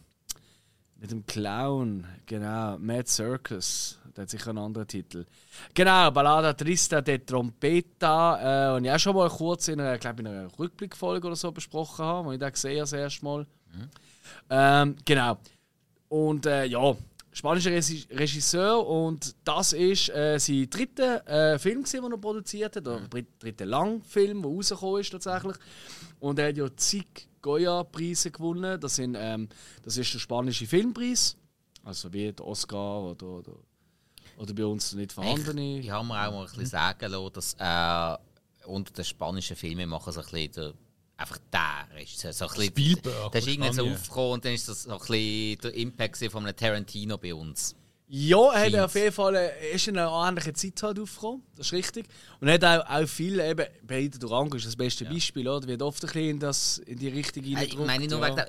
mit 1.00 1.12
dem 1.12 1.24
Clown, 1.28 2.08
genau, 2.26 2.80
Mad 2.80 3.08
Circus. 3.08 4.00
Der 4.16 4.24
hat 4.24 4.32
sicher 4.32 4.50
einen 4.50 4.58
anderen 4.58 4.88
Titel. 4.88 5.28
Genau, 5.76 6.10
Ballada 6.10 6.54
Trista 6.54 7.00
de 7.00 7.20
Trompeta. 7.20 8.74
Äh, 8.74 8.78
und 8.78 8.86
ich 8.86 8.92
auch 8.92 8.98
schon 8.98 9.16
mal 9.16 9.30
kurz 9.30 9.68
in 9.68 9.80
einer, 9.80 10.00
glaub, 10.00 10.20
in 10.20 10.26
einer 10.26 10.58
Rückblickfolge 10.58 11.28
oder 11.28 11.36
so 11.36 11.52
besprochen 11.52 12.04
habe, 12.04 12.28
wo 12.28 12.32
ich 12.32 12.40
den 12.40 12.52
gesehen 12.52 12.72
habe, 12.72 12.80
das 12.80 12.94
erste 12.94 13.24
Mal. 13.24 13.46
Ähm, 14.50 14.96
genau. 15.06 15.38
Und 16.10 16.48
äh, 16.48 16.66
ja, 16.66 16.96
spanischer 17.38 17.70
Regi- 17.70 18.08
Regisseur 18.10 18.86
und 18.86 19.36
das 19.44 19.74
ist 19.74 20.10
äh, 20.10 20.40
sein 20.40 20.68
dritter 20.70 21.28
äh, 21.28 21.60
Film, 21.60 21.84
gewesen, 21.84 22.02
den 22.02 22.12
er 22.12 22.18
produziert 22.18 22.76
hat, 22.76 22.88
oder 22.88 23.02
mhm. 23.02 23.28
dritter 23.38 23.66
Langfilm, 23.66 24.42
der 24.42 24.52
rausgekommen 24.52 25.02
ist 25.02 25.12
tatsächlich. 25.12 25.56
Und 26.20 26.40
er 26.40 26.50
hat 26.50 26.58
ja 26.58 26.76
zig 26.76 27.30
Goya-Preise 27.44 28.32
gewonnen. 28.32 28.80
Das, 28.82 28.96
sind, 28.96 29.16
ähm, 29.20 29.50
das 29.84 29.98
ist 29.98 30.14
der 30.16 30.20
spanische 30.20 30.66
Filmpreis, 30.66 31.38
also 31.84 32.12
wie 32.12 32.34
der 32.34 32.46
Oscar 32.46 33.04
oder, 33.04 33.28
oder, 33.28 33.54
oder 34.38 34.54
bei 34.56 34.66
uns 34.66 34.94
nicht 34.94 35.14
vorhandene. 35.14 35.80
ich 35.80 35.92
habe 35.92 36.08
mir 36.08 36.28
auch 36.28 36.32
mal 36.32 36.40
ein 36.40 36.46
bisschen 36.48 36.66
sagen 36.66 37.12
lassen, 37.12 37.34
dass 37.34 37.54
er 37.60 38.20
unter 38.66 38.94
den 38.94 39.06
spanischen 39.06 39.56
Filmemachern 39.56 40.12
so 40.12 40.22
ein 40.22 40.26
bisschen 40.26 40.52
der, 40.54 40.74
einfach 41.18 41.38
der 41.52 41.88
Regisseur, 41.96 42.32
so 42.32 42.46
ein 42.46 42.50
bisschen, 42.50 42.70
Spielberg 42.72 43.32
Der 43.32 43.40
ist 43.40 43.46
von 43.46 43.54
irgendwann 43.54 43.74
so 43.74 43.88
aufgekommen 43.88 44.32
und 44.34 44.46
dann 44.46 44.54
ist 44.54 44.70
das 44.70 44.84
so 44.84 44.92
ein 44.92 44.98
bisschen 45.00 45.58
der 45.62 45.74
Impact 45.74 46.32
von 46.32 46.46
einem 46.46 46.56
Tarantino 46.56 47.18
bei 47.18 47.34
uns. 47.34 47.76
Ja, 48.10 48.54
er 48.54 48.66
hat 48.68 48.86
auf 48.86 48.96
jeden 48.96 49.12
Fall 49.12 49.36
äh, 49.36 49.76
ist 49.76 49.88
in 49.90 49.98
einer 49.98 50.10
ähnlichen 50.10 50.56
Zeit 50.56 50.82
halt 50.82 51.00
aufgekommen, 51.00 51.44
das 51.58 51.68
ist 51.68 51.74
richtig. 51.74 52.08
Und 52.40 52.48
er 52.48 52.54
hat 52.54 52.64
auch, 52.64 52.90
auch 52.90 53.08
viel, 53.08 53.40
eben, 53.40 53.66
Perita 53.86 54.18
Durango 54.18 54.56
ist 54.56 54.66
das 54.66 54.78
beste 54.78 55.04
Beispiel, 55.04 55.46
oder? 55.48 55.68
Wird 55.68 55.82
oft 55.82 56.02
ein 56.04 56.08
bisschen 56.08 56.30
in, 56.30 56.40
das, 56.40 56.78
in 56.78 56.98
die 56.98 57.10
Richtung 57.10 57.44
Äh, 57.44 57.66
Ich 57.66 57.78
meine 57.78 58.08
nur 58.08 58.22
ja. 58.22 58.28
wegen 58.28 58.36
der 58.38 58.48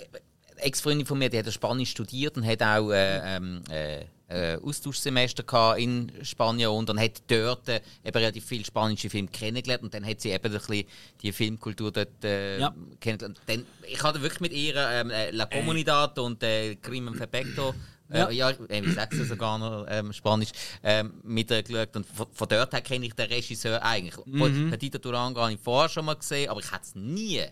Ex-Freundin 0.65 1.07
von 1.07 1.19
mir, 1.19 1.29
die 1.29 1.39
hat 1.39 1.53
Spanisch 1.53 1.91
studiert 1.91 2.37
und 2.37 2.47
hat 2.47 2.63
auch 2.63 2.91
äh, 2.91 3.37
ähm, 3.37 3.63
äh, 3.69 4.05
äh, 4.29 4.57
Austauschsemester 4.57 5.77
in 5.79 6.13
Spanien 6.23 6.71
und 6.71 6.89
dann 6.89 6.99
hat 7.01 7.23
dort 7.29 7.69
äh, 7.69 7.81
eben 8.05 8.17
relativ 8.19 8.45
viele 8.45 8.65
spanische 8.65 9.09
Filme 9.11 9.29
kennengelernt 9.29 9.83
und 9.83 9.95
dann 9.95 10.05
hat 10.07 10.21
sie 10.21 10.31
eben 10.31 10.45
ein 10.45 10.53
bisschen 10.61 10.85
die 11.23 11.33
Filmkultur 11.33 11.91
dort 11.93 12.25
äh, 12.25 12.59
Ja. 12.61 12.75
kennengelernt. 13.01 13.41
Dann, 13.47 13.65
ich 13.87 14.03
hatte 14.03 14.21
wirklich 14.21 14.41
mit 14.41 14.53
ihr 14.53 14.75
ähm, 14.77 15.11
äh, 15.11 15.31
La 15.31 15.47
Comunidad 15.47 16.19
und 16.19 16.43
äh, 16.43 16.77
Crimen 16.77 17.17
Perfecto 17.17 17.75
Ja. 18.13 18.29
äh, 18.29 18.35
ja, 18.35 18.51
äh, 18.51 18.91
sagst 18.91 19.19
du 19.19 19.25
sogar 19.25 19.59
noch 19.59 19.87
ähm, 19.89 20.13
Spanisch, 20.13 20.51
ähm, 20.83 21.15
mit 21.25 21.51
ihr 21.51 21.63
geschaut. 21.63 21.97
Und 21.97 22.07
von, 22.07 22.27
von 22.33 22.49
dort 22.49 22.73
her 22.73 22.81
kenne 22.83 23.07
ich 23.07 23.15
den 23.15 23.29
Regisseur 23.31 23.83
eigentlich. 23.83 24.17
Mhm. 24.27 24.71
Petita 24.71 24.99
Durango 24.99 25.41
habe 25.43 25.53
ich 25.55 25.61
vorher 25.61 25.89
schon 25.89 26.05
mal 26.05 26.15
gesehen, 26.15 26.49
aber 26.51 26.61
ich 26.61 26.71
hätte 26.71 26.83
es 26.85 26.95
nie 26.95 27.43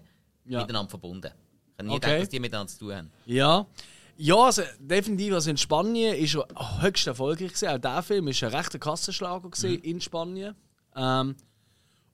Ja. 0.46 0.60
miteinander 0.60 0.88
verbunden. 0.90 1.26
Ich 1.72 1.78
habe 1.78 1.88
nie 1.88 1.94
Okay. 1.96 2.06
gedacht, 2.06 2.22
dass 2.22 2.28
die 2.30 2.40
miteinander 2.40 2.72
zu 2.72 2.78
tun 2.78 2.94
haben. 2.94 3.10
Ja. 3.26 3.66
Ja, 4.16 4.36
also 4.36 4.62
definitiv. 4.78 5.34
Also 5.34 5.50
in 5.50 5.56
Spanien 5.56 6.16
ist 6.16 6.36
er 6.36 6.46
höchst 6.80 7.06
erfolgreich 7.06 7.52
gewesen. 7.52 7.68
Auch 7.68 7.78
der 7.78 8.02
Film 8.02 8.28
ist 8.28 8.42
ein 8.42 8.54
rechter 8.54 8.78
Kassenschlager 8.78 9.50
gewesen 9.50 9.80
in 9.82 10.00
Spanien. 10.00 10.54
Ähm, 10.94 11.36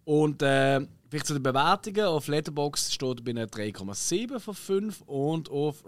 und 0.05 0.43
äh, 0.43 0.81
vielleicht 1.09 1.27
zu 1.27 1.35
den 1.35 1.43
Bewertungen. 1.43 2.07
Auf 2.07 2.27
Letterboxd 2.27 2.93
steht 2.93 3.25
bei 3.25 3.31
einer 3.31 3.47
3,7 3.47 4.41
von 4.41 4.55
5 4.55 5.03
und 5.03 5.51
auf 5.51 5.85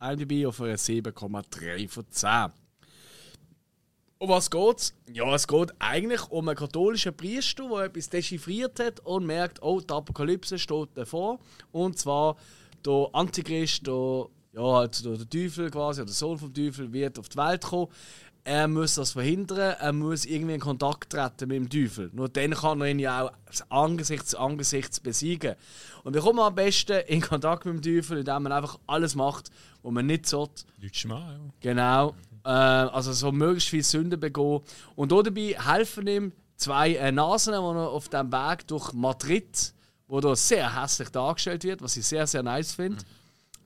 IMDb 0.00 0.46
auf 0.46 0.60
einer 0.60 0.76
7,3 0.76 1.88
von 1.88 2.04
10. 2.08 2.52
Um 4.18 4.30
was 4.30 4.50
geht's? 4.50 4.94
Ja, 5.12 5.34
es 5.34 5.46
geht 5.46 5.74
eigentlich 5.78 6.30
um 6.30 6.48
einen 6.48 6.56
katholischen 6.56 7.14
Priester, 7.14 7.68
der 7.68 7.84
etwas 7.84 8.08
dechiffriert 8.08 8.80
hat 8.80 9.00
und 9.00 9.26
merkt, 9.26 9.62
oh, 9.62 9.80
die 9.80 9.92
Apokalypse 9.92 10.58
steht 10.58 10.88
davor. 10.94 11.38
Und 11.70 11.98
zwar 11.98 12.36
der 12.84 13.08
Antichrist, 13.12 13.86
der, 13.86 14.26
ja, 14.56 14.62
halt 14.62 15.04
der, 15.04 15.28
Teufel 15.28 15.70
quasi, 15.70 16.00
oder 16.00 16.06
der 16.06 16.14
Sohn 16.14 16.38
vom 16.38 16.52
Teufel, 16.52 16.92
wird 16.92 17.18
auf 17.18 17.28
die 17.28 17.36
Welt 17.36 17.62
kommen. 17.62 17.92
Er 18.42 18.68
muss 18.68 18.94
das 18.94 19.12
verhindern, 19.12 19.74
er 19.78 19.92
muss 19.92 20.24
irgendwie 20.24 20.54
in 20.54 20.60
Kontakt 20.60 21.10
treten 21.10 21.48
mit 21.48 21.56
dem 21.56 21.68
Teufel. 21.68 22.10
Nur 22.12 22.28
dann 22.28 22.52
kann 22.52 22.80
er 22.80 22.86
ihn 22.86 23.00
ja 23.00 23.24
auch 23.24 23.32
angesichts 23.68 24.30
zu 24.30 24.38
angesichts 24.38 25.00
besiegen. 25.00 25.56
Und 26.04 26.14
wie 26.14 26.20
kommt 26.20 26.36
man 26.36 26.46
am 26.46 26.54
besten 26.54 27.00
in 27.08 27.20
Kontakt 27.20 27.66
mit 27.66 27.74
dem 27.74 27.82
Teufel, 27.82 28.18
indem 28.18 28.44
man 28.44 28.52
einfach 28.52 28.78
alles 28.86 29.16
macht, 29.16 29.50
was 29.82 29.92
man 29.92 30.06
nicht 30.06 30.26
sollte. 30.26 30.62
Leute 30.80 31.08
mal, 31.08 31.32
ja. 31.32 31.50
Genau. 31.60 32.14
Äh, 32.44 32.48
also 32.48 33.12
so 33.12 33.32
möglichst 33.32 33.68
viel 33.68 33.82
Sünden 33.82 34.20
begehen. 34.20 34.60
Und 34.94 35.10
dabei 35.10 35.56
helfen 35.58 36.06
ihm 36.06 36.32
zwei 36.56 36.94
äh, 36.94 37.10
Nasen, 37.10 37.52
die 37.52 37.58
er 37.58 37.90
auf 37.90 38.08
dem 38.08 38.32
Weg 38.32 38.66
durch 38.68 38.92
Madrid, 38.92 39.74
wo 40.06 40.20
da 40.20 40.36
sehr 40.36 40.80
hässlich 40.80 41.08
dargestellt 41.08 41.64
wird, 41.64 41.82
was 41.82 41.96
ich 41.96 42.06
sehr, 42.06 42.28
sehr 42.28 42.44
nice 42.44 42.74
finde, 42.74 43.02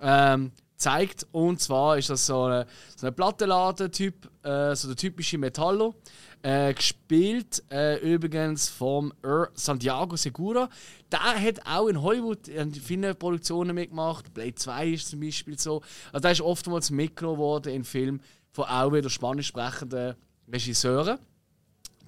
ähm, 0.01 0.53
zeigt. 0.81 1.26
Und 1.33 1.61
zwar 1.61 1.99
ist 1.99 2.11
das 2.11 2.26
so 2.26 2.45
ein 2.45 2.64
so 2.97 3.07
ein 3.07 3.14
Plattenladen-Typ, 3.14 4.31
äh, 4.45 4.74
so 4.74 4.89
der 4.89 4.97
typische 4.97 5.39
Metallo. 5.39 5.95
Äh, 6.43 6.72
gespielt 6.72 7.62
äh, 7.70 7.99
übrigens 7.99 8.70
vom 8.70 9.12
R. 9.22 9.51
Santiago 9.53 10.16
Segura. 10.16 10.70
Der 11.12 11.20
hat 11.20 11.66
auch 11.66 11.89
in 11.89 12.01
Hollywood 12.01 12.49
in 12.49 12.72
vielen 12.72 13.14
Produktionen 13.14 13.74
mitgemacht. 13.74 14.33
Blade 14.33 14.55
2 14.55 14.89
ist 14.89 15.11
zum 15.11 15.20
Beispiel 15.20 15.59
so. 15.59 15.83
Also 16.12 16.22
der 16.22 16.31
ist 16.33 16.41
oftmals 16.41 16.91
mitgenommen 16.91 17.39
worden 17.39 17.74
in 17.74 17.85
Filmen 17.85 18.22
von 18.53 18.64
auch 18.64 18.91
wieder 18.91 19.11
spanisch 19.11 19.49
sprechenden 19.49 20.14
Regisseuren. 20.51 21.18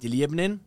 Die 0.01 0.07
lieben 0.07 0.39
ihn. 0.39 0.59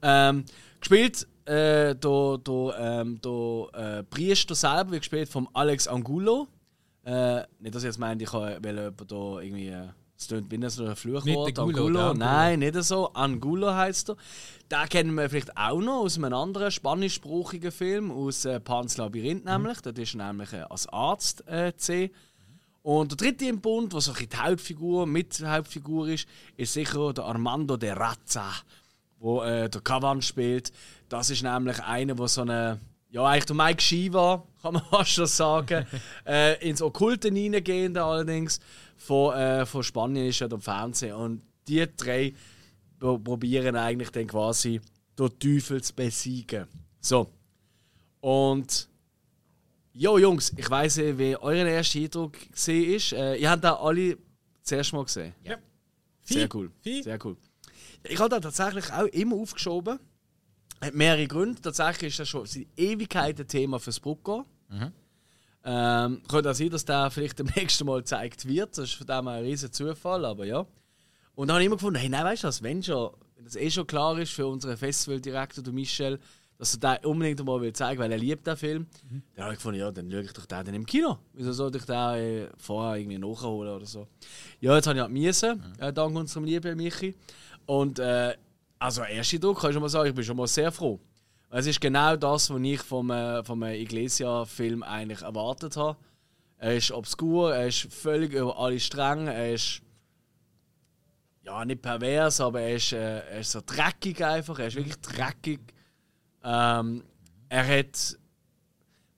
Ähm, 0.00 0.44
gespielt 0.80 1.28
äh, 1.44 1.94
der, 1.94 2.38
der, 2.38 2.74
ähm, 2.78 3.20
der 3.20 3.98
äh, 3.98 4.02
Priester 4.04 4.54
selber 4.54 4.92
wird 4.92 5.02
gespielt 5.02 5.28
von 5.28 5.46
Alex 5.52 5.88
Angulo. 5.88 6.48
Äh, 7.04 7.42
nicht, 7.58 7.74
dass 7.74 7.82
ich 7.82 7.88
jetzt 7.88 7.98
meine, 7.98 8.22
ich 8.22 8.30
kann 8.30 8.62
weil 8.62 8.76
jemand 8.76 9.10
da 9.10 9.40
irgendwie. 9.40 9.68
Äh, 9.68 9.88
es 10.18 10.28
klingt 10.28 10.50
wie 10.50 10.68
so 10.68 10.84
ein 10.84 10.96
Fluchwort. 10.96 11.56
Der 11.56 11.62
Angulo. 11.64 11.88
der 11.88 12.02
Angulo. 12.02 12.14
Nein, 12.14 12.58
nicht 12.58 12.74
so. 12.82 13.10
Angulo 13.14 13.72
heißt 13.72 14.10
er. 14.10 14.16
Den 14.70 14.88
kennen 14.90 15.14
wir 15.14 15.30
vielleicht 15.30 15.56
auch 15.56 15.80
noch 15.80 16.00
aus 16.00 16.18
einem 16.18 16.34
anderen 16.34 16.70
spanischsprachigen 16.70 17.72
Film, 17.72 18.10
aus 18.10 18.44
äh, 18.44 18.60
Pans 18.60 18.98
Labyrinth 18.98 19.46
nämlich. 19.46 19.80
Dort 19.80 19.98
ist 19.98 20.14
er 20.14 20.26
nämlich 20.26 20.52
äh, 20.52 20.64
als 20.68 20.86
Arzt 20.88 21.48
äh, 21.48 21.74
zu 21.74 21.86
sehen. 21.86 22.10
Und 22.82 23.10
der 23.12 23.16
dritte 23.16 23.46
im 23.46 23.60
Bund, 23.60 23.92
was 23.92 24.06
so 24.06 24.12
ein 24.12 24.28
die 24.28 24.36
Hauptfigur, 24.36 25.06
mit 25.06 25.42
Hauptfigur 25.44 26.08
ist, 26.08 26.26
ist 26.56 26.72
sicher 26.72 27.12
der 27.12 27.24
Armando 27.24 27.76
de 27.76 27.92
Razza, 27.92 28.50
wo 29.18 29.42
äh, 29.42 29.68
der 29.68 29.80
Cavan 29.80 30.22
spielt. 30.22 30.72
Das 31.08 31.30
ist 31.30 31.42
nämlich 31.42 31.82
einer, 31.82 32.14
der 32.14 32.28
so 32.28 32.42
eine, 32.42 32.78
ja 33.10 33.24
eigentlich 33.24 33.44
der 33.46 33.56
Mike 33.56 33.80
Shiva, 33.82 34.46
kann 34.62 34.74
man 34.74 34.82
fast 34.90 35.10
schon 35.10 35.26
sagen, 35.26 35.86
äh, 36.26 36.68
ins 36.68 36.80
Okkulte 36.82 37.28
hineingehende 37.28 38.02
allerdings, 38.02 38.60
von, 38.96 39.34
äh, 39.34 39.64
von 39.66 39.82
Spanien 39.82 40.26
ist 40.28 40.38
ja 40.40 40.48
der 40.48 40.60
Fernsehen. 40.60 41.14
Und 41.14 41.42
die 41.66 41.86
drei 41.96 42.34
pro- 42.98 43.18
probieren 43.18 43.76
eigentlich 43.76 44.10
dann 44.10 44.26
quasi 44.26 44.80
den 45.18 45.38
Teufel 45.38 45.82
zu 45.82 45.94
besiegen. 45.94 46.66
So. 47.00 47.30
Und 48.20 48.88
Jo 49.92 50.18
Jungs, 50.18 50.52
ich 50.56 50.70
weiss 50.70 50.96
nicht, 50.98 51.18
wie 51.18 51.36
euer 51.36 51.66
erster 51.66 51.98
Eindruck 51.98 52.36
gesehen 52.52 52.94
ist. 52.94 53.12
Äh, 53.12 53.36
ihr 53.36 53.50
habt 53.50 53.64
da 53.64 53.74
alle 53.74 54.16
zuerst 54.62 54.92
mal 54.92 55.04
gesehen. 55.04 55.34
Ja. 55.42 55.56
Sehr 56.22 56.48
cool. 56.54 56.70
Sehr 57.02 57.18
cool. 57.24 57.36
Ich 58.04 58.18
habe 58.20 58.28
da 58.30 58.38
tatsächlich 58.40 58.92
auch 58.92 59.06
immer 59.06 59.36
aufgeschoben. 59.36 59.98
Hat 60.80 60.94
mehrere 60.94 61.26
Gründe. 61.26 61.60
Tatsächlich 61.60 62.12
ist 62.12 62.20
das 62.20 62.28
schon 62.28 62.46
seit 62.46 62.66
Ewigkeit 62.76 63.38
ein 63.38 63.46
Thema 63.46 63.78
fürs 63.78 64.00
Brucko. 64.00 64.46
Ähm, 65.62 66.22
könnte 66.26 66.50
auch 66.50 66.54
sein, 66.54 66.70
dass 66.70 66.84
der 66.84 67.10
vielleicht 67.10 67.36
beim 67.36 67.46
nächsten 67.56 67.84
Mal 67.84 67.98
gezeigt 67.98 68.46
wird. 68.48 68.78
Das 68.78 68.90
ist 68.90 68.94
von 68.94 69.06
dem 69.06 69.28
ein 69.28 69.44
riesen 69.44 69.70
Zufall, 69.72 70.24
aber 70.24 70.46
ja. 70.46 70.66
Und 71.34 71.48
dann 71.48 71.54
habe 71.54 71.62
ich 71.62 71.66
immer 71.66 71.76
gefunden, 71.76 71.98
hey, 71.98 72.08
nein, 72.08 72.24
weißt 72.24 72.44
du 72.44 72.48
was, 72.48 72.62
wenn 72.62 72.82
schon, 72.82 73.10
wenn 73.36 73.44
das 73.44 73.56
eh 73.56 73.70
schon 73.70 73.86
klar 73.86 74.18
ist 74.18 74.32
für 74.32 74.46
unseren 74.46 74.76
Festivaldirektor, 74.76 75.62
der 75.62 75.72
Michel, 75.72 76.18
dass 76.58 76.74
er 76.74 76.98
den 76.98 77.06
unbedingt 77.06 77.42
mal 77.44 77.60
will 77.60 77.72
zeigen 77.72 77.98
weil 78.00 78.12
er 78.12 78.18
liebt 78.18 78.46
den 78.46 78.56
Film, 78.56 78.86
dann 79.34 79.44
habe 79.44 79.54
ich 79.54 79.58
gefunden, 79.58 79.80
ja, 79.80 79.90
dann 79.90 80.10
schaue 80.10 80.22
ich 80.22 80.32
doch 80.32 80.44
den 80.44 80.64
dann 80.64 80.74
im 80.74 80.84
Kino. 80.84 81.18
Wieso 81.32 81.52
sollte 81.52 81.78
ich 81.78 81.84
den 81.84 81.96
äh, 81.96 82.48
vorher 82.58 83.00
irgendwie 83.00 83.18
nachholen 83.18 83.74
oder 83.74 83.86
so? 83.86 84.06
Ja, 84.60 84.76
jetzt 84.76 84.86
habe 84.86 84.98
ich 84.98 85.02
halt 85.02 85.12
müssen, 85.12 85.62
äh, 85.78 85.92
dank 85.92 86.14
unserem 86.16 86.44
lieben 86.44 86.76
Michi. 86.76 87.14
Und 87.64 87.98
äh, 87.98 88.34
also, 88.80 89.02
erster 89.02 89.38
Druck 89.38 89.60
kann 89.60 89.70
ich 89.70 89.74
schon 89.74 89.82
mal 89.82 89.90
sagen, 89.90 90.08
ich 90.08 90.14
bin 90.14 90.24
schon 90.24 90.36
mal 90.38 90.46
sehr 90.46 90.72
froh. 90.72 90.98
Es 91.50 91.66
ist 91.66 91.80
genau 91.80 92.16
das, 92.16 92.48
was 92.48 92.60
ich 92.62 92.80
vom, 92.80 93.10
äh, 93.10 93.44
vom 93.44 93.62
Iglesia-Film 93.62 94.82
eigentlich 94.82 95.20
erwartet 95.20 95.76
habe. 95.76 95.98
Er 96.56 96.76
ist 96.76 96.90
obskur, 96.90 97.54
er 97.54 97.66
ist 97.66 97.92
völlig 97.92 98.32
über 98.32 98.58
alle 98.58 98.80
Stränge, 98.80 99.34
er 99.34 99.52
ist 99.52 99.82
ja 101.42 101.64
nicht 101.64 101.82
pervers, 101.82 102.40
aber 102.40 102.60
er 102.62 102.76
ist, 102.76 102.92
äh, 102.92 103.18
er 103.18 103.40
ist 103.40 103.52
so 103.52 103.60
dreckig 103.64 104.24
einfach, 104.24 104.58
er 104.58 104.68
ist 104.68 104.76
wirklich 104.76 105.00
dreckig. 105.00 105.60
Ähm, 106.42 107.04
er 107.50 107.78
hat, 107.78 108.16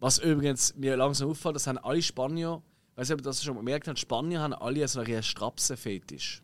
was 0.00 0.18
übrigens 0.18 0.74
mir 0.74 0.96
langsam 0.96 1.30
auffällt, 1.30 1.54
das 1.54 1.68
haben 1.68 1.78
alle 1.78 2.02
Spanier, 2.02 2.62
ich 2.92 2.96
weiß 2.96 3.08
nicht, 3.08 3.14
ob 3.14 3.20
ihr 3.20 3.24
das 3.24 3.44
schon 3.44 3.54
mal 3.54 3.60
gemerkt 3.60 3.86
habt, 3.86 3.98
Spanier 3.98 4.40
haben 4.40 4.54
alle 4.54 4.88
so 4.88 5.00
einen 5.00 5.22
Strapsen-Fetisch. 5.22 6.42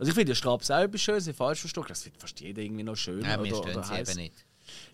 Also 0.00 0.10
ich 0.10 0.14
finde 0.14 0.32
die 0.32 0.36
Strapsen 0.36 0.74
auch 0.74 0.80
etwas 0.80 1.00
schön, 1.02 1.20
sie 1.20 1.32
falsch 1.34 1.60
verstanden, 1.60 1.88
das 1.90 2.02
findet 2.02 2.20
fast 2.22 2.40
jeder 2.40 2.62
irgendwie 2.62 2.82
noch 2.82 2.96
schön. 2.96 3.20
Nein, 3.20 3.44
wir 3.44 3.54
oder, 3.56 3.68
stehen 3.68 3.76
oder 3.78 3.86
sie 3.86 3.94
eben 4.00 4.16
nicht. 4.16 4.46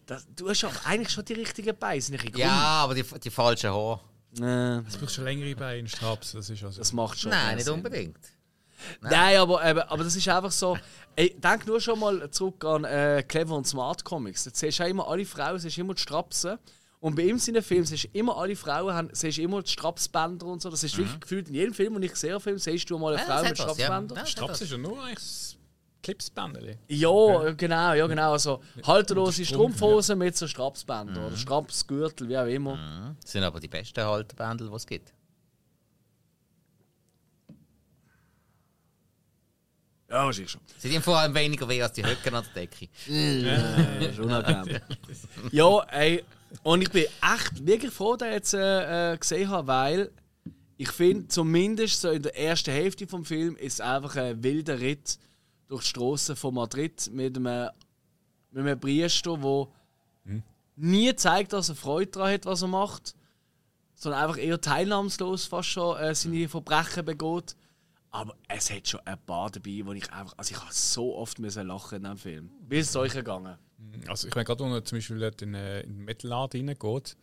Das, 0.05 0.27
du 0.35 0.49
hast 0.51 0.65
aber 0.65 0.75
eigentlich 0.85 1.11
schon 1.11 1.25
die 1.25 1.35
richtigen 1.35 1.77
Beine, 1.77 2.03
Ja, 2.35 2.51
aber 2.51 2.95
die, 2.95 3.05
die 3.05 3.31
falschen 3.31 3.71
Haare. 3.71 4.01
krumm. 4.35 4.47
Äh, 4.49 4.83
Du 4.83 4.99
brauchst 4.99 5.15
schon 5.15 5.25
längere 5.25 5.55
Beine, 5.55 5.89
Straps, 5.89 6.33
das 6.33 6.51
ist 6.51 6.63
also. 6.63 6.79
das 6.79 6.93
macht 6.93 7.19
schon 7.21 7.31
Nein, 7.31 7.55
nicht 7.57 7.65
Sinn. 7.65 7.75
unbedingt. 7.75 8.19
Nein, 9.01 9.39
aber, 9.39 9.65
eben, 9.65 9.81
aber 9.81 10.05
das 10.05 10.17
ist 10.17 10.29
einfach 10.29 10.51
so. 10.53 10.77
Ey, 11.15 11.35
denk 11.39 11.67
nur 11.67 11.81
schon 11.81 11.99
mal 11.99 12.29
zurück 12.31 12.63
an 12.65 12.85
äh, 12.85 13.25
Clever 13.27 13.57
und 13.57 13.67
Smart 13.67 14.05
Comics. 14.05 14.45
Da 14.45 14.51
siehst 14.53 14.79
du 14.79 14.85
auch 14.85 14.89
immer 14.89 15.09
alle 15.09 15.25
Frauen, 15.25 15.59
siehst 15.59 15.79
immer 15.79 15.95
die 15.95 16.03
Strapsen. 16.03 16.59
Und 17.07 17.15
bei 17.15 17.23
ihm 17.23 17.39
seinen 17.39 17.63
Film 17.63 17.85
siehst 17.85 18.07
du 18.07 18.09
immer 18.19 18.37
alle 18.37 18.57
Frauen, 18.57 18.93
haben, 18.93 19.11
siehst 19.13 19.39
du 19.39 19.43
immer 19.43 19.63
die 19.63 19.71
Strapsbänder 19.71 20.45
und 20.45 20.61
so. 20.61 20.71
Das 20.71 20.83
ist 20.83 20.99
wirklich 20.99 21.21
gefühlt 21.21 21.47
in 21.47 21.55
jedem 21.55 21.73
Film, 21.73 21.95
den 21.95 22.03
ich 22.03 22.17
sehe, 22.17 22.41
Film, 22.41 22.59
siehst 22.59 22.91
du 22.91 22.99
mal 22.99 23.15
eine 23.15 23.23
Ja, 23.23 23.27
Frau 23.29 23.43
mit 23.43 23.51
ja. 23.51 23.55
Strapsbändern. 23.55 24.19
Ja, 24.19 24.27
Straps 24.27 24.61
ist 24.63 24.73
ja 24.73 24.77
nur 24.77 25.01
eigentlich 25.01 25.15
das 25.15 25.57
Clipsbändeli. 26.03 26.79
Ja, 26.89 27.53
genau, 27.53 27.93
ja 27.93 28.09
genau. 28.09 28.33
Also 28.33 28.61
halterlose 28.83 29.45
Strumpf, 29.45 29.77
Strumpfhosen 29.77 30.19
mit 30.19 30.37
so 30.37 30.49
Strapsbändern 30.49 31.27
oder 31.27 31.37
Strapsgürtel, 31.37 32.29
wie 32.29 32.39
auch 32.39 32.47
immer. 32.47 33.15
Das 33.23 33.31
sind 33.31 33.45
aber 33.45 33.61
die 33.61 33.69
besten 33.69 34.05
Haltebändel, 34.05 34.69
die 34.69 34.75
es 34.75 34.85
gibt. 34.85 35.15
Ja, 40.11 40.25
wahrscheinlich 40.25 40.51
schon. 40.51 40.61
Sie 40.79 40.93
haben 40.93 41.03
vor 41.03 41.19
allem 41.19 41.35
weniger 41.35 41.69
weh 41.69 41.81
als 41.81 41.93
die 41.93 42.05
Höcker 42.05 42.33
an 42.33 42.45
der 42.53 42.67
Decke. 42.67 42.89
Das 44.01 44.11
ist 44.11 44.19
unangenehm. 44.19 44.81
ja, 45.53 45.81
ey, 45.91 46.25
und 46.63 46.83
ich 46.83 46.91
bin 46.91 47.05
echt 47.05 47.67
wirklich 47.67 47.93
froh, 47.93 48.17
dass 48.17 48.29
ich 48.29 48.35
jetzt 48.35 48.55
äh, 48.55 49.13
äh, 49.13 49.19
gesehen 49.19 49.49
habe, 49.49 49.69
weil 49.69 50.13
ich 50.77 50.91
finde, 50.91 51.29
zumindest 51.29 52.01
so 52.01 52.11
in 52.11 52.23
der 52.23 52.39
ersten 52.39 52.71
Hälfte 52.71 53.07
vom 53.07 53.25
Film 53.25 53.57
ist 53.57 53.75
es 53.75 53.81
einfach 53.81 54.17
ein 54.17 54.43
wilder 54.43 54.79
Ritt 54.79 55.19
durch 55.69 55.83
die 55.83 55.89
Straßen 55.89 56.37
von 56.37 56.55
Madrid 56.55 57.11
mit 57.13 57.37
einem, 57.37 57.71
mit 58.51 58.63
einem 58.63 58.79
Priester, 58.79 59.39
der 59.39 59.69
nie 60.77 61.15
zeigt, 61.17 61.53
dass 61.53 61.71
er 61.71 61.75
Freude 61.75 62.11
daran 62.13 62.33
hat, 62.33 62.47
was 62.47 62.63
er 62.63 62.69
macht, 62.69 63.15
sondern 63.95 64.23
einfach 64.23 64.39
eher 64.39 64.61
teilnahmslos 64.61 65.47
fast 65.47 65.71
schon 65.71 65.99
äh, 65.99 66.15
seine 66.15 66.49
Verbrechen 66.49 67.05
begeht. 67.05 67.57
Aber 68.11 68.37
es 68.49 68.71
hat 68.71 68.87
schon 68.87 69.01
ein 69.05 69.19
paar 69.27 69.51
dabei, 69.51 69.81
wo 69.85 69.93
ich 69.93 70.11
einfach. 70.13 70.35
Also 70.37 70.55
ich 70.55 70.61
habe 70.61 70.73
so 70.73 71.17
oft 71.17 71.39
müssen 71.39 71.67
lachen 71.67 71.97
in 71.97 72.03
diesem 72.03 72.19
Film. 72.19 72.51
Wie 72.69 72.79
ist 72.79 72.91
es 72.91 72.97
euch 72.97 73.13
gegangen? 73.13 73.59
Also 74.09 74.29
ich 74.29 74.35
meine, 74.35 74.45
gerade 74.45 74.65
wenn 74.65 74.73
er 74.73 74.85
zum 74.85 74.99
Beispiel 74.99 75.23
in, 75.43 75.55
äh, 75.55 75.81
in 75.81 75.97
den 75.97 76.05
Metal-Laden 76.05 76.69
reingeht, 76.69 77.17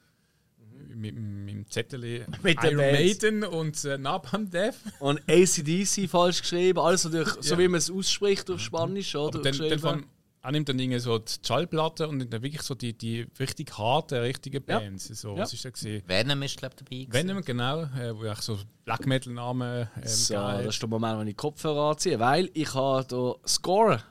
mit, 0.96 1.16
mit 1.16 1.54
dem 1.56 1.70
Zettel 1.70 2.00
Mit 2.44 2.62
den 2.62 2.72
Iron. 2.80 2.92
Maiden 2.92 3.44
und 3.44 3.84
äh, 3.86 3.98
Napalm 3.98 4.50
Death. 4.50 4.76
Und 5.00 5.22
ACDC 5.30 6.10
falsch 6.10 6.42
geschrieben, 6.42 6.80
alles 6.80 7.04
natürlich, 7.06 7.30
so 7.42 7.54
Ja. 7.56 7.60
wie 7.60 7.68
man 7.68 7.78
es 7.80 7.90
ausspricht 7.90 8.50
auf 8.52 8.60
Spanisch, 8.60 9.16
oder? 9.16 9.40
Aber 9.40 9.52
dann, 9.52 9.70
dann 9.70 9.80
von, 9.80 10.06
er 10.42 10.52
nimmt 10.52 10.68
dann 10.68 10.78
irgendwie 10.78 11.00
so 11.00 11.20
die 11.20 11.32
Schallplatte 11.46 12.08
und 12.08 12.32
dann 12.32 12.44
wirklich 12.44 12.62
so 12.64 12.76
die, 12.76 12.94
die 12.98 13.26
richtig 13.40 13.78
harten, 13.78 14.16
richtigen 14.20 14.64
Ja. 14.68 14.80
Bands. 14.80 15.08
So, 15.08 15.36
Ja. 15.36 15.44
Was 15.44 15.54
ist 15.54 15.64
da 15.66 15.70
gesehen? 15.70 16.04
Venom 16.06 16.42
ist, 16.44 16.58
glaube 16.58 16.76
ich, 16.76 16.84
dabei. 16.84 17.04
gewesen. 17.06 17.30
Venom, 17.30 17.44
genau, 17.46 17.84
äh, 17.84 18.14
wo 18.16 18.28
auch 18.28 18.42
so 18.42 18.60
Black 18.84 19.06
Metal-Namen 19.08 19.88
ähm, 19.96 20.02
So, 20.08 20.34
das 20.36 20.66
ist 20.66 20.82
der 20.82 20.90
Moment, 20.90 21.20
wenn 21.20 21.28
ich 21.28 21.34
die 21.34 21.38
Kopfhörer 21.38 21.92
anziehe, 21.92 22.20
weil 22.20 22.50
ich 22.54 22.74
habe 22.74 23.06
hier 23.10 23.36
Score 23.48 24.04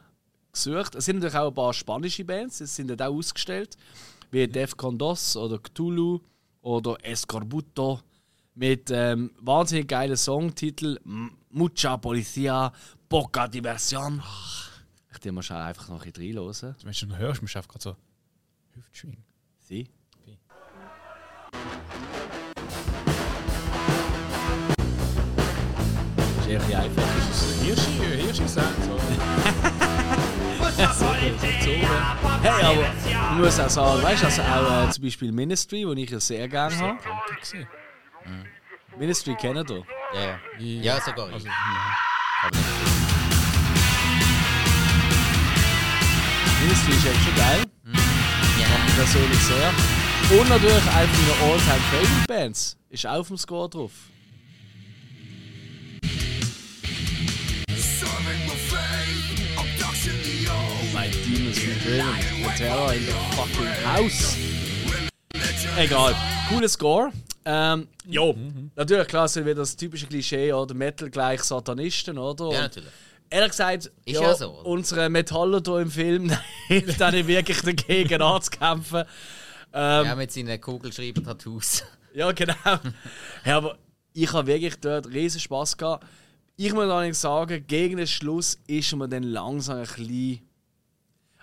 gesucht. 0.52 0.94
Es 0.94 1.06
sind 1.06 1.16
natürlich 1.16 1.36
auch 1.36 1.48
ein 1.48 1.54
paar 1.54 1.72
spanische 1.72 2.24
Bands, 2.24 2.60
es 2.60 2.76
sind 2.76 2.88
dort 2.88 3.02
auch 3.02 3.14
ausgestellt, 3.14 3.76
wie 4.30 4.46
Defcon 4.46 4.98
Dos 4.98 5.36
oder 5.36 5.58
Cthulhu 5.58 6.20
oder 6.60 6.96
Escorbuto 7.02 8.00
mit 8.54 8.90
ähm, 8.90 9.30
wahnsinnig 9.40 9.88
geilen 9.88 10.16
Songtitel 10.16 10.98
Mucha 11.50 11.96
Policía, 11.96 12.72
Poca 13.08 13.48
Diversión. 13.48 14.22
Ich 15.10 15.18
dir 15.18 15.32
mal 15.32 15.42
schon 15.42 15.56
einfach 15.56 15.88
noch 15.88 16.04
ein 16.04 16.12
bisschen 16.12 16.38
reinhören. 16.38 16.76
Wenn 16.82 17.08
du 17.08 17.16
hörst, 17.16 17.42
musst 17.42 17.54
du 17.54 17.58
einfach 17.58 17.72
gerade 17.72 17.82
so 17.82 17.96
Hüftschwingen. 18.74 19.24
Sie? 19.58 19.88
Ist 26.40 26.48
eher 26.48 26.60
ein 26.60 26.74
einfach. 26.74 27.02
Hirschi, 27.62 28.22
Hirschi 28.22 28.48
sagen 28.48 28.74
so. 28.82 29.68
Hey, 32.42 32.62
aber 32.62 32.86
ich 33.32 33.38
muss 33.38 33.60
auch 33.60 33.68
sagen, 33.68 34.02
weißt 34.02 34.22
du, 34.22 34.26
also 34.26 34.42
auch 34.42 34.88
äh, 34.88 34.90
zum 34.90 35.04
Beispiel 35.04 35.32
Ministry, 35.32 35.86
wo 35.86 35.92
ich 35.92 36.10
ja 36.10 36.20
sehr 36.20 36.48
gerne 36.48 36.76
habe. 36.78 36.98
Gesehen. 37.40 37.66
Ministry 38.98 39.34
kennen 39.34 39.66
ihr. 39.68 39.84
Ja, 40.14 40.38
ja. 40.58 40.82
ja 40.82 41.00
sogar 41.00 41.28
ich. 41.28 41.34
Also, 41.34 41.48
Ministry 46.62 46.92
ist 46.92 47.06
echt 47.06 47.24
schon 47.24 47.36
geil. 47.36 47.62
Mag 47.84 48.88
ich 48.88 48.94
persönlich 48.94 49.40
sehr. 49.40 49.72
Und 50.38 50.48
natürlich 50.48 50.90
eine 50.94 51.06
meiner 51.06 51.52
All-Time 51.52 51.80
Favorite 51.90 52.26
Bands 52.26 52.76
ist 52.90 53.06
auch 53.06 53.20
auf 53.20 53.28
dem 53.28 53.36
Score 53.36 53.68
drauf. 53.68 53.92
Driven. 61.92 62.06
The 62.42 62.48
Terror 62.56 62.94
in 62.94 63.04
the 63.04 63.12
fucking 63.36 63.66
House. 63.84 64.38
Egal. 65.76 66.14
Cooler 66.48 66.68
Score. 66.68 67.12
Ähm, 67.44 67.86
jo, 68.06 68.34
natürlich 68.76 69.08
klar 69.08 69.28
sind 69.28 69.44
wieder 69.44 69.56
das 69.56 69.76
typische 69.76 70.06
Klischee, 70.06 70.54
oder 70.54 70.72
Metal 70.74 71.10
gleich 71.10 71.42
Satanisten, 71.42 72.16
oder? 72.16 72.50
Ja, 72.50 72.60
natürlich. 72.62 72.88
Ehrlich 73.28 73.50
gesagt, 73.50 73.90
Ist 74.06 74.20
ja 74.20 74.34
so, 74.34 74.54
oder? 74.54 74.66
unsere 74.66 75.10
Metaller 75.10 75.60
hier 75.62 75.78
im 75.80 75.90
Film 75.90 76.32
hilft 76.68 77.02
auch 77.02 77.10
nicht 77.10 77.26
wirklich 77.26 77.60
dagegen 77.60 78.22
anzukämpfen. 78.22 79.04
Ähm, 79.74 80.06
Ja, 80.06 80.14
mit 80.14 80.32
seinen 80.32 80.58
Kugelschreiber-Tattoos. 80.58 81.84
ja, 82.14 82.32
genau. 82.32 82.54
ja, 83.44 83.56
aber 83.58 83.76
ich 84.14 84.32
habe 84.32 84.46
wirklich 84.46 84.76
dort 84.76 85.08
riesen 85.08 85.40
Spaß 85.40 85.76
gehabt. 85.76 86.06
Ich 86.56 86.72
muss 86.72 86.84
allerdings 86.84 87.20
sagen, 87.20 87.66
gegen 87.66 87.98
den 87.98 88.06
Schluss 88.06 88.58
ist 88.66 88.96
mir 88.96 89.08
dann 89.10 89.24
langsam 89.24 89.76
ein 89.76 89.82
bisschen. 89.82 90.40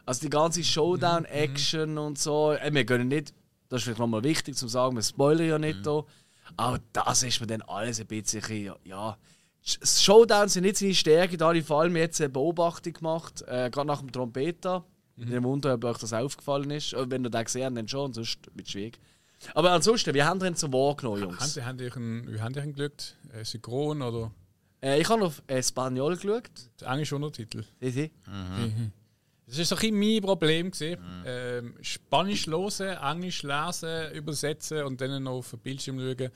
Also 0.09 0.21
die 0.21 0.29
ganze 0.31 0.63
Showdown-Action 0.63 1.97
und 1.97 2.17
so. 2.17 2.53
Äh, 2.53 2.73
wir 2.73 2.85
können 2.85 3.07
nicht, 3.09 3.33
das 3.69 3.77
ist 3.79 3.83
vielleicht 3.83 3.99
nochmal 3.99 4.23
wichtig 4.23 4.55
zu 4.55 4.67
sagen, 4.67 4.95
wir 4.95 5.03
spoilern 5.03 5.47
ja 5.47 5.59
nicht 5.59 5.85
da. 5.85 6.03
Aber 6.57 6.79
das 6.93 7.21
ist 7.23 7.39
mir 7.41 7.47
dann 7.47 7.61
alles 7.61 7.99
ein 7.99 8.07
bisschen. 8.07 8.41
Ja, 8.65 8.75
ja. 8.83 9.17
Sh- 9.63 10.03
Showdowns 10.03 10.53
sind 10.53 10.63
nicht 10.63 10.77
seine 10.77 10.95
Stärke, 10.95 11.37
da 11.37 11.47
habe 11.49 11.59
ich 11.59 11.65
vor 11.65 11.81
allem 11.81 11.95
jetzt 11.95 12.19
eine 12.21 12.29
Beobachtung 12.29 12.93
gemacht, 12.93 13.43
äh, 13.43 13.69
gerade 13.69 13.85
nach 13.87 13.99
dem 13.99 14.11
Trompeter. 14.11 14.83
Ich 15.15 15.25
bin 15.27 15.43
Wunder, 15.43 15.73
ob 15.73 15.83
euch 15.83 15.97
das 15.97 16.13
aufgefallen 16.13 16.71
ist. 16.71 16.93
Äh, 16.93 17.05
Wenn 17.11 17.23
ihr 17.25 17.29
den 17.29 17.43
gesehen 17.43 17.65
habt, 17.65 17.77
dann 17.77 17.87
schon, 17.87 18.13
sonst 18.13 18.39
mit 18.55 18.69
Schwieg. 18.69 18.97
Aber 19.53 19.71
ansonsten, 19.71 20.13
wie 20.15 20.23
haben 20.23 20.39
ihr 20.41 20.47
ihn 20.47 20.55
so 20.55 20.71
wahrgenommen, 20.73 21.21
haben 21.23 21.29
Jungs? 21.31 21.53
Sie, 21.53 21.63
haben 21.63 21.77
die 21.77 21.91
einen, 21.91 22.33
wie 22.33 22.41
haben 22.41 22.53
die 22.53 22.61
einen 22.61 22.73
geschaut? 22.73 23.15
Äh, 23.33 23.43
Synchron 23.45 24.01
oder 24.01 24.31
Äh, 24.81 25.01
ich 25.01 25.07
habe 25.09 25.25
auf 25.25 25.43
Espanol 25.45 26.15
geschaut. 26.17 26.49
der 26.81 26.87
englische 26.87 27.15
Untertitel? 27.15 27.63
Sie, 27.81 27.91
sie. 27.91 28.11
Das 29.49 29.57
war 29.57 29.65
so 29.65 29.75
ein 29.75 29.79
bisschen 29.79 29.99
mein 29.99 30.21
Problem. 30.21 30.71
gewesen. 30.71 30.97
Ähm, 31.25 31.75
Spanisch 31.81 32.45
hören, 32.47 32.97
Englisch 33.01 33.41
lesen, 33.43 34.11
übersetzen 34.13 34.83
und 34.83 35.01
dann 35.01 35.23
noch 35.23 35.37
auf 35.39 35.49
den 35.49 35.59
Bildschirm 35.59 35.99
schauen. 35.99 36.29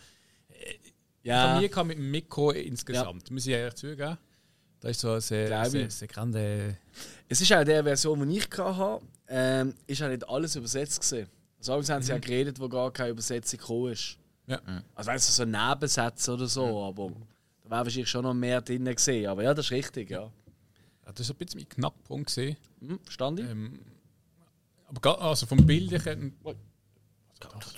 Ich 0.50 0.94
Ja, 1.24 1.50
habe 1.50 1.62
nie 1.62 1.70
gehabt 1.70 1.88
mit 1.88 1.98
dem 1.98 2.10
Mikro 2.12 2.52
insgesamt. 2.52 3.30
Muss 3.32 3.46
ich 3.46 3.54
ehrlich 3.54 3.76
zugeben. 3.76 4.18
Da 4.80 4.90
ist 4.90 5.00
so 5.00 5.12
eine 5.12 5.22
sehr, 5.22 5.48
sehr, 5.70 5.90
sehr 5.90 6.08
grande. 6.08 6.78
Es 7.30 7.40
ist 7.40 7.54
auch 7.54 7.64
der 7.64 7.84
Version, 7.84 8.28
die 8.28 8.38
ich 8.38 8.50
hatte, 8.58 9.06
ähm, 9.30 9.74
ist 9.88 10.02
auch 10.02 10.10
nicht 10.10 10.28
alles 10.28 10.56
übersetzt 10.56 11.00
gesehen. 11.00 11.28
Also 11.60 11.94
haben 11.94 12.02
sie 12.04 12.12
ja 12.12 12.18
geredet, 12.18 12.60
wo 12.60 12.68
gar 12.68 12.92
keine 12.92 13.12
Übersetzung 13.12 13.60
gekommen 13.60 13.94
ist. 13.94 14.18
Ja. 14.48 14.60
Also 14.96 15.12
weißt 15.12 15.30
du, 15.30 15.32
so 15.32 15.46
Nebensätze 15.46 16.34
oder 16.34 16.48
so, 16.48 16.84
aber 16.84 17.12
da 17.64 17.70
wäre 17.70 17.86
wahrscheinlich 17.86 18.10
schon 18.10 18.24
noch 18.24 18.34
mehr 18.34 18.60
drin 18.62 18.84
gesehen. 18.84 19.28
Aber 19.28 19.44
ja, 19.44 19.54
das 19.54 19.68
ist 19.68 19.72
richtig, 19.72 20.10
ja. 20.10 20.30
Ja, 21.06 21.12
das 21.12 21.28
war 21.30 21.36
ein 21.36 21.38
bisschen 21.38 21.60
mein 21.60 21.70
Knackpunkt. 21.70 22.34
Gewesen. 22.36 22.58
Hm, 22.80 23.00
verstand 23.04 23.40
ich? 23.40 23.50
Ähm, 23.50 23.80
aber 24.88 25.22
also 25.22 25.46
vom 25.46 25.66
Bildlichen. 25.66 26.36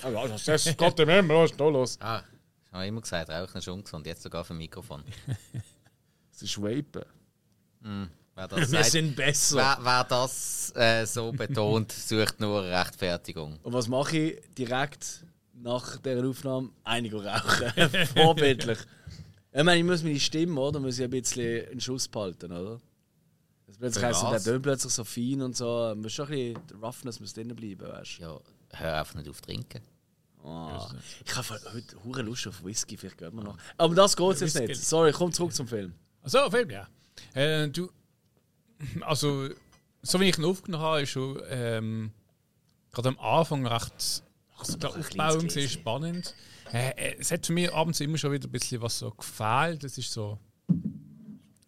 Also, 0.02 0.52
das 0.52 0.76
geht 0.76 0.98
dem 0.98 1.08
immer, 1.08 1.34
was 1.34 1.50
ist 1.50 1.60
da 1.60 1.68
los? 1.68 1.98
Ah, 2.00 2.22
ich 2.66 2.72
habe 2.72 2.86
immer 2.86 3.00
gesagt, 3.00 3.30
Rauchen 3.30 3.58
ist 3.58 3.68
ungesund, 3.68 4.06
jetzt 4.06 4.22
sogar 4.22 4.44
für 4.44 4.54
ein 4.54 4.58
Mikrofon. 4.58 5.02
Das 6.32 6.42
ist 6.42 6.60
Vapen. 6.60 7.02
Wer 8.34 8.48
das, 8.48 8.58
Wir 8.58 8.66
sagt, 8.66 8.90
sind 8.90 9.16
besser. 9.16 9.56
wer, 9.56 9.78
wer 9.80 10.04
das 10.04 10.70
äh, 10.76 11.06
so 11.06 11.32
betont, 11.32 11.90
sucht 11.92 12.38
nur 12.40 12.62
eine 12.62 12.78
Rechtfertigung. 12.78 13.58
Und 13.62 13.72
was 13.72 13.88
mache 13.88 14.18
ich 14.18 14.42
direkt 14.54 15.24
nach 15.54 15.96
dieser 15.96 16.28
Aufnahme? 16.28 16.68
Einige 16.84 17.24
rauchen. 17.24 17.72
Vorbildlich. 18.14 18.78
Ich 19.50 19.62
meine, 19.64 19.78
ich 19.78 19.84
muss 19.84 20.02
meine 20.02 20.20
Stimme, 20.20 20.60
oder? 20.60 20.78
Muss 20.78 20.98
ich 20.98 21.04
ein 21.04 21.10
bisschen 21.10 21.70
einen 21.70 21.80
Schuss 21.80 22.06
behalten, 22.06 22.52
oder? 22.52 22.78
Das 23.78 23.94
plötzlich 23.94 24.04
heisst, 24.04 24.22
der 24.22 24.42
tönt 24.42 24.62
plötzlich 24.62 24.92
so 24.92 25.04
fein 25.04 25.42
und 25.42 25.56
so. 25.56 25.94
Muss 25.96 26.12
schon 26.12 26.26
ein 26.26 26.30
bisschen, 26.30 26.66
der 26.68 26.76
Roughness 26.78 27.20
muss 27.20 27.34
drinnen 27.34 27.54
bleiben, 27.54 27.86
weißt 27.86 28.18
du? 28.18 28.22
Ja, 28.22 28.40
hör 28.72 28.98
einfach 28.98 29.14
nicht 29.14 29.28
auf 29.28 29.40
trinken. 29.40 29.82
Ah. 30.42 30.88
Ich 31.24 31.36
habe 31.36 31.60
heute 31.74 32.04
hure 32.04 32.22
Lust 32.22 32.46
auf 32.46 32.64
Whisky, 32.64 32.96
vielleicht 32.96 33.18
gehen 33.18 33.34
wir 33.34 33.42
noch. 33.42 33.58
Aber 33.76 33.94
das 33.94 34.16
geht 34.16 34.40
jetzt 34.40 34.58
nicht. 34.58 34.76
Sorry, 34.76 35.12
komm 35.12 35.32
zurück 35.32 35.52
zum 35.52 35.66
Film. 35.66 35.92
Also, 36.22 36.50
Film, 36.50 36.70
ja. 36.70 36.88
Äh, 37.34 37.68
du, 37.68 37.90
also, 39.02 39.48
so 40.02 40.20
wie 40.20 40.28
ich 40.28 40.38
ihn 40.38 40.44
aufgenommen 40.44 40.84
habe, 40.84 41.02
ist 41.02 41.10
schon 41.10 41.40
ähm, 41.48 42.12
gerade 42.92 43.08
am 43.10 43.18
Anfang 43.18 43.66
recht. 43.66 44.22
Also 44.58 44.78
der 44.78 44.90
Aufbau 44.90 45.36
Gläschen. 45.36 45.68
spannend. 45.68 46.34
Äh, 46.72 46.90
äh, 46.90 47.16
es 47.18 47.30
hat 47.30 47.44
für 47.44 47.52
mich 47.52 47.72
abends 47.72 48.00
immer 48.00 48.16
schon 48.16 48.32
wieder 48.32 48.48
ein 48.48 48.52
bisschen 48.52 48.80
was 48.80 48.98
so 48.98 49.10
gefehlt. 49.10 49.84
Das 49.84 49.98
ist 49.98 50.12
so. 50.12 50.38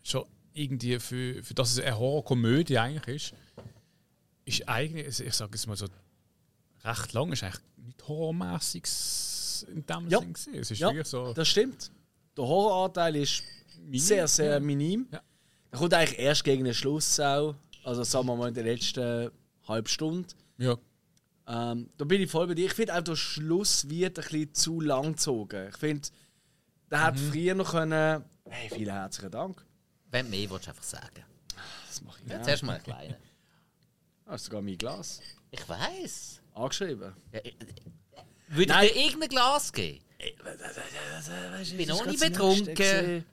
Schon 0.02 0.24
irgendwie 0.58 0.98
für, 0.98 1.42
für 1.42 1.54
das 1.54 1.72
es 1.72 1.80
eine 1.80 1.98
Horrorkomödie 1.98 2.78
eigentlich 2.78 3.32
ist, 3.32 3.34
ist 4.44 4.68
eigentlich, 4.68 5.06
also 5.06 5.24
ich 5.24 5.34
sage 5.34 5.54
es 5.54 5.66
mal 5.66 5.76
so, 5.76 5.86
recht 6.84 7.12
lang, 7.12 7.32
ist 7.32 7.42
eigentlich 7.42 7.60
nicht 7.76 8.08
horrormäßiges 8.08 9.66
in 9.72 9.84
dem 9.86 10.08
Ja. 10.08 10.20
Sinn. 10.20 10.32
gewesen. 10.32 10.54
Es 10.54 10.70
ist 10.70 10.78
Ja, 10.78 11.04
so. 11.04 11.32
das 11.34 11.48
stimmt. 11.48 11.90
Der 12.36 12.44
Horroranteil 12.44 13.16
ist 13.16 13.42
Minim, 13.80 14.00
sehr, 14.00 14.28
sehr 14.28 14.60
minim. 14.60 15.08
Ja. 15.10 15.22
Er 15.70 15.78
kommt 15.78 15.94
eigentlich 15.94 16.18
erst 16.18 16.44
gegen 16.44 16.64
den 16.64 16.74
Schluss 16.74 17.18
auch. 17.20 17.54
Also 17.84 18.02
sagen 18.04 18.26
wir 18.26 18.36
mal 18.36 18.48
in 18.48 18.54
der 18.54 18.64
letzten 18.64 19.30
halben 19.66 19.88
Stunde. 19.88 20.28
Ja, 20.58 20.76
Ähm, 21.50 21.88
da 21.96 22.04
bin 22.04 22.20
ich 22.20 22.30
voll 22.30 22.46
bei 22.46 22.54
dir. 22.54 22.66
Ich 22.66 22.74
finde 22.74 22.94
auch, 22.94 23.00
der 23.02 23.16
Schluss 23.16 23.88
wird 23.88 24.18
ein 24.18 24.22
bisschen 24.24 24.52
zu 24.54 24.80
lang 24.82 25.12
gezogen. 25.12 25.68
Ich 25.70 25.76
finde, 25.78 26.06
der 26.90 27.02
hat 27.04 27.14
Mhm. 27.14 27.30
früher 27.32 27.54
noch 27.54 27.70
können. 27.70 28.22
Hey, 28.50 28.68
vielen 28.70 28.92
herzlichen 28.92 29.30
Dank. 29.30 29.64
Wenn 30.10 30.26
du 30.26 30.30
mehr 30.30 30.50
willst, 30.50 30.66
du 30.66 30.70
einfach 30.70 30.82
sagen. 30.82 31.24
Das 31.88 32.02
mache 32.02 32.18
ich 32.24 32.30
Ja. 32.30 32.36
ja. 32.38 32.42
Zuerst 32.42 32.62
mal 32.62 32.74
einen 32.74 32.84
kleinen. 32.84 33.14
Ah, 34.30 34.34
ist 34.34 34.44
sogar 34.44 34.60
mein 34.60 34.76
Glas. 34.76 35.22
Ich 35.50 35.66
weiß. 35.66 36.40
Angeschrieben. 36.54 37.14
Ja, 37.32 37.40
ich- 37.42 37.56
würde 38.48 38.62
ich 38.62 38.68
Nein. 38.68 38.88
dir 38.88 38.96
irgendein 39.06 39.28
Glas 39.30 39.72
geben? 39.72 40.00
Ich 40.18 41.76
bin 41.76 41.90
auch 41.90 42.04
nicht 42.04 42.20
betrunken. 42.20 43.24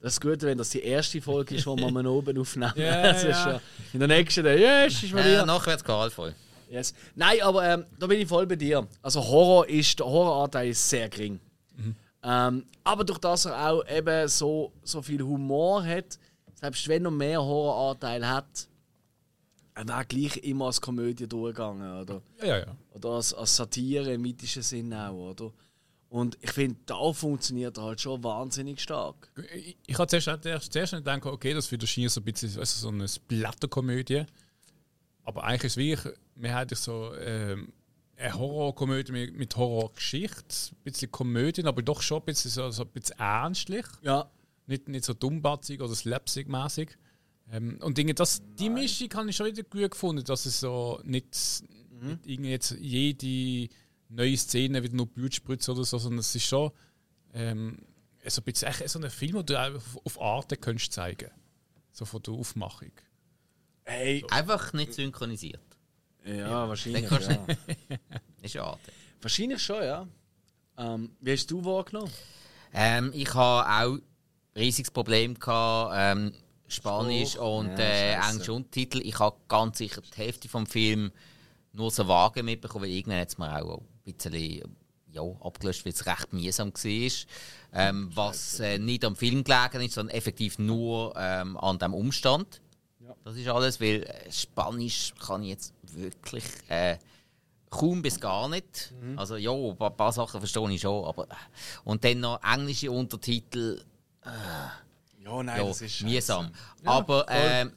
Das 0.00 0.14
ist 0.14 0.20
gut, 0.20 0.42
wenn 0.42 0.58
das 0.58 0.70
die 0.70 0.82
erste 0.82 1.20
Folge 1.20 1.54
ist, 1.56 1.64
die 1.66 1.68
wir 1.76 1.90
mal 1.90 2.06
oben 2.08 2.38
aufnehmen. 2.38 2.72
Ja, 2.76 3.02
das 3.02 3.18
ist 3.24 3.28
ja. 3.30 3.42
schon 3.44 3.60
in 3.92 3.98
der 4.00 4.08
nächsten, 4.08 4.44
yes, 4.46 5.02
ist 5.02 5.12
mal 5.12 5.20
Äh, 5.24 5.32
wieder. 5.32 5.46
nachher 5.46 5.66
wird 5.66 5.78
es 5.80 5.84
gehaltvoll. 5.84 6.34
Yes. 6.70 6.94
Nein, 7.14 7.40
aber 7.42 7.68
ähm, 7.68 7.86
da 7.98 8.06
bin 8.06 8.20
ich 8.20 8.28
voll 8.28 8.46
bei 8.46 8.56
dir. 8.56 8.86
Also 9.02 9.20
Horror 9.22 9.68
ist, 9.68 9.98
der 9.98 10.06
Horroranteil 10.06 10.68
ist 10.70 10.88
sehr 10.88 11.08
gering. 11.08 11.40
Ähm, 12.22 12.66
aber 12.84 13.04
durch 13.04 13.18
das 13.18 13.46
er 13.46 13.70
auch 13.70 13.88
eben 13.88 14.28
so, 14.28 14.72
so 14.82 15.02
viel 15.02 15.22
Humor 15.22 15.84
hat, 15.84 16.18
selbst 16.54 16.86
wenn 16.88 17.04
er 17.04 17.10
mehr 17.10 17.42
Horroranteil 17.42 18.28
hat, 18.28 18.68
er 19.74 19.88
wäre 19.88 20.04
gleich 20.04 20.36
immer 20.38 20.66
als 20.66 20.80
Komödie 20.80 21.26
durchgegangen, 21.26 22.02
oder? 22.02 22.22
ja, 22.40 22.46
ja. 22.46 22.58
ja. 22.58 22.76
Oder 22.92 23.08
als, 23.10 23.32
als 23.34 23.56
Satire 23.56 24.12
im 24.12 24.22
mythischen 24.22 24.62
Sinn 24.62 24.92
auch, 24.92 25.30
oder? 25.30 25.52
Und 26.10 26.36
ich 26.42 26.52
finde, 26.52 26.76
da 26.84 27.10
funktioniert 27.14 27.78
er 27.78 27.84
halt 27.84 28.00
schon 28.02 28.22
wahnsinnig 28.22 28.80
stark. 28.80 29.32
Ich, 29.54 29.78
ich 29.86 29.98
habe 29.98 30.06
zuerst, 30.08 30.42
zuerst, 30.42 30.70
zuerst 30.70 30.92
nicht 30.92 31.04
gedacht, 31.06 31.24
okay, 31.24 31.54
das 31.54 31.70
wird 31.72 31.80
wahrscheinlich 31.80 32.12
so 32.12 32.20
ein 32.20 32.24
bisschen 32.24 32.54
weißt 32.54 32.80
so 32.80 32.88
eine 32.88 33.06
Blätterkomödie. 33.28 34.26
Aber 35.24 35.42
eigentlich 35.44 35.64
ist 35.64 35.72
es 35.72 35.76
wirklich, 35.78 36.14
wir 36.34 36.54
haben 36.54 36.74
so 36.74 37.14
ähm, 37.14 37.72
eine 38.22 38.38
Horrorkomödie 38.38 39.12
mit, 39.12 39.36
mit 39.36 39.56
Horrorgeschichte, 39.56 40.72
ein 40.72 40.82
bisschen 40.84 41.10
Komödien, 41.10 41.66
aber 41.66 41.82
doch 41.82 42.02
schon 42.02 42.20
ein 42.20 42.24
bisschen, 42.24 42.50
so, 42.50 42.70
so 42.70 42.84
ein 42.84 42.90
bisschen 42.90 43.18
ernstlich. 43.18 43.86
Ja. 44.02 44.30
Nicht, 44.66 44.88
nicht 44.88 45.04
so 45.04 45.12
dummbatzig 45.12 45.80
oder 45.80 45.94
slapstick-mäßig. 45.94 46.90
Ähm, 47.50 47.78
und 47.82 47.98
Dinge, 47.98 48.14
das, 48.14 48.42
die 48.58 48.70
Mischung 48.70 49.08
habe 49.14 49.30
ich 49.30 49.36
schon 49.36 49.46
wieder 49.46 49.62
gut 49.64 49.90
gefunden, 49.90 50.24
dass 50.24 50.46
es 50.46 50.60
so 50.60 51.00
nicht, 51.04 51.36
nicht 51.90 52.26
irgendwie 52.26 52.50
jetzt 52.50 52.76
jede 52.80 53.72
neue 54.08 54.36
Szene 54.36 54.82
wieder 54.82 54.94
nur 54.94 55.06
Blut 55.06 55.34
spritzt 55.34 55.68
oder 55.68 55.84
so, 55.84 55.98
sondern 55.98 56.20
es 56.20 56.34
ist 56.34 56.46
schon 56.46 56.70
ähm, 57.34 57.78
so 58.26 58.40
ein 58.40 58.44
bisschen 58.44 58.68
echt 58.68 58.88
so 58.88 58.98
ein 59.00 59.10
Film, 59.10 59.34
den 59.34 59.46
du 59.46 59.76
auf, 59.76 59.98
auf 60.04 60.20
Arte 60.20 60.56
könntest 60.56 60.92
zeigen 60.92 61.30
So 61.92 62.04
von 62.04 62.22
der 62.22 62.34
Aufmachung. 62.34 62.92
Hey. 63.84 64.24
Einfach 64.30 64.72
nicht 64.72 64.94
synchronisiert. 64.94 65.71
Ja, 66.24 66.68
wahrscheinlich. 66.68 67.06
Kannst 67.08 67.28
du 67.28 67.32
Ja. 67.32 67.46
Ist 68.42 68.52
schade. 68.52 68.78
wahrscheinlich 69.20 69.62
schon, 69.62 69.82
ja. 69.82 70.06
Ähm, 70.78 71.10
wie 71.20 71.32
hast 71.32 71.50
du 71.50 71.64
wahrgenommen? 71.64 72.10
Ähm, 72.72 73.10
ich 73.14 73.32
habe 73.34 73.68
auch 73.68 73.94
ein 73.98 74.02
riesiges 74.56 74.90
Problem 74.90 75.38
gehabt, 75.38 75.94
ähm, 75.96 76.32
Spanisch 76.68 77.32
Spruch. 77.32 77.58
und 77.58 77.66
Ja, 77.68 77.84
äh, 77.84 78.14
scheisse. 78.14 78.30
Englisch 78.30 78.48
Untertitel. 78.48 79.00
Ich 79.04 79.18
habe 79.18 79.36
ganz 79.48 79.78
sicher 79.78 80.00
die 80.00 80.16
Hälfte 80.16 80.48
vom 80.48 80.66
Film 80.66 81.12
nur 81.72 81.90
so 81.90 82.08
vage 82.08 82.42
mitbekommen, 82.42 82.84
weil 82.84 82.90
irgendwann 82.92 83.20
hat 83.20 83.28
es 83.28 83.38
mir 83.38 83.62
auch 83.62 83.82
ein 84.06 84.14
bisschen 84.14 84.74
ja, 85.10 85.22
abgelöscht, 85.40 85.84
weil 85.84 85.92
es 85.92 86.06
recht 86.06 86.32
mühsam 86.32 86.72
war. 86.72 87.10
Ähm, 87.74 88.10
was 88.14 88.60
äh, 88.60 88.78
nicht 88.78 89.04
am 89.04 89.16
Film 89.16 89.44
gelegen 89.44 89.80
ist, 89.82 89.94
sondern 89.94 90.16
effektiv 90.16 90.58
nur 90.58 91.14
ähm, 91.16 91.56
an 91.56 91.78
dem 91.78 91.94
Umstand. 91.94 92.60
Ja. 93.12 93.16
Das 93.24 93.36
ist 93.36 93.48
alles, 93.48 93.80
weil 93.80 94.02
äh, 94.04 94.30
Spanisch 94.32 95.14
kann 95.24 95.42
ich 95.42 95.50
jetzt 95.50 95.74
wirklich 95.82 96.44
äh, 96.68 96.98
kaum 97.70 98.02
bis 98.02 98.18
gar 98.20 98.48
nicht. 98.48 98.92
Mhm. 99.00 99.18
Also 99.18 99.36
ja, 99.36 99.52
ein 99.52 99.76
paar, 99.76 99.90
paar 99.90 100.12
Sachen 100.12 100.40
verstehe 100.40 100.70
ich 100.70 100.80
schon, 100.80 101.04
aber 101.04 101.24
äh, 101.24 101.34
und 101.84 102.04
dann 102.04 102.20
noch 102.20 102.40
englische 102.42 102.90
Untertitel, 102.90 103.82
Ja, 104.24 105.42
nein, 105.42 105.56
ja, 105.60 105.64
das 105.66 105.80
ist 105.80 106.02
mühsam. 106.02 106.46
scheisse. 106.46 106.52
aber 106.84 107.26
ähm, 107.28 107.72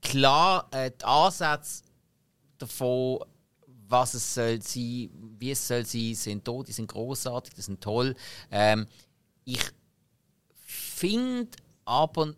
klar, 0.00 0.68
äh, 0.70 0.90
die 0.90 1.04
Ansätze 1.04 1.84
davon, 2.58 3.20
was 3.88 4.14
es 4.14 4.34
soll 4.34 4.60
sein, 4.62 5.10
wie 5.38 5.50
es 5.50 5.66
soll 5.66 5.84
sein, 5.84 6.14
sind 6.14 6.46
da, 6.48 6.62
die 6.62 6.72
sind 6.72 6.88
großartig, 6.88 7.54
die 7.54 7.62
sind 7.62 7.80
toll. 7.80 8.14
Ähm, 8.50 8.86
ich 9.44 9.60
finde 10.54 11.50
aber 11.84 12.34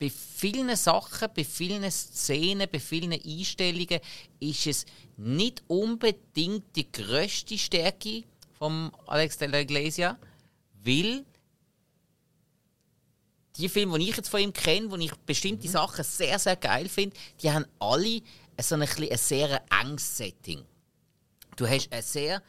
bei 0.00 0.10
vielen 0.10 0.74
Sachen, 0.76 1.28
bei 1.36 1.44
vielen 1.44 1.88
Szenen, 1.90 2.66
bei 2.72 2.80
vielen 2.80 3.12
Einstellungen 3.12 4.00
ist 4.40 4.66
es 4.66 4.86
nicht 5.18 5.62
unbedingt 5.66 6.74
die 6.74 6.90
grösste 6.90 7.58
Stärke 7.58 8.24
von 8.58 8.90
Alex 9.06 9.36
de 9.36 9.48
la 9.48 9.58
Iglesia, 9.58 10.18
weil 10.82 11.26
die 13.56 13.68
Filme, 13.68 13.98
die 13.98 14.08
ich 14.08 14.16
jetzt 14.16 14.30
von 14.30 14.40
ihm 14.40 14.54
kenne, 14.54 14.90
wo 14.90 14.96
ich 14.96 15.14
bestimmte 15.26 15.68
Sachen 15.68 16.02
sehr, 16.02 16.38
sehr 16.38 16.56
geil 16.56 16.88
finde, 16.88 17.14
die 17.42 17.50
haben 17.50 17.66
alle 17.78 18.22
so 18.58 18.76
ein, 18.76 18.82
ein 18.82 19.18
sehr 19.18 19.62
enges 19.82 20.16
Setting. 20.16 20.64
Du 21.56 21.68
hast 21.68 21.92
ein 21.92 22.02
sehr, 22.02 22.42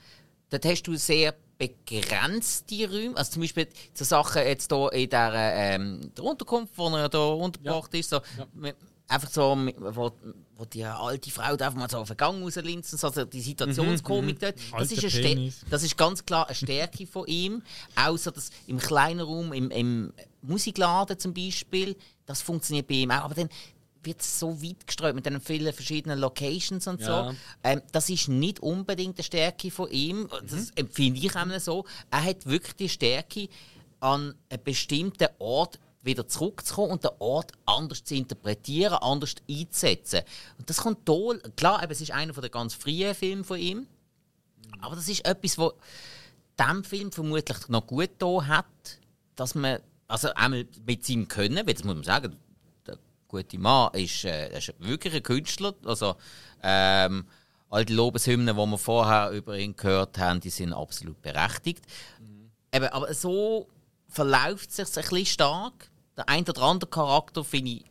dort 0.50 0.64
hast 0.64 0.84
du 0.84 0.96
sehr 0.96 1.36
begrenzte 1.70 2.90
Räume, 2.90 3.18
also 3.18 3.32
zum 3.34 3.42
Beispiel 3.42 3.68
so 3.94 4.04
Sachen 4.06 4.42
jetzt 4.46 4.72
hier 4.72 4.94
in 4.94 5.10
der, 5.10 5.32
ähm, 5.36 6.12
der 6.16 6.24
Unterkunft, 6.24 6.74
wo 6.78 6.88
er 6.96 7.10
da 7.10 7.20
untergebracht 7.20 7.94
ist, 7.94 8.10
so, 8.10 8.20
mit- 8.54 8.76
einfach 9.08 9.30
so, 9.30 9.58
wo, 9.78 10.12
wo 10.56 10.66
die 10.66 10.86
alte 10.86 11.30
Frau 11.32 11.52
einfach 11.52 11.74
mal 11.76 11.90
so 11.90 11.98
auf 11.98 12.08
den 12.08 12.18
Gang 12.18 12.40
so, 12.86 13.08
also 13.08 13.26
die 13.26 13.42
Situationskomik 13.42 14.40
dort, 14.40 14.56
das 14.56 14.72
Alter 14.74 15.08
ist, 15.08 15.16
eine 15.18 15.54
das 15.70 15.84
ist 15.84 15.98
ganz 15.98 16.26
klar 16.26 16.46
eine 16.48 16.56
Stärke 16.56 17.06
von 17.06 17.28
ihm. 17.28 17.62
Auch 17.96 18.18
so 18.18 18.32
das 18.32 18.52
im 18.68 18.78
kleinen 18.78 19.20
Raum, 19.20 19.52
im, 19.54 19.70
im 19.70 20.14
Musikladen 20.42 21.20
zum 21.20 21.34
Beispiel, 21.34 21.96
das 22.26 22.42
funktioniert 22.42 22.88
bei 22.88 22.96
ihm 22.96 23.12
auch. 23.12 23.26
Aber 23.26 23.36
dann 23.36 23.50
wird 24.04 24.22
so 24.22 24.62
weit 24.62 24.88
gestreut 24.88 25.16
mit 25.16 25.26
den 25.26 25.40
vielen 25.42 25.74
verschiedenen 25.74 26.20
Locations 26.20 26.88
und 26.88 27.02
Ja. 27.02 27.30
so. 27.32 27.36
Ähm, 27.64 27.82
das 27.92 28.10
ist 28.10 28.28
nicht 28.28 28.60
unbedingt 28.60 29.18
eine 29.18 29.24
Stärke 29.24 29.70
von 29.72 29.90
ihm. 29.92 30.28
Das 30.50 30.72
empfinde 30.76 31.20
ich 31.20 31.36
einmal 31.36 31.60
so. 31.60 31.86
Er 32.10 32.24
hat 32.24 32.46
wirklich 32.46 32.76
die 32.76 32.90
Stärke, 32.90 33.48
an 34.00 34.34
einen 34.50 34.64
bestimmten 34.64 35.28
Ort 35.38 35.80
wieder 36.02 36.28
zurückzukommen 36.28 36.94
und 36.94 37.04
den 37.04 37.12
Ort 37.20 37.52
anders 37.66 38.04
zu 38.04 38.16
interpretieren, 38.16 38.96
anders 38.96 39.36
einzusetzen. 39.48 40.22
Und 40.58 40.70
das 40.70 40.78
kommt 40.78 41.06
toll. 41.06 41.40
Klar, 41.56 41.84
eben, 41.84 41.92
es 41.92 42.02
ist 42.02 42.12
einer 42.12 42.34
der 42.34 42.50
ganz 42.50 42.74
frühen 42.74 43.14
Filme 43.14 43.44
von 43.44 43.60
ihm. 43.60 43.88
Aber 44.80 44.96
das 44.96 45.08
ist 45.08 45.24
etwas, 45.26 45.60
was 45.60 45.74
dem 46.60 46.84
Film 46.84 47.12
vermutlich 47.12 47.68
noch 47.70 47.86
gut 47.86 48.10
da 48.18 48.46
hat, 48.48 48.66
dass 49.36 49.54
man, 49.54 49.80
also 50.08 50.34
einmal 50.34 50.66
mit 50.86 51.06
seinem 51.06 51.28
Können, 51.28 51.58
weil 51.68 51.74
das 51.76 51.84
muss 51.84 51.94
man 51.96 52.04
sagen, 52.04 52.36
gute 53.32 53.58
Mann 53.58 53.94
ist, 53.94 54.26
äh, 54.26 54.58
ist 54.58 54.74
wirklich 54.80 55.16
ein 55.16 55.24
Künstler. 55.24 55.74
Also, 55.86 56.16
ähm, 56.62 57.26
all 57.70 57.86
die 57.86 57.94
Lobeshymnen, 57.94 58.56
die 58.56 58.62
wir 58.62 58.78
vorher 58.78 59.32
über 59.32 59.58
ihn 59.58 59.76
gehört 59.76 60.18
haben, 60.18 60.42
die 60.42 60.50
sind 60.50 60.74
absolut 60.74 61.22
berechtigt. 61.22 61.86
Mhm. 62.20 62.52
Eben, 62.74 62.88
aber 62.88 63.14
so 63.14 63.68
verläuft 64.08 64.70
es 64.70 64.76
sich 64.76 64.88
ein 64.88 65.10
bisschen 65.10 65.26
stark. 65.26 65.90
Der 66.18 66.28
ein 66.28 66.44
oder 66.48 66.62
andere 66.64 66.90
Charakter 66.90 67.44
finde 67.44 67.72
ich 67.72 67.86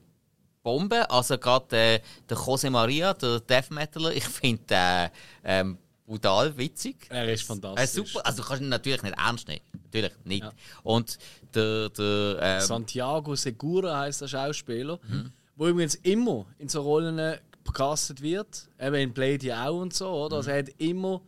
Bombe. 0.63 1.11
Also 1.11 1.39
gerade 1.39 1.77
äh, 1.77 2.01
der 2.29 2.37
Jose 2.37 2.71
Maria, 2.71 3.15
der 3.15 3.41
Death 3.41 3.71
Metaler, 3.71 4.13
ich 4.15 4.25
finde 4.25 4.63
äh, 4.75 5.09
ähm, 5.45 5.79
brutal 6.11 6.57
witzig. 6.57 7.07
Er 7.09 7.33
ist 7.33 7.45
fantastisch. 7.45 7.85
Äh, 7.85 7.87
super. 7.87 8.27
Also 8.27 8.43
du 8.43 8.49
kannst 8.49 8.63
ihn 8.63 8.69
natürlich 8.69 9.03
nicht 9.03 9.17
ernst 9.17 9.47
nehmen. 9.47 9.61
Natürlich 9.85 10.13
nicht. 10.25 10.43
Ja. 10.43 10.53
Und 10.83 11.19
der, 11.55 11.89
der 11.91 12.39
ähm, 12.41 12.61
Santiago 12.61 13.37
Segura 13.37 14.01
heißt 14.01 14.23
der 14.23 14.27
Schauspieler, 14.29 14.99
mhm. 15.09 15.31
wo 15.55 15.69
übrigens 15.69 15.95
immer 15.97 16.47
in 16.59 16.69
so 16.69 16.83
Rollen 16.83 17.39
gecastet 17.65 18.21
wird. 18.21 18.69
Eben 18.81 18.95
in 18.97 19.13
Blade 19.13 19.57
auch 19.57 19.81
und 19.81 19.95
so, 19.95 20.09
oder? 20.09 20.39
Also 20.39 20.51
mhm. 20.51 20.51
Also 20.51 20.51
er 20.51 20.59
hat 20.59 20.69
immer 20.79 21.21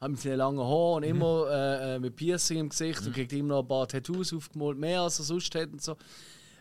hat 0.00 0.10
mit 0.12 0.20
seinen 0.20 0.38
langen 0.38 0.60
Haaren 0.60 0.94
und 0.94 1.02
mhm. 1.02 1.08
immer 1.08 1.46
äh, 1.50 1.94
äh, 1.96 1.98
mit 1.98 2.14
Piercing 2.14 2.58
im 2.58 2.68
Gesicht 2.68 3.00
mhm. 3.00 3.06
und 3.08 3.12
kriegt 3.14 3.32
immer 3.32 3.48
noch 3.48 3.62
ein 3.62 3.68
paar 3.68 3.88
Tattoos 3.88 4.32
aufgemalt, 4.32 4.78
mehr 4.78 5.00
als 5.00 5.18
er 5.18 5.24
sonst 5.24 5.52
hat 5.56 5.72
und 5.72 5.82
so. 5.82 5.96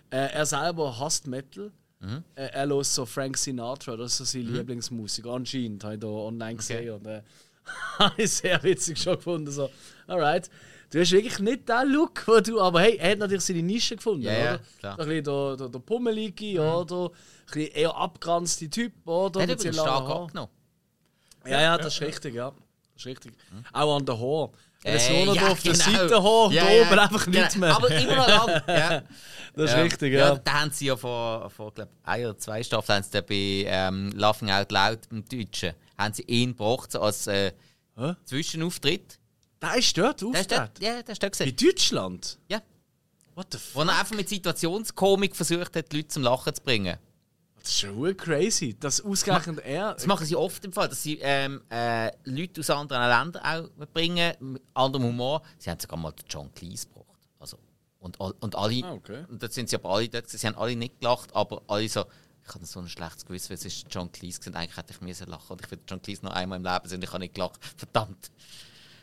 Äh, 0.10 0.32
er 0.34 0.46
selber 0.48 0.98
hasst 1.00 1.28
Metal. 1.28 1.72
Mhm. 2.00 2.24
Äh, 2.36 2.50
er 2.54 2.68
hört 2.68 2.86
so 2.86 3.06
Frank 3.06 3.38
Sinatra, 3.38 3.96
das 3.96 4.14
ist 4.14 4.18
so 4.18 4.24
seine 4.24 4.46
mhm. 4.46 4.56
Lieblingsmusik. 4.56 5.28
Anscheinend, 5.28 5.84
habe 5.84 5.96
ich 5.96 6.00
da 6.00 6.08
online 6.08 6.56
gesehen. 6.56 6.78
Okay. 6.78 6.90
Und, 6.90 7.06
äh, 7.06 7.22
habe 8.00 8.22
ich 8.22 8.32
sehr 8.32 8.62
witzig 8.64 8.98
schon 9.00 9.16
gefunden. 9.16 9.52
So, 9.52 9.70
alright. 10.08 10.50
Du 10.90 11.02
hast 11.02 11.12
wirklich 11.12 11.40
nicht 11.40 11.68
den 11.68 11.90
Look, 11.90 12.26
wo 12.28 12.40
du. 12.40 12.62
Aber 12.62 12.80
hey, 12.80 12.96
er 12.98 13.12
hat 13.12 13.20
natürlich 13.20 13.44
seine 13.44 13.62
Nische 13.62 13.98
gefunden, 13.98 14.22
ja, 14.22 14.32
oder? 14.32 14.44
Ja, 14.44 14.60
klar. 14.80 15.00
Ein 15.00 15.08
bisschen 15.08 15.24
der, 15.26 15.58
der, 15.58 15.70
der 15.70 15.80
Pummelige, 15.80 16.62
mhm. 16.62 16.68
oder? 16.68 17.06
Ein 17.06 17.12
bisschen 17.46 17.72
eher 17.74 17.96
abgeranzte 17.96 18.70
Typ, 18.70 18.94
oder? 19.06 19.42
Er 19.42 19.48
hat 19.48 19.60
übrigens 19.60 19.76
stark 19.76 20.10
abgenommen. 20.10 20.52
Ja, 21.46 21.62
ja, 21.62 21.78
das 21.78 21.94
ist 21.94 22.02
richtig, 22.02 22.36
ja. 22.36 22.52
Das 22.52 23.02
ist 23.02 23.06
richtig. 23.06 23.34
Mhm. 23.52 23.64
Auch 23.74 23.98
an 23.98 24.06
der 24.06 24.20
Haar. 24.20 24.50
Es 24.84 25.10
äh, 25.10 25.26
nur 25.26 25.36
ja, 25.36 25.48
auf 25.48 25.62
der 25.62 25.74
genau. 25.74 25.86
Seite 25.86 26.24
hoch, 26.24 26.52
ja, 26.52 26.64
da 26.64 26.72
ja, 26.72 26.82
oben 26.82 27.00
einfach 27.00 27.26
genau. 27.26 27.40
nichts 27.40 27.56
mehr. 27.58 27.76
Aber 27.76 27.90
immer 27.90 28.16
noch 28.16 28.28
lang. 28.28 28.62
Ja. 28.68 29.04
Das 29.56 29.72
ist 29.72 29.76
ja. 29.76 29.82
richtig, 29.82 30.14
ja. 30.14 30.20
ja. 30.20 30.36
Da 30.36 30.62
haben 30.62 30.72
sie 30.72 30.86
ja 30.86 30.96
vor, 30.96 31.50
vor 31.50 31.74
glaub, 31.74 31.90
ein 32.04 32.26
oder 32.26 32.38
zwei 32.38 32.62
Staffeln 32.62 32.98
haben 32.98 33.04
sie 33.04 33.22
bei 33.22 33.70
ähm, 33.70 34.12
Laughing 34.16 34.52
Out 34.52 34.72
Loud 34.72 35.00
im 35.12 35.26
Deutschen 35.28 35.74
haben 35.98 36.14
sie 36.14 36.24
ihn 36.24 36.52
gebracht 36.52 36.92
so 36.92 37.02
als 37.02 37.28
äh, 37.28 37.52
Zwischenauftritt. 38.26 39.20
Da 39.60 39.74
ist 39.74 39.98
dort 39.98 40.22
dort, 40.22 40.80
Ja, 40.80 41.02
der 41.02 41.10
ist 41.10 41.24
dort 41.24 41.32
gesehen. 41.32 41.50
In 41.50 41.56
Deutschland? 41.56 42.38
Ja. 42.48 42.62
What 43.34 43.48
the 43.52 43.58
fuck? 43.58 43.76
Wo 43.76 43.90
er 43.90 44.00
einfach 44.00 44.16
mit 44.16 44.30
Situationskomik 44.30 45.36
versucht 45.36 45.76
hat, 45.76 45.92
die 45.92 45.98
Leute 45.98 46.08
zum 46.10 46.24
Lachen 46.24 46.54
zu 46.54 46.62
bringen. 46.62 46.98
Das 47.56 47.70
ist 47.70 47.80
schon 47.80 48.18
crazy. 48.18 48.76
Das 48.80 49.02
ausgerechnet 49.02 49.60
er. 49.60 49.94
Das 49.94 50.06
machen 50.06 50.26
sie 50.26 50.36
oft 50.36 50.64
im 50.64 50.72
Fall, 50.72 50.88
dass 50.88 51.04
sie 51.04 51.20
ähm, 51.22 51.62
äh, 51.70 52.12
Leute 52.24 52.62
aus 52.62 52.70
anderen 52.70 53.10
Ländern 53.10 53.44
auch 53.44 53.88
bringen, 53.94 54.34
mit 54.40 54.62
anderem 54.74 55.06
Humor. 55.08 55.42
Sie 55.58 55.70
haben 55.70 55.80
sogar 55.80 56.00
mal 56.00 56.12
den 56.12 56.26
John 56.30 56.54
Cleese 56.54 56.88
gebracht. 56.88 57.20
Also, 57.40 57.58
und, 58.00 58.20
und 58.20 58.56
alle, 58.56 58.84
ah, 58.86 58.94
okay. 58.94 59.26
und 59.28 59.42
dort 59.42 59.54
sind 59.54 59.70
sie 59.70 59.76
aber 59.76 59.90
alle 59.90 60.08
dort, 60.08 60.30
sie 60.30 60.48
haben 60.48 60.56
alle 60.56 60.76
nicht 60.76 61.00
gelacht, 61.00 61.36
aber 61.36 61.62
alle 61.68 61.90
so, 61.90 62.06
ich 62.48 62.54
hatte 62.54 62.66
so 62.66 62.80
ein 62.80 62.88
schlechtes 62.88 63.26
Gewissen, 63.26 63.50
weil 63.50 63.58
es 63.58 63.66
ist 63.66 63.88
John 63.90 64.12
Cleese 64.12 64.40
gewesen. 64.40 64.56
Eigentlich 64.56 64.78
hätte 64.78 64.94
ich 64.94 65.02
müssen 65.02 65.28
lachen 65.28 65.52
und 65.52 65.62
ich 65.62 65.72
will 65.72 65.80
John 65.88 66.02
Cleese 66.02 66.26
noch 66.26 66.34
einmal 66.34 66.58
im 66.58 66.64
Leben 66.64 66.88
sehen 66.88 66.98
und 66.98 67.04
ich 67.04 67.10
habe 67.10 67.20
nicht 67.20 67.36
gelacht. 67.36 67.60
Verdammt. 67.76 68.32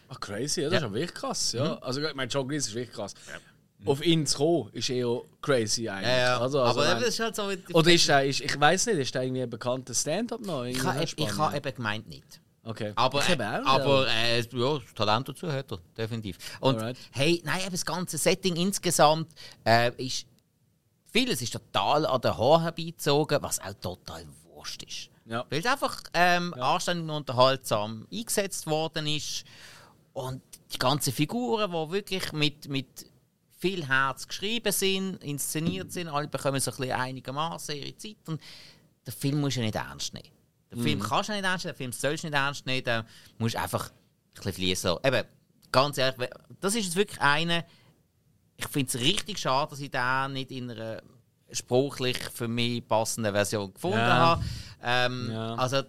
Ach, 0.08 0.20
crazy, 0.20 0.62
ja, 0.62 0.70
das 0.70 0.80
ja. 0.80 0.86
ist 0.86 0.92
wirklich 0.94 1.14
krass. 1.14 1.52
Ja. 1.52 1.74
Mhm. 1.74 1.82
Also, 1.82 2.02
ich 2.02 2.14
meine, 2.14 2.30
John 2.30 2.48
Cleese 2.48 2.68
ist 2.70 2.74
wirklich 2.74 2.94
krass. 2.94 3.14
Ja. 3.28 3.90
Auf 3.90 4.04
ihn 4.04 4.26
zu 4.26 4.38
kommen, 4.38 4.70
ist 4.72 4.88
eher 4.88 5.20
crazy 5.42 5.88
eigentlich. 5.88 6.08
Ja, 6.08 6.18
ja. 6.18 6.40
Also, 6.40 6.62
also, 6.62 6.80
aber 6.80 6.94
das 6.94 7.08
ist 7.08 7.20
halt 7.20 7.36
so. 7.36 7.50
Oder 7.74 7.92
ist 7.92 8.08
er, 8.08 8.24
ist, 8.24 8.40
ich 8.40 8.58
weiß 8.58 8.86
nicht, 8.86 8.98
ist 8.98 9.14
er 9.14 9.22
irgendwie 9.24 9.42
ein 9.42 9.50
bekannter 9.50 9.92
Stand-up 9.92 10.40
noch? 10.40 10.64
Ich 10.64 10.82
habe 10.82 11.00
hab 11.00 11.54
eben 11.54 11.74
gemeint 11.74 12.08
nicht. 12.08 12.40
Okay. 12.66 12.92
Aber, 12.96 13.22
äh, 13.28 13.36
aber 13.42 14.08
äh, 14.08 14.40
ja, 14.40 14.78
das 14.78 14.94
Talent 14.94 15.28
dazu 15.28 15.52
hat 15.52 15.70
er, 15.70 15.78
definitiv. 15.98 16.38
Und 16.60 16.76
Alright. 16.76 16.96
hey, 17.12 17.42
nein, 17.44 17.60
das 17.70 17.84
ganze 17.84 18.16
Setting 18.16 18.56
insgesamt 18.56 19.28
äh, 19.66 19.92
ist. 20.02 20.26
Vieles 21.14 21.40
ist 21.40 21.52
total 21.52 22.06
an 22.06 22.20
den 22.20 22.36
Haaren 22.36 22.62
herbeizogen, 22.62 23.40
was 23.40 23.60
auch 23.60 23.72
total 23.74 24.26
wurscht 24.52 24.82
ist. 24.82 25.10
Ja. 25.26 25.46
Weil 25.48 25.60
es 25.60 25.66
einfach 25.66 26.02
ähm, 26.12 26.52
ja. 26.56 26.74
anständig 26.74 27.04
und 27.04 27.10
unterhaltsam 27.10 28.04
eingesetzt 28.12 28.66
worden 28.66 29.06
ist. 29.06 29.44
Und 30.12 30.42
die 30.72 30.78
ganzen 30.78 31.12
Figuren, 31.12 31.70
die 31.70 31.92
wirklich 31.92 32.32
mit, 32.32 32.68
mit 32.68 33.06
viel 33.58 33.86
Herz 33.86 34.26
geschrieben 34.26 34.72
sind, 34.72 35.22
inszeniert 35.22 35.92
sind, 35.92 36.08
alle 36.08 36.26
bekommen 36.26 36.58
so 36.58 36.72
ein 36.72 36.76
bisschen 36.78 36.92
einigermaßen 36.96 37.76
ihre 37.76 37.96
Zeit. 37.96 38.16
Und 38.26 38.40
den 39.06 39.14
Film 39.14 39.40
musst 39.40 39.56
du 39.56 39.60
nicht 39.60 39.76
ernst 39.76 40.14
nehmen. 40.14 40.28
Den 40.72 40.82
Film 40.82 40.98
mhm. 40.98 41.04
kannst 41.04 41.28
du 41.28 41.34
nicht 41.34 41.44
ernst 41.44 41.64
nehmen, 41.64 41.74
den 41.74 41.78
Film 41.78 41.92
sollst 41.92 42.24
du 42.24 42.26
nicht 42.26 42.36
ernst 42.36 42.66
nehmen, 42.66 42.82
den 42.82 43.04
musst 43.38 43.54
du 43.54 43.60
einfach 43.60 43.90
ein 43.90 43.94
bisschen 44.34 44.52
fließen 44.52 44.96
Eben, 45.04 45.24
ganz 45.70 45.96
ehrlich, 45.96 46.28
das 46.60 46.74
ist 46.74 46.86
jetzt 46.86 46.96
wirklich 46.96 47.20
eine, 47.20 47.64
ich 48.56 48.68
finde 48.68 48.88
es 48.88 49.00
richtig 49.00 49.38
schade, 49.38 49.70
dass 49.70 49.80
ich 49.80 49.90
den 49.90 50.32
nicht 50.32 50.50
in 50.50 50.70
einer 50.70 51.02
sprachlich 51.50 52.18
für 52.32 52.48
mich 52.48 52.86
passenden 52.86 53.32
Version 53.32 53.72
gefunden 53.72 53.98
ja. 53.98 54.16
habe. 54.16 54.44
Ähm, 54.82 55.30
ja. 55.30 55.54
Also, 55.54 55.82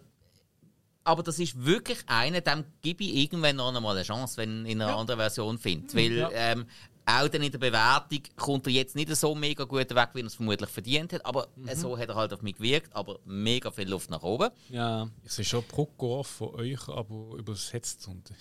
aber 1.03 1.23
das 1.23 1.39
ist 1.39 1.63
wirklich 1.63 1.99
einer, 2.07 2.41
dem 2.41 2.65
gebe 2.81 3.03
ich 3.03 3.15
irgendwann 3.15 3.57
noch 3.57 3.73
einmal 3.75 3.95
eine 3.95 4.03
Chance, 4.03 4.37
wenn 4.37 4.65
ich 4.65 4.71
in 4.71 4.81
einer 4.81 4.91
ja. 4.91 4.97
anderen 4.97 5.19
Version 5.19 5.57
finde. 5.57 5.93
Weil 5.93 6.17
ja. 6.17 6.29
ähm, 6.33 6.65
auch 7.05 7.27
dann 7.27 7.43
in 7.43 7.51
der 7.51 7.59
Bewertung 7.59 8.21
kommt 8.35 8.65
er 8.65 8.73
jetzt 8.73 8.95
nicht 8.95 9.15
so 9.15 9.35
mega 9.35 9.65
gut 9.65 9.93
weg, 9.93 10.09
wie 10.13 10.21
er 10.21 10.25
es 10.25 10.35
vermutlich 10.35 10.69
verdient 10.69 11.13
hat. 11.13 11.23
Aber 11.23 11.47
mhm. 11.55 11.75
so 11.75 11.95
hat 11.97 12.09
er 12.09 12.15
halt 12.15 12.33
auf 12.33 12.41
mich 12.41 12.55
gewirkt. 12.55 12.95
Aber 12.95 13.19
mega 13.25 13.69
viel 13.69 13.87
Luft 13.87 14.09
nach 14.09 14.23
oben. 14.23 14.49
Ja. 14.69 15.07
Ich 15.23 15.31
sehe 15.31 15.45
schon 15.45 15.63
Prokor 15.63 16.23
von 16.23 16.55
euch, 16.55 16.89
aber 16.89 17.37
übersetzt. 17.37 18.07
Und 18.07 18.31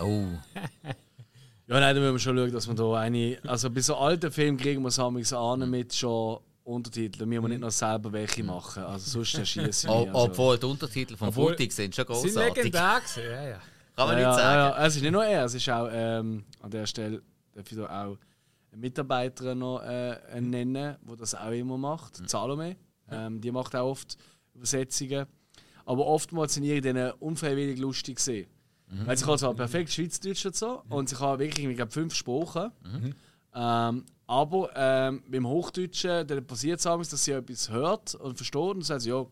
oh. 0.00 0.26
ja, 1.68 1.80
nein, 1.80 1.94
da 1.94 2.00
müssen 2.00 2.14
wir 2.14 2.18
schon 2.18 2.36
schauen, 2.36 2.52
dass 2.52 2.66
wir 2.66 2.74
da 2.74 2.94
eine. 2.94 3.38
Also 3.46 3.70
bei 3.70 3.80
so 3.80 3.96
alten 3.96 4.32
Filmen 4.32 4.56
kriegen 4.56 4.82
wir 4.82 4.88
es 4.88 4.98
an 4.98 5.70
mit 5.70 5.94
schon. 5.94 6.40
Untertitel, 6.64 7.20
wir 7.20 7.40
müssen 7.40 7.48
nicht 7.48 7.60
noch 7.62 7.70
selber 7.70 8.12
welche 8.12 8.44
machen. 8.44 8.82
Also 8.82 9.22
sonst 9.22 9.34
erschießen 9.38 9.88
wir. 9.88 9.96
Also. 9.96 10.12
Obwohl 10.12 10.58
die 10.58 10.66
Untertitel 10.66 11.16
von 11.16 11.32
Fultig 11.32 11.72
sind 11.72 11.94
schon 11.94 12.04
großartig. 12.04 12.32
Sind 12.32 12.54
legendär 12.54 13.00
ja, 13.16 13.48
ja. 13.48 13.60
Kann 13.96 14.08
man 14.08 14.18
ja, 14.18 14.28
nicht 14.28 14.38
sagen. 14.38 14.76
Ja, 14.76 14.86
es 14.86 14.96
ist 14.96 15.02
nicht 15.02 15.12
nur 15.12 15.24
er, 15.24 15.44
es 15.46 15.54
ist 15.54 15.68
auch 15.70 15.88
ähm, 15.90 16.44
an 16.60 16.70
der 16.70 16.86
Stelle 16.86 17.22
darf 17.54 17.72
ich 17.72 17.76
da 17.76 17.84
auch 17.84 18.18
eine 18.70 18.80
Mitarbeiterin 18.80 19.58
noch 19.58 19.80
äh, 19.80 20.40
nennen, 20.40 20.96
die 21.02 21.16
das 21.16 21.34
auch 21.34 21.50
immer 21.50 21.78
macht, 21.78 22.20
mhm. 22.20 22.28
Salome. 22.28 22.76
Ähm, 23.10 23.40
die 23.40 23.50
macht 23.50 23.74
auch 23.74 23.90
oft 23.90 24.16
Übersetzungen. 24.54 25.26
Aber 25.84 26.06
oftmals 26.06 26.54
sind 26.54 26.64
ihre 26.64 26.80
dann 26.80 27.12
unfreiwillig 27.12 27.78
lustig 27.78 28.16
gesehen. 28.16 28.46
Mhm. 28.90 29.06
Weil 29.06 29.16
sie 29.16 29.24
kann 29.24 29.38
zwar 29.38 29.54
perfekt 29.54 29.92
Schweizerdeutsch 29.92 30.46
und 30.46 30.56
so 30.56 30.82
mhm. 30.86 30.92
und 30.92 31.08
sie 31.08 31.16
kann 31.16 31.38
wirklich 31.38 31.66
ich 31.66 31.76
glaube, 31.76 31.92
fünf 31.92 32.14
Sprachen. 32.14 32.70
Mhm. 32.84 33.14
Ähm, 33.54 34.04
aber 34.26 34.70
ähm, 34.76 35.22
beim 35.28 35.46
Hochdeutschen 35.46 36.26
passiert 36.46 36.80
es 36.80 36.86
dass 37.08 37.24
sie 37.24 37.32
etwas 37.32 37.70
hört 37.70 38.14
und 38.14 38.36
versteht 38.36 38.60
und 38.60 38.82
sagt, 38.82 39.04
ja, 39.04 39.24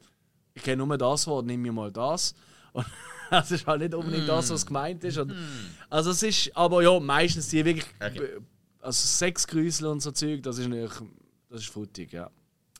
ich 0.54 0.62
kenne 0.62 0.84
nur 0.84 0.98
das 0.98 1.26
Wort, 1.26 1.46
nimm 1.46 1.62
mir 1.62 1.72
mal 1.72 1.92
das. 1.92 2.34
Und 2.72 2.86
das 3.30 3.50
ist 3.50 3.66
halt 3.66 3.80
nicht 3.80 3.94
unbedingt 3.94 4.24
mm. 4.24 4.28
das, 4.28 4.50
was 4.50 4.64
gemeint 4.64 5.02
ist. 5.02 5.18
Und, 5.18 5.28
mm. 5.28 5.74
Also 5.90 6.10
es 6.10 6.22
ist, 6.22 6.56
aber 6.56 6.82
ja, 6.82 7.00
meistens 7.00 7.48
die 7.48 7.64
wirklich, 7.64 7.86
okay. 8.00 8.38
also 8.80 9.06
Sexgrüsel 9.06 9.88
und 9.88 10.00
so 10.00 10.12
Zeug, 10.12 10.42
das 10.42 10.58
ist 10.58 10.68
nicht, 10.68 11.02
das 11.48 11.62
ist 11.62 11.70
futtig, 11.70 12.12
ja. 12.12 12.30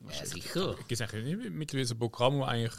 Ja, 0.09 0.27
sicher. 0.27 0.75
Gibt 0.77 0.93
es 0.93 1.01
eigentlich 1.01 1.37
nicht 1.37 1.51
mittlerweile 1.51 1.91
ein 1.91 1.99
Programm, 1.99 2.41
das 2.41 2.49
eigentlich 2.49 2.75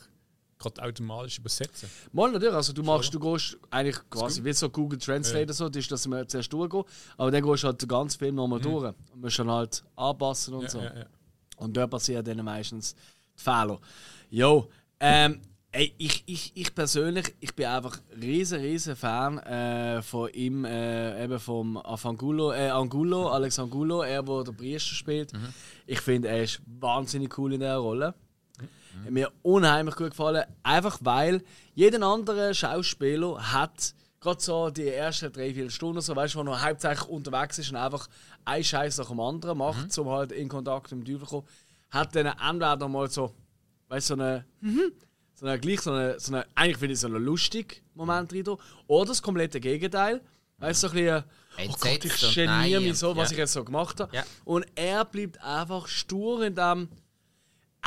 gerade 0.57 0.81
automatisch 0.81 1.39
übersetzen? 1.39 1.89
Mal 2.11 2.31
natürlich, 2.31 2.55
also 2.55 2.73
du 2.73 2.83
machst, 2.83 3.13
du 3.13 3.19
gehst 3.19 3.57
eigentlich 3.69 3.97
quasi 4.09 4.43
wie 4.43 4.53
so 4.53 4.69
Google 4.69 4.99
Translate 4.99 5.47
ja. 5.47 5.53
so, 5.53 5.69
das 5.69 5.83
ist, 5.83 5.91
dass 5.91 6.07
wir 6.07 6.27
zuerst 6.27 6.51
durchgehen, 6.51 6.83
aber 7.17 7.31
dann 7.31 7.43
gehst 7.43 7.63
du 7.63 7.67
halt 7.67 7.81
den 7.81 7.87
ganzen 7.87 8.19
Film 8.19 8.35
nochmal 8.35 8.59
mhm. 8.59 8.63
durch 8.63 8.93
und 9.13 9.21
musst 9.21 9.39
dann 9.39 9.51
halt 9.51 9.83
anpassen 9.95 10.53
und 10.53 10.63
ja, 10.63 10.69
so. 10.69 10.81
Ja, 10.81 10.93
und 11.57 11.75
da 11.75 11.87
passieren 11.87 12.23
dann 12.23 12.43
meistens 12.43 12.95
die 13.37 13.43
Fehler. 13.43 13.79
Jo, 14.29 14.69
ähm, 14.99 15.41
Ey, 15.77 15.93
ich, 15.97 16.23
ich, 16.25 16.51
ich 16.55 16.73
persönlich, 16.73 17.35
ich 17.41 17.53
bin 17.53 17.65
einfach 17.65 17.99
riesen, 18.19 18.61
riesen 18.61 18.95
Fan 18.95 19.37
äh, 19.39 20.01
von 20.01 20.29
ihm, 20.29 20.63
äh, 20.63 21.23
eben 21.23 21.39
vom 21.39 21.77
Afangulo, 21.77 22.53
äh, 22.53 22.69
Angulo, 22.69 23.27
Alex 23.27 23.59
Angulo, 23.59 24.01
er, 24.01 24.23
der 24.23 24.43
der 24.45 24.51
Priester 24.53 24.95
spielt. 24.95 25.33
Mhm. 25.33 25.53
Ich 25.85 25.99
finde, 25.99 26.29
er 26.29 26.43
ist 26.43 26.61
wahnsinnig 26.65 27.37
cool 27.37 27.53
in 27.53 27.59
dieser 27.59 27.75
Rolle. 27.75 28.15
Mhm. 29.05 29.13
Mir 29.13 29.31
unheimlich 29.41 29.95
gut 29.95 30.11
gefallen, 30.11 30.43
einfach 30.63 30.99
weil 31.01 31.43
jeder 31.73 32.05
andere 32.05 32.53
Schauspieler 32.53 33.53
hat 33.53 33.93
gerade 34.19 34.41
so 34.41 34.69
die 34.69 34.87
ersten 34.87 35.31
drei, 35.31 35.53
vier 35.53 35.69
Stunden, 35.69 36.01
so, 36.01 36.15
weißt 36.15 36.35
wo 36.35 36.41
er 36.41 36.63
hauptsächlich 36.63 37.07
unterwegs 37.07 37.59
ist 37.59 37.69
und 37.69 37.77
einfach 37.77 38.07
ein 38.45 38.63
Scheiß 38.63 38.97
nach 38.97 39.09
dem 39.09 39.19
anderen 39.19 39.57
macht, 39.57 39.97
um 39.97 40.09
halt 40.09 40.31
in 40.31 40.49
Kontakt 40.49 40.91
mit 40.91 41.07
dem 41.07 41.13
Teufel 41.13 41.27
zu 41.27 41.35
kommen, 41.35 41.47
hat 41.89 42.15
dann 42.15 42.25
entweder 42.25 42.87
mal 42.87 43.09
so, 43.09 43.33
weißt 43.89 44.09
du, 44.09 44.15
so 44.15 44.21
eine, 44.21 44.45
so 45.33 45.45
eine, 45.45 45.59
gleich 45.59 45.81
so 45.81 45.91
eine, 45.91 46.19
so 46.19 46.33
eine 46.33 46.45
eigentlich 46.55 46.77
finde 46.77 46.93
ich 46.93 46.99
so 46.99 47.07
einen 47.07 47.23
lustigen 47.23 47.75
Moment 47.93 48.31
drin, 48.31 48.45
oder 48.87 49.09
das 49.09 49.21
komplette 49.21 49.59
Gegenteil. 49.59 50.21
Weißt 50.59 50.83
du, 50.83 50.87
so 50.87 50.93
ein 50.95 51.03
bisschen, 51.03 51.23
oh 51.69 51.75
Gott, 51.79 52.05
ich 52.05 52.35
geniere 52.35 52.81
mich 52.81 52.97
so, 52.97 53.15
was 53.15 53.29
ja. 53.29 53.33
ich 53.33 53.37
jetzt 53.37 53.53
so 53.53 53.63
gemacht 53.63 53.99
habe. 53.99 54.15
Ja. 54.15 54.23
Und 54.43 54.65
er 54.73 55.05
bleibt 55.05 55.39
einfach 55.43 55.87
stur 55.87 56.43
in 56.43 56.55
dem, 56.55 56.89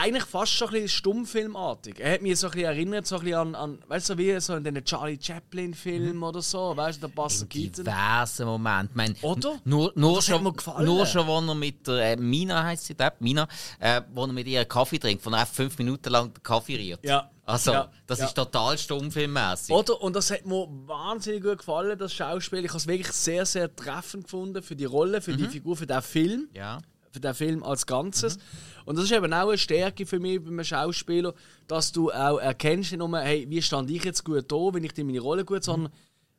eigentlich 0.01 0.25
fast 0.25 0.53
schon 0.53 0.69
ein 0.69 0.73
bisschen 0.75 0.89
stummfilmartig. 0.89 2.01
Er 2.01 2.15
hat 2.15 2.23
mich 2.23 2.39
so 2.39 2.47
ein 2.49 2.53
bisschen 2.53 2.67
erinnert, 2.67 3.07
so 3.07 3.17
ein 3.17 3.23
bisschen 3.25 3.39
an, 3.39 3.55
an 3.55 3.79
weißt 3.89 4.09
du, 4.09 4.13
so 4.15 4.19
wie 4.19 4.41
so 4.41 4.55
in 4.57 4.65
den 4.65 4.85
Charlie 4.85 5.19
Chaplin-Filmen 5.21 6.17
Mhm. 6.17 6.23
oder 6.23 6.43
so, 6.43 6.77
weißt 6.77 7.03
du, 7.03 7.07
der 7.07 7.15
Buster 7.15 7.47
Keaton. 7.47 7.85
diversen 7.85 8.47
Momenten. 8.47 8.91
Ich 8.91 8.97
Mein, 8.97 9.17
Oder? 9.23 9.61
Nur, 9.65 9.93
nur, 9.95 10.17
Das 10.17 10.29
hat 10.29 10.35
schon, 10.37 10.45
mir 10.45 10.53
gefallen. 10.53 10.87
nur 10.87 11.07
schon, 11.07 11.27
wo 11.27 11.39
er 11.39 11.55
mit 11.55 11.87
der 11.87 12.13
äh, 12.13 12.17
Mina 12.17 12.65
heißt 12.65 12.85
sie, 12.87 12.95
der, 12.95 13.13
Mina, 13.21 13.47
äh, 13.79 14.01
wo 14.13 14.25
er 14.25 14.33
mit 14.33 14.47
ihr 14.47 14.65
Kaffee 14.65 14.99
trinkt, 14.99 15.25
wo 15.25 15.31
er 15.31 15.39
einfach 15.41 15.55
fünf 15.55 15.77
Minuten 15.79 16.11
lang 16.11 16.33
Kaffee 16.43 16.77
rührt. 16.77 17.05
Ja. 17.05 17.31
Also, 17.45 17.73
Ja. 17.73 17.91
das 18.07 18.21
Ja. 18.21 18.27
ist 18.27 18.35
total 18.35 18.79
stummfilmmäßig. 18.79 19.75
Oder? 19.75 20.01
Und 20.01 20.15
das 20.15 20.31
hat 20.31 20.47
mir 20.47 20.67
wahnsinnig 20.87 21.43
gut 21.43 21.59
gefallen, 21.59 21.99
das 21.99 22.13
Schauspiel. 22.15 22.61
Ich 22.65 22.69
habe 22.69 22.79
es 22.79 22.87
wirklich 22.87 23.09
sehr, 23.13 23.45
sehr 23.45 23.75
treffend 23.75 24.25
gefunden 24.25 24.63
für 24.63 24.77
die 24.77 24.85
Rolle, 24.85 25.21
für 25.21 25.37
die 25.37 25.45
Mhm. 25.45 25.51
Figur, 25.51 25.77
für 25.77 25.87
den 25.87 26.01
Film. 26.03 26.49
Ja. 26.55 26.79
Für 27.11 27.21
den 27.21 27.35
Film 27.35 27.63
als 27.63 27.87
Ganzes. 27.87 28.37
Mhm. 28.37 28.41
Und 28.87 28.97
das 28.97 29.05
ist 29.07 29.13
eben 29.13 29.33
auch 29.33 29.49
eine 29.49 29.59
Stärke 29.59 30.07
für 30.07 30.19
mich 30.21 30.43
beim 30.43 30.63
Schauspieler, 30.65 31.35
dass 31.67 31.93
du 31.93 32.11
auch 32.13 32.39
erkennst, 32.39 32.93
nicht 32.93 32.99
nur, 32.99 33.19
hey, 33.19 33.47
wie 33.49 33.61
stand 33.63 33.91
ich 33.91 34.05
jetzt 34.05 34.25
gut 34.25 34.51
da, 34.51 34.57
wenn 34.73 34.85
ich 34.85 34.93
dir 34.93 35.05
meine 35.05 35.21
Rolle 35.21 35.45
gut, 35.45 35.65
sondern 35.65 35.93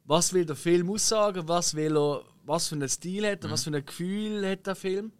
was 0.05 0.33
will 0.33 0.45
der 0.45 0.55
Film 0.55 0.89
aussagen, 0.89 1.47
was 1.47 1.75
will 1.75 1.95
er, 1.97 2.23
was 2.43 2.67
für 2.67 2.75
einen 2.75 2.89
Stil 2.89 3.25
hat 3.29 3.43
er, 3.43 3.47
Mhm. 3.47 3.51
was 3.53 3.63
für 3.63 3.71
ein 3.75 3.85
Gefühl 3.85 4.49
hat 4.49 4.65
der 4.65 4.75
Film 4.75 5.11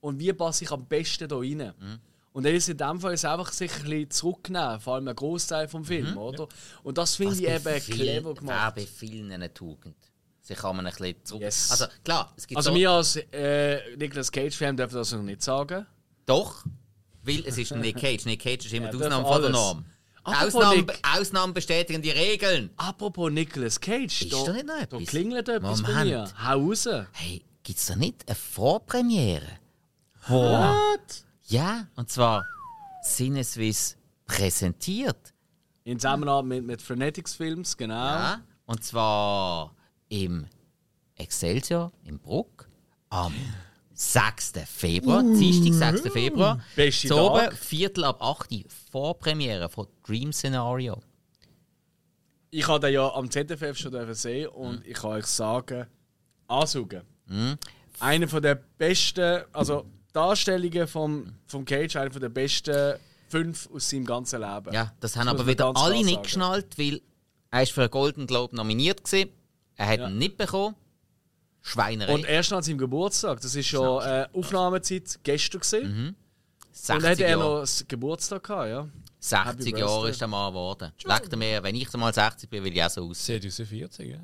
und 0.00 0.18
wie 0.18 0.32
passe 0.32 0.64
ich 0.64 0.70
am 0.70 0.86
besten 0.86 1.28
da 1.28 1.36
rein. 1.36 1.72
Mhm. 1.78 1.98
Und 2.34 2.46
er 2.46 2.54
ist 2.54 2.68
in 2.68 2.78
dem 2.78 2.98
Fall 2.98 3.12
einfach 3.12 3.52
sich 3.52 3.70
ein 3.74 3.82
bisschen 3.84 4.10
zurücknehmen, 4.10 4.80
vor 4.80 4.94
allem 4.94 5.06
ein 5.08 5.14
Großteil 5.14 5.68
vom 5.68 5.84
Film, 5.84 6.16
oder? 6.16 6.48
Und 6.82 6.96
das 6.98 7.14
finde 7.16 7.34
ich 7.34 7.40
Mhm. 7.42 7.54
eben 7.68 7.80
clever 7.84 8.34
gemacht. 8.34 8.76
wäre 8.76 8.86
bei 8.86 8.86
vielen 8.86 9.30
eine 9.32 9.52
Tugend. 9.52 9.96
Sie 10.44 10.54
kann 10.54 10.74
man 10.76 10.86
ein 10.86 10.92
bisschen 10.92 11.24
zurück. 11.24 11.42
Yes. 11.42 11.70
Also 11.70 11.86
klar, 12.04 12.32
es 12.36 12.46
gibt 12.46 12.56
Also 12.58 12.70
so- 12.70 12.76
wir 12.76 12.90
als 12.90 13.16
äh, 13.16 13.96
Nicolas 13.96 14.30
Cage-Fan 14.32 14.76
dürfen 14.76 14.96
das 14.96 15.12
noch 15.12 15.22
nicht 15.22 15.40
sagen. 15.42 15.86
Doch, 16.26 16.64
weil 17.22 17.44
es 17.46 17.56
ist 17.58 17.70
Nick 17.76 17.96
Cage. 18.00 18.24
Nick 18.26 18.40
Cage 18.42 18.66
ist 18.66 18.72
immer 18.74 18.88
die 18.90 18.96
Ausnahme 18.96 19.24
von 19.26 19.40
der. 19.42 19.50
Norm. 19.50 19.84
Apropos 20.24 20.54
Ausnahmen, 20.54 20.86
Nick. 20.86 20.98
Ausnahmen 21.18 21.54
bestätigen 21.54 22.02
die 22.02 22.10
Regeln. 22.10 22.70
Apropos 22.76 23.30
Nicolas 23.30 23.80
Cage, 23.80 24.22
Ist 24.22 24.32
da 24.32 24.52
nicht 24.52 24.66
noch 24.66 24.74
da 24.76 24.80
etwas? 24.82 25.06
klingelt 25.06 25.48
etwas 25.48 25.82
bei 25.82 25.88
Moment. 25.88 26.10
mir. 26.10 26.44
Hau 26.48 26.58
raus. 26.68 26.88
Hey, 27.12 27.44
gibt 27.62 27.78
es 27.78 27.86
da 27.86 27.96
nicht 27.96 28.26
eine 28.28 28.34
Vorpremiere? 28.36 29.46
What? 30.28 31.24
Ja, 31.46 31.86
und 31.96 32.08
zwar 32.10 32.44
Sinneswiss 33.02 33.96
präsentiert. 34.26 35.32
In 35.84 35.98
Zusammenarbeit 35.98 36.44
mit, 36.48 36.64
mit 36.66 36.82
Frenetics 36.82 37.34
Films, 37.34 37.76
genau. 37.76 37.94
Ja, 37.94 38.40
und 38.66 38.84
zwar 38.84 39.74
im 40.12 40.46
Excelsior 41.16 41.90
in 42.04 42.18
Bruck 42.18 42.68
am 43.08 43.32
6. 43.94 44.52
Februar, 44.66 45.22
Dienstag, 45.22 45.96
6. 45.96 46.12
Februar. 46.12 46.62
Beste 46.76 47.08
So 47.08 47.30
oben, 47.30 47.46
Tag. 47.46 47.54
Viertel 47.54 48.04
ab 48.04 48.22
8 48.22 48.52
Uhr, 48.52 48.64
Vorpremiere 48.90 49.70
von 49.70 49.86
Dream 50.06 50.32
Scenario. 50.32 51.00
Ich 52.50 52.68
habe 52.68 52.80
den 52.86 52.94
ja 52.94 53.10
am 53.14 53.30
ZFF 53.30 53.78
schon 53.78 53.92
dürfen 53.92 54.14
sehen 54.14 54.48
und 54.48 54.86
ich 54.86 54.94
kann 54.94 55.12
euch 55.12 55.24
sagen, 55.24 55.86
ansaugen. 56.46 57.02
Eine 57.98 58.28
von 58.28 58.42
der 58.42 58.56
besten, 58.56 59.44
also 59.54 59.86
Darstellungen 60.12 60.86
vom, 60.86 61.36
vom 61.46 61.64
Cage, 61.64 61.96
eine 61.96 62.10
von 62.10 62.20
der 62.20 62.28
besten 62.28 62.98
fünf 63.28 63.70
aus 63.72 63.88
seinem 63.88 64.04
ganzen 64.04 64.42
Leben. 64.42 64.74
Ja, 64.74 64.92
das 65.00 65.16
haben 65.16 65.28
muss 65.28 65.40
aber 65.40 65.46
wieder 65.46 65.72
alle 65.74 66.04
nicht 66.04 66.24
geschnallt, 66.24 66.76
weil 66.76 67.00
er 67.50 67.62
ist 67.62 67.72
für 67.72 67.82
einen 67.82 67.90
Golden 67.90 68.26
Globe 68.26 68.54
nominiert 68.54 69.04
gewesen. 69.04 69.30
Er 69.76 69.86
hat 69.86 69.98
Ja. 70.00 70.08
ihn 70.08 70.18
nicht 70.18 70.36
bekommen. 70.36 70.74
Schweinerei. 71.60 72.12
Und 72.12 72.24
erst 72.24 72.50
nach 72.50 72.62
seinem 72.62 72.78
Geburtstag, 72.78 73.40
das 73.40 73.54
ist 73.54 73.70
ja 73.70 74.22
äh, 74.22 74.28
Aufnahmezeit 74.32 75.20
gestern 75.22 75.60
gesehen. 75.60 76.08
Und 76.08 76.16
60 76.72 76.86
dann 77.02 77.10
hat 77.10 77.20
er 77.20 77.36
noch 77.36 77.60
das 77.60 77.84
Geburtstag 77.86 78.42
gehabt, 78.44 78.68
ja. 78.68 78.88
60 79.20 79.66
Happy 79.72 79.78
Jahre 79.80 80.10
ist 80.10 80.20
der 80.20 80.26
Mann 80.28 80.52
geworden. 80.52 80.90
Legt 81.04 81.36
mir, 81.36 81.62
wenn 81.62 81.76
ich 81.76 81.92
mal 81.92 82.12
60 82.12 82.50
bin, 82.50 82.64
will 82.64 82.72
ich 82.76 82.82
auch 82.82 82.90
so 82.90 83.08
aussehen. 83.08 83.40
Sieht 83.40 83.52
aus 83.52 83.58
wie 83.70 83.78
40, 83.78 84.10
ja. 84.10 84.18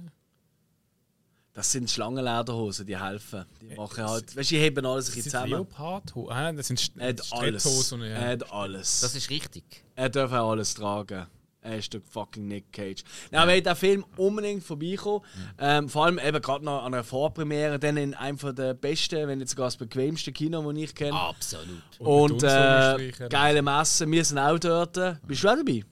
Das 1.52 1.70
sind 1.72 1.90
Schlangenlederhosen, 1.90 2.86
die 2.86 2.96
helfen. 3.00 3.44
Die 3.60 3.74
machen 3.74 4.04
halt, 4.04 4.36
weißt 4.36 4.50
du, 4.50 4.54
die 4.54 4.60
heben 4.60 4.84
alles 4.86 5.08
ein 5.08 5.14
bisschen 5.14 5.30
zusammen. 5.30 5.50
Leopard? 5.50 6.12
Ah, 6.28 6.52
das 6.52 6.68
sind. 6.68 6.80
Strickhosen. 6.80 8.02
Er 8.02 8.20
Ja. 8.22 8.26
hat 8.28 8.52
alles. 8.52 9.00
Das 9.00 9.14
ist 9.14 9.28
richtig. 9.30 9.84
Er 9.96 10.08
darf 10.08 10.32
auch 10.32 10.50
alles 10.52 10.74
tragen. 10.74 11.26
Er 11.68 11.78
ist 11.78 11.92
der 11.92 12.00
fucking 12.10 12.48
Nick 12.48 12.72
Cage. 12.72 13.02
Nein, 13.30 13.42
aber 13.42 13.60
der 13.60 13.76
Film 13.76 14.04
unbedingt 14.16 14.64
vorbeikommen. 14.64 15.24
Ähm, 15.58 15.88
vor 15.88 16.06
allem 16.06 16.18
eben 16.18 16.40
gerade 16.40 16.64
noch 16.64 16.82
an 16.84 16.94
einer 16.94 17.04
Vorpremiere, 17.04 17.78
dann 17.78 17.96
in 17.96 18.14
einem 18.14 18.38
von 18.38 18.54
der 18.54 18.74
besten, 18.74 19.28
wenn 19.28 19.38
nicht 19.38 19.50
sogar 19.50 19.66
das 19.66 19.76
bequemste 19.76 20.32
Kino, 20.32 20.62
das 20.72 20.82
ich 20.82 20.94
kenne. 20.94 21.12
Absolut. 21.18 21.66
Und 21.98 22.32
mit 22.32 22.42
äh, 22.44 23.28
geile 23.28 23.62
Messe, 23.62 24.10
wir 24.10 24.24
sind 24.24 24.38
auch 24.38 24.58
dort. 24.58 24.94
Bist 25.26 25.44
du 25.44 25.48
auch 25.48 25.56
dabei? 25.56 25.84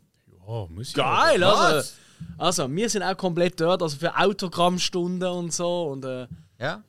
Ja, 0.48 0.66
muss 0.70 0.88
ich 0.88 0.94
Geil, 0.94 1.40
Was? 1.42 1.58
also. 1.58 1.90
Also, 2.38 2.74
wir 2.74 2.88
sind 2.88 3.02
auch 3.02 3.16
komplett 3.16 3.60
dort, 3.60 3.82
also 3.82 3.96
für 3.98 4.16
Autogrammstunden 4.16 5.28
und 5.28 5.52
so. 5.52 5.88
Und 5.88 6.04
äh, 6.04 6.26
Ja? 6.58 6.82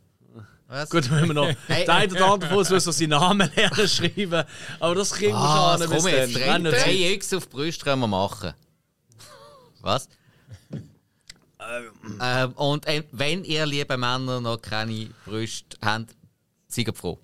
Was? 0.69 0.89
gut, 0.89 1.09
wenn 1.11 1.27
wir 1.27 1.33
noch 1.33 1.47
Hey. 1.67 1.85
der 1.85 1.95
eine 1.95 2.13
oder 2.13 2.31
andere 2.33 2.49
von 2.49 2.57
uns 2.59 2.67
so 2.83 2.91
seinen 2.91 3.09
Namen 3.09 3.49
lernen 3.55 3.87
schreiben. 3.87 4.43
Aber 4.79 4.95
das 4.95 5.11
kriegen 5.13 5.31
wir 5.33 5.37
Ah, 5.39 5.77
schon 5.77 5.87
komm 5.87 5.95
bis 5.95 6.05
jetzt. 6.11 6.35
dann. 6.35 6.41
Drei, 6.43 6.53
Wenn 6.53 6.61
nicht- 6.63 6.85
drei 6.85 7.13
X 7.13 7.33
auf 7.33 7.45
die 7.47 7.55
Brust 7.55 7.83
können 7.83 8.01
wir 8.01 8.07
machen. 8.07 8.53
Was? 9.81 10.09
ähm, 12.21 12.51
und 12.53 12.85
äh, 12.87 13.03
wenn 13.11 13.43
ihr, 13.43 13.65
liebe 13.65 13.97
Männer, 13.97 14.39
noch 14.41 14.61
keine 14.61 15.09
Brüste 15.25 15.77
habt, 15.81 16.15
seid 16.67 16.95
froh. 16.97 17.19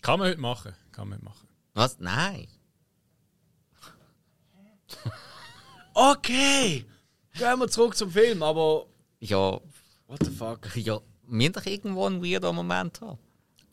Kann 0.00 0.18
man 0.18 0.28
heute 0.28 0.40
machen. 0.40 0.74
Kann 0.92 1.08
man 1.08 1.18
heute 1.18 1.24
machen. 1.24 1.48
Was? 1.74 1.98
Nein. 1.98 2.48
Okay, 5.94 6.86
gehen 7.34 7.58
wir 7.58 7.68
zurück 7.68 7.94
zum 7.94 8.10
Film, 8.10 8.42
aber 8.42 8.86
Ja, 9.20 9.60
what 10.06 10.24
the 10.24 10.30
fuck? 10.30 10.74
ja, 10.74 10.98
wir 11.26 11.52
doch 11.52 11.66
irgendwo 11.66 12.06
einen 12.06 12.22
weirden 12.24 12.54
Moment 12.56 12.98
haben. 13.02 13.18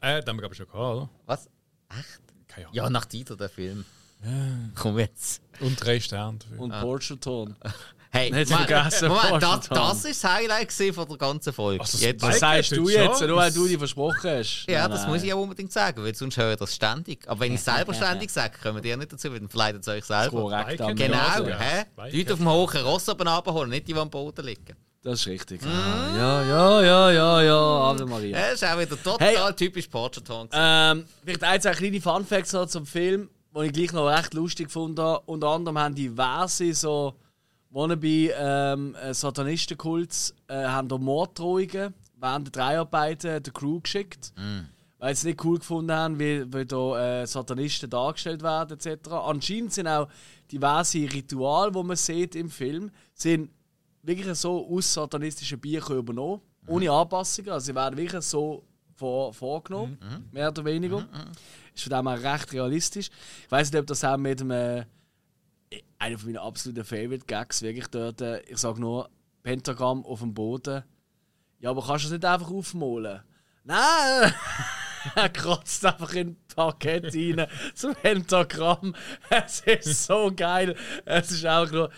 Äh, 0.01 0.19
den 0.19 0.27
haben 0.29 0.37
wir 0.39 0.45
aber 0.45 0.53
schon 0.55 0.67
gehabt, 0.67 0.95
oder? 0.97 1.09
Was? 1.25 1.49
Echt? 1.97 2.21
Keine 2.49 2.65
Ahnung. 2.67 2.75
Ja, 2.75 2.89
nach 2.89 3.05
Dieter, 3.05 3.37
der 3.37 3.47
Film. 3.47 3.85
Komm 4.75 4.99
jetzt. 4.99 5.41
Und 5.61 5.77
drei 5.83 5.99
Sterne. 6.01 6.39
Und 6.57 6.71
Portugal. 6.71 7.55
Hey, 8.11 8.31
Nicht 8.31 8.49
Moment, 8.49 8.67
vergessen, 8.69 9.07
Moment, 9.07 9.43
das, 9.43 9.69
das 9.69 10.05
ist 10.05 10.23
das 10.23 10.31
Highlight 10.33 10.71
von 10.95 11.07
der 11.07 11.17
ganzen 11.17 11.53
Folge. 11.53 11.79
Also, 11.81 11.97
jetzt, 11.99 12.21
Was 12.23 12.37
Spike 12.37 12.39
sagst 12.39 12.71
du 12.75 12.89
jetzt, 12.89 13.21
nur 13.21 13.37
weil 13.37 13.51
du 13.51 13.67
dich 13.67 13.77
versprochen 13.77 14.29
hast? 14.31 14.65
ja, 14.67 14.81
Nein, 14.81 14.91
das 14.91 15.01
nein. 15.03 15.11
muss 15.11 15.23
ich 15.23 15.31
auch 15.31 15.41
unbedingt 15.41 15.71
sagen, 15.71 16.03
weil 16.03 16.15
sonst 16.15 16.35
höre 16.37 16.53
ich 16.53 16.57
das 16.57 16.73
ständig. 16.73 17.27
Aber 17.27 17.39
wenn 17.41 17.53
ich 17.53 17.61
selber 17.63 17.93
ständig 17.93 18.31
sage, 18.31 18.57
kommen 18.63 18.81
die 18.81 18.89
ja 18.89 18.97
nicht 18.97 19.13
dazu, 19.13 19.31
weil 19.31 19.39
dann 19.39 19.47
verleitet 19.49 19.83
es 19.83 19.87
euch 19.89 20.03
selber. 20.05 20.31
Korrekt, 20.41 20.81
Genau, 20.97 21.17
Also, 21.19 21.45
hä? 21.49 21.85
Spike 21.93 22.17
Leute 22.17 22.33
auf 22.33 22.39
dem 22.39 22.49
hohen 22.49 22.81
Ross 22.81 23.09
oben 23.09 23.27
abholen, 23.27 23.69
nicht 23.69 23.87
die, 23.87 23.93
die 23.93 23.99
am 23.99 24.09
Boden 24.09 24.43
liegen. 24.43 24.75
Das 25.03 25.19
ist 25.21 25.27
richtig. 25.27 25.61
Mhm. 25.61 25.69
Ah, 25.69 26.17
ja, 26.17 26.43
ja, 26.43 26.81
ja, 26.81 27.11
ja, 27.11 27.41
ja, 27.43 27.53
Ave 27.91 28.05
Maria. 28.07 28.37
Das 28.37 28.53
ist 28.55 28.65
auch 28.65 28.77
wieder 28.79 29.01
total 29.01 29.17
Hey. 29.19 29.53
typisch 29.55 29.87
Porcher-Ton. 29.87 30.49
Ähm, 30.51 31.05
vielleicht 31.23 31.43
ein, 31.43 31.61
zwei 31.61 31.71
kleine 31.71 32.01
Funfacts 32.01 32.53
noch 32.53 32.65
zum 32.65 32.85
Film, 32.87 33.29
die 33.55 33.65
ich 33.67 33.71
gleich 33.71 33.93
noch 33.93 34.07
recht 34.07 34.33
lustig 34.33 34.67
habe. 34.75 35.19
Unter 35.27 35.47
anderem 35.47 35.77
haben 35.77 35.95
diverse 35.95 36.73
so 36.73 37.13
wannabe 37.69 38.31
ähm, 38.35 38.95
äh, 38.95 39.13
Satanistenkults 39.13 40.33
äh, 40.47 40.55
haben 40.55 40.87
da 40.87 40.97
Morddrohungen 40.97 41.93
während 42.15 42.47
der 42.47 42.51
Dreharbeiten 42.51 43.43
der 43.43 43.53
Crew 43.53 43.79
geschickt. 43.79 44.33
Weil 44.97 45.15
sie 45.15 45.19
es 45.19 45.23
nicht 45.23 45.45
cool 45.45 45.59
gefunden 45.59 45.93
haben, 45.93 46.19
wie, 46.19 46.45
wie 46.53 46.65
da 46.65 47.21
äh, 47.21 47.25
Satanisten 47.25 47.89
dargestellt 47.89 48.43
werden 48.43 48.77
etc. 48.77 49.09
Anscheinend 49.11 49.71
sind 49.71 49.87
auch 49.87 50.09
diverse 50.51 50.97
Rituale, 50.97 51.71
die 51.71 51.83
man 51.83 51.95
sieht 51.95 52.35
im 52.35 52.49
Film, 52.49 52.91
sind 53.13 53.49
wirklich 54.03 54.37
so 54.37 54.67
aus 54.69 54.93
satanistischen 54.93 55.59
Büchern 55.59 55.99
übernommen, 55.99 56.41
ohne 56.67 56.91
Anpassungen. 56.91 57.51
Also 57.51 57.67
sie 57.67 57.75
werden 57.75 57.95
wirklich 57.97 58.23
so 58.23 58.63
vor, 58.95 59.33
vorgenommen, 59.33 59.97
mehr 60.33 60.49
oder 60.49 60.65
weniger. 60.65 61.07
Ist 61.73 61.83
von 61.83 61.93
dem 61.93 62.07
her 62.09 62.33
recht 62.33 62.51
realistisch. 62.51 63.09
Ich 63.45 63.51
weiß 63.51 63.71
nicht, 63.71 63.79
ob 63.79 63.87
das 63.87 64.03
auch 64.03 64.17
mit 64.17 64.41
einem 64.41 64.83
einer 65.99 66.17
von 66.17 66.31
meinen 66.31 66.41
absoluten 66.41 66.85
Favorite 66.85 67.25
Gags 67.27 67.61
wirklich 67.61 67.87
dort, 67.87 68.21
äh, 68.21 68.41
ich 68.43 68.57
sage 68.57 68.79
nur 68.79 69.09
Pentagramm 69.43 70.05
auf 70.05 70.21
dem 70.21 70.33
Boden. 70.33 70.83
Ja, 71.59 71.69
aber 71.69 71.85
kannst 71.85 72.05
du 72.05 72.09
das 72.09 72.17
nicht 72.17 72.25
einfach 72.25 72.49
aufmalen? 72.49 73.21
Nein! 73.65 74.33
er 75.15 75.29
kratzt 75.29 75.85
einfach 75.85 76.13
in 76.13 76.37
Parkett 76.55 77.13
rein 77.13 77.47
zum 77.75 77.93
Pentagramm. 77.95 78.95
Es 79.29 79.61
ist 79.61 80.05
so 80.05 80.31
geil. 80.35 80.75
Es 81.05 81.31
ist 81.31 81.45
auch 81.45 81.69
nur. 81.69 81.91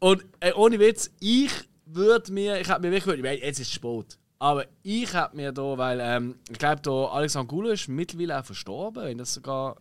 Und 0.00 0.24
äh, 0.40 0.52
ohne 0.52 0.78
Witz, 0.78 1.10
ich 1.20 1.52
würde 1.86 2.32
mir, 2.32 2.60
ich 2.60 2.68
habe 2.68 2.86
mir 2.86 2.92
wirklich, 2.92 3.22
weil 3.22 3.38
jetzt 3.38 3.60
ist 3.60 3.68
es 3.68 3.72
spät, 3.74 4.18
aber 4.38 4.66
ich 4.82 5.14
habe 5.14 5.36
mir 5.36 5.52
da, 5.52 5.78
weil 5.78 6.00
ähm, 6.02 6.38
ich 6.50 6.58
glaube, 6.58 6.82
da 6.82 7.06
Alexander 7.06 7.48
Gulo 7.48 7.70
ist 7.70 7.88
mittlerweile 7.88 8.38
auch 8.38 8.44
verstorben, 8.44 9.04
wenn 9.04 9.18
das 9.18 9.34
sogar, 9.34 9.76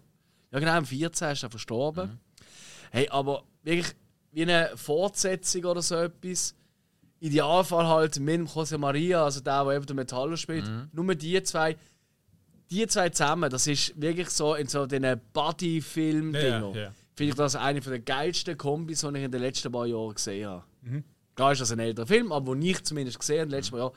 ja 0.52 0.60
genau, 0.60 0.74
am 0.74 0.86
14. 0.86 1.32
ist 1.32 1.44
er 1.44 1.50
verstorben. 1.50 2.10
Mhm. 2.10 2.20
Hey, 2.92 3.10
aber 3.10 3.44
wirklich 3.64 3.96
wie 4.32 4.44
eine 4.44 4.72
Fortsetzung 4.76 5.66
oder 5.66 5.82
so 5.82 5.96
etwas. 5.96 6.56
Idealfall 7.20 7.88
halt 7.88 8.20
mit 8.20 8.36
dem 8.36 8.48
José 8.48 8.78
Maria, 8.78 9.24
also 9.24 9.40
der, 9.40 9.64
der 9.64 9.76
eben 9.76 9.86
den 9.86 9.96
Metaller 9.96 10.36
spielt. 10.36 10.68
Mhm. 10.68 10.90
Nur 10.92 11.16
die 11.16 11.42
zwei, 11.44 11.78
die 12.70 12.86
zwei 12.88 13.10
zusammen, 13.10 13.50
das 13.50 13.66
ist 13.68 14.00
wirklich 14.00 14.30
so 14.30 14.56
in 14.56 14.68
so 14.68 14.86
diesen 14.86 15.22
Buddy-Film-Dingen. 15.32 16.74
Ja, 16.74 16.82
ja. 16.82 16.94
Finde 17.16 17.30
ich 17.30 17.36
das 17.36 17.56
eine 17.56 17.80
der 17.80 18.00
geilsten 18.00 18.58
Kombis, 18.58 19.02
die 19.02 19.08
ich 19.08 19.24
in 19.24 19.32
den 19.32 19.42
letzten 19.42 19.72
paar 19.72 19.86
Jahren 19.86 20.16
gesehen 20.16 20.50
habe. 20.50 20.64
Mhm. 20.82 21.04
Klar 21.36 21.54
ist 21.54 21.62
das 21.62 21.72
ein 21.72 21.80
älterer 21.80 22.08
Film, 22.08 22.32
aber 22.32 22.48
wo 22.48 22.56
ich 22.56 22.84
zumindest 22.84 23.20
gesehen 23.20 23.40
habe 23.40 23.50
den 23.50 23.58
letzten 23.58 23.72
paar 23.72 23.80
Jahren, 23.80 23.94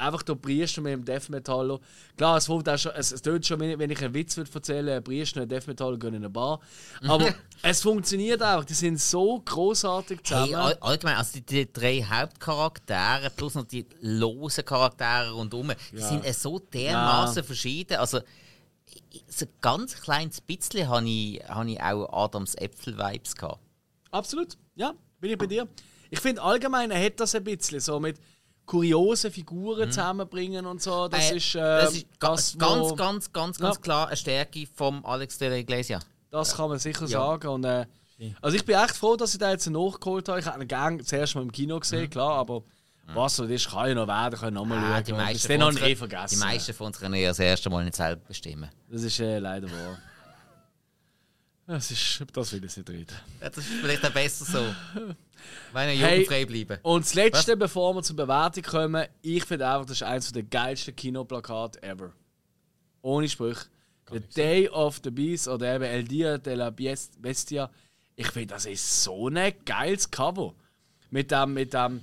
einfach 0.00 0.22
der 0.22 0.34
Priester 0.34 0.80
mit 0.80 0.92
dem 0.92 1.04
Death 1.04 1.28
Metaller. 1.28 1.78
Klar, 2.16 2.38
es, 2.38 2.46
kommt 2.46 2.68
auch 2.68 2.78
schon, 2.78 2.92
es, 2.96 3.12
es 3.12 3.22
tut 3.22 3.44
schon, 3.46 3.60
wenn 3.60 3.90
ich 3.90 4.02
einen 4.02 4.14
Witz 4.14 4.36
würde 4.36 4.50
erzählen 4.52 4.88
ein 4.96 5.04
Priester 5.04 5.40
und 5.40 5.42
ein 5.44 5.48
Death 5.48 5.66
Metaller 5.66 5.98
gehen 5.98 6.10
in 6.14 6.16
eine 6.16 6.30
Bar. 6.30 6.60
Aber 7.06 7.32
es 7.62 7.82
funktioniert 7.82 8.42
auch. 8.42 8.64
Die 8.64 8.74
sind 8.74 9.00
so 9.00 9.40
großartig 9.40 10.22
zusammen. 10.24 10.46
Hey, 10.46 10.54
all, 10.54 10.74
allgemein, 10.80 11.16
also 11.16 11.32
die, 11.34 11.42
die 11.42 11.72
drei 11.72 12.02
Hauptcharaktere 12.02 13.30
plus 13.30 13.54
noch 13.54 13.64
die 13.64 13.86
losen 14.00 14.64
Charaktere 14.64 15.30
rundherum, 15.32 15.72
die 15.92 15.96
Ja. 15.98 16.08
sind 16.08 16.24
äh, 16.24 16.32
so 16.32 16.58
dermaßen 16.58 17.42
Ja. 17.42 17.42
verschieden. 17.42 17.98
Also, 17.98 18.20
so 19.28 19.44
ein 19.46 19.52
ganz 19.60 20.00
kleines 20.00 20.40
bisschen 20.40 20.88
habe 20.88 21.08
ich, 21.08 21.40
habe 21.48 21.70
ich 21.70 21.80
auch 21.80 22.24
Adams 22.24 22.54
Äpfel-Vibes 22.56 23.36
gehabt. 23.36 23.60
Absolut, 24.10 24.56
ja, 24.74 24.92
bin 25.20 25.30
ich 25.30 25.38
bei 25.38 25.46
dir. 25.46 25.68
Ich 26.10 26.18
finde 26.18 26.42
allgemein, 26.42 26.90
er 26.90 27.04
hat 27.04 27.20
das 27.20 27.34
ein 27.36 27.44
bisschen 27.44 27.78
so 27.78 28.00
mit 28.00 28.18
kuriosen 28.70 29.32
Figuren 29.32 29.90
zusammenbringen 29.90 30.64
und 30.64 30.80
so. 30.80 31.08
Das 31.08 31.32
Äh, 31.32 31.36
ist, 31.38 31.54
äh, 31.56 31.58
das 31.58 31.94
ist 31.96 32.06
ga- 32.20 32.30
das, 32.30 32.56
ganz, 32.56 32.80
wo- 32.90 32.94
ganz, 32.94 33.32
ganz, 33.32 33.58
Ja. 33.58 33.64
ganz 33.66 33.80
klar 33.80 34.06
eine 34.06 34.16
Stärke 34.16 34.64
vom 34.74 35.04
Alex 35.04 35.38
de 35.38 35.48
la 35.48 35.56
Iglesia. 35.56 35.98
Das 36.30 36.54
kann 36.56 36.68
man 36.68 36.78
sicher 36.78 37.02
Ja. 37.02 37.08
sagen. 37.08 37.48
Und, 37.48 37.64
äh, 37.64 37.86
also 38.40 38.56
ich 38.56 38.64
bin 38.64 38.76
echt 38.76 38.96
froh, 38.96 39.16
dass 39.16 39.32
ich 39.32 39.40
da 39.40 39.50
jetzt 39.50 39.68
nachgeholt 39.68 40.28
habe. 40.28 40.38
Ich 40.38 40.46
hätte 40.46 40.60
ihn 40.60 40.68
gerne 40.68 41.02
zuerst 41.04 41.34
mal 41.34 41.42
im 41.42 41.50
Kino 41.50 41.80
gesehen, 41.80 42.02
Mhm. 42.04 42.10
klar, 42.10 42.34
aber 42.38 42.62
was 43.12 43.34
so 43.36 43.44
ist, 43.44 43.68
kann 43.70 43.88
ja 43.88 43.94
noch 43.94 44.06
werden, 44.06 44.38
kann 44.38 44.54
nochmal 44.54 44.78
Ah, 44.78 44.94
schauen. 44.94 45.04
die, 45.04 45.12
meisten 45.14 45.46
von 45.48 45.60
habe 45.62 45.62
ich 45.62 45.66
uns 45.68 45.76
eh 45.76 45.80
können- 45.82 45.96
vergessen. 45.96 46.34
die 46.38 46.44
meisten 46.44 46.72
von 46.74 46.86
uns 46.86 46.98
können 47.00 47.14
ja 47.16 47.28
das 47.30 47.38
erste 47.40 47.70
Mal 47.70 47.84
nicht 47.84 47.96
selber 47.96 48.22
bestimmen. 48.28 48.70
Das 48.88 49.02
ist 49.02 49.18
äh, 49.18 49.38
leider 49.40 49.68
wahr. 49.68 49.98
Das 51.66 51.90
ist, 51.90 52.24
das 52.32 52.52
will 52.52 52.64
ich 52.64 52.76
nicht 52.76 52.88
reden. 52.90 53.14
Ja, 53.40 53.48
das 53.48 53.58
ist 53.58 53.66
vielleicht 53.80 54.04
auch 54.06 54.10
besser 54.10 54.44
so. 54.44 54.58
Wenn 55.72 55.88
wir 55.88 56.06
Hey. 56.06 56.12
jugendfrei 56.22 56.44
bleiben. 56.44 56.78
Und 56.82 57.04
das 57.04 57.14
Letzte, 57.14 57.56
bevor 57.56 57.94
wir 57.94 58.02
zur 58.02 58.16
Bewertung 58.16 58.62
kommen, 58.64 59.06
ich 59.22 59.44
finde 59.44 59.66
einfach, 59.68 59.86
das 59.86 59.98
ist 59.98 60.02
eines 60.02 60.32
der 60.32 60.42
geilsten 60.44 60.94
Kinoplakate 60.96 61.82
ever. 61.82 62.12
Ohne 63.02 63.28
Sprüch. 63.28 63.58
The 64.12 64.20
Day 64.20 64.68
of 64.68 65.00
the 65.04 65.10
Beast 65.10 65.46
oder 65.46 65.72
eben 65.74 65.84
El 65.84 66.02
Dia 66.04 66.36
de 66.38 66.54
la 66.54 66.70
Bestia. 66.70 67.70
Ich 68.16 68.26
finde, 68.28 68.54
das 68.54 68.66
ist 68.66 69.04
so 69.04 69.28
ein 69.28 69.52
geiles 69.64 70.10
Cover. 70.10 70.54
Mit 71.12 71.30
dem, 71.30 71.54
mit 71.54 71.72
dem 71.74 72.02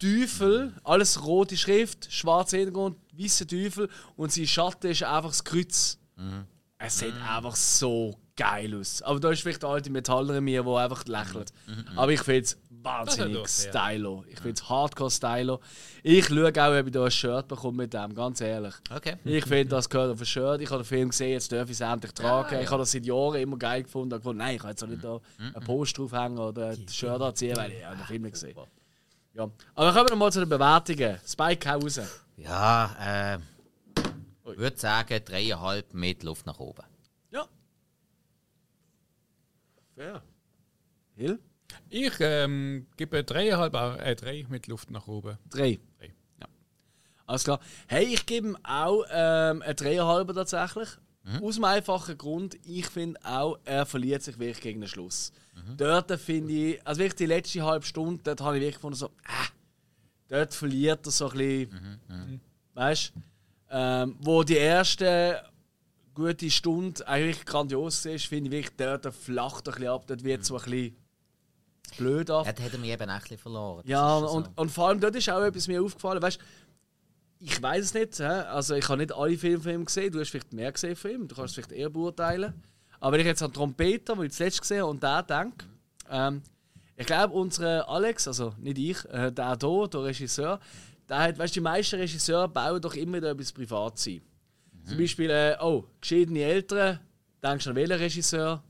Teufel, 0.00 0.72
alles 0.84 1.24
rote 1.24 1.56
Schrift, 1.56 2.12
schwarzer 2.12 2.56
Hintergrund, 2.58 2.96
weißer 3.12 3.46
Teufel 3.46 3.88
und 4.16 4.32
sein 4.32 4.46
Schatten 4.46 4.90
ist 4.90 5.02
einfach 5.02 5.30
das 5.30 5.44
Kreuz. 5.44 5.98
Es 6.78 6.98
sieht 6.98 7.14
einfach 7.28 7.54
so 7.56 8.16
geil 8.36 8.74
aus. 8.78 9.02
Aber 9.02 9.18
da 9.20 9.30
ist 9.30 9.42
vielleicht 9.42 9.62
der 9.62 9.70
alte 9.70 9.90
Metaller 9.90 10.36
in 10.38 10.44
mir, 10.44 10.62
der 10.62 10.72
einfach 10.74 11.04
lächelt. 11.06 11.52
Aber 11.96 12.12
ich 12.12 12.20
finde 12.22 12.40
es 12.42 12.56
wahnsinnig 12.82 13.48
stylo. 13.48 14.24
Ich 14.28 14.38
finde 14.38 14.52
es 14.52 14.68
hardcore 14.68 15.10
stylo. 15.10 15.60
Ich 16.02 16.26
schaue 16.26 16.48
auch, 16.48 16.80
ob 16.80 16.86
ich 16.86 16.92
da 16.92 17.04
ein 17.04 17.10
Shirt 17.10 17.48
bekomme 17.48 17.78
mit 17.78 17.94
dem, 17.94 18.14
ganz 18.14 18.40
ehrlich. 18.40 18.74
Okay. 18.94 19.16
Ich 19.24 19.44
finde, 19.44 19.66
das 19.66 19.88
gehört 19.88 20.12
auf 20.12 20.20
ein 20.20 20.26
Shirt. 20.26 20.60
Ich 20.60 20.70
habe 20.70 20.82
den 20.82 20.86
Film 20.86 21.08
gesehen, 21.10 21.32
jetzt 21.32 21.52
darf 21.52 21.68
ich 21.68 21.72
es 21.72 21.80
endlich 21.80 22.12
tragen. 22.12 22.60
Ich 22.60 22.70
habe 22.70 22.80
das 22.80 22.92
seit 22.92 23.04
Jahren 23.04 23.40
immer 23.40 23.56
geil 23.56 23.82
gefunden. 23.82 24.14
Ich 24.14 24.18
gefunden, 24.18 24.38
nein, 24.38 24.56
ich 24.56 24.60
kann 24.60 24.70
jetzt 24.70 24.82
auch 24.82 24.88
nicht 24.88 25.04
da 25.04 25.20
einen 25.38 25.64
Post 25.64 25.98
draufhängen 25.98 26.38
oder 26.38 26.70
ein 26.70 26.88
Shirt 26.88 27.20
anziehen, 27.20 27.56
weil 27.56 27.72
ich 27.72 27.84
habe 27.84 27.96
den 27.96 28.06
Film 28.06 28.30
gesehen 28.30 28.56
Ja. 29.34 29.50
Aber 29.74 29.92
kommen 29.92 30.08
wir 30.08 30.16
mal 30.16 30.32
zu 30.32 30.40
den 30.40 30.48
Bewertungen. 30.48 31.18
Spike 31.26 31.70
hau 31.70 31.78
raus. 31.78 32.00
Ja, 32.36 33.36
äh, 33.36 33.38
ich 34.52 34.58
würde 34.58 34.78
sagen, 34.78 35.20
dreieinhalb 35.24 35.92
mit 35.92 36.22
Luft 36.22 36.46
nach 36.46 36.58
oben. 36.58 36.84
Ja. 37.30 37.46
Fair. 39.94 40.22
Hill? 41.16 41.38
Ich 41.88 42.12
ähm, 42.20 42.86
gebe 42.96 43.24
dreieinhalb, 43.24 43.74
äh, 43.74 44.14
drei 44.14 44.46
mit 44.48 44.66
Luft 44.66 44.90
nach 44.90 45.06
oben. 45.06 45.38
Drei. 45.50 45.78
Drei. 45.98 46.14
Ja. 46.40 46.46
Alles 47.26 47.44
klar. 47.44 47.60
Hey, 47.86 48.04
ich 48.04 48.26
gebe 48.26 48.48
ihm 48.48 48.58
auch 48.62 49.04
ähm, 49.10 49.62
ein 49.62 49.76
Dreieinhalber 49.76 50.34
tatsächlich. 50.34 50.88
Aus 51.42 51.56
dem 51.56 51.64
einfachen 51.64 52.16
Grund, 52.16 52.56
ich 52.64 52.86
finde 52.86 53.20
auch, 53.22 53.58
er 53.64 53.84
verliert 53.84 54.22
sich 54.22 54.38
wirklich 54.38 54.62
gegen 54.62 54.80
den 54.80 54.88
Schluss. 54.88 55.30
Dort 55.76 56.10
finde 56.18 56.52
ich, 56.52 56.86
also 56.86 57.00
wirklich 57.00 57.16
die 57.16 57.26
letzte 57.26 57.62
halbe 57.62 57.84
Stunde, 57.84 58.22
dort 58.22 58.40
habe 58.40 58.56
ich 58.56 58.62
wirklich 58.62 58.76
gefunden, 58.76 58.96
so, 58.96 59.06
äh, 59.06 59.48
dort 60.28 60.54
verliert 60.54 61.04
er 61.04 61.12
so 61.12 61.28
ein 61.28 61.36
bisschen, 61.36 62.40
weißt 62.72 63.12
du, 63.14 63.20
ähm, 63.70 64.16
wo 64.20 64.42
die 64.42 64.56
erste 64.56 65.42
gute 66.14 66.50
Stunde 66.50 67.06
eigentlich 67.06 67.44
grandios 67.44 68.06
ist, 68.06 68.24
finde 68.26 68.46
ich 68.48 68.52
wirklich, 68.52 68.76
dort 68.76 69.14
flacht 69.14 69.66
er 69.66 69.74
ein 69.74 69.80
bisschen 69.80 69.92
ab, 69.92 70.06
dort 70.06 70.24
wird 70.24 70.44
so 70.46 70.56
ein 70.56 70.64
bisschen 70.64 70.96
blöd 71.96 72.30
ab. 72.30 72.46
Ja, 72.46 72.52
da 72.52 72.62
hat 72.62 72.72
er 72.72 72.78
mich 72.78 72.90
eben 72.90 73.10
bisschen 73.20 73.38
verloren. 73.38 73.82
Das 73.82 73.90
Ja, 73.90 74.16
und, 74.16 74.44
so. 74.44 74.50
und 74.56 74.70
vor 74.70 74.88
allem 74.88 75.00
dort 75.00 75.16
ist 75.16 75.28
auch 75.30 75.42
etwas 75.42 75.68
mir 75.68 75.82
aufgefallen. 75.82 76.22
Weißt, 76.22 76.38
ich 77.40 77.62
weiß 77.62 77.84
es 77.84 77.94
nicht, 77.94 78.20
also 78.20 78.74
ich 78.74 78.88
habe 78.88 78.98
nicht 78.98 79.14
alle 79.14 79.38
Filme 79.38 79.62
von 79.62 79.72
ihm 79.72 79.84
gesehen. 79.84 80.12
Du 80.12 80.20
hast 80.20 80.30
vielleicht 80.30 80.52
mehr 80.52 80.72
gesehen 80.72 80.96
von 80.96 81.10
ihm, 81.10 81.28
du 81.28 81.34
kannst 81.34 81.50
es 81.50 81.54
vielleicht 81.54 81.72
eher 81.72 81.90
beurteilen. 81.90 82.54
Aber 83.00 83.12
wenn 83.12 83.20
ich 83.20 83.26
jetzt 83.26 83.42
an 83.42 83.52
Trompeter, 83.52 84.16
den 84.16 84.24
ich 84.24 84.32
zuletzt 84.32 84.60
gesehen 84.60 84.80
habe, 84.80 84.90
und 84.90 85.02
da 85.02 85.22
denke, 85.22 85.66
ähm, 86.10 86.42
ich 86.96 87.06
glaube, 87.06 87.32
unser 87.34 87.88
Alex, 87.88 88.26
also 88.26 88.54
nicht 88.58 88.78
ich, 88.78 89.04
äh, 89.04 89.30
der 89.30 89.56
hier, 89.60 89.88
der 89.88 90.02
Regisseur, 90.02 90.58
der 91.08 91.18
hat, 91.18 91.38
weißt, 91.38 91.54
die 91.54 91.60
meisten 91.60 91.96
Regisseure 91.96 92.48
bauen 92.48 92.80
doch 92.80 92.94
immer 92.94 93.18
wieder 93.18 93.30
etwas 93.30 93.52
privat 93.52 93.98
sein. 93.98 94.20
Zum 94.84 94.98
Beispiel, 94.98 95.30
äh, 95.30 95.56
oh, 95.60 95.84
geschiedene 96.00 96.40
Eltern, 96.40 96.98
denkst 97.42 97.64
du 97.64 97.70
an 97.70 97.76
welchen 97.76 97.92
Regisseur? 97.92 98.62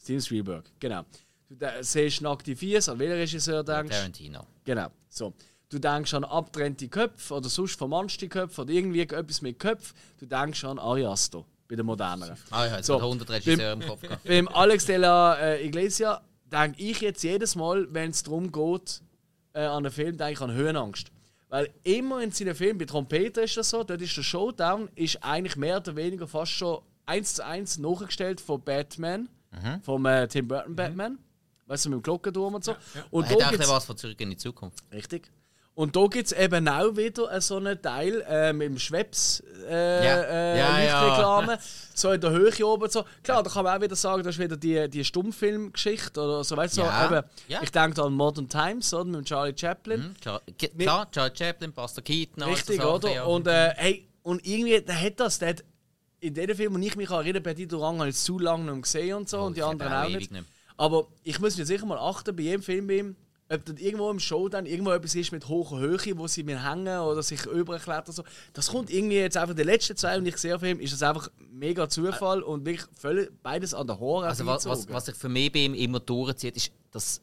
Steven 0.00 0.20
Spielberg, 0.20 0.64
genau. 0.80 1.04
Du 1.50 1.66
siehst 1.80 2.22
nackte 2.22 2.54
Viers, 2.54 2.88
an 2.88 2.98
welchen 3.00 3.16
Regisseur 3.16 3.64
denkst 3.64 3.88
du? 3.88 3.96
Tarantino. 3.96 4.46
Genau. 4.64 4.86
So. 5.08 5.34
Du 5.68 5.78
denkst 5.78 6.14
an 6.14 6.24
abgetrennte 6.24 6.88
Köpfe 6.88 7.34
oder 7.34 7.48
sonst 7.48 7.76
vermanschte 7.76 8.28
Köpfe 8.28 8.62
oder 8.62 8.72
irgendwie 8.72 9.00
etwas 9.00 9.42
mit 9.42 9.58
Köpfen. 9.58 9.96
Du 10.18 10.26
denkst 10.26 10.64
an 10.64 10.78
Ariasto 10.78 11.44
bei 11.68 11.76
den 11.76 11.86
moderneren. 11.86 12.36
Ah, 12.50 12.66
ich 12.66 12.72
habe 12.72 12.82
So, 12.82 12.98
so, 12.98 13.04
100 13.04 13.30
Regisseure 13.30 13.72
im 13.72 13.80
Kopf 13.80 14.00
gehabt. 14.00 14.24
Beim 14.24 14.48
Alex 14.48 14.86
de 14.86 14.96
la 14.96 15.34
äh, 15.38 15.66
Iglesia 15.66 16.20
denke 16.44 16.80
ich 16.82 17.00
jetzt 17.00 17.22
jedes 17.22 17.56
Mal, 17.56 17.86
wenn 17.92 18.10
es 18.10 18.22
darum 18.22 18.50
geht, 18.50 19.02
äh, 19.52 19.60
an 19.60 19.84
einen 19.84 19.92
Film, 19.92 20.16
denke 20.16 20.32
ich 20.32 20.40
an 20.40 20.52
Höhenangst. 20.52 21.10
Weil 21.48 21.68
immer 21.82 22.20
in 22.20 22.30
seinen 22.30 22.54
Filmen, 22.54 22.78
bei 22.78 22.84
Trompeter 22.84 23.42
ist 23.42 23.56
das 23.56 23.70
so, 23.70 23.82
dort 23.82 24.00
ist 24.00 24.16
der 24.16 24.22
Showdown 24.22 24.88
ist 24.94 25.22
eigentlich 25.22 25.56
mehr 25.56 25.78
oder 25.78 25.96
weniger 25.96 26.28
fast 26.28 26.52
schon 26.52 26.80
eins 27.06 27.34
zu 27.34 27.44
eins 27.44 27.78
nachgestellt 27.78 28.40
von 28.40 28.62
Batman, 28.62 29.28
vom 29.82 30.06
äh, 30.06 30.28
Tim 30.28 30.46
Burton 30.46 30.76
Batman. 30.76 31.18
Weißt 31.70 31.84
du, 31.84 31.90
mit 31.90 31.98
dem 31.98 32.02
Glockenturm 32.02 32.54
und 32.56 32.64
so. 32.64 32.74
Und 33.10 33.24
Er 33.24 33.30
hat 33.30 33.40
da 33.40 33.46
auch 33.46 33.50
gibt's- 33.52 33.68
was 33.70 33.84
von 33.84 33.96
Zurück 33.96 34.20
in 34.20 34.30
die 34.30 34.36
Zukunft. 34.36 34.82
Richtig. 34.92 35.30
Und 35.76 35.94
da 35.96 36.04
gibt 36.08 36.26
es 36.26 36.32
eben 36.32 36.68
auch 36.68 36.94
wieder 36.96 37.40
so 37.40 37.56
einen 37.56 37.80
Teil 37.80 38.22
äh, 38.28 38.52
mit 38.52 38.66
dem 38.68 38.78
Schweppes 38.78 39.42
äh, 39.68 40.04
Ja. 40.04 40.20
äh, 40.20 40.58
Ja, 40.58 40.80
ja. 40.80 41.04
Lichtreklame, 41.04 41.58
so 41.94 42.10
in 42.12 42.20
der 42.20 42.30
Höhe 42.32 42.66
oben 42.66 42.82
und 42.82 42.92
so. 42.92 43.04
Klar, 43.22 43.42
da 43.44 43.48
kann 43.50 43.64
man 43.64 43.78
auch 43.78 43.80
wieder 43.80 43.94
sagen, 43.96 44.22
das 44.24 44.34
ist 44.34 44.40
wieder 44.42 44.56
die, 44.56 44.88
die 44.90 45.04
Stummfilmgeschichte 45.04 46.20
oder 46.20 46.44
so, 46.44 46.56
weißt 46.56 46.76
du, 46.76 46.80
Ja. 46.82 47.08
so, 47.08 47.14
eben, 47.14 47.26
Ja. 47.48 47.60
ich 47.62 47.70
denke 47.70 47.94
da 47.94 48.04
an 48.04 48.12
Modern 48.12 48.48
Times, 48.48 48.92
oder, 48.92 49.04
mit 49.04 49.26
Charlie 49.26 49.54
Chaplin. 49.56 50.14
Hm, 50.22 50.40
Ge- 50.58 50.68
Klar, 50.76 51.10
Charlie 51.12 51.36
Chaplin, 51.36 51.72
Buster 51.72 52.02
Keaton, 52.02 52.42
so 52.42 52.50
Richtig, 52.50 52.76
Sachen, 52.76 52.90
oder? 52.90 53.12
ja. 53.14 53.24
Und, 53.24 53.46
äh, 53.46 53.70
hey, 53.76 54.08
und 54.22 54.44
irgendwie, 54.46 54.80
der 54.82 55.00
hat 55.00 55.20
das, 55.20 55.38
der 55.38 55.50
hat 55.50 55.64
in 56.18 56.34
dem 56.34 56.54
Film, 56.54 56.74
und 56.74 56.82
ich 56.82 56.96
mich 56.96 57.08
erinnere, 57.10 57.40
bei 57.40 57.54
Dito 57.54 57.78
Rang 57.82 58.00
habe 58.00 58.10
ich 58.10 58.16
zu 58.16 58.38
lange 58.38 58.64
nicht 58.64 58.72
mehr 58.72 58.82
gesehen 58.82 59.14
und 59.16 59.28
so, 59.28 59.40
und 59.42 59.56
die 59.56 59.62
anderen 59.62 59.92
auch 59.92 60.04
auch 60.04 60.08
nicht. 60.08 60.30
nicht. 60.30 60.44
Aber 60.80 61.08
ich 61.24 61.38
muss 61.38 61.58
mir 61.58 61.66
sicher 61.66 61.84
mal 61.84 61.98
achten, 61.98 62.34
bei 62.34 62.42
jedem 62.42 62.62
Film 62.62 62.86
bei 62.86 62.96
ihm, 63.00 63.16
ob 63.50 63.64
dort 63.66 63.80
irgendwo 63.80 64.08
im 64.10 64.18
Show 64.18 64.48
dann 64.48 64.64
irgendwo 64.64 64.92
etwas 64.92 65.14
ist 65.14 65.30
mit 65.30 65.46
hoher 65.46 65.78
Höhe, 65.78 66.16
wo 66.16 66.26
sie 66.26 66.42
mir 66.42 66.64
hängen 66.64 67.00
oder 67.00 67.22
sich 67.22 67.44
überklettern. 67.44 68.14
So. 68.14 68.22
Das 68.54 68.68
kommt 68.68 68.88
irgendwie 68.88 69.16
jetzt 69.16 69.36
einfach, 69.36 69.54
die 69.54 69.62
letzten 69.62 69.94
zwei, 69.96 70.16
und 70.16 70.24
ich 70.24 70.38
sehe 70.38 70.56
auf 70.56 70.62
ihm, 70.62 70.80
ist 70.80 70.94
das 70.94 71.02
einfach 71.02 71.28
mega 71.50 71.86
Zufall 71.88 72.42
und 72.42 72.64
wirklich 72.64 72.86
völlig 72.96 73.30
beides 73.42 73.74
an 73.74 73.88
der 73.88 74.00
Haare 74.00 74.28
Also 74.28 74.46
was, 74.46 74.64
was, 74.64 74.88
was 74.88 75.04
sich 75.06 75.16
für 75.16 75.28
mich 75.28 75.52
bei 75.52 75.58
ihm 75.60 75.74
immer 75.74 76.00
durchzieht, 76.00 76.56
ist, 76.56 76.70
dass, 76.92 77.20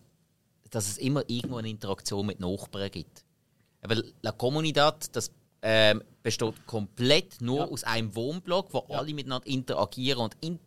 dass 0.70 0.88
es 0.90 0.98
immer 1.00 1.24
irgendwo 1.28 1.58
eine 1.58 1.70
Interaktion 1.70 2.28
mit 2.28 2.40
Nachbarn 2.40 2.92
gibt. 2.92 3.24
Aber 3.82 3.96
La 4.22 4.34
Comunidad, 4.34 5.16
das 5.16 5.32
ähm, 5.64 6.04
besteht 6.22 6.54
komplett 6.68 7.42
nur 7.42 7.60
Ja. 7.60 7.66
aus 7.70 7.84
einem 7.84 8.14
Wohnblock, 8.16 8.72
wo 8.74 8.80
alle 8.94 9.14
miteinander 9.16 9.48
interagieren 9.48 10.22
und 10.22 10.38
in, 10.42 10.60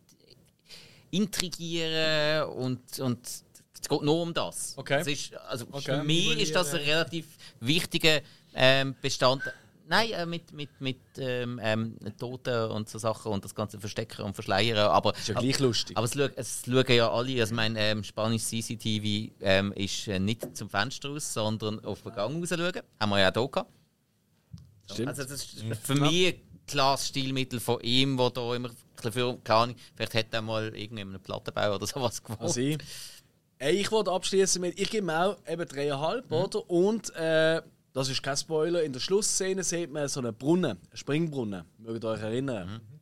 intrigieren 1.11 2.49
und, 2.49 2.99
und 2.99 3.19
Es 3.27 3.89
geht 3.89 4.01
nur 4.01 4.21
um 4.21 4.33
das. 4.33 4.73
Okay. 4.77 4.99
Das 4.99 5.07
ist, 5.07 5.35
also 5.47 5.65
Okay. 5.71 5.97
Für 5.97 6.03
mich 6.03 6.39
ist 6.39 6.55
das 6.55 6.73
ein 6.73 6.81
relativ 6.81 7.25
wichtiger 7.59 8.21
ähm, 8.53 8.95
Bestand. 9.01 9.43
Nein, 9.87 10.11
äh, 10.11 10.25
mit, 10.25 10.53
mit, 10.53 10.69
mit 10.79 10.99
ähm, 11.17 11.59
ähm, 11.61 11.97
Toten 12.17 12.71
und 12.71 12.87
so 12.87 12.97
Sachen 12.97 13.29
und 13.31 13.43
das 13.43 13.53
ganze 13.53 13.77
Verstecken 13.77 14.21
und 14.21 14.33
Verschleiern. 14.33 14.77
Aber, 14.77 15.13
Ist 15.13 15.27
ja 15.27 15.37
gleich 15.37 15.59
lustig. 15.59 15.97
aber 15.97 16.05
es, 16.05 16.13
schauen, 16.13 16.31
es 16.37 16.61
schauen 16.65 16.95
ja 16.95 17.11
alle, 17.11 17.41
also 17.41 17.53
mein 17.55 17.75
ähm, 17.75 18.01
Spanisch 18.03 18.43
CCTV 18.43 19.33
ähm, 19.41 19.73
ist 19.73 20.07
äh, 20.07 20.17
nicht 20.17 20.55
zum 20.55 20.69
Fenster 20.69 21.09
raus, 21.09 21.33
sondern 21.33 21.83
auf 21.83 22.03
den 22.03 22.13
Gang 22.13 22.41
raus 22.41 22.49
schauen. 22.49 22.71
Haben 23.01 23.09
wir 23.09 23.19
ja 23.19 23.29
auch 23.31 23.33
hier 23.33 23.49
gehabt. 23.49 23.71
Stimmt. 24.89 25.07
Also 25.09 25.23
das 25.23 25.31
ist 25.31 25.63
für 25.83 25.95
mich 25.95 26.27
ein 26.35 26.41
klares 26.67 27.07
Stilmittel 27.09 27.59
von 27.59 27.81
ihm, 27.81 28.17
wo 28.17 28.29
da 28.29 28.55
immer 28.55 28.69
ein 29.07 29.11
bisschen 29.11 29.33
für, 29.35 29.39
keine 29.43 29.59
Ahnung, 29.59 29.75
vielleicht 29.95 30.13
hätte 30.13 30.37
er 30.37 30.41
mal 30.41 30.75
irgendwie 30.75 31.01
einen 31.01 31.19
Plattenbau 31.19 31.75
oder 31.75 31.85
sowas 31.87 32.21
gewonnen. 32.23 32.41
Also 32.41 32.59
ich, 32.61 32.77
Ey, 33.57 33.75
ich 33.75 33.91
wollte 33.91 34.11
abschließen 34.11 34.59
mit, 34.59 34.79
ich 34.79 34.89
gebe 34.89 35.05
ihm 35.05 35.09
auch 35.11 35.37
eben 35.47 35.67
dreieinhalb, 35.67 36.25
Mhm. 36.31 36.35
oder? 36.35 36.69
Und 36.69 37.13
äh, 37.15 37.61
das 37.93 38.09
ist 38.09 38.23
kein 38.23 38.35
Spoiler. 38.35 38.81
In 38.83 38.91
der 38.93 38.99
Schlussszene 38.99 39.63
sieht 39.63 39.91
man 39.91 40.07
so 40.07 40.19
einen 40.19 40.33
Brunnen, 40.33 40.71
einen 40.77 40.97
Springbrunnen. 40.97 41.65
Mögt 41.77 42.03
ihr 42.03 42.09
euch 42.09 42.21
erinnern? 42.21 42.67
Mhm. 42.67 42.99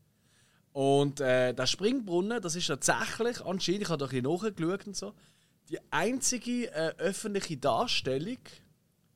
Und 0.74 1.20
äh, 1.22 1.54
der 1.54 1.66
Springbrunnen, 1.66 2.42
das 2.42 2.56
ist 2.56 2.68
tatsächlich, 2.68 3.40
anscheinend, 3.46 3.84
ich 3.84 3.90
habe 3.90 3.98
da 4.00 4.06
ein 4.06 4.22
bisschen 4.22 4.56
nachgeschaut 4.58 4.88
und 4.88 4.96
so, 4.98 5.14
die 5.70 5.80
einzige 5.92 6.72
äh, 6.74 6.94
öffentliche 6.98 7.56
Darstellung 7.58 8.38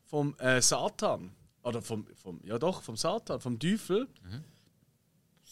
vom 0.05 0.35
äh, 0.39 0.61
Satan. 0.61 1.31
Oder 1.64 1.81
vom, 1.81 2.05
vom, 2.15 2.39
ja 2.45 2.57
doch, 2.60 2.81
vom 2.84 2.95
Satan, 2.95 3.39
vom 3.39 3.60
Teufel. 3.60 4.07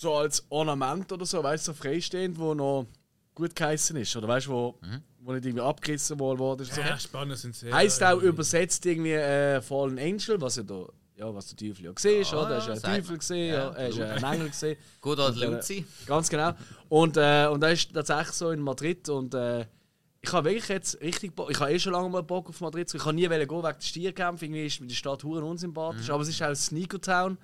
So 0.02 0.15
als 0.15 0.44
Ornament 0.49 1.11
oder 1.11 1.28
so, 1.28 1.44
weißt 1.44 1.68
du, 1.68 1.73
so 1.73 1.78
freistehend, 1.78 2.40
wo 2.40 2.56
noch 2.56 2.88
gut 3.36 3.56
geheißen 3.56 3.95
ist. 3.98 4.15
Oder 4.15 4.28
weißt 4.30 4.48
du, 4.48 4.52
wo, 4.52 4.80
wo 5.19 5.34
nicht 5.34 5.45
irgendwie 5.45 5.61
abgerissen 5.64 6.19
worden 6.19 6.64
ist. 6.64 6.73
So. 6.73 6.82
Ja, 6.82 6.98
spannend 6.98 7.38
sind 7.38 7.56
sie. 7.56 7.72
Heißt 7.72 8.02
auch 8.03 8.19
übersetzt 8.19 8.84
irgendwie 8.88 9.11
äh, 9.14 9.61
Fallen 9.61 9.99
Angel, 9.99 10.41
was 10.41 10.56
ja 10.56 10.64
da, 10.64 10.88
ja, 11.15 11.32
was 11.36 11.53
der 11.53 11.57
Teufel 11.68 11.86
ja 11.86 11.91
gesehen 11.91 12.22
ist, 12.23 12.34
Ah, 12.34 12.41
oder? 12.41 12.49
Er 12.49 12.57
ist 12.57 12.68
ja 12.68 12.73
ein 12.73 12.82
Teufel 12.95 13.18
gesehen, 13.19 13.48
ja, 13.53 13.53
ja, 13.53 13.69
er 13.73 13.90
ist 13.90 13.98
ja 13.99 14.07
ein 14.07 14.23
Engel 14.23 14.49
gesehen. 14.49 14.78
Gut 15.02 15.19
als 15.19 15.36
Und, 15.36 15.44
äh, 15.44 15.45
Luzi. 15.45 15.86
Ganz 16.07 16.30
genau. 16.30 16.53
Und, 16.90 17.18
äh, 17.18 17.48
und 17.52 17.61
das 17.61 17.73
ist 17.73 17.94
tatsächlich 17.94 18.32
so 18.32 18.49
in 18.49 18.60
Madrid 18.60 19.07
und 19.07 19.36
äh, 19.36 19.68
ich 20.23 20.34
habe 20.34 20.49
wirklich 20.49 20.68
jetzt 20.69 20.99
richtig 20.99 21.36
Bock, 21.36 21.52
ich 21.52 21.60
habe 21.60 21.72
eh 21.72 21.78
schon 21.80 21.94
lange 21.94 22.10
mal 22.10 22.23
Bock 22.23 22.49
auf 22.49 22.60
Madrid, 22.60 22.91
ich 22.91 23.02
kann 23.03 23.14
nie 23.14 23.30
wollen 23.30 23.48
gehen 23.48 23.57
wegen 23.57 23.61
der 23.61 23.82
Stierkämpfe, 23.82 24.45
irgendwie 24.45 24.65
ist 24.65 24.82
mir 24.82 24.88
die 24.88 24.95
Stadt 24.95 25.23
hure 25.23 25.44
unsympathisch, 25.45 26.10
aber 26.10 26.23
es 26.23 26.30
ist 26.30 26.41
auch 26.41 26.48
ein 26.48 26.56
Sneaker-Town. 26.56 27.38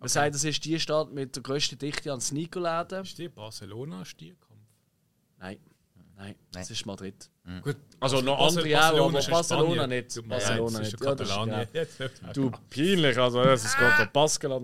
Man 0.00 0.08
sagt, 0.08 0.34
es 0.34 0.44
ist 0.44 0.64
die 0.64 0.80
Stadt 0.80 1.12
mit 1.12 1.36
der 1.36 1.42
grössten 1.42 1.78
Dichte 1.78 2.12
an 2.12 2.20
Sneakerläden. 2.20 3.02
Ist 3.02 3.18
die 3.18 3.28
Barcelona 3.28 4.04
Stierkampf? 4.04 4.48
Nein, 5.38 5.58
nein, 6.16 6.34
Nein. 6.54 6.62
es 6.62 6.70
ist 6.70 6.86
Madrid. 6.86 7.30
Gut. 7.62 7.76
Also 7.98 8.20
noch 8.22 8.38
andere 8.48 8.78
auch, 8.78 9.08
aber 9.10 9.12
Barcelona 9.28 9.86
nicht. 9.86 10.28
Barcelona 10.28 10.78
das 10.78 10.88
ist 10.88 11.00
nicht. 11.00 11.04
ja 11.04 11.44
Ja, 11.62 11.64
das 11.74 11.88
ist. 12.00 12.36
Du, 12.36 12.50
peinlich, 12.70 13.18
also 13.18 13.42
das 13.44 13.64
ist 13.64 13.76
gerade 13.76 13.96
der 13.98 14.06
Pascal. 14.06 14.60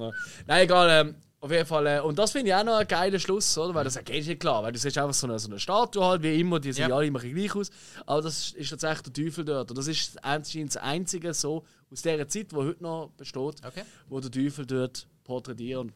Nein, 0.47 0.65
egal, 0.65 1.07
ähm, 1.07 1.15
auf 1.41 1.51
jeden 1.51 1.67
Fall. 1.67 1.87
Äh, 1.87 2.01
und 2.01 2.19
das 2.19 2.31
finde 2.33 2.49
ich 2.51 2.55
auch 2.55 2.65
noch 2.65 2.77
ein 2.77 2.87
geiler 2.89 3.19
Schluss, 3.19 3.59
oder? 3.59 3.75
Weil 3.75 3.85
das 3.85 4.03
geht 4.05 4.27
nicht 4.27 4.41
klar, 4.41 4.63
weil 4.63 4.73
du 4.73 4.79
siehst 4.79 4.97
einfach 4.99 5.13
so 5.15 5.27
eine, 5.27 5.39
so 5.39 5.49
eine 5.49 5.59
Statue 5.59 6.03
halt, 6.05 6.23
wie 6.23 6.41
immer, 6.41 6.61
die 6.61 6.73
sehen 6.73 6.89
Ja. 6.89 6.97
alle 6.97 7.07
immer 7.07 7.19
ein 7.21 7.35
bisschen 7.35 7.53
gleich 7.53 7.57
aus. 7.57 7.71
Aber 8.07 8.23
das 8.23 8.53
ist 8.53 8.71
tatsächlich 8.71 9.13
der 9.13 9.25
Teufel 9.25 9.45
dort. 9.45 9.71
Und 9.71 9.77
das 9.79 9.87
ist 9.87 10.23
anscheinend 10.25 10.75
das 10.75 10.83
Einzige 10.83 11.35
so 11.35 11.65
aus 11.91 12.03
dieser 12.03 12.27
Zeit, 12.29 12.53
die 12.53 12.57
heute 12.57 12.83
noch 12.83 13.11
besteht, 13.17 13.57
Okay. 13.67 13.83
wo 14.09 14.21
der 14.21 14.31
Teufel 14.31 14.65
dort 14.67 15.07
porträtiert. 15.27 15.79
Und 15.81 15.93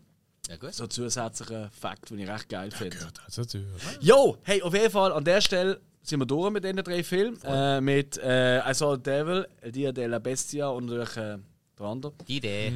Ja, 0.48 0.56
gut. 0.56 0.74
so 0.74 0.86
zusätzlicher 0.86 1.70
Fakt, 1.70 2.10
den 2.10 2.18
ich 2.18 2.28
recht 2.28 2.48
geil 2.48 2.70
finde. 2.70 2.96
Also, 3.24 3.44
du- 3.44 3.64
Jo, 4.00 4.36
hey, 4.42 4.60
auf 4.62 4.74
jeden 4.74 4.90
Fall 4.90 5.12
an 5.12 5.24
der 5.24 5.40
Stelle 5.40 5.80
sind 6.02 6.18
wir 6.20 6.26
durch 6.26 6.50
mit 6.50 6.64
diesen 6.64 6.76
drei 6.78 7.02
Filmen. 7.04 7.38
Äh, 7.44 7.80
mit 7.80 8.16
äh, 8.18 8.58
I 8.68 8.74
Saw 8.74 8.96
the 8.96 9.02
Devil, 9.02 9.46
El 9.60 9.72
Dia 9.72 9.92
de 9.92 10.06
la 10.06 10.18
Bestia 10.18 10.68
und 10.68 10.86
natürlich 10.86 11.16
äh, 11.16 11.38
der 11.78 11.86
andere. 11.86 12.12
Die 12.26 12.36
Idee. 12.38 12.72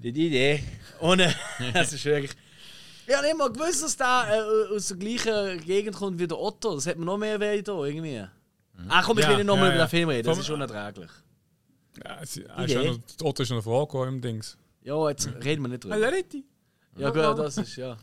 Die, 0.00 0.12
die 0.12 0.26
Idee. 0.28 0.64
Und 1.00 1.20
äh, 1.20 1.32
es 1.74 1.92
ist 1.92 2.04
wirklich. 2.04 2.32
Ich 3.06 3.14
habe 3.14 3.26
nicht 3.26 3.36
mal 3.36 3.52
gewusst, 3.52 3.82
dass 3.82 3.96
der 3.98 4.26
äh, 4.72 4.74
aus 4.76 4.88
der 4.88 4.96
gleichen 4.96 5.60
Gegend 5.64 5.94
kommt 5.94 6.18
wie 6.18 6.26
der 6.26 6.38
Otto. 6.40 6.74
Das 6.74 6.86
hat 6.86 6.96
man 6.96 7.04
noch 7.06 7.18
mehr 7.18 7.38
weh 7.38 7.60
da 7.62 7.84
irgendwie. 7.84 8.24
Ach 8.88 9.04
komm, 9.04 9.18
ich 9.18 9.24
Ja, 9.24 9.30
will 9.30 9.36
nicht 9.36 9.46
nochmal 9.46 9.68
ja, 9.68 9.74
über 9.74 9.84
den 9.84 9.90
Film 9.90 10.08
reden, 10.08 10.26
das 10.26 10.36
Vom- 10.36 10.42
ist 10.42 10.50
unerträglich. 10.50 11.10
Ja, 12.02 12.18
es 12.22 12.36
ist 12.38 12.46
er 12.48 12.64
ist 12.64 12.74
noch, 12.74 12.98
der 13.20 13.26
Otto 13.26 13.42
ist 13.44 13.50
noch 13.50 13.62
vorgekommen 13.62 14.14
im 14.16 14.20
Dings. 14.22 14.56
Ja, 14.84 15.08
jetzt 15.08 15.28
reden 15.42 15.62
wir 15.62 15.68
nicht 15.68 15.84
drüber. 15.84 15.94
Already? 15.96 16.44
Ja, 16.96 17.10
gut, 17.10 17.38
das 17.38 17.56
ist 17.58 17.76
ja. 17.76 17.96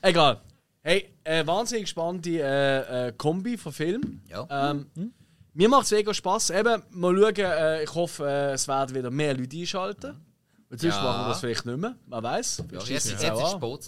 Egal. 0.00 0.40
Hey, 0.82 1.10
äh, 1.24 1.46
wahnsinnig 1.46 1.88
spannende 1.88 2.40
äh, 2.40 3.08
äh, 3.08 3.12
Kombi 3.12 3.58
von 3.58 3.72
Filmen. 3.72 4.22
Ja. 4.28 4.70
Ähm, 4.70 4.86
Mir 5.52 5.68
macht 5.68 5.84
es 5.84 5.90
mega 5.90 6.14
Spass. 6.14 6.48
Eben, 6.50 6.82
mal 6.90 7.14
schauen, 7.14 7.34
äh, 7.36 7.82
ich 7.82 7.94
hoffe, 7.94 8.24
äh, 8.26 8.52
es 8.52 8.66
werden 8.66 8.94
wieder 8.94 9.10
mehr 9.10 9.36
Leute 9.36 9.56
einschalten. 9.58 10.16
Und 10.70 10.80
sonst 10.80 10.94
Ja. 10.94 11.02
machen 11.02 11.24
wir 11.24 11.28
das 11.30 11.40
vielleicht 11.40 11.66
nicht 11.66 11.76
mehr. 11.78 11.96
Wer 12.06 12.22
weiß. 12.22 12.62
Ja, 12.70 12.78
jetzt, 12.78 12.90
jetzt 12.90 13.06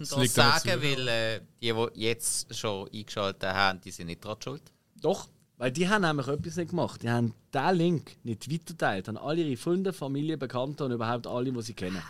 ist 0.01 0.17
liegt 0.19 0.39
an 0.39 0.61
sagen, 0.61 0.83
weil 0.83 1.09
äh, 1.09 1.41
die, 1.63 1.73
die 1.73 2.01
jetzt 2.01 2.55
schon 2.55 2.89
eingeschaltet 2.93 3.45
haben, 3.45 3.81
die 3.81 3.91
sind 3.93 4.09
nicht 4.09 4.23
dran 4.23 4.37
schuld. 4.43 4.63
Doch, 5.01 5.29
weil 5.63 5.71
die 5.71 5.89
haben 5.89 6.03
nämlich 6.03 6.27
etwas 6.27 6.57
nicht 6.57 6.71
gemacht. 6.71 7.05
Die 7.05 7.09
haben 7.09 7.35
diesen 7.55 7.75
Link 7.77 8.17
nicht 8.25 8.51
weitergeteilt 8.51 9.09
an 9.09 9.17
alle 9.17 9.43
ihre 9.43 9.57
Freunde, 9.57 9.93
Familie, 9.93 10.37
Bekannte 10.37 10.85
und 10.85 10.91
überhaupt 10.91 11.25
alle, 11.29 11.53
die 11.53 11.63
sie 11.63 11.73
kennen. 11.75 12.03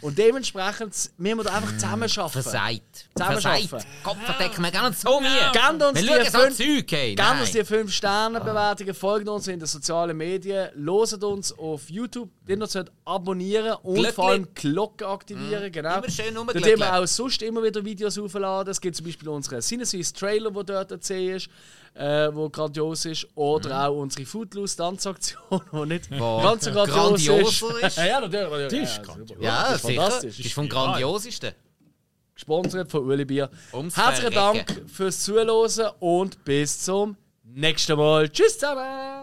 Und 0.00 0.18
dementsprechend 0.18 0.92
müssen 1.16 1.36
wir 1.38 1.44
da 1.44 1.54
einfach 1.54 1.72
zusammen 1.74 2.10
arbeiten. 2.10 2.30
Versagt. 2.32 3.08
Zusammen 3.16 3.40
Versagt. 3.40 3.62
schaffen. 3.70 3.86
Gott 4.02 4.16
verdecken 4.24 4.62
wir 4.62 4.70
gerne 4.72 4.92
so 4.92 5.20
mir. 5.20 5.28
Gebt 5.52 5.82
uns 5.84 6.02
Wir 6.02 6.24
die 6.24 6.30
fünf- 6.30 6.90
hey. 6.90 7.14
Nein. 7.16 7.40
uns 7.40 7.52
die 7.52 7.60
5-Sterne-Bewertungen, 7.62 8.94
folgt 8.94 9.28
uns 9.28 9.46
in 9.46 9.60
den 9.60 9.66
sozialen 9.68 10.16
Medien, 10.16 10.70
loset 10.74 11.22
uns 11.22 11.56
auf 11.56 11.88
YouTube, 11.88 12.28
den 12.48 12.60
uns 12.60 12.76
abonnieren 13.04 13.76
und 13.84 13.94
Glöckli. 13.94 14.12
vor 14.12 14.28
allem 14.30 14.48
Glocke 14.54 15.06
aktivieren. 15.06 15.70
Genau. 15.70 15.98
Immer 15.98 16.10
schön 16.10 16.34
Dort 16.34 16.48
rumglöckeln. 16.48 16.74
immer 16.74 16.98
auch 16.98 17.06
sonst 17.06 17.40
immer 17.42 17.62
wieder 17.62 17.84
Videos 17.84 18.18
aufladen. 18.18 18.70
Es 18.72 18.80
gibt 18.80 18.96
zum 18.96 19.06
Beispiel 19.06 19.28
unseren 19.28 19.60
Sinneswiss 19.62 20.12
Trailer, 20.12 20.50
der 20.50 20.64
dort 20.64 20.90
zu 21.04 21.06
sehen 21.14 21.36
ist, 21.36 21.48
äh, 21.96 22.34
wo 22.34 22.48
grandios 22.48 23.04
ist. 23.04 23.26
Oder 23.34 23.88
auch 23.88 23.96
unsere 23.96 24.26
Foodloose-Tanzaktion, 24.26 25.60
die 25.72 25.86
nicht 25.86 26.10
Wo 26.18 26.42
ganz 26.42 26.64
so 26.64 26.72
grandios 26.72 26.94
grandioser 26.94 27.86
ist. 27.86 27.96
ja, 27.98 28.20
natürlich. 28.20 28.68
Die 28.68 28.76
ist 28.78 28.96
Ja, 28.96 29.02
grandios. 29.02 29.38
Ja, 29.40 29.62
das 29.70 29.74
ist 29.76 29.82
fantastisch. 29.82 30.36
Das 30.36 30.46
ist 30.46 30.54
vom 30.54 30.68
Grandiosesten. 30.68 31.52
Gesponsert 32.34 32.90
von 32.90 33.04
Uli 33.06 33.24
Bier. 33.24 33.50
Ums 33.72 33.96
Herzlichen 33.96 34.32
Verrecken. 34.32 34.66
Dank 34.66 34.90
fürs 34.90 35.20
Zuhören 35.20 35.90
und 36.00 36.44
bis 36.44 36.84
zum 36.84 37.16
nächsten 37.42 37.96
Mal. 37.96 38.28
Tschüss 38.28 38.58
zusammen! 38.58 39.15